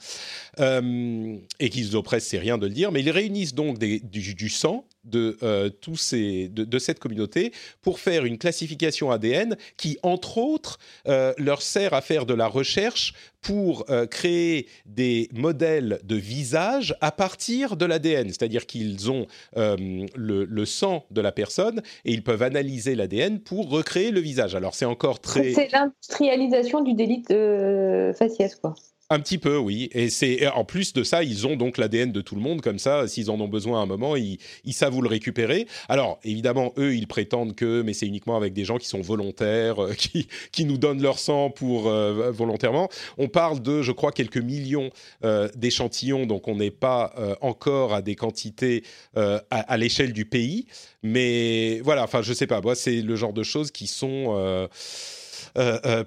et 0.58 1.70
qu'ils 1.70 1.96
oppressent, 1.96 2.28
c'est 2.28 2.40
rien 2.40 2.58
de 2.58 2.68
le 2.68 2.74
dire, 2.74 2.92
mais 2.92 3.02
ils 3.02 3.12
réunissent 3.12 3.54
donc 3.54 3.78
du, 3.78 4.00
du 4.02 4.50
sang 4.50 4.86
de, 5.04 5.38
euh, 5.44 5.70
tous 5.70 5.96
ces, 5.96 6.50
de, 6.50 6.80
cette 6.80 7.00
communauté 7.00 7.52
pour 7.82 8.00
faire 8.00 8.26
une 8.26 8.38
classification 8.38 9.12
ADN 9.12 9.58
qui, 9.78 9.98
entre 10.04 10.38
autres, 10.38 10.78
euh, 11.08 11.34
leur 11.38 11.62
sert 11.62 11.94
à 11.94 12.02
faire 12.02 12.26
de 12.26 12.34
la 12.34 12.48
recherche 12.48 13.14
pour 13.42 13.86
euh, 13.90 14.06
créer 14.06 14.68
des 14.86 15.30
modèles 15.34 16.00
de 16.04 16.16
visage 16.16 16.96
à 17.02 17.12
partir 17.12 17.78
de 17.78 17.86
l'ADN. 17.86 18.28
C'est-à-dire 18.28 18.66
qu'ils 18.66 19.10
ont 19.10 19.28
le, 19.56 20.66
sang 20.66 21.06
de 21.10 21.22
la 21.22 21.32
personne 21.32 21.82
et 22.04 22.12
ils 22.12 22.24
peuvent 22.24 22.44
analyser 22.44 22.96
l'ADN 22.96 23.40
pour 23.40 23.70
recréer 23.70 24.12
le 24.12 24.20
visage. 24.20 24.56
Alors 24.56 24.76
c'est 24.76 24.86
encore 24.86 25.20
très... 25.20 25.54
C'est 25.54 25.72
l'industrialisation 25.72 26.82
du 26.82 26.94
délit 26.94 27.24
de 27.30 28.12
faciès, 28.18 28.56
quoi. 28.56 28.76
Un 29.12 29.20
petit 29.22 29.40
peu, 29.40 29.58
oui. 29.58 29.90
Et 29.94 30.12
c'est 30.12 30.48
en 30.50 30.64
plus 30.64 30.94
de 30.94 31.04
ça, 31.04 31.24
ils 31.24 31.48
ont 31.48 31.56
donc 31.56 31.80
l'ADN 31.80 32.12
de 32.12 32.22
tout 32.22 32.36
le 32.36 32.42
monde, 32.42 32.62
comme 32.62 32.78
ça, 32.78 33.08
s'ils 33.08 33.32
en 33.32 33.42
ont 33.42 33.48
besoin 33.48 33.80
à 33.80 33.82
un 33.82 33.88
moment, 33.88 34.16
ils, 34.16 34.38
savent 34.72 34.96
où 34.96 35.02
le 35.02 35.10
récupérer. 35.10 35.66
Alors, 35.88 36.20
évidemment, 36.24 36.74
eux, 36.78 36.94
ils 36.94 37.08
prétendent 37.08 37.56
que, 37.56 37.82
mais 37.82 37.94
c'est 37.94 38.06
uniquement 38.06 38.38
avec 38.38 38.54
des 38.54 38.66
gens 38.66 38.78
qui 38.78 38.88
sont 38.88 39.02
volontaires, 39.02 39.84
euh, 39.84 39.94
qui, 40.52 40.66
nous 40.66 40.78
donnent 40.78 41.02
leur 41.02 41.18
sang 41.18 41.50
pour 41.50 41.88
euh, 41.88 42.30
volontairement. 42.30 42.88
On 43.18 43.30
parle 43.30 43.64
de, 43.64 43.82
je 43.82 43.92
crois, 43.92 44.12
quelques 44.12 44.38
millions 44.38 44.92
euh, 45.24 45.50
d'échantillons, 45.56 46.28
donc 46.28 46.48
on 46.48 46.58
n'est 46.58 46.70
pas 46.70 47.16
encore 47.42 47.96
à 47.96 48.04
des 48.04 48.16
quantités 48.16 48.84
à, 49.16 49.78
l'échelle 49.78 50.14
du 50.14 50.26
pays. 50.26 50.68
Mais 51.02 51.80
voilà, 51.84 52.04
enfin, 52.04 52.22
je 52.22 52.32
sais 52.32 52.46
pas, 52.46 52.62
moi, 52.62 52.76
c'est 52.76 53.02
le 53.02 53.16
genre 53.16 53.34
de 53.34 53.42
choses 53.42 53.72
qui 53.72 53.88
sont 53.88 54.70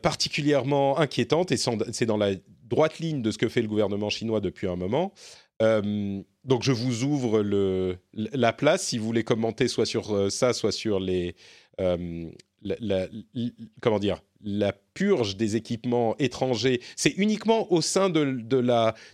particulièrement 0.03 0.99
inquiétantes 1.01 1.51
et 1.51 1.57
c'est 1.57 2.07
dans 2.07 2.17
la 2.17 2.35
droite 2.73 2.99
ligne 2.99 3.21
de 3.21 3.31
ce 3.31 3.37
que 3.39 3.49
fait 3.49 3.61
le 3.61 3.69
gouvernement 3.69 4.09
chinois 4.09 4.41
depuis 4.41 4.67
un 4.67 4.77
moment. 4.77 5.13
Euh, 5.61 6.23
donc 6.45 6.63
je 6.63 6.73
vous 6.73 7.05
ouvre 7.05 7.45
la 8.15 8.53
place 8.53 8.85
si 8.85 8.99
vous 8.99 9.05
voulez 9.05 9.25
commenter 9.25 9.69
soit 9.69 9.87
sur 9.87 10.13
euh, 10.13 10.31
ça, 10.31 10.55
soit 10.55 10.73
sur 10.73 10.99
les 10.99 11.37
euh, 11.81 12.31
la, 12.63 13.09
comment 13.81 13.99
dire 13.99 14.23
la 14.43 14.73
purge 14.73 15.37
des 15.37 15.55
équipements 15.55 16.17
étrangers. 16.19 16.81
C'est 16.97 17.15
uniquement 17.17 17.71
au 17.73 17.81
sein 17.81 18.09
de, 18.09 18.25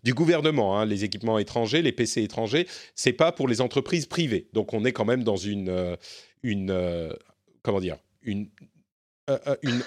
du 0.05 0.15
gouvernement 0.15 0.79
hein, 0.79 0.87
les 0.87 1.05
équipements 1.05 1.39
étrangers, 1.39 1.83
les 1.83 1.93
PC 1.93 2.23
étrangers. 2.23 2.67
C'est 2.95 3.13
pas 3.13 3.33
pour 3.33 3.49
les 3.49 3.61
entreprises 3.61 4.07
privées. 4.07 4.49
Donc 4.53 4.73
on 4.73 4.85
est 4.85 4.93
quand 4.93 5.05
même 5.05 5.25
dans 5.25 5.37
une 5.37 5.99
comment 7.63 7.81
dire 7.81 7.97
une 8.23 8.49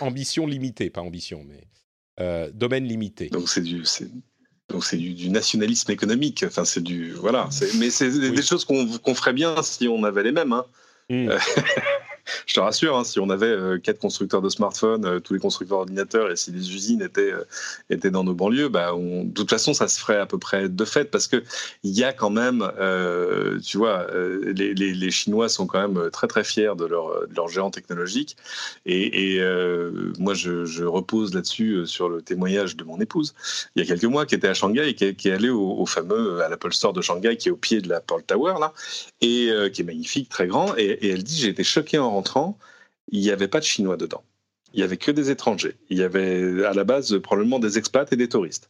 ambition 0.01 0.45
limitée, 0.45 0.89
pas 0.89 1.01
ambition, 1.01 1.43
mais 1.47 1.63
domaine 2.53 2.85
limité. 2.85 3.29
Donc 3.29 3.49
c'est 3.49 3.61
du, 3.61 3.83
donc 4.69 4.85
c'est 4.85 4.97
du, 4.97 5.29
nationalisme 5.29 5.91
économique. 5.91 6.43
Enfin 6.47 6.65
c'est 6.65 6.81
du 6.81 7.11
voilà. 7.13 7.49
Mais 7.77 7.89
c'est 7.89 8.11
des 8.11 8.41
choses 8.41 8.65
qu'on 8.65 9.15
ferait 9.15 9.33
bien 9.33 9.61
si 9.63 9.87
on 9.87 10.03
avait 10.03 10.23
les 10.23 10.31
mêmes. 10.31 10.53
Hein. 10.53 10.65
Hmm. 11.09 11.29
Je 12.45 12.53
te 12.53 12.59
rassure, 12.59 12.97
hein, 12.97 13.03
si 13.03 13.19
on 13.19 13.29
avait 13.29 13.45
euh, 13.45 13.77
quatre 13.77 13.99
constructeurs 13.99 14.41
de 14.41 14.49
smartphones, 14.49 15.05
euh, 15.05 15.19
tous 15.19 15.33
les 15.33 15.39
constructeurs 15.39 15.79
d'ordinateurs, 15.79 16.31
et 16.31 16.35
si 16.35 16.51
les 16.51 16.73
usines 16.73 17.01
étaient, 17.01 17.31
euh, 17.31 17.43
étaient 17.89 18.11
dans 18.11 18.23
nos 18.23 18.33
banlieues, 18.33 18.69
bah, 18.69 18.91
de 18.93 19.31
toute 19.33 19.49
façon, 19.49 19.73
ça 19.73 19.87
se 19.87 19.99
ferait 19.99 20.17
à 20.17 20.25
peu 20.25 20.37
près 20.37 20.69
de 20.69 20.85
fait, 20.85 21.11
parce 21.11 21.27
qu'il 21.27 21.43
y 21.83 22.03
a 22.03 22.13
quand 22.13 22.29
même, 22.29 22.69
tu 23.63 23.77
vois, 23.77 24.07
les, 24.13 25.11
Chinois 25.11 25.49
sont 25.49 25.67
quand 25.67 25.87
même 25.87 26.09
très 26.11 26.27
très 26.27 26.43
fiers 26.43 26.73
de 26.77 26.85
leur, 26.85 27.27
de 27.27 27.35
leur 27.35 27.47
géant 27.47 27.71
technologique, 27.71 28.37
et, 28.85 29.41
moi 30.19 30.33
je, 30.33 30.83
repose 30.83 31.33
là-dessus 31.33 31.85
sur 31.85 32.09
le 32.09 32.21
témoignage 32.21 32.75
de 32.75 32.83
mon 32.83 32.99
épouse, 32.99 33.33
il 33.75 33.83
y 33.83 33.85
a 33.85 33.87
quelques 33.87 34.09
mois, 34.09 34.25
qui 34.25 34.35
était 34.35 34.47
à 34.47 34.53
Shanghai 34.53 34.89
et 34.89 34.95
qui, 34.95 35.27
est, 35.27 35.31
allée 35.31 35.49
au, 35.49 35.85
fameux, 35.85 36.41
à 36.41 36.49
l'Apple 36.49 36.73
Store 36.73 36.93
de 36.93 37.01
Shanghai, 37.01 37.37
qui 37.37 37.49
est 37.49 37.51
au 37.51 37.57
pied 37.57 37.81
de 37.81 37.89
la 37.89 37.99
Pearl 37.99 38.23
Tower, 38.23 38.55
là, 38.59 38.73
et 39.21 39.49
qui 39.73 39.81
est 39.81 39.85
magnifique, 39.85 40.29
très 40.29 40.47
grand, 40.47 40.75
et, 40.77 41.11
elle 41.11 41.23
dit, 41.23 41.37
j'ai 41.37 41.49
été 41.49 41.63
choqué 41.63 41.97
en 41.97 42.20
il 43.11 43.19
n'y 43.19 43.31
avait 43.31 43.47
pas 43.47 43.59
de 43.59 43.65
Chinois 43.65 43.97
dedans. 43.97 44.23
Il 44.73 44.77
n'y 44.77 44.83
avait 44.83 44.97
que 44.97 45.11
des 45.11 45.31
étrangers. 45.31 45.77
Il 45.89 45.97
y 45.97 46.03
avait 46.03 46.65
à 46.65 46.73
la 46.73 46.83
base 46.83 47.19
probablement 47.19 47.59
des 47.59 47.77
expats 47.77 48.11
et 48.11 48.15
des 48.15 48.29
touristes. 48.29 48.69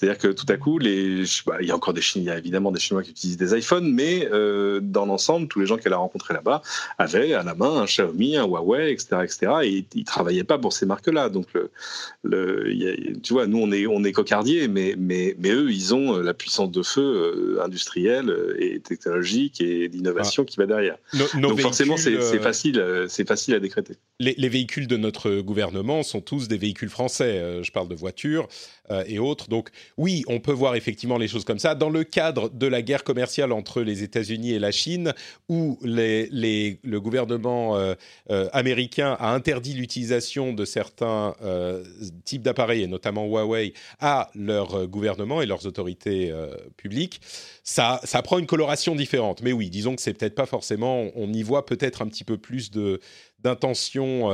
C'est-à-dire 0.00 0.18
que 0.18 0.28
tout 0.28 0.46
à 0.48 0.56
coup, 0.56 0.78
les, 0.78 1.24
bah, 1.46 1.58
il 1.60 1.68
y 1.68 1.70
a 1.70 1.76
encore 1.76 1.92
des 1.92 2.00
Chinois, 2.00 2.24
il 2.24 2.28
y 2.28 2.30
a 2.30 2.38
évidemment 2.38 2.72
des 2.72 2.80
Chinois 2.80 3.02
qui 3.02 3.10
utilisent 3.10 3.36
des 3.36 3.56
iPhones, 3.58 3.92
mais 3.92 4.26
euh, 4.32 4.80
dans 4.82 5.04
l'ensemble, 5.04 5.46
tous 5.46 5.60
les 5.60 5.66
gens 5.66 5.76
qu'elle 5.76 5.92
a 5.92 5.98
rencontrés 5.98 6.32
là-bas 6.32 6.62
avaient 6.96 7.34
à 7.34 7.42
la 7.42 7.54
main 7.54 7.82
un 7.82 7.84
Xiaomi, 7.84 8.36
un 8.36 8.46
Huawei, 8.46 8.92
etc., 8.92 9.16
etc. 9.22 9.52
Et 9.64 9.84
ils 9.94 10.04
travaillaient 10.04 10.44
pas 10.44 10.58
pour 10.58 10.72
ces 10.72 10.86
marques-là. 10.86 11.28
Donc, 11.28 11.48
le, 12.22 13.20
tu 13.22 13.34
vois, 13.34 13.46
nous 13.46 13.58
on 13.58 13.70
est 13.72 13.86
on 13.86 14.02
est 14.04 14.12
cocardiers, 14.12 14.68
mais 14.68 14.94
mais 14.98 15.36
mais 15.38 15.50
eux, 15.50 15.70
ils 15.70 15.94
ont 15.94 16.16
euh, 16.16 16.22
la 16.22 16.32
puissance 16.32 16.70
de 16.70 16.82
feu 16.82 17.02
euh, 17.02 17.62
industrielle 17.62 18.34
et 18.58 18.80
technologique 18.80 19.60
et 19.60 19.88
d'innovation 19.88 20.44
qui 20.44 20.56
va 20.56 20.64
derrière. 20.64 20.96
Donc 21.34 21.60
forcément, 21.60 21.98
c'est 21.98 22.38
facile, 22.38 23.06
c'est 23.08 23.28
facile 23.28 23.54
à 23.54 23.60
décréter. 23.60 23.94
Les, 24.18 24.34
les, 24.36 24.48
véhicules 24.48 24.86
de 24.86 24.96
notre 24.96 25.40
gouvernement 25.40 26.02
sont 26.02 26.20
tous 26.20 26.48
des 26.48 26.58
véhicules 26.58 26.88
français. 26.88 27.62
je 27.62 27.70
parle 27.70 27.88
de 27.88 27.94
voitures. 27.94 28.48
Euh, 28.90 29.04
et 29.06 29.18
autres. 29.18 29.48
Donc 29.48 29.70
oui, 29.96 30.24
on 30.26 30.40
peut 30.40 30.52
voir 30.52 30.74
effectivement 30.74 31.16
les 31.16 31.28
choses 31.28 31.44
comme 31.44 31.58
ça. 31.58 31.74
Dans 31.74 31.90
le 31.90 32.02
cadre 32.02 32.48
de 32.50 32.66
la 32.66 32.82
guerre 32.82 33.04
commerciale 33.04 33.52
entre 33.52 33.82
les 33.82 34.02
États-Unis 34.02 34.52
et 34.52 34.58
la 34.58 34.72
Chine, 34.72 35.12
où 35.48 35.78
le 35.82 36.98
gouvernement 36.98 37.76
euh, 37.76 37.94
euh, 38.30 38.48
américain 38.52 39.16
a 39.20 39.32
interdit 39.32 39.74
l'utilisation 39.74 40.52
de 40.52 40.64
certains 40.64 41.34
types 42.24 42.42
d'appareils, 42.42 42.82
et 42.82 42.86
notamment 42.86 43.26
Huawei, 43.26 43.72
à 44.00 44.30
leur 44.34 44.86
gouvernement 44.86 45.42
et 45.42 45.46
leurs 45.46 45.66
autorités 45.66 46.32
publiques, 46.76 47.20
ça, 47.62 48.00
ça 48.04 48.22
prend 48.22 48.38
une 48.38 48.46
coloration 48.46 48.94
différente. 48.94 49.42
Mais 49.42 49.52
oui, 49.52 49.70
disons 49.70 49.94
que 49.96 50.02
c'est 50.02 50.14
peut-être 50.14 50.34
pas 50.34 50.46
forcément, 50.46 51.06
on 51.14 51.32
y 51.32 51.42
voit 51.42 51.66
peut-être 51.66 52.02
un 52.02 52.08
petit 52.08 52.24
peu 52.24 52.38
plus 52.38 52.70
de 52.70 53.00
d'intention 53.42 54.28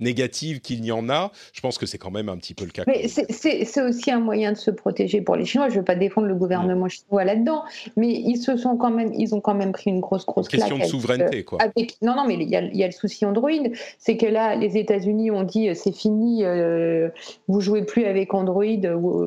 négative 0.00 0.60
qu'il 0.60 0.80
n'y 0.80 0.92
en 0.92 1.08
a, 1.08 1.30
je 1.52 1.60
pense 1.60 1.78
que 1.78 1.86
c'est 1.86 1.98
quand 1.98 2.10
même 2.10 2.28
un 2.28 2.36
petit 2.36 2.54
peu 2.54 2.64
le 2.64 2.70
cas. 2.70 2.84
Mais 2.86 3.08
c'est 3.08 3.82
aussi 3.82 4.10
un 4.10 4.20
moyen 4.20 4.52
de 4.52 4.56
se 4.56 4.70
protéger 4.70 5.20
pour 5.20 5.36
les 5.36 5.44
Chinois. 5.44 5.68
Je 5.68 5.74
ne 5.74 5.78
veux 5.78 5.84
pas 5.84 5.94
défendre 5.94 6.26
le 6.26 6.34
gouvernement 6.34 6.88
chinois 6.88 7.24
là-dedans, 7.24 7.64
mais 7.96 8.08
ils 8.08 8.36
se 8.36 8.56
sont 8.56 8.76
quand 8.76 8.90
même, 8.90 9.12
ils 9.14 9.34
ont 9.34 9.40
quand 9.40 9.54
même 9.54 9.72
pris 9.72 9.90
une 9.90 10.00
grosse 10.00 10.26
grosse 10.26 10.48
Question 10.48 10.78
de 10.78 10.84
souveraineté, 10.84 11.44
quoi. 11.44 11.58
non, 12.02 12.14
non, 12.16 12.24
mais 12.26 12.34
il 12.34 12.48
y, 12.48 12.56
a, 12.56 12.86
le 12.86 12.92
souci 12.92 13.24
Android, 13.24 13.50
c'est 13.98 14.16
que 14.16 14.26
là, 14.26 14.56
les 14.56 14.76
États-Unis 14.76 15.30
ont 15.30 15.42
dit 15.42 15.68
euh, 15.68 15.74
c'est 15.74 15.94
fini, 15.94 16.44
euh, 16.44 17.08
vous 17.48 17.60
jouez 17.60 17.82
plus 17.82 18.04
avec 18.04 18.34
Android, 18.34 18.64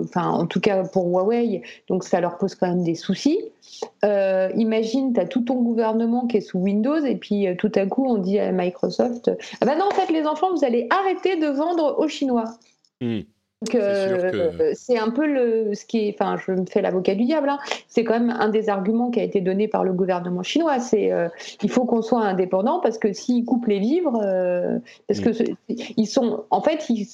enfin 0.03 0.30
en 0.30 0.45
tout 0.45 0.59
cas 0.59 0.84
pour 0.84 1.07
Huawei, 1.07 1.61
donc 1.88 2.03
ça 2.03 2.22
leur 2.22 2.38
pose 2.38 2.55
quand 2.55 2.68
même 2.68 2.84
des 2.84 2.95
soucis. 2.95 3.39
Euh, 4.05 4.49
imagine, 4.55 5.13
tu 5.13 5.20
as 5.20 5.26
tout 5.26 5.41
ton 5.41 5.61
gouvernement 5.61 6.26
qui 6.28 6.38
est 6.38 6.41
sous 6.41 6.59
Windows 6.59 7.03
et 7.03 7.15
puis 7.15 7.47
tout 7.57 7.72
à 7.76 7.86
coup 7.86 8.05
on 8.07 8.18
dit 8.18 8.39
à 8.39 8.51
Microsoft, 8.51 9.32
ah 9.61 9.65
ben 9.65 9.78
non 9.78 9.86
en 9.86 9.91
fait 9.91 10.11
les 10.11 10.26
enfants 10.26 10.51
vous 10.58 10.66
allez 10.66 10.88
arrêter 10.89 11.38
de 11.38 11.47
vendre 11.47 11.95
aux 11.99 12.08
Chinois. 12.08 12.45
Hmm. 13.01 13.22
Euh, 13.74 14.74
c'est 14.76 14.99
un 14.99 15.10
peu 15.10 15.26
le, 15.26 15.74
ce 15.74 15.84
qui 15.86 16.08
est, 16.08 16.14
enfin, 16.14 16.38
je 16.38 16.51
me 16.51 16.66
fais 16.68 16.82
l'avocat 16.82 17.16
du 17.16 17.26
diable. 17.26 17.49
Hein. 17.49 17.58
C'est 17.88 18.03
quand 18.03 18.14
même 18.14 18.30
un 18.30 18.49
des 18.49 18.70
arguments 18.70 19.10
qui 19.10 19.20
a 19.20 19.24
été 19.24 19.41
donné 19.41 19.68
par 19.68 19.84
le 19.84 19.93
gouvernement 19.93 20.43
chinois. 20.43 20.80
C'est 20.80 21.12
euh, 21.12 21.28
il 21.64 21.70
faut 21.70 21.86
qu'on 21.86 22.03
soit 22.03 22.22
indépendant 22.22 22.80
parce 22.80 22.99
que 22.99 23.14
s'ils 23.14 23.45
coupent 23.45 23.66
les 23.66 23.80
vivres, 23.80 24.22
euh, 24.24 24.78
parce 25.08 25.22
hmm. 25.22 25.24
que 25.24 25.74
ils 25.97 26.05
sont, 26.05 26.43
en 26.51 26.62
fait, 26.62 26.88
ils, 26.89 27.08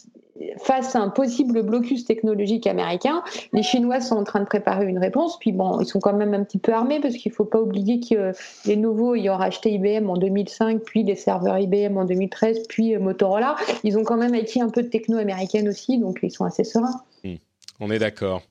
face 0.57 0.95
à 0.95 0.99
un 0.99 1.09
possible 1.09 1.61
blocus 1.63 2.05
technologique 2.05 2.67
américain, 2.67 3.23
les 3.51 3.63
Chinois 3.63 4.01
sont 4.01 4.15
en 4.15 4.23
train 4.23 4.39
de 4.39 4.45
préparer 4.45 4.85
une 4.85 4.97
réponse. 4.97 5.37
Puis 5.39 5.51
bon, 5.51 5.79
ils 5.79 5.85
sont 5.85 5.99
quand 5.99 6.13
même 6.13 6.33
un 6.33 6.43
petit 6.43 6.57
peu 6.57 6.73
armés 6.73 6.99
parce 6.99 7.15
qu'il 7.15 7.31
ne 7.31 7.35
faut 7.35 7.45
pas 7.45 7.61
oublier 7.61 7.99
que 7.99 8.31
les 8.65 8.75
nouveaux 8.75 9.15
ayant 9.15 9.37
racheté 9.37 9.71
IBM 9.71 10.09
en 10.09 10.17
2005, 10.17 10.81
puis 10.81 11.03
les 11.03 11.15
serveurs 11.15 11.59
IBM 11.59 11.97
en 11.97 12.05
2013, 12.05 12.67
puis 12.67 12.95
euh, 12.95 12.99
Motorola, 12.99 13.55
ils 13.83 13.97
ont 13.97 14.03
quand 14.03 14.17
même 14.17 14.33
acquis 14.33 14.61
un 14.61 14.69
peu 14.69 14.83
de 14.83 14.87
techno 14.87 15.17
américaine 15.17 15.67
aussi, 15.67 15.97
donc 15.97 16.19
ils 16.23 16.31
sont 16.31 16.45
assez 16.45 16.63
sereins. 16.63 17.01
Hmm. 17.23 17.35
On 17.79 17.91
est 17.91 17.99
d'accord. 17.99 18.41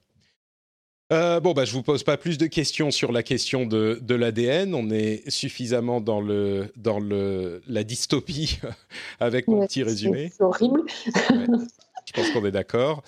Euh, 1.13 1.41
bon, 1.41 1.53
bah, 1.53 1.67
je 1.67 1.73
vous 1.73 1.83
pose 1.83 2.03
pas 2.05 2.17
plus 2.17 2.39
de 2.39 2.47
questions 2.47 2.91
sur 2.91 3.13
la 3.13 3.23
question 3.23 3.67
de, 3.67 3.99
de 4.01 4.15
l'ADN. 4.15 4.75
On 4.75 4.91
est 4.91 5.29
suffisamment 5.29 6.01
dans, 6.01 6.23
le, 6.23 6.73
dans 6.77 7.01
le, 7.01 7.63
la 7.69 7.85
dystopie 7.85 8.61
avec 9.21 9.47
mon 9.47 9.67
petit 9.67 9.83
résumé. 9.83 10.33
C'est 10.35 10.43
horrible. 10.43 10.83
je 11.07 12.13
pense 12.15 12.31
qu'on 12.31 12.47
est 12.47 12.51
d'accord. 12.51 13.03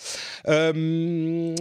Euh, 0.48 1.54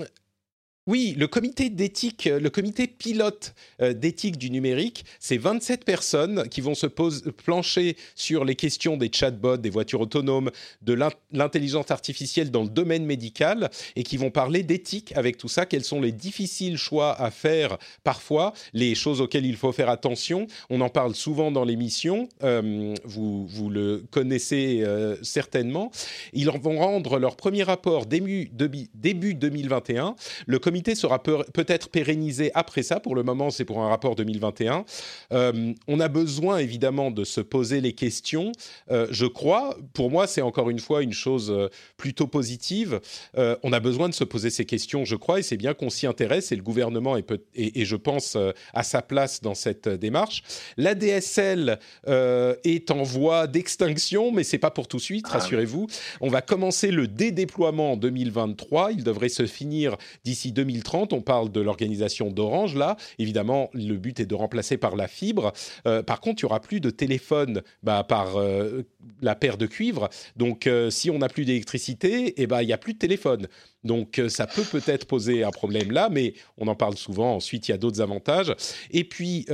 Oui, 0.86 1.15
le 1.17 1.27
comité 1.27 1.69
d'éthique, 1.69 2.25
le 2.25 2.49
comité 2.49 2.88
pilote 2.88 3.55
euh, 3.81 3.93
d'éthique 3.93 4.38
du 4.38 4.49
numérique, 4.49 5.05
c'est 5.17 5.38
27 5.38 5.86
personnes 5.86 6.49
qui 6.49 6.59
vont 6.59 6.75
se 6.75 6.88
plancher 6.88 7.95
sur 8.15 8.43
les 8.43 8.55
questions 8.55 8.97
des 8.97 9.09
chatbots, 9.09 9.55
des 9.55 9.69
voitures 9.69 10.01
autonomes, 10.01 10.51
de 10.81 10.93
l'intelligence 11.31 11.89
artificielle 11.89 12.51
dans 12.51 12.63
le 12.63 12.69
domaine 12.69 13.05
médical 13.05 13.69
et 13.95 14.03
qui 14.03 14.17
vont 14.17 14.29
parler 14.29 14.61
d'éthique 14.61 15.13
avec 15.15 15.38
tout 15.38 15.47
ça. 15.47 15.65
Quels 15.65 15.86
sont 15.86 16.01
les 16.01 16.11
difficiles 16.11 16.75
choix 16.75 17.13
à 17.13 17.31
faire 17.31 17.77
parfois, 18.03 18.51
les 18.73 18.93
choses 18.93 19.21
auxquelles 19.21 19.45
il 19.45 19.55
faut 19.55 19.71
faire 19.71 19.89
attention. 19.89 20.47
On 20.69 20.81
en 20.81 20.89
parle 20.89 21.15
souvent 21.15 21.49
dans 21.49 21.63
l'émission, 21.63 22.27
euh, 22.43 22.93
vous, 23.05 23.47
vous 23.47 23.69
le 23.69 24.03
connaissez 24.11 24.81
euh, 24.81 25.15
certainement. 25.21 25.91
Ils 26.34 26.49
vont 26.49 26.77
rendre 26.77 27.19
leur 27.19 27.38
premier 27.38 27.63
rapport 27.63 28.05
début, 28.05 28.51
début 28.93 29.34
2021. 29.34 30.17
Le 30.45 30.59
comité 30.59 30.72
sera 30.95 31.21
peut-être 31.21 31.89
pérennisé 31.89 32.51
après 32.53 32.84
ça. 32.84 32.99
Pour 32.99 33.15
le 33.15 33.24
moment, 33.24 33.49
c'est 33.49 33.65
pour 33.65 33.82
un 33.82 33.89
rapport 33.89 34.15
2021. 34.15 34.86
Euh, 35.32 35.74
on 35.88 35.99
a 35.99 36.07
besoin 36.07 36.57
évidemment 36.57 37.11
de 37.11 37.24
se 37.24 37.41
poser 37.41 37.82
les 37.82 37.93
questions. 37.93 38.51
Euh, 38.91 39.07
je 39.11 39.26
crois, 39.26 39.78
pour 39.93 40.09
moi, 40.09 40.28
c'est 40.28 40.41
encore 40.41 40.69
une 40.69 40.80
fois 40.80 41.03
une 41.03 41.13
chose 41.13 41.51
euh, 41.51 41.69
plutôt 41.97 42.28
positive. 42.28 42.99
on 43.36 43.74
a 43.74 43.80
besoin 43.80 44.09
de 44.09 44.13
se 44.13 44.24
poser 44.24 44.49
ces 44.49 44.65
questions, 44.65 45.05
je 45.05 45.15
crois, 45.15 45.39
et 45.39 45.43
c'est 45.43 45.57
bien 45.57 45.74
qu'on 45.74 45.89
s'y 45.89 46.07
intéresse. 46.07 46.51
Et 46.51 46.55
le 46.55 46.63
gouvernement 46.63 47.17
est, 47.17 47.32
et, 47.55 47.86
je 47.86 47.95
pense, 47.95 48.38
à 48.74 48.84
sa 48.84 49.01
place 49.01 49.41
dans 49.41 49.55
cette 49.55 49.88
démarche. 49.88 50.43
La 50.78 50.95
DSL 50.95 51.80
est 52.07 52.91
en 52.91 53.03
voie 53.03 53.47
d'extinction, 53.47 54.32
mais 54.32 54.43
c'est 54.43 54.57
pas 54.57 54.71
pour 54.71 54.88
tout 54.88 54.97
de 54.97 55.01
suite. 55.01 55.26
Ah 55.30 55.34
rassurez-vous. 55.39 55.88
On 56.21 56.30
va 56.30 56.41
commencer 56.41 56.91
le 56.91 57.07
dédéploiement 57.07 57.93
en 57.93 57.97
2023. 57.97 58.91
Il 58.91 59.03
devrait 59.03 59.30
se 59.30 59.45
finir 59.45 59.97
d'ici 60.24 60.51
2030. 60.64 61.14
On 61.14 61.22
parle 61.22 61.51
de 61.51 61.59
l'organisation 61.59 62.32
d'Orange 62.32 62.76
là. 62.76 62.95
Évidemment, 63.20 63.70
le 63.74 63.95
but 63.95 64.20
est 64.20 64.26
de 64.26 64.36
remplacer 64.36 64.78
par 64.78 64.95
la 64.95 65.07
fibre. 65.07 65.51
Euh, 65.86 66.01
par 66.01 66.22
contre, 66.22 66.41
il 66.41 66.43
y 66.43 66.45
aura 66.45 66.61
plus 66.61 66.80
de 66.80 66.89
téléphone 66.89 67.61
bah, 67.84 68.05
par 68.07 68.38
euh, 68.38 68.84
la 69.22 69.36
paire 69.36 69.57
de 69.57 69.66
cuivre. 69.66 70.09
Donc, 70.38 70.68
euh, 70.68 70.89
si 70.89 71.09
on 71.09 71.20
n'a 71.20 71.28
plus 71.28 71.43
d'électricité, 71.43 72.34
eh 72.38 72.47
ben, 72.47 72.61
il 72.61 72.68
n'y 72.68 72.74
a 72.74 72.78
plus 72.78 72.93
de 72.93 72.99
téléphone. 72.99 73.47
Donc, 73.84 74.22
ça 74.30 74.47
peut 74.47 74.64
peut-être 74.64 75.05
poser 75.05 75.43
un 75.43 75.51
problème 75.51 75.91
là, 75.91 76.07
mais 76.09 76.36
on 76.57 76.68
en 76.68 76.76
parle 76.76 76.95
souvent. 76.95 77.36
Ensuite, 77.36 77.68
il 77.68 77.72
y 77.72 77.74
a 77.74 77.78
d'autres 77.78 77.99
avantages. 77.99 78.55
Et 78.91 79.03
puis, 79.03 79.45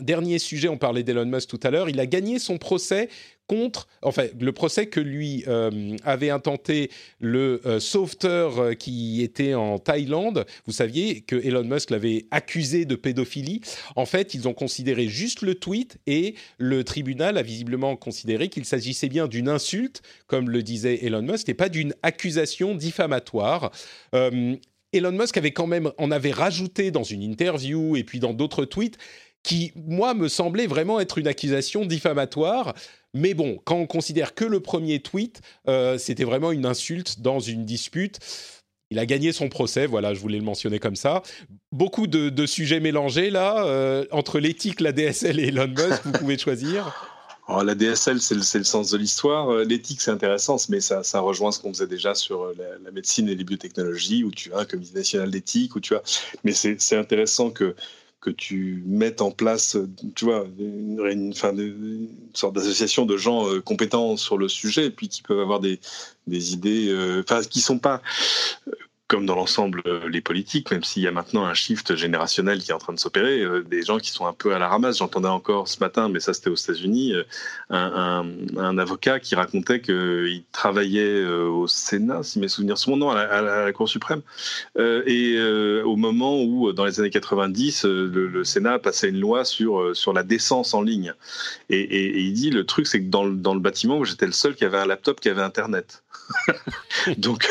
dernier 0.00 0.38
sujet, 0.38 0.68
on 0.68 0.76
parlait 0.76 1.02
d'Elon 1.02 1.24
Musk 1.24 1.48
tout 1.48 1.60
à 1.62 1.70
l'heure. 1.70 1.88
Il 1.88 1.98
a 1.98 2.04
gagné 2.04 2.38
son 2.38 2.58
procès 2.58 3.08
contre, 3.50 3.88
enfin, 4.02 4.26
le 4.38 4.52
procès 4.52 4.86
que 4.86 5.00
lui 5.00 5.42
euh, 5.48 5.96
avait 6.04 6.30
intenté 6.30 6.88
le 7.18 7.60
euh, 7.66 7.80
sauveteur 7.80 8.60
euh, 8.60 8.74
qui 8.74 9.24
était 9.24 9.54
en 9.54 9.80
Thaïlande. 9.80 10.46
Vous 10.66 10.72
saviez 10.72 11.22
que 11.22 11.34
Elon 11.34 11.64
Musk 11.64 11.90
l'avait 11.90 12.26
accusé 12.30 12.84
de 12.84 12.94
pédophilie. 12.94 13.60
En 13.96 14.06
fait, 14.06 14.34
ils 14.34 14.46
ont 14.46 14.54
considéré 14.54 15.08
juste 15.08 15.42
le 15.42 15.56
tweet 15.56 15.98
et 16.06 16.36
le 16.58 16.84
tribunal 16.84 17.38
a 17.38 17.42
visiblement 17.42 17.96
considéré 17.96 18.50
qu'il 18.50 18.64
s'agissait 18.64 19.08
bien 19.08 19.26
d'une 19.26 19.48
insulte, 19.48 20.02
comme 20.28 20.48
le 20.48 20.62
disait 20.62 21.04
Elon 21.04 21.22
Musk, 21.22 21.48
et 21.48 21.54
pas 21.54 21.68
d'une 21.68 21.92
accusation 22.04 22.76
diffamatoire. 22.76 23.72
Elon 24.92 25.12
Musk 25.12 25.36
avait 25.36 25.50
quand 25.50 25.66
même 25.66 25.90
en 25.98 26.12
avait 26.12 26.30
rajouté 26.30 26.92
dans 26.92 27.02
une 27.02 27.22
interview 27.22 27.96
et 27.96 28.04
puis 28.04 28.20
dans 28.20 28.32
d'autres 28.32 28.64
tweets 28.64 28.96
qui, 29.42 29.72
moi, 29.74 30.14
me 30.14 30.28
semblait 30.28 30.66
vraiment 30.66 31.00
être 31.00 31.18
une 31.18 31.26
accusation 31.26 31.84
diffamatoire. 31.84 32.74
Mais 33.14 33.34
bon, 33.34 33.58
quand 33.64 33.76
on 33.76 33.86
considère 33.86 34.34
que 34.34 34.44
le 34.44 34.60
premier 34.60 35.00
tweet, 35.00 35.40
euh, 35.68 35.98
c'était 35.98 36.24
vraiment 36.24 36.52
une 36.52 36.66
insulte 36.66 37.20
dans 37.20 37.40
une 37.40 37.64
dispute. 37.64 38.18
Il 38.92 38.98
a 38.98 39.06
gagné 39.06 39.32
son 39.32 39.48
procès, 39.48 39.86
voilà, 39.86 40.14
je 40.14 40.20
voulais 40.20 40.38
le 40.38 40.44
mentionner 40.44 40.80
comme 40.80 40.96
ça. 40.96 41.22
Beaucoup 41.70 42.06
de, 42.06 42.46
sujets 42.46 42.80
mélangés 42.80 43.30
là, 43.30 43.64
euh, 43.64 44.04
entre 44.10 44.40
l'éthique, 44.40 44.80
la 44.80 44.92
DSL 44.92 45.38
et 45.38 45.48
Elon 45.48 45.68
Musk, 45.68 46.02
vous 46.04 46.12
pouvez 46.12 46.38
choisir. 46.38 46.92
Oh, 47.52 47.64
la 47.64 47.74
DSL, 47.74 48.20
c'est 48.20 48.36
le, 48.36 48.62
sens 48.62 48.90
de 48.90 48.96
l'histoire. 48.96 49.50
Euh, 49.50 49.64
l'éthique, 49.64 50.00
c'est 50.00 50.12
intéressant, 50.12 50.56
mais 50.68 50.78
ça, 50.78 51.02
rejoint 51.14 51.50
ce 51.50 51.58
qu'on 51.58 51.72
faisait 51.72 51.88
déjà 51.88 52.14
sur 52.14 52.52
la, 52.56 52.92
médecine 52.92 53.28
et 53.28 53.34
les 53.34 53.42
biotechnologies, 53.42 54.22
où 54.22 54.30
tu 54.30 54.52
as 54.52 54.58
un 54.58 54.64
comité 54.64 54.94
national 54.94 55.32
d'éthique, 55.32 55.74
où 55.74 55.80
tu 55.80 55.96
as. 55.96 56.02
Mais 56.44 56.52
c'est 56.52 56.96
intéressant 56.96 57.50
que 57.50 57.74
que 58.20 58.30
tu 58.30 58.82
mettes 58.86 59.22
en 59.22 59.30
place, 59.30 59.76
tu 60.14 60.26
vois, 60.26 60.46
une, 60.58 61.32
sorte 62.34 62.54
d'association 62.54 63.06
de 63.06 63.16
gens 63.16 63.48
euh, 63.48 63.60
compétents 63.60 64.16
sur 64.16 64.36
le 64.36 64.48
sujet, 64.48 64.86
et 64.86 64.90
puis 64.90 65.08
qui 65.08 65.22
peuvent 65.22 65.40
avoir 65.40 65.60
des, 65.60 65.80
des 66.26 66.52
idées, 66.52 66.88
euh, 66.88 67.22
enfin, 67.22 67.42
qui 67.42 67.60
sont 67.60 67.78
pas 67.78 68.02
comme 69.10 69.26
dans 69.26 69.34
l'ensemble 69.34 69.82
euh, 69.86 70.08
les 70.08 70.20
politiques, 70.20 70.70
même 70.70 70.84
s'il 70.84 71.02
y 71.02 71.08
a 71.08 71.10
maintenant 71.10 71.44
un 71.44 71.52
shift 71.52 71.96
générationnel 71.96 72.60
qui 72.60 72.70
est 72.70 72.74
en 72.74 72.78
train 72.78 72.92
de 72.92 72.98
s'opérer, 72.98 73.40
euh, 73.40 73.64
des 73.64 73.82
gens 73.82 73.98
qui 73.98 74.12
sont 74.12 74.24
un 74.24 74.32
peu 74.32 74.54
à 74.54 74.60
la 74.60 74.68
ramasse. 74.68 74.98
J'entendais 74.98 75.28
encore 75.28 75.66
ce 75.66 75.80
matin, 75.80 76.08
mais 76.08 76.20
ça 76.20 76.32
c'était 76.32 76.48
aux 76.48 76.54
États-Unis, 76.54 77.14
euh, 77.14 77.24
un, 77.70 78.78
avocat 78.78 79.18
qui 79.18 79.34
racontait 79.34 79.80
qu'il 79.80 80.44
travaillait 80.52 81.24
au 81.24 81.66
Sénat, 81.66 82.22
si 82.22 82.38
mes 82.38 82.46
souvenirs 82.46 82.78
sont 82.78 82.92
bons, 82.92 82.98
non, 82.98 83.10
à 83.10 83.42
la, 83.42 83.72
Cour 83.72 83.88
suprême, 83.88 84.22
et 84.78 85.40
au 85.84 85.96
moment 85.96 86.40
où, 86.40 86.72
dans 86.72 86.84
les 86.84 87.00
années 87.00 87.10
90, 87.10 87.84
le, 87.84 88.44
Sénat 88.44 88.78
passait 88.78 89.08
une 89.08 89.18
loi 89.18 89.44
sur, 89.44 89.94
sur 89.94 90.12
la 90.12 90.22
décence 90.22 90.72
en 90.72 90.82
ligne. 90.82 91.14
Et, 91.68 92.20
il 92.20 92.32
dit, 92.32 92.50
le 92.50 92.64
truc, 92.64 92.86
c'est 92.86 93.00
que 93.00 93.10
dans, 93.10 93.26
dans 93.26 93.54
le 93.54 93.60
bâtiment, 93.60 94.02
j'étais 94.04 94.26
le 94.26 94.32
seul 94.32 94.54
qui 94.54 94.64
avait 94.64 94.78
un 94.78 94.86
laptop 94.86 95.20
qui 95.20 95.28
avait 95.28 95.42
Internet. 95.42 96.02
donc, 97.16 97.48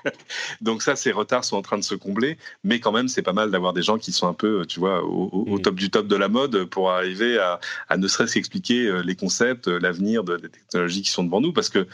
donc 0.60 0.73
ça, 0.82 0.96
ces 0.96 1.12
retards 1.12 1.44
sont 1.44 1.56
en 1.56 1.62
train 1.62 1.78
de 1.78 1.84
se 1.84 1.94
combler, 1.94 2.38
mais 2.62 2.80
quand 2.80 2.92
même, 2.92 3.08
c'est 3.08 3.22
pas 3.22 3.32
mal 3.32 3.50
d'avoir 3.50 3.72
des 3.72 3.82
gens 3.82 3.98
qui 3.98 4.12
sont 4.12 4.26
un 4.26 4.34
peu, 4.34 4.64
tu 4.66 4.80
vois, 4.80 5.04
au, 5.04 5.56
mm. 5.58 5.62
top 5.62 5.74
du 5.74 5.90
top 5.90 6.06
de 6.06 6.16
la 6.16 6.28
mode 6.28 6.64
pour 6.64 6.90
arriver 6.90 7.38
à, 7.38 7.96
ne 7.96 8.08
serait-ce 8.08 8.34
qu'expliquer 8.34 8.86
euh, 8.86 9.02
les 9.02 9.14
concepts, 9.14 9.68
euh, 9.68 9.78
l'avenir 9.78 10.24
des 10.24 10.48
technologies 10.48 11.02
qui 11.02 11.10
sont 11.10 11.24
devant 11.24 11.40
nous, 11.40 11.52
parce 11.52 11.68
que 11.68 11.86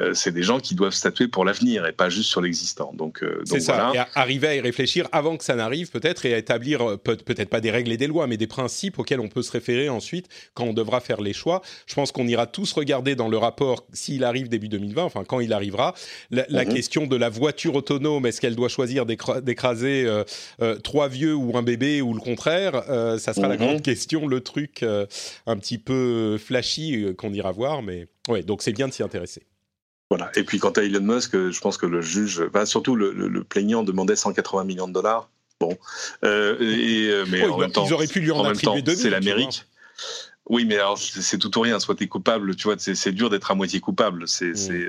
euh, 0.00 0.14
c'est 0.14 0.32
des 0.32 0.42
gens 0.42 0.60
qui 0.60 0.74
doivent 0.74 0.92
statuer 0.92 1.28
pour 1.28 1.44
l'avenir 1.44 1.86
et 1.86 1.92
pas 1.92 2.08
juste 2.08 2.28
sur 2.28 2.40
l'existant. 2.40 2.92
Donc, 2.94 3.24
c'est 3.44 3.60
ça. 3.60 3.92
Et 3.94 3.98
arriver 4.14 4.48
à 4.48 4.54
y 4.56 4.60
réfléchir 4.60 5.08
avant 5.12 5.36
que 5.36 5.44
ça 5.44 5.54
n'arrive, 5.54 5.90
peut-être, 5.90 6.26
et 6.26 6.34
à 6.34 6.38
établir 6.38 6.98
peut-être 6.98 7.48
pas 7.48 7.60
des 7.60 7.70
règles 7.70 7.92
et 7.92 7.96
des 7.96 8.06
lois, 8.06 8.26
mais 8.26 8.36
des 8.36 8.46
principes 8.46 8.98
auxquels 8.98 9.20
on 9.20 9.28
peut 9.28 9.42
se 9.42 9.52
référer 9.52 9.88
ensuite 9.88 10.28
quand 10.54 10.64
on 10.64 10.72
devra 10.72 11.00
faire 11.00 11.20
les 11.20 11.32
choix. 11.32 11.62
Je 11.86 11.94
pense 11.94 12.12
qu'on 12.12 12.26
ira 12.26 12.46
tous 12.46 12.72
regarder 12.72 13.14
dans 13.14 13.28
le 13.28 13.38
rapport 13.38 13.86
s'il 13.92 14.24
arrive 14.24 14.48
début 14.48 14.68
2020, 14.68 15.02
enfin 15.02 15.24
quand 15.24 15.40
il 15.40 15.52
arrivera, 15.52 15.94
la, 16.30 16.44
la 16.48 16.64
mhm. 16.64 16.74
question 16.74 17.06
de 17.06 17.16
la 17.16 17.28
voiture 17.28 17.74
autonome 17.74 18.25
est-ce 18.26 18.40
qu'elle 18.40 18.56
doit 18.56 18.68
choisir 18.68 19.06
d'écraser 19.06 20.04
euh, 20.06 20.24
euh, 20.60 20.78
trois 20.78 21.08
vieux 21.08 21.34
ou 21.34 21.56
un 21.56 21.62
bébé 21.62 22.02
ou 22.02 22.14
le 22.14 22.20
contraire 22.20 22.82
euh, 22.88 23.18
Ça 23.18 23.32
sera 23.32 23.48
la 23.48 23.56
mhm. 23.56 23.60
grande 23.60 23.82
question, 23.82 24.26
le 24.26 24.40
truc 24.40 24.82
un 24.82 25.56
petit 25.56 25.78
peu 25.78 26.38
flashy 26.38 27.14
qu'on 27.16 27.32
ira 27.32 27.52
voir. 27.52 27.82
Mais 27.82 28.06
ouais, 28.28 28.42
donc 28.42 28.62
c'est 28.62 28.72
bien 28.72 28.88
de 28.88 28.92
s'y 28.92 29.02
intéresser. 29.02 29.42
Voilà. 30.10 30.30
Et 30.36 30.44
puis 30.44 30.58
quant 30.58 30.70
à 30.70 30.82
Elon 30.82 31.00
Musk, 31.00 31.32
je 31.32 31.60
pense 31.60 31.78
que 31.78 31.86
le 31.86 32.00
juge, 32.00 32.42
surtout 32.64 32.94
le, 32.94 33.44
plaignant 33.44 33.82
demandait 33.82 34.16
180 34.16 34.64
millions 34.64 34.88
de 34.88 34.92
dollars. 34.92 35.28
Bon, 35.58 35.76
et, 36.22 37.10
mais 37.28 37.44
en 37.46 37.58
même 37.58 37.72
temps, 37.72 37.86
ils 37.86 37.92
auraient 37.94 38.06
pu 38.06 38.20
lui 38.20 38.30
en, 38.30 38.44
attribuer 38.44 38.94
C'est 38.94 39.10
l'Amérique. 39.10 39.64
Oui, 40.48 40.64
mais 40.64 40.76
alors 40.76 40.96
c'est 40.98 41.38
tout 41.38 41.58
ou 41.58 41.60
rien. 41.60 41.80
Soit 41.80 41.96
tu 41.96 42.04
es 42.04 42.06
coupable, 42.06 42.54
tu 42.54 42.64
vois, 42.64 42.76
c'est 42.78 43.12
dur 43.12 43.30
d'être 43.30 43.50
à 43.50 43.54
moitié 43.54 43.80
coupable. 43.80 44.28
C'est 44.28 44.50
mm. 44.50 44.56
c'est 44.56 44.88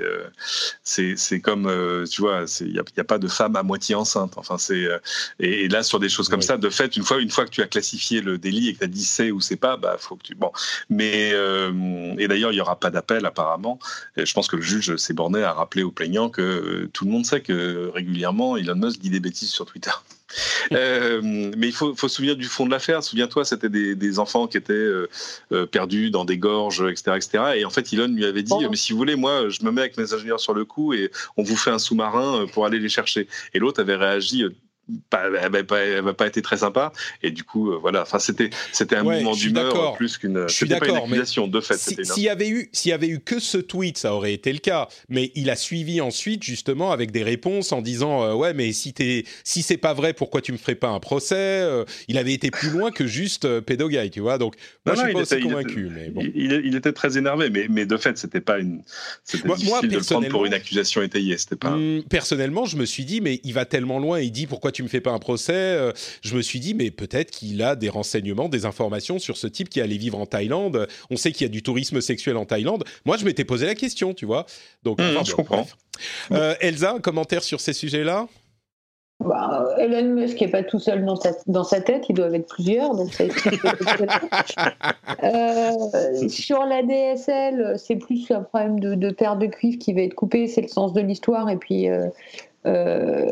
c'est 0.88 1.40
comme, 1.40 1.66
euh, 1.66 2.06
tu 2.06 2.22
vois, 2.22 2.44
il 2.60 2.72
n'y 2.72 2.78
a, 2.78 2.82
y 2.96 3.00
a, 3.00 3.04
pas 3.04 3.18
de 3.18 3.28
femme 3.28 3.56
à 3.56 3.62
moitié 3.62 3.94
enceinte. 3.94 4.34
Enfin, 4.36 4.56
c'est 4.58 4.86
euh, 4.86 4.98
et, 5.38 5.68
là 5.68 5.82
sur 5.82 6.00
des 6.00 6.08
choses 6.08 6.28
comme 6.28 6.42
ça, 6.42 6.56
de 6.56 6.70
fait, 6.70 6.96
une 6.96 7.02
fois 7.02 7.20
une 7.20 7.30
fois 7.30 7.44
que 7.44 7.50
tu 7.50 7.62
as 7.62 7.66
classifié 7.66 8.22
le 8.22 8.38
délit 8.38 8.68
et 8.68 8.74
que 8.74 8.78
tu 8.78 8.84
as 8.84 8.88
dit 8.88 9.04
c'est 9.04 9.30
ou 9.30 9.40
c'est 9.40 9.56
pas, 9.56 9.76
bah 9.76 9.96
faut 9.98 10.16
que 10.16 10.22
tu 10.22 10.34
bon. 10.34 10.50
Mais 10.88 11.32
euh, 11.34 12.14
et 12.18 12.26
d'ailleurs 12.26 12.52
il 12.52 12.56
y 12.56 12.60
aura 12.60 12.80
pas 12.80 12.90
d'appel 12.90 13.26
apparemment. 13.26 13.78
Et 14.16 14.24
je 14.24 14.32
pense 14.32 14.48
que 14.48 14.56
le 14.56 14.62
juge 14.62 14.96
s'est 14.96 15.14
borné 15.14 15.42
à 15.42 15.52
rappeler 15.52 15.82
aux 15.82 15.92
plaignants 15.92 16.30
que 16.30 16.88
tout 16.92 17.04
le 17.04 17.10
monde 17.10 17.26
sait 17.26 17.42
que 17.42 17.90
régulièrement 17.94 18.56
Elon 18.56 18.76
Musk 18.76 19.00
dit 19.00 19.10
des 19.10 19.20
bêtises 19.20 19.50
sur 19.50 19.66
Twitter. 19.66 19.92
Euh, 20.72 21.22
mais 21.22 21.68
il 21.68 21.72
faut, 21.72 21.94
faut, 21.94 22.08
se 22.08 22.16
souvenir 22.16 22.36
du 22.36 22.44
fond 22.44 22.66
de 22.66 22.70
l'affaire. 22.70 23.02
Souviens-toi, 23.02 23.46
c'était 23.46 23.70
des, 23.70 23.94
des, 23.94 24.18
enfants 24.18 24.46
qui 24.46 24.58
étaient 24.58 24.74
euh, 24.74 25.08
euh, 25.52 25.64
perdus 25.64 26.10
dans 26.10 26.26
des 26.26 26.36
gorges, 26.36 26.82
etc., 26.82 27.16
etc. 27.16 27.44
Et 27.56 27.64
en 27.64 27.70
fait, 27.70 27.90
Elon 27.92 28.08
lui 28.08 28.26
avait 28.26 28.42
dit 28.42 28.52
Mais 28.70 28.76
si 28.76 28.92
vous 28.92 28.98
voulez, 28.98 29.16
moi, 29.16 29.48
je 29.48 29.62
me 29.62 29.70
mets 29.70 29.80
avec 29.80 29.96
mes 29.96 30.12
ingénieurs 30.12 30.40
sur 30.40 30.52
le 30.52 30.66
coup 30.66 30.92
et 30.92 31.10
on 31.38 31.42
vous 31.42 31.56
fait 31.56 31.70
un 31.70 31.78
sous-marin 31.78 32.46
pour 32.52 32.66
aller 32.66 32.78
les 32.78 32.90
chercher. 32.90 33.28
Et 33.54 33.58
l'autre 33.58 33.80
avait 33.80 33.96
réagi 33.96 34.44
pas, 35.10 35.30
pas, 35.64 36.14
pas 36.14 36.26
été 36.26 36.42
très 36.42 36.58
sympa. 36.58 36.92
Et 37.22 37.30
du 37.30 37.44
coup 37.44 37.72
euh, 37.72 37.78
voilà. 37.78 38.02
Enfin 38.02 38.18
c'était 38.18 38.50
c'était 38.72 38.96
un 38.96 39.02
mouvement 39.02 39.32
d'humeur 39.32 39.94
plus 39.94 40.18
qu'une 40.18 40.48
c'était 40.48 40.78
pas 40.78 40.88
une 40.88 40.96
accusation 40.96 41.48
de 41.48 41.60
fait 41.60 41.76
s'il 41.76 42.22
y 42.22 42.28
avait 42.28 42.48
eu 42.48 42.68
s'il 42.72 42.90
y 42.90 42.92
avait 42.92 43.08
eu 43.08 43.20
que 43.20 43.38
ce 43.38 43.58
tweet 43.58 43.98
ça 43.98 44.14
aurait 44.14 44.32
été 44.32 44.52
le 44.52 44.58
cas. 44.58 44.88
Mais 45.08 45.32
il 45.34 45.50
a 45.50 45.56
suivi 45.56 46.00
ensuite 46.00 46.42
justement 46.42 46.92
avec 46.92 47.10
des 47.10 47.22
réponses 47.22 47.72
en 47.72 47.82
disant 47.82 48.22
euh, 48.24 48.34
ouais 48.34 48.54
mais 48.54 48.72
si 48.72 48.92
t'es 48.92 49.24
si 49.44 49.62
c'est 49.62 49.76
pas 49.76 49.94
vrai 49.94 50.12
pourquoi 50.12 50.40
tu 50.40 50.52
me 50.52 50.58
ferais 50.58 50.74
pas 50.74 50.88
un 50.88 51.00
procès 51.00 51.36
euh, 51.36 51.84
il 52.08 52.18
avait 52.18 52.32
été 52.32 52.50
plus 52.50 52.70
loin 52.70 52.90
que 52.90 53.06
juste 53.06 53.60
pédoguy 53.60 54.10
tu 54.10 54.20
vois. 54.20 54.38
Donc 54.38 54.54
moi 54.86 54.94
je 54.94 55.00
suis 55.02 55.12
pas 55.12 55.20
aussi 55.20 55.40
convaincu 55.40 55.86
il 55.86 55.92
mais 55.92 56.10
bon. 56.10 56.22
il, 56.34 56.76
était 56.76 56.92
très 56.92 57.18
énervé 57.18 57.50
mais 57.50 57.66
mais 57.68 57.86
de 57.86 57.96
fait 57.96 58.16
c'était 58.18 58.40
pas 58.40 58.58
une 58.58 58.82
c'était 59.24 59.48
difficile 59.48 59.88
de 59.88 59.96
le 59.96 60.02
prendre 60.02 60.28
pour 60.28 60.46
une 60.46 60.54
accusation 60.54 61.02
étayée 61.02 61.36
c'était 61.38 61.56
pas 61.56 61.70
hmm, 61.70 62.02
personnellement 62.08 62.64
je 62.64 62.76
me 62.76 62.84
suis 62.84 63.04
dit 63.04 63.20
mais 63.20 63.40
il 63.44 63.54
va 63.54 63.64
tellement 63.64 63.98
loin 63.98 64.20
il 64.20 64.30
dit 64.30 64.46
pourquoi 64.46 64.72
tu 64.72 64.77
tu 64.78 64.84
me 64.84 64.88
fais 64.88 65.00
pas 65.00 65.10
un 65.10 65.18
procès 65.18 65.92
Je 66.22 66.36
me 66.36 66.40
suis 66.40 66.60
dit, 66.60 66.72
mais 66.74 66.92
peut-être 66.92 67.32
qu'il 67.32 67.62
a 67.62 67.74
des 67.74 67.88
renseignements, 67.88 68.48
des 68.48 68.64
informations 68.64 69.18
sur 69.18 69.36
ce 69.36 69.48
type 69.48 69.68
qui 69.68 69.80
allait 69.80 69.96
vivre 69.96 70.18
en 70.18 70.26
Thaïlande. 70.26 70.86
On 71.10 71.16
sait 71.16 71.32
qu'il 71.32 71.44
y 71.44 71.50
a 71.50 71.52
du 71.52 71.64
tourisme 71.64 72.00
sexuel 72.00 72.36
en 72.36 72.44
Thaïlande. 72.44 72.84
Moi, 73.04 73.16
je 73.16 73.24
m'étais 73.24 73.44
posé 73.44 73.66
la 73.66 73.74
question, 73.74 74.14
tu 74.14 74.24
vois. 74.24 74.46
Donc, 74.84 75.00
mmh, 75.00 75.24
je 75.26 75.34
comprends. 75.34 75.66
Elsa, 76.60 76.92
un 76.92 77.00
commentaire 77.00 77.42
sur 77.42 77.60
ces 77.60 77.72
sujets-là? 77.72 78.28
Bah, 79.20 79.74
Elon 79.78 80.14
Musk 80.14 80.40
n'est 80.40 80.48
pas 80.48 80.62
tout 80.62 80.78
seul 80.78 81.04
dans 81.04 81.16
sa, 81.16 81.32
dans 81.48 81.64
sa 81.64 81.80
tête, 81.80 82.04
ils 82.08 82.14
doivent 82.14 82.36
être 82.36 82.46
plusieurs. 82.46 82.94
Donc 82.94 83.12
ça 83.12 83.24
euh, 85.24 86.28
sur 86.28 86.64
la 86.64 86.84
DSL, 86.84 87.74
c'est 87.78 87.96
plus 87.96 88.30
un 88.30 88.42
problème 88.42 88.78
de, 88.78 88.94
de 88.94 89.10
paire 89.10 89.36
de 89.36 89.46
cuivre 89.46 89.76
qui 89.78 89.92
va 89.92 90.02
être 90.02 90.14
coupé, 90.14 90.46
c'est 90.46 90.60
le 90.60 90.68
sens 90.68 90.92
de 90.92 91.00
l'histoire. 91.00 91.50
Et 91.50 91.56
puis, 91.56 91.88
euh, 91.88 92.06
euh, 92.06 92.10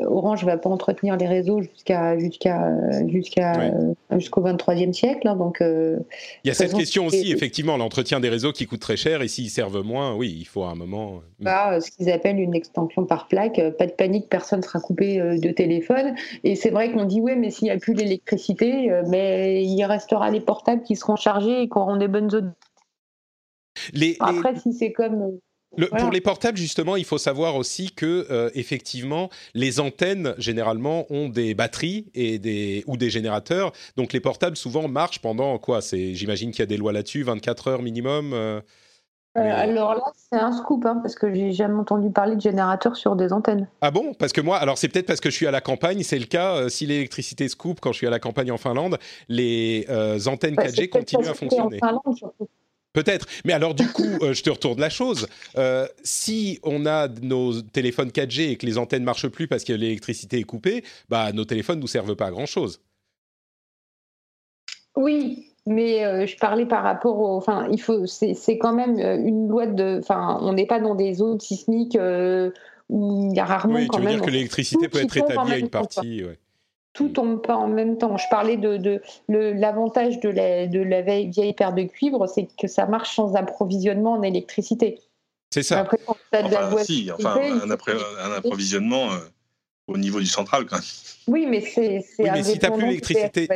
Orange 0.07 0.45
ne 0.45 0.51
va 0.51 0.57
pas 0.57 0.70
entretenir 0.70 1.16
les 1.16 1.26
réseaux 1.26 1.62
jusqu'à 1.62 2.18
jusqu'à 2.18 2.72
jusqu'à 3.07 3.72
jusqu'au 4.12 4.43
23e 4.43 4.93
siècle. 4.93 5.28
Hein, 5.28 5.37
donc, 5.37 5.59
il 5.61 5.99
y 6.45 6.51
a 6.51 6.55
cette 6.55 6.74
question 6.74 7.07
aussi, 7.07 7.32
effectivement, 7.32 7.76
l'entretien 7.76 8.20
des 8.20 8.28
réseaux 8.28 8.53
qui 8.53 8.66
coûte 8.66 8.80
très 8.80 8.97
cher 8.97 9.22
et 9.22 9.28
s'ils 9.28 9.51
servent 9.51 9.82
moins, 9.82 10.14
oui, 10.14 10.34
il 10.39 10.45
faut 10.45 10.64
à 10.64 10.70
un 10.70 10.74
moment. 10.74 11.20
Bah, 11.41 11.80
ce 11.80 11.91
qu'ils 11.91 12.11
appellent 12.11 12.41
une 12.41 12.55
extension 12.55 13.05
par 13.05 13.28
plaque. 13.28 13.61
Pas 13.78 13.87
de 13.87 13.93
panique, 13.93 14.28
personne 14.28 14.61
ne 14.61 14.64
sera 14.64 14.80
coupé 14.80 15.18
de 15.18 15.51
téléphone. 15.51 16.14
Et 16.45 16.57
c'est 16.57 16.70
vrai 16.70 16.93
qu'on 16.93 17.05
dit 17.05 17.20
oui, 17.20 17.32
mais 17.37 17.51
s'il 17.51 17.66
n'y 17.66 17.72
a 17.72 17.78
plus 17.78 17.95
l'électricité, 17.95 18.91
mais 19.09 19.64
il 19.64 19.84
restera 19.84 20.30
les 20.30 20.41
portables 20.41 20.82
qui 20.82 20.97
seront 20.97 21.16
chargés 21.16 21.62
et 21.62 21.68
qui 21.68 21.78
auront 21.78 21.97
des 21.97 22.09
bonnes 22.09 22.30
zones. 22.30 22.53
Les, 23.93 24.16
Après, 24.20 24.57
si 24.57 24.72
c'est 24.72 24.93
comme 24.93 25.39
pour 25.99 26.11
les 26.11 26.21
portables, 26.21 26.57
justement, 26.57 26.97
il 26.97 27.05
faut 27.05 27.19
savoir 27.19 27.57
aussi 27.57 27.93
que 27.93 28.27
euh, 28.31 28.51
effectivement, 28.55 29.31
les 29.55 29.81
antennes 29.81 30.35
généralement 30.39 31.07
ont 31.11 31.29
des 31.29 31.55
batteries 31.55 32.11
et 32.14 32.39
des 32.39 32.85
ou 32.87 32.97
des 32.97 33.11
générateurs. 33.11 33.73
Donc 33.97 34.12
les 34.12 34.21
portables 34.21 34.57
souvent 34.57 34.89
marchent 34.89 35.21
pendant 35.21 35.59
quoi? 35.59 35.81
J'imagine 35.81 36.51
qu'il 36.51 36.61
y 36.61 36.62
a 36.62 36.67
des 36.67 36.77
lois 36.77 36.93
là-dessus, 36.93 37.23
24 37.23 37.69
heures 37.69 37.83
minimum. 37.83 38.33
Euh, 38.33 38.61
euh, 39.37 39.41
alors 39.41 39.95
là, 39.95 40.05
c'est 40.17 40.39
un 40.39 40.53
scoop, 40.53 40.87
hein, 40.87 40.99
parce 41.03 41.14
que 41.14 41.35
j'ai 41.35 41.53
jamais 41.53 41.75
entendu 41.75 42.11
parler 42.11 42.37
de 42.37 42.41
générateurs 42.41 42.97
sur 42.97 43.17
des 43.17 43.35
antennes. 43.35 43.69
Ah 43.83 43.91
bon? 43.91 44.14
Parce 44.14 44.33
que 44.33 44.41
moi, 44.41 44.57
alors 44.57 44.79
c'est 44.79 44.89
peut-être 44.89 45.07
parce 45.07 45.21
que 45.21 45.29
je 45.29 45.35
suis 45.35 45.47
à 45.47 45.51
la 45.51 45.61
campagne, 45.61 46.03
c'est 46.03 46.19
le 46.19 46.25
cas. 46.25 46.71
si 46.71 46.87
l'électricité 46.87 47.47
se 47.49 47.57
coupe 47.57 47.81
quand 47.81 47.93
je 47.93 47.99
suis 47.99 48.07
à 48.07 48.11
la 48.11 48.19
campagne 48.19 48.51
en 48.51 48.57
Finlande, 48.57 48.99
les 49.29 49.87
antennes 50.27 50.55
4G 50.55 50.91
bah, 50.91 51.01
continuent 51.01 51.29
à 51.29 51.35
fonctionner. 51.35 51.79
En 51.83 51.87
Finlande, 51.87 52.17
surtout. 52.17 52.49
Peut-être. 52.97 53.26
Mais 53.44 53.53
alors, 53.53 53.74
du 53.74 53.86
coup, 53.88 54.09
euh, 54.22 54.32
je 54.32 54.42
te 54.42 54.49
retourne 54.49 54.80
la 54.80 54.88
chose. 54.88 55.28
Euh, 55.59 55.86
si 56.03 56.59
on 56.62 56.86
a 56.86 57.09
nos 57.09 57.61
téléphones 57.61 58.09
4G 58.09 58.53
et 58.53 58.57
que 58.57 58.64
les 58.64 58.78
antennes 58.78 59.05
marchent 59.05 59.28
plus 59.28 59.47
parce 59.47 59.64
que 59.64 59.74
l'électricité 59.74 60.38
est 60.38 60.44
coupée, 60.44 60.82
bah, 61.11 61.30
nos 61.34 61.44
téléphones 61.44 61.78
nous 61.78 61.88
servent 61.88 62.16
pas 62.16 62.28
à 62.28 62.30
grand 62.30 62.47
chose. 62.47 62.80
Oui, 64.97 65.53
mais 65.66 66.07
euh, 66.07 66.26
je 66.26 66.38
parlais 66.38 66.64
par 66.64 66.82
rapport 66.82 67.20
au. 67.20 67.36
Enfin, 67.36 67.68
il 67.70 67.82
faut. 67.82 68.07
C'est 68.07 68.57
quand 68.57 68.72
même 68.72 68.99
une 68.99 69.47
loi 69.47 69.66
de. 69.66 69.99
Enfin, 69.99 70.38
on 70.40 70.55
n'est 70.55 70.66
pas 70.66 70.80
dans 70.80 70.94
des 70.94 71.12
zones 71.12 71.38
sismiques 71.38 71.99
où 72.88 73.28
il 73.30 73.36
y 73.36 73.40
a 73.40 73.44
rarement. 73.44 73.74
Oui, 73.74 73.88
tu 73.92 74.01
veux 74.01 74.09
dire 74.09 74.22
que 74.22 74.30
l'électricité 74.30 74.88
peut 74.88 75.03
être 75.03 75.16
établie 75.18 75.53
à 75.53 75.59
une 75.59 75.68
partie. 75.68 76.24
Ouais 76.24 76.38
tout 76.97 77.11
tombe 77.11 77.42
pas 77.42 77.57
en 77.57 77.68
même 77.68 77.99
temps. 77.99 78.16
Je 78.16 78.24
parlais 78.30 78.57
de, 78.57 79.01
l'avantage 79.28 80.18
de 80.20 80.30
la, 80.30 80.66
de 80.66 80.80
la 80.80 81.03
vieille, 81.03 81.53
paire 81.53 81.74
de 81.74 81.82
cuivre, 81.82 82.26
c'est 82.26 82.49
que 82.59 82.66
ça 82.66 82.86
marche 82.86 83.14
sans 83.14 83.36
approvisionnement 83.36 84.14
en 84.14 84.22
électricité. 84.22 84.99
C'est 85.51 85.62
ça. 85.62 85.80
Après, 85.80 85.99
enfin, 86.07 86.82
si, 86.82 87.11
enfin, 87.12 87.38
un, 87.62 87.70
approvisionnement 87.70 89.12
euh, 89.12 89.18
au 89.86 89.99
niveau 89.99 90.18
du 90.20 90.26
central, 90.26 90.66
quand 90.66 90.76
même. 90.76 90.84
Oui, 91.28 91.47
mais 91.47 91.61
c'est. 91.61 92.05
Oui, 92.18 92.28
mais 92.32 92.42
si 92.42 92.59
tu 92.59 92.66
n'as 92.66 92.72
plus 92.72 92.86
l'électricité. 92.86 93.49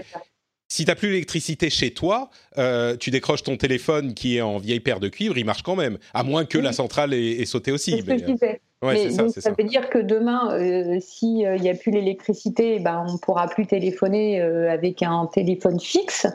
Si 0.70 0.84
tu 0.84 0.94
plus 0.94 1.10
l'électricité 1.10 1.68
chez 1.68 1.90
toi, 1.90 2.30
euh, 2.56 2.96
tu 2.96 3.10
décroches 3.10 3.42
ton 3.42 3.56
téléphone 3.56 4.14
qui 4.14 4.36
est 4.36 4.40
en 4.40 4.58
vieille 4.58 4.78
paire 4.78 5.00
de 5.00 5.08
cuivre, 5.08 5.36
il 5.36 5.44
marche 5.44 5.62
quand 5.62 5.74
même, 5.74 5.98
à 6.14 6.22
moins 6.22 6.44
que 6.44 6.58
la 6.58 6.72
centrale 6.72 7.12
ait, 7.12 7.44
sauté 7.44 7.72
aussi. 7.72 7.90
C'est 7.90 8.00
ce 8.02 8.04
que 8.04 8.18
je 8.18 8.24
disais. 8.24 8.60
Mais 8.82 9.10
ça, 9.10 9.28
ça, 9.28 9.50
veut 9.50 9.64
dire 9.64 9.90
que 9.90 9.98
demain, 9.98 10.52
euh, 10.52 10.98
s'il 11.00 11.50
n'y 11.60 11.68
a 11.68 11.74
plus 11.74 11.90
l'électricité, 11.90 12.78
ben, 12.78 13.04
on 13.06 13.14
ne 13.14 13.18
pourra 13.18 13.48
plus 13.48 13.66
téléphoner 13.66 14.40
euh, 14.40 14.70
avec 14.70 15.02
un 15.02 15.26
téléphone 15.26 15.80
fixe 15.80 16.26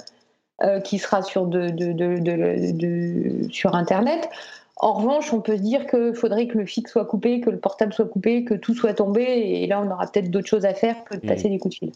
euh, 0.62 0.82
qui 0.82 1.00
sera 1.00 1.22
sur, 1.22 1.48
de, 1.48 1.70
de, 1.70 1.94
de, 1.94 3.52
sur 3.52 3.74
Internet. 3.74 4.30
En 4.76 4.94
revanche, 4.94 5.32
on 5.32 5.40
peut 5.40 5.56
se 5.56 5.62
dire 5.62 5.88
qu'il 5.88 6.14
faudrait 6.14 6.48
que 6.48 6.58
le 6.58 6.66
fixe 6.66 6.92
soit 6.92 7.06
coupé, 7.06 7.40
que 7.40 7.50
le 7.50 7.58
portable 7.58 7.94
soit 7.94 8.06
coupé, 8.06 8.44
que 8.44 8.54
tout 8.54 8.76
soit 8.76 8.94
tombé, 8.94 9.24
et 9.24 9.66
là, 9.66 9.82
on 9.82 9.90
aura 9.90 10.06
peut-être 10.08 10.30
d'autres 10.30 10.50
choses 10.50 10.66
à 10.66 10.74
faire 10.74 11.06
que 11.06 11.16
de 11.16 11.26
passer 11.26 11.48
mmh. 11.48 11.52
des 11.52 11.58
coups 11.58 11.76
de 11.76 11.80
fil. 11.80 11.92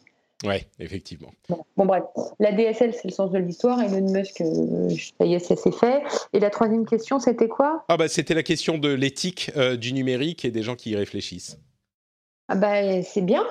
Oui, 0.46 0.56
effectivement. 0.80 1.32
Bon, 1.50 1.86
bref, 1.86 2.04
la 2.40 2.54
DSL, 2.54 2.94
c'est 2.94 3.10
le 3.10 3.14
sens 3.14 3.32
de 3.32 3.40
l'histoire. 3.40 3.82
Elon 3.82 4.10
Musk, 4.10 4.40
euh, 4.40 4.90
ça 4.90 5.26
y 5.26 5.34
est, 5.34 5.40
ça 5.40 5.58
s'est 5.58 5.72
fait. 5.72 6.02
Et 6.32 6.40
la 6.40 6.50
troisième 6.50 6.86
question, 6.86 7.20
c'était 7.20 7.50
quoi? 7.50 7.84
Ah 7.90 7.98
bah, 7.98 8.08
c'était 8.08 8.34
la 8.34 8.44
question 8.44 8.78
de 8.78 8.90
l'éthique 8.90 9.52
euh, 9.58 9.76
du 9.76 9.92
numérique 9.92 10.46
et 10.46 10.52
des 10.52 10.64
gens 10.64 10.76
qui 10.76 10.92
y 10.92 10.96
réfléchissent. 10.96 11.60
Ah 12.48 12.56
bah, 12.56 13.04
c'est 13.04 13.22
bien 13.22 13.46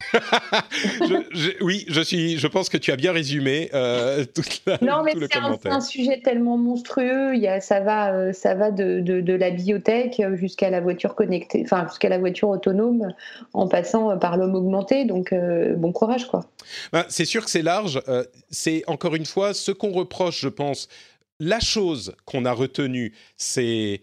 oui, 1.60 1.84
je 1.88 2.00
suis. 2.00 2.38
Je 2.38 2.46
pense 2.46 2.68
que 2.68 2.76
tu 2.76 2.90
as 2.90 2.96
bien 2.96 3.12
résumé 3.12 3.70
euh, 3.74 4.24
Non, 4.82 5.02
mais 5.02 5.12
c'est 5.14 5.68
un, 5.68 5.80
sujet 5.80 6.20
tellement 6.22 6.56
monstrueux. 6.56 7.34
Il 7.34 7.40
y 7.40 7.48
a, 7.48 7.60
ça 7.60 7.80
va, 7.80 8.12
euh, 8.12 8.32
ça 8.32 8.54
va 8.54 8.70
de, 8.70 9.00
de, 9.00 9.34
la 9.34 9.50
biotech 9.50 10.20
jusqu'à 10.34 10.70
la 10.70 10.80
voiture 10.80 11.14
connectée, 11.14 11.62
enfin 11.64 11.86
jusqu'à 11.88 12.08
la 12.08 12.18
voiture 12.18 12.48
autonome, 12.48 13.12
en 13.52 13.68
passant 13.68 14.16
par 14.18 14.36
l'homme 14.36 14.54
augmenté. 14.54 15.04
Donc, 15.04 15.32
euh, 15.32 15.74
bon 15.74 15.92
courage, 15.92 16.26
quoi. 16.26 16.46
Ben, 16.92 17.04
c'est 17.08 17.24
sûr 17.24 17.44
que 17.44 17.50
c'est 17.50 17.62
large. 17.62 18.00
c'est 18.50 18.82
encore 18.86 19.14
une 19.14 19.26
fois 19.26 19.54
ce 19.54 19.70
qu'on 19.70 19.92
reproche, 19.92 20.40
je 20.40 20.48
pense. 20.48 20.88
La 21.38 21.60
chose 21.60 22.14
qu'on 22.24 22.44
a 22.44 22.52
retenue, 22.52 23.14
c'est 23.36 24.02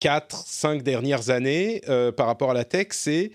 4, 0.00 0.36
5 0.46 0.82
dernières 0.82 1.30
années 1.30 1.80
par 2.16 2.26
rapport 2.26 2.50
à 2.50 2.54
la 2.54 2.64
tech, 2.64 2.88
c'est 2.90 3.30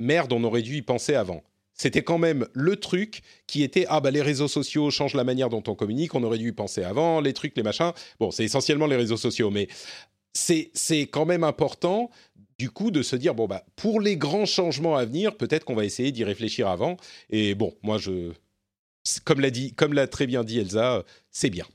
merde, 0.00 0.32
on 0.32 0.42
aurait 0.44 0.62
dû 0.62 0.76
y 0.76 0.82
penser 0.82 1.14
avant. 1.14 1.42
C'était 1.74 2.02
quand 2.02 2.18
même 2.18 2.46
le 2.52 2.76
truc 2.76 3.22
qui 3.46 3.62
était 3.62 3.86
ah 3.88 4.00
bah 4.00 4.10
les 4.10 4.20
réseaux 4.20 4.48
sociaux 4.48 4.90
changent 4.90 5.14
la 5.14 5.24
manière 5.24 5.48
dont 5.48 5.62
on 5.66 5.74
communique, 5.74 6.14
on 6.14 6.22
aurait 6.22 6.38
dû 6.38 6.48
y 6.48 6.52
penser 6.52 6.82
avant, 6.82 7.20
les 7.20 7.32
trucs, 7.32 7.56
les 7.56 7.62
machins. 7.62 7.92
Bon, 8.18 8.30
c'est 8.30 8.44
essentiellement 8.44 8.86
les 8.86 8.96
réseaux 8.96 9.16
sociaux, 9.16 9.50
mais 9.50 9.68
c'est 10.34 10.70
c'est 10.74 11.06
quand 11.06 11.24
même 11.24 11.44
important 11.44 12.10
du 12.58 12.70
coup 12.70 12.90
de 12.90 13.02
se 13.02 13.16
dire 13.16 13.34
bon 13.34 13.46
bah 13.46 13.64
pour 13.76 14.00
les 14.00 14.18
grands 14.18 14.44
changements 14.44 14.96
à 14.96 15.06
venir, 15.06 15.36
peut-être 15.36 15.64
qu'on 15.64 15.74
va 15.74 15.86
essayer 15.86 16.12
d'y 16.12 16.24
réfléchir 16.24 16.68
avant. 16.68 16.98
Et 17.30 17.54
bon, 17.54 17.74
moi 17.82 17.96
je 17.96 18.32
comme 19.24 19.40
l'a 19.40 19.50
dit, 19.50 19.72
comme 19.72 19.94
l'a 19.94 20.06
très 20.06 20.26
bien 20.26 20.44
dit 20.44 20.58
Elsa, 20.58 21.04
c'est 21.30 21.50
bien. 21.50 21.66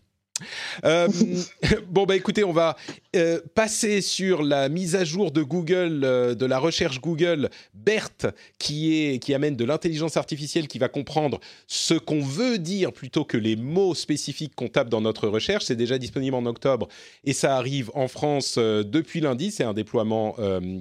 Euh, 0.83 1.07
bon 1.89 2.05
bah 2.05 2.15
écoutez, 2.15 2.43
on 2.43 2.51
va 2.51 2.75
euh, 3.15 3.39
passer 3.53 4.01
sur 4.01 4.43
la 4.43 4.67
mise 4.67 4.95
à 4.95 5.05
jour 5.05 5.31
de 5.31 5.41
Google, 5.41 6.01
euh, 6.03 6.35
de 6.35 6.45
la 6.45 6.59
recherche 6.59 6.99
Google, 6.99 7.49
BERT, 7.73 8.27
qui, 8.59 9.05
est, 9.05 9.19
qui 9.19 9.33
amène 9.33 9.55
de 9.55 9.63
l'intelligence 9.63 10.17
artificielle 10.17 10.67
qui 10.67 10.77
va 10.77 10.89
comprendre 10.89 11.39
ce 11.67 11.93
qu'on 11.93 12.21
veut 12.21 12.57
dire 12.57 12.91
plutôt 12.91 13.23
que 13.23 13.37
les 13.37 13.55
mots 13.55 13.95
spécifiques 13.95 14.53
qu'on 14.55 14.67
tape 14.67 14.89
dans 14.89 15.01
notre 15.01 15.29
recherche. 15.29 15.65
C'est 15.65 15.75
déjà 15.75 15.97
disponible 15.97 16.35
en 16.35 16.45
octobre 16.45 16.89
et 17.23 17.33
ça 17.33 17.55
arrive 17.55 17.89
en 17.93 18.09
France 18.09 18.57
depuis 18.57 19.21
lundi. 19.21 19.51
C'est 19.51 19.63
un 19.63 19.73
déploiement 19.73 20.35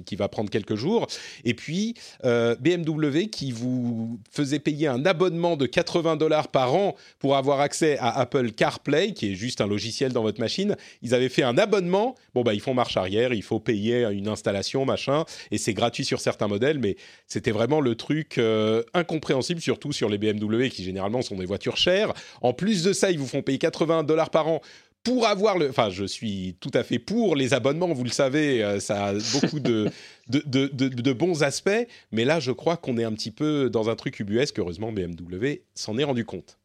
qui 0.05 0.15
va 0.15 0.27
prendre 0.27 0.49
quelques 0.49 0.75
jours. 0.75 1.07
Et 1.43 1.53
puis 1.53 1.95
BMW 2.23 3.27
qui 3.31 3.51
vous 3.51 4.19
faisait 4.31 4.59
payer 4.59 4.87
un 4.87 5.05
abonnement 5.05 5.57
de 5.57 5.65
80 5.65 6.17
dollars 6.17 6.49
par 6.49 6.73
an 6.73 6.95
pour 7.19 7.35
avoir 7.35 7.59
accès 7.59 7.97
à 7.99 8.19
Apple 8.19 8.51
CarPlay, 8.51 9.13
qui 9.13 9.31
est 9.31 9.35
juste 9.35 9.44
un 9.59 9.67
logiciel 9.67 10.11
dans 10.11 10.23
votre 10.23 10.39
machine. 10.39 10.75
Ils 11.01 11.13
avaient 11.13 11.29
fait 11.29 11.43
un 11.43 11.57
abonnement. 11.57 12.15
Bon, 12.33 12.43
bah, 12.43 12.53
ils 12.53 12.61
font 12.61 12.73
marche 12.73 12.97
arrière, 12.97 13.33
il 13.33 13.43
faut 13.43 13.59
payer 13.59 14.03
une 14.11 14.27
installation, 14.27 14.85
machin, 14.85 15.25
et 15.51 15.57
c'est 15.57 15.73
gratuit 15.73 16.05
sur 16.05 16.19
certains 16.19 16.47
modèles, 16.47 16.79
mais 16.79 16.95
c'était 17.27 17.51
vraiment 17.51 17.81
le 17.81 17.95
truc 17.95 18.37
euh, 18.37 18.83
incompréhensible, 18.93 19.61
surtout 19.61 19.91
sur 19.91 20.09
les 20.09 20.17
BMW 20.17 20.69
qui 20.69 20.83
généralement 20.83 21.21
sont 21.21 21.35
des 21.35 21.45
voitures 21.45 21.77
chères. 21.77 22.13
En 22.41 22.53
plus 22.53 22.83
de 22.83 22.93
ça, 22.93 23.11
ils 23.11 23.19
vous 23.19 23.27
font 23.27 23.41
payer 23.41 23.57
80 23.57 24.03
dollars 24.03 24.29
par 24.29 24.47
an 24.47 24.61
pour 25.05 25.27
avoir 25.27 25.57
le. 25.57 25.69
Enfin, 25.69 25.89
je 25.89 26.03
suis 26.03 26.57
tout 26.59 26.71
à 26.73 26.83
fait 26.83 26.99
pour 26.99 27.35
les 27.35 27.53
abonnements, 27.53 27.93
vous 27.93 28.03
le 28.03 28.09
savez, 28.09 28.63
euh, 28.63 28.79
ça 28.81 29.05
a 29.05 29.13
beaucoup 29.13 29.61
de, 29.61 29.89
de, 30.27 30.67
de, 30.67 31.13
bons 31.13 31.43
aspects, 31.43 31.87
mais 32.11 32.25
là, 32.25 32.41
je 32.41 32.51
crois 32.51 32.75
qu'on 32.75 32.97
est 32.97 33.03
un 33.03 33.13
petit 33.13 33.31
peu 33.31 33.69
dans 33.69 33.89
un 33.89 33.95
truc 33.95 34.19
ubuesque. 34.19 34.59
Heureusement, 34.59 34.91
BMW 34.91 35.61
s'en 35.75 35.97
est 35.97 36.03
rendu 36.03 36.25
compte. 36.25 36.57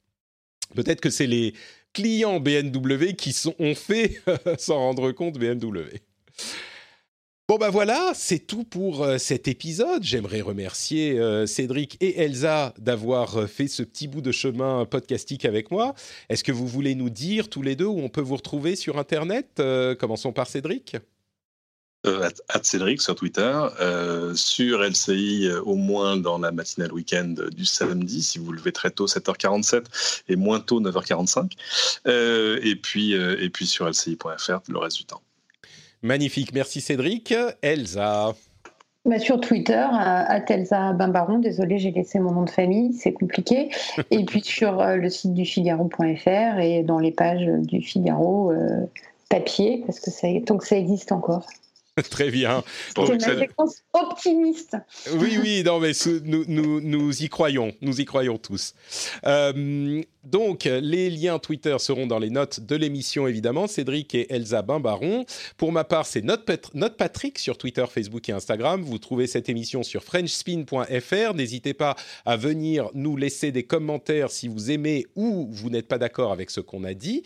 Peut-être 0.74 1.00
que 1.00 1.10
c'est 1.10 1.26
les 1.26 1.54
clients 1.92 2.40
BMW 2.40 3.14
qui 3.16 3.32
sont, 3.32 3.54
ont 3.58 3.74
fait 3.74 4.20
s'en 4.58 4.76
rendre 4.76 5.12
compte 5.12 5.38
BMW. 5.38 6.00
Bon 7.50 7.56
ben 7.56 7.68
voilà, 7.68 8.12
c'est 8.14 8.38
tout 8.38 8.62
pour 8.62 9.02
euh, 9.02 9.18
cet 9.18 9.48
épisode. 9.48 10.04
J'aimerais 10.04 10.40
remercier 10.40 11.18
euh, 11.18 11.46
Cédric 11.46 11.96
et 12.00 12.20
Elsa 12.20 12.72
d'avoir 12.78 13.38
euh, 13.38 13.46
fait 13.48 13.66
ce 13.66 13.82
petit 13.82 14.06
bout 14.06 14.20
de 14.20 14.30
chemin 14.30 14.84
podcastique 14.84 15.44
avec 15.44 15.72
moi. 15.72 15.96
Est-ce 16.28 16.44
que 16.44 16.52
vous 16.52 16.68
voulez 16.68 16.94
nous 16.94 17.10
dire 17.10 17.48
tous 17.48 17.62
les 17.62 17.74
deux 17.74 17.86
où 17.86 17.98
on 17.98 18.08
peut 18.08 18.20
vous 18.20 18.36
retrouver 18.36 18.76
sur 18.76 18.98
Internet? 18.98 19.60
Commençons 19.98 20.32
par 20.32 20.46
Cédric. 20.46 20.96
Euh, 22.06 22.30
Cédric 22.62 23.02
sur 23.02 23.14
Twitter, 23.14 23.58
euh, 23.80 24.34
sur 24.34 24.82
LCI 24.82 25.48
euh, 25.48 25.60
au 25.62 25.74
moins 25.74 26.16
dans 26.16 26.38
la 26.38 26.50
matinale 26.50 26.92
week-end 26.92 27.34
du 27.54 27.66
samedi, 27.66 28.22
si 28.22 28.38
vous 28.38 28.52
levez 28.52 28.72
très 28.72 28.90
tôt 28.90 29.04
7h47 29.04 29.84
et 30.28 30.36
moins 30.36 30.60
tôt 30.60 30.80
9h45, 30.80 31.52
et, 32.06 32.76
puis, 32.76 33.12
et 33.12 33.50
puis 33.50 33.66
sur 33.66 33.86
lci.fr 33.86 34.60
le 34.68 34.78
reste 34.78 34.96
du 34.96 35.04
temps. 35.04 35.20
Magnifique, 36.02 36.54
merci 36.54 36.80
Cédric. 36.80 37.34
Elsa 37.62 38.34
bah 39.06 39.18
sur 39.18 39.40
Twitter, 39.40 39.86
à 39.90 40.44
Elsa 40.46 40.92
Bimbaron, 40.92 41.38
désolé, 41.38 41.78
j'ai 41.78 41.90
laissé 41.90 42.18
mon 42.18 42.32
nom 42.32 42.42
de 42.42 42.50
famille, 42.50 42.92
c'est 42.92 43.14
compliqué. 43.14 43.70
Et 44.10 44.26
puis 44.26 44.42
sur 44.42 44.84
le 44.84 45.08
site 45.08 45.32
du 45.32 45.46
Figaro.fr 45.46 46.58
et 46.60 46.82
dans 46.82 46.98
les 46.98 47.10
pages 47.10 47.46
du 47.46 47.80
Figaro 47.80 48.52
papier, 49.30 49.82
parce 49.86 50.00
que 50.00 50.10
ça, 50.10 50.28
tant 50.44 50.58
que 50.58 50.66
ça 50.66 50.76
existe 50.76 51.12
encore. 51.12 51.46
Très 52.10 52.30
bien. 52.30 52.64
C'est 52.94 53.08
une 53.08 53.38
réponse 53.38 53.82
optimiste. 53.92 54.76
Oui, 55.14 55.38
oui, 55.40 55.62
non, 55.64 55.80
mais 55.80 55.92
nous, 56.24 56.44
nous, 56.48 56.80
nous, 56.80 57.22
y 57.22 57.28
croyons, 57.28 57.72
nous 57.80 58.00
y 58.00 58.04
croyons 58.04 58.38
tous. 58.38 58.74
Euh, 59.26 60.02
donc, 60.24 60.64
les 60.64 61.08
liens 61.08 61.38
Twitter 61.38 61.76
seront 61.78 62.06
dans 62.06 62.18
les 62.18 62.28
notes 62.28 62.60
de 62.60 62.76
l'émission, 62.76 63.26
évidemment. 63.26 63.66
Cédric 63.66 64.14
et 64.14 64.32
Elsa 64.32 64.60
Bimbaron. 64.60 65.24
Pour 65.56 65.72
ma 65.72 65.84
part, 65.84 66.04
c'est 66.04 66.22
Note, 66.22 66.44
Patrick 66.98 67.38
sur 67.38 67.56
Twitter, 67.56 67.84
Facebook 67.90 68.28
et 68.28 68.32
Instagram. 68.32 68.82
Vous 68.82 68.98
trouvez 68.98 69.26
cette 69.26 69.48
émission 69.48 69.82
sur 69.82 70.04
frenchspin.fr. 70.04 71.34
N'hésitez 71.34 71.72
pas 71.72 71.96
à 72.26 72.36
venir 72.36 72.90
nous 72.92 73.16
laisser 73.16 73.50
des 73.50 73.62
commentaires 73.62 74.30
si 74.30 74.46
vous 74.46 74.70
aimez 74.70 75.06
ou 75.16 75.48
vous 75.50 75.70
n'êtes 75.70 75.88
pas 75.88 75.98
d'accord 75.98 76.32
avec 76.32 76.50
ce 76.50 76.60
qu'on 76.60 76.84
a 76.84 76.92
dit. 76.92 77.22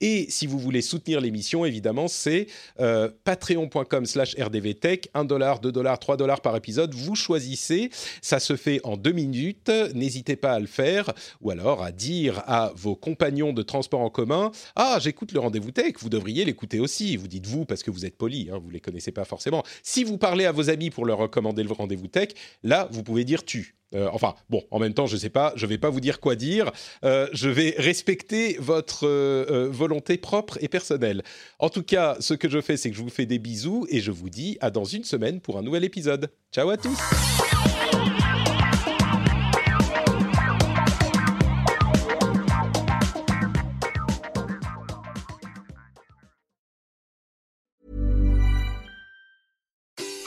Et 0.00 0.26
si 0.28 0.46
vous 0.46 0.58
voulez 0.58 0.82
soutenir 0.82 1.20
l'émission, 1.20 1.64
évidemment, 1.64 2.06
c'est 2.06 2.46
euh, 2.78 3.10
patreon.com 3.24 4.06
slash 4.16 4.34
rdvtech. 4.38 5.10
1 5.12 5.24
dollar, 5.26 5.60
2 5.60 5.70
dollars, 5.72 5.98
3 5.98 6.16
dollars 6.16 6.40
par 6.40 6.56
épisode. 6.56 6.94
Vous 6.94 7.14
choisissez. 7.14 7.90
Ça 8.22 8.38
se 8.38 8.56
fait 8.56 8.80
en 8.82 8.96
deux 8.96 9.12
minutes. 9.12 9.70
N'hésitez 9.94 10.36
pas 10.36 10.52
à 10.52 10.60
le 10.60 10.66
faire 10.66 11.12
ou 11.42 11.50
alors 11.50 11.82
à 11.82 11.92
dire 11.92 12.42
à 12.46 12.72
vos 12.74 12.96
compagnons 12.96 13.52
de 13.52 13.62
transport 13.62 14.00
en 14.00 14.08
commun 14.08 14.52
Ah, 14.74 14.98
j'écoute 15.00 15.32
le 15.32 15.40
rendez-vous 15.40 15.70
tech, 15.70 15.94
vous 15.98 16.08
devriez 16.08 16.44
l'écouter 16.44 16.80
aussi. 16.80 17.16
Vous 17.16 17.28
dites 17.28 17.46
vous 17.46 17.66
parce 17.66 17.82
que 17.82 17.90
vous 17.90 18.06
êtes 18.06 18.16
poli, 18.16 18.48
hein, 18.50 18.58
vous 18.62 18.70
les 18.70 18.80
connaissez 18.80 19.12
pas 19.12 19.24
forcément. 19.24 19.62
Si 19.82 20.02
vous 20.02 20.16
parlez 20.16 20.46
à 20.46 20.52
vos 20.52 20.70
amis 20.70 20.88
pour 20.88 21.04
leur 21.04 21.18
recommander 21.18 21.62
le 21.62 21.72
rendez-vous 21.72 22.08
tech, 22.08 22.30
là, 22.62 22.88
vous 22.90 23.02
pouvez 23.02 23.24
dire 23.24 23.44
tu. 23.44 23.76
Euh, 23.94 24.08
enfin, 24.12 24.34
bon, 24.50 24.62
en 24.70 24.78
même 24.78 24.94
temps, 24.94 25.06
je 25.06 25.14
ne 25.14 25.20
sais 25.20 25.30
pas, 25.30 25.52
je 25.56 25.66
vais 25.66 25.78
pas 25.78 25.90
vous 25.90 26.00
dire 26.00 26.20
quoi 26.20 26.34
dire. 26.34 26.72
Euh, 27.04 27.28
je 27.32 27.48
vais 27.48 27.74
respecter 27.78 28.56
votre 28.58 29.06
euh, 29.06 29.68
volonté 29.70 30.16
propre 30.16 30.58
et 30.60 30.68
personnelle. 30.68 31.22
En 31.58 31.68
tout 31.68 31.82
cas, 31.82 32.16
ce 32.20 32.34
que 32.34 32.48
je 32.48 32.60
fais, 32.60 32.76
c'est 32.76 32.90
que 32.90 32.96
je 32.96 33.02
vous 33.02 33.10
fais 33.10 33.26
des 33.26 33.38
bisous 33.38 33.86
et 33.90 34.00
je 34.00 34.10
vous 34.10 34.30
dis 34.30 34.58
à 34.60 34.70
dans 34.70 34.84
une 34.84 35.04
semaine 35.04 35.40
pour 35.40 35.58
un 35.58 35.62
nouvel 35.62 35.84
épisode. 35.84 36.30
Ciao 36.52 36.68
à 36.70 36.76
tous 36.76 36.98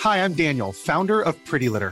Hi, 0.01 0.23
I'm 0.23 0.33
Daniel, 0.33 0.71
founder 0.71 1.21
of 1.21 1.35
Pretty 1.43 1.67
Litter. 1.67 1.91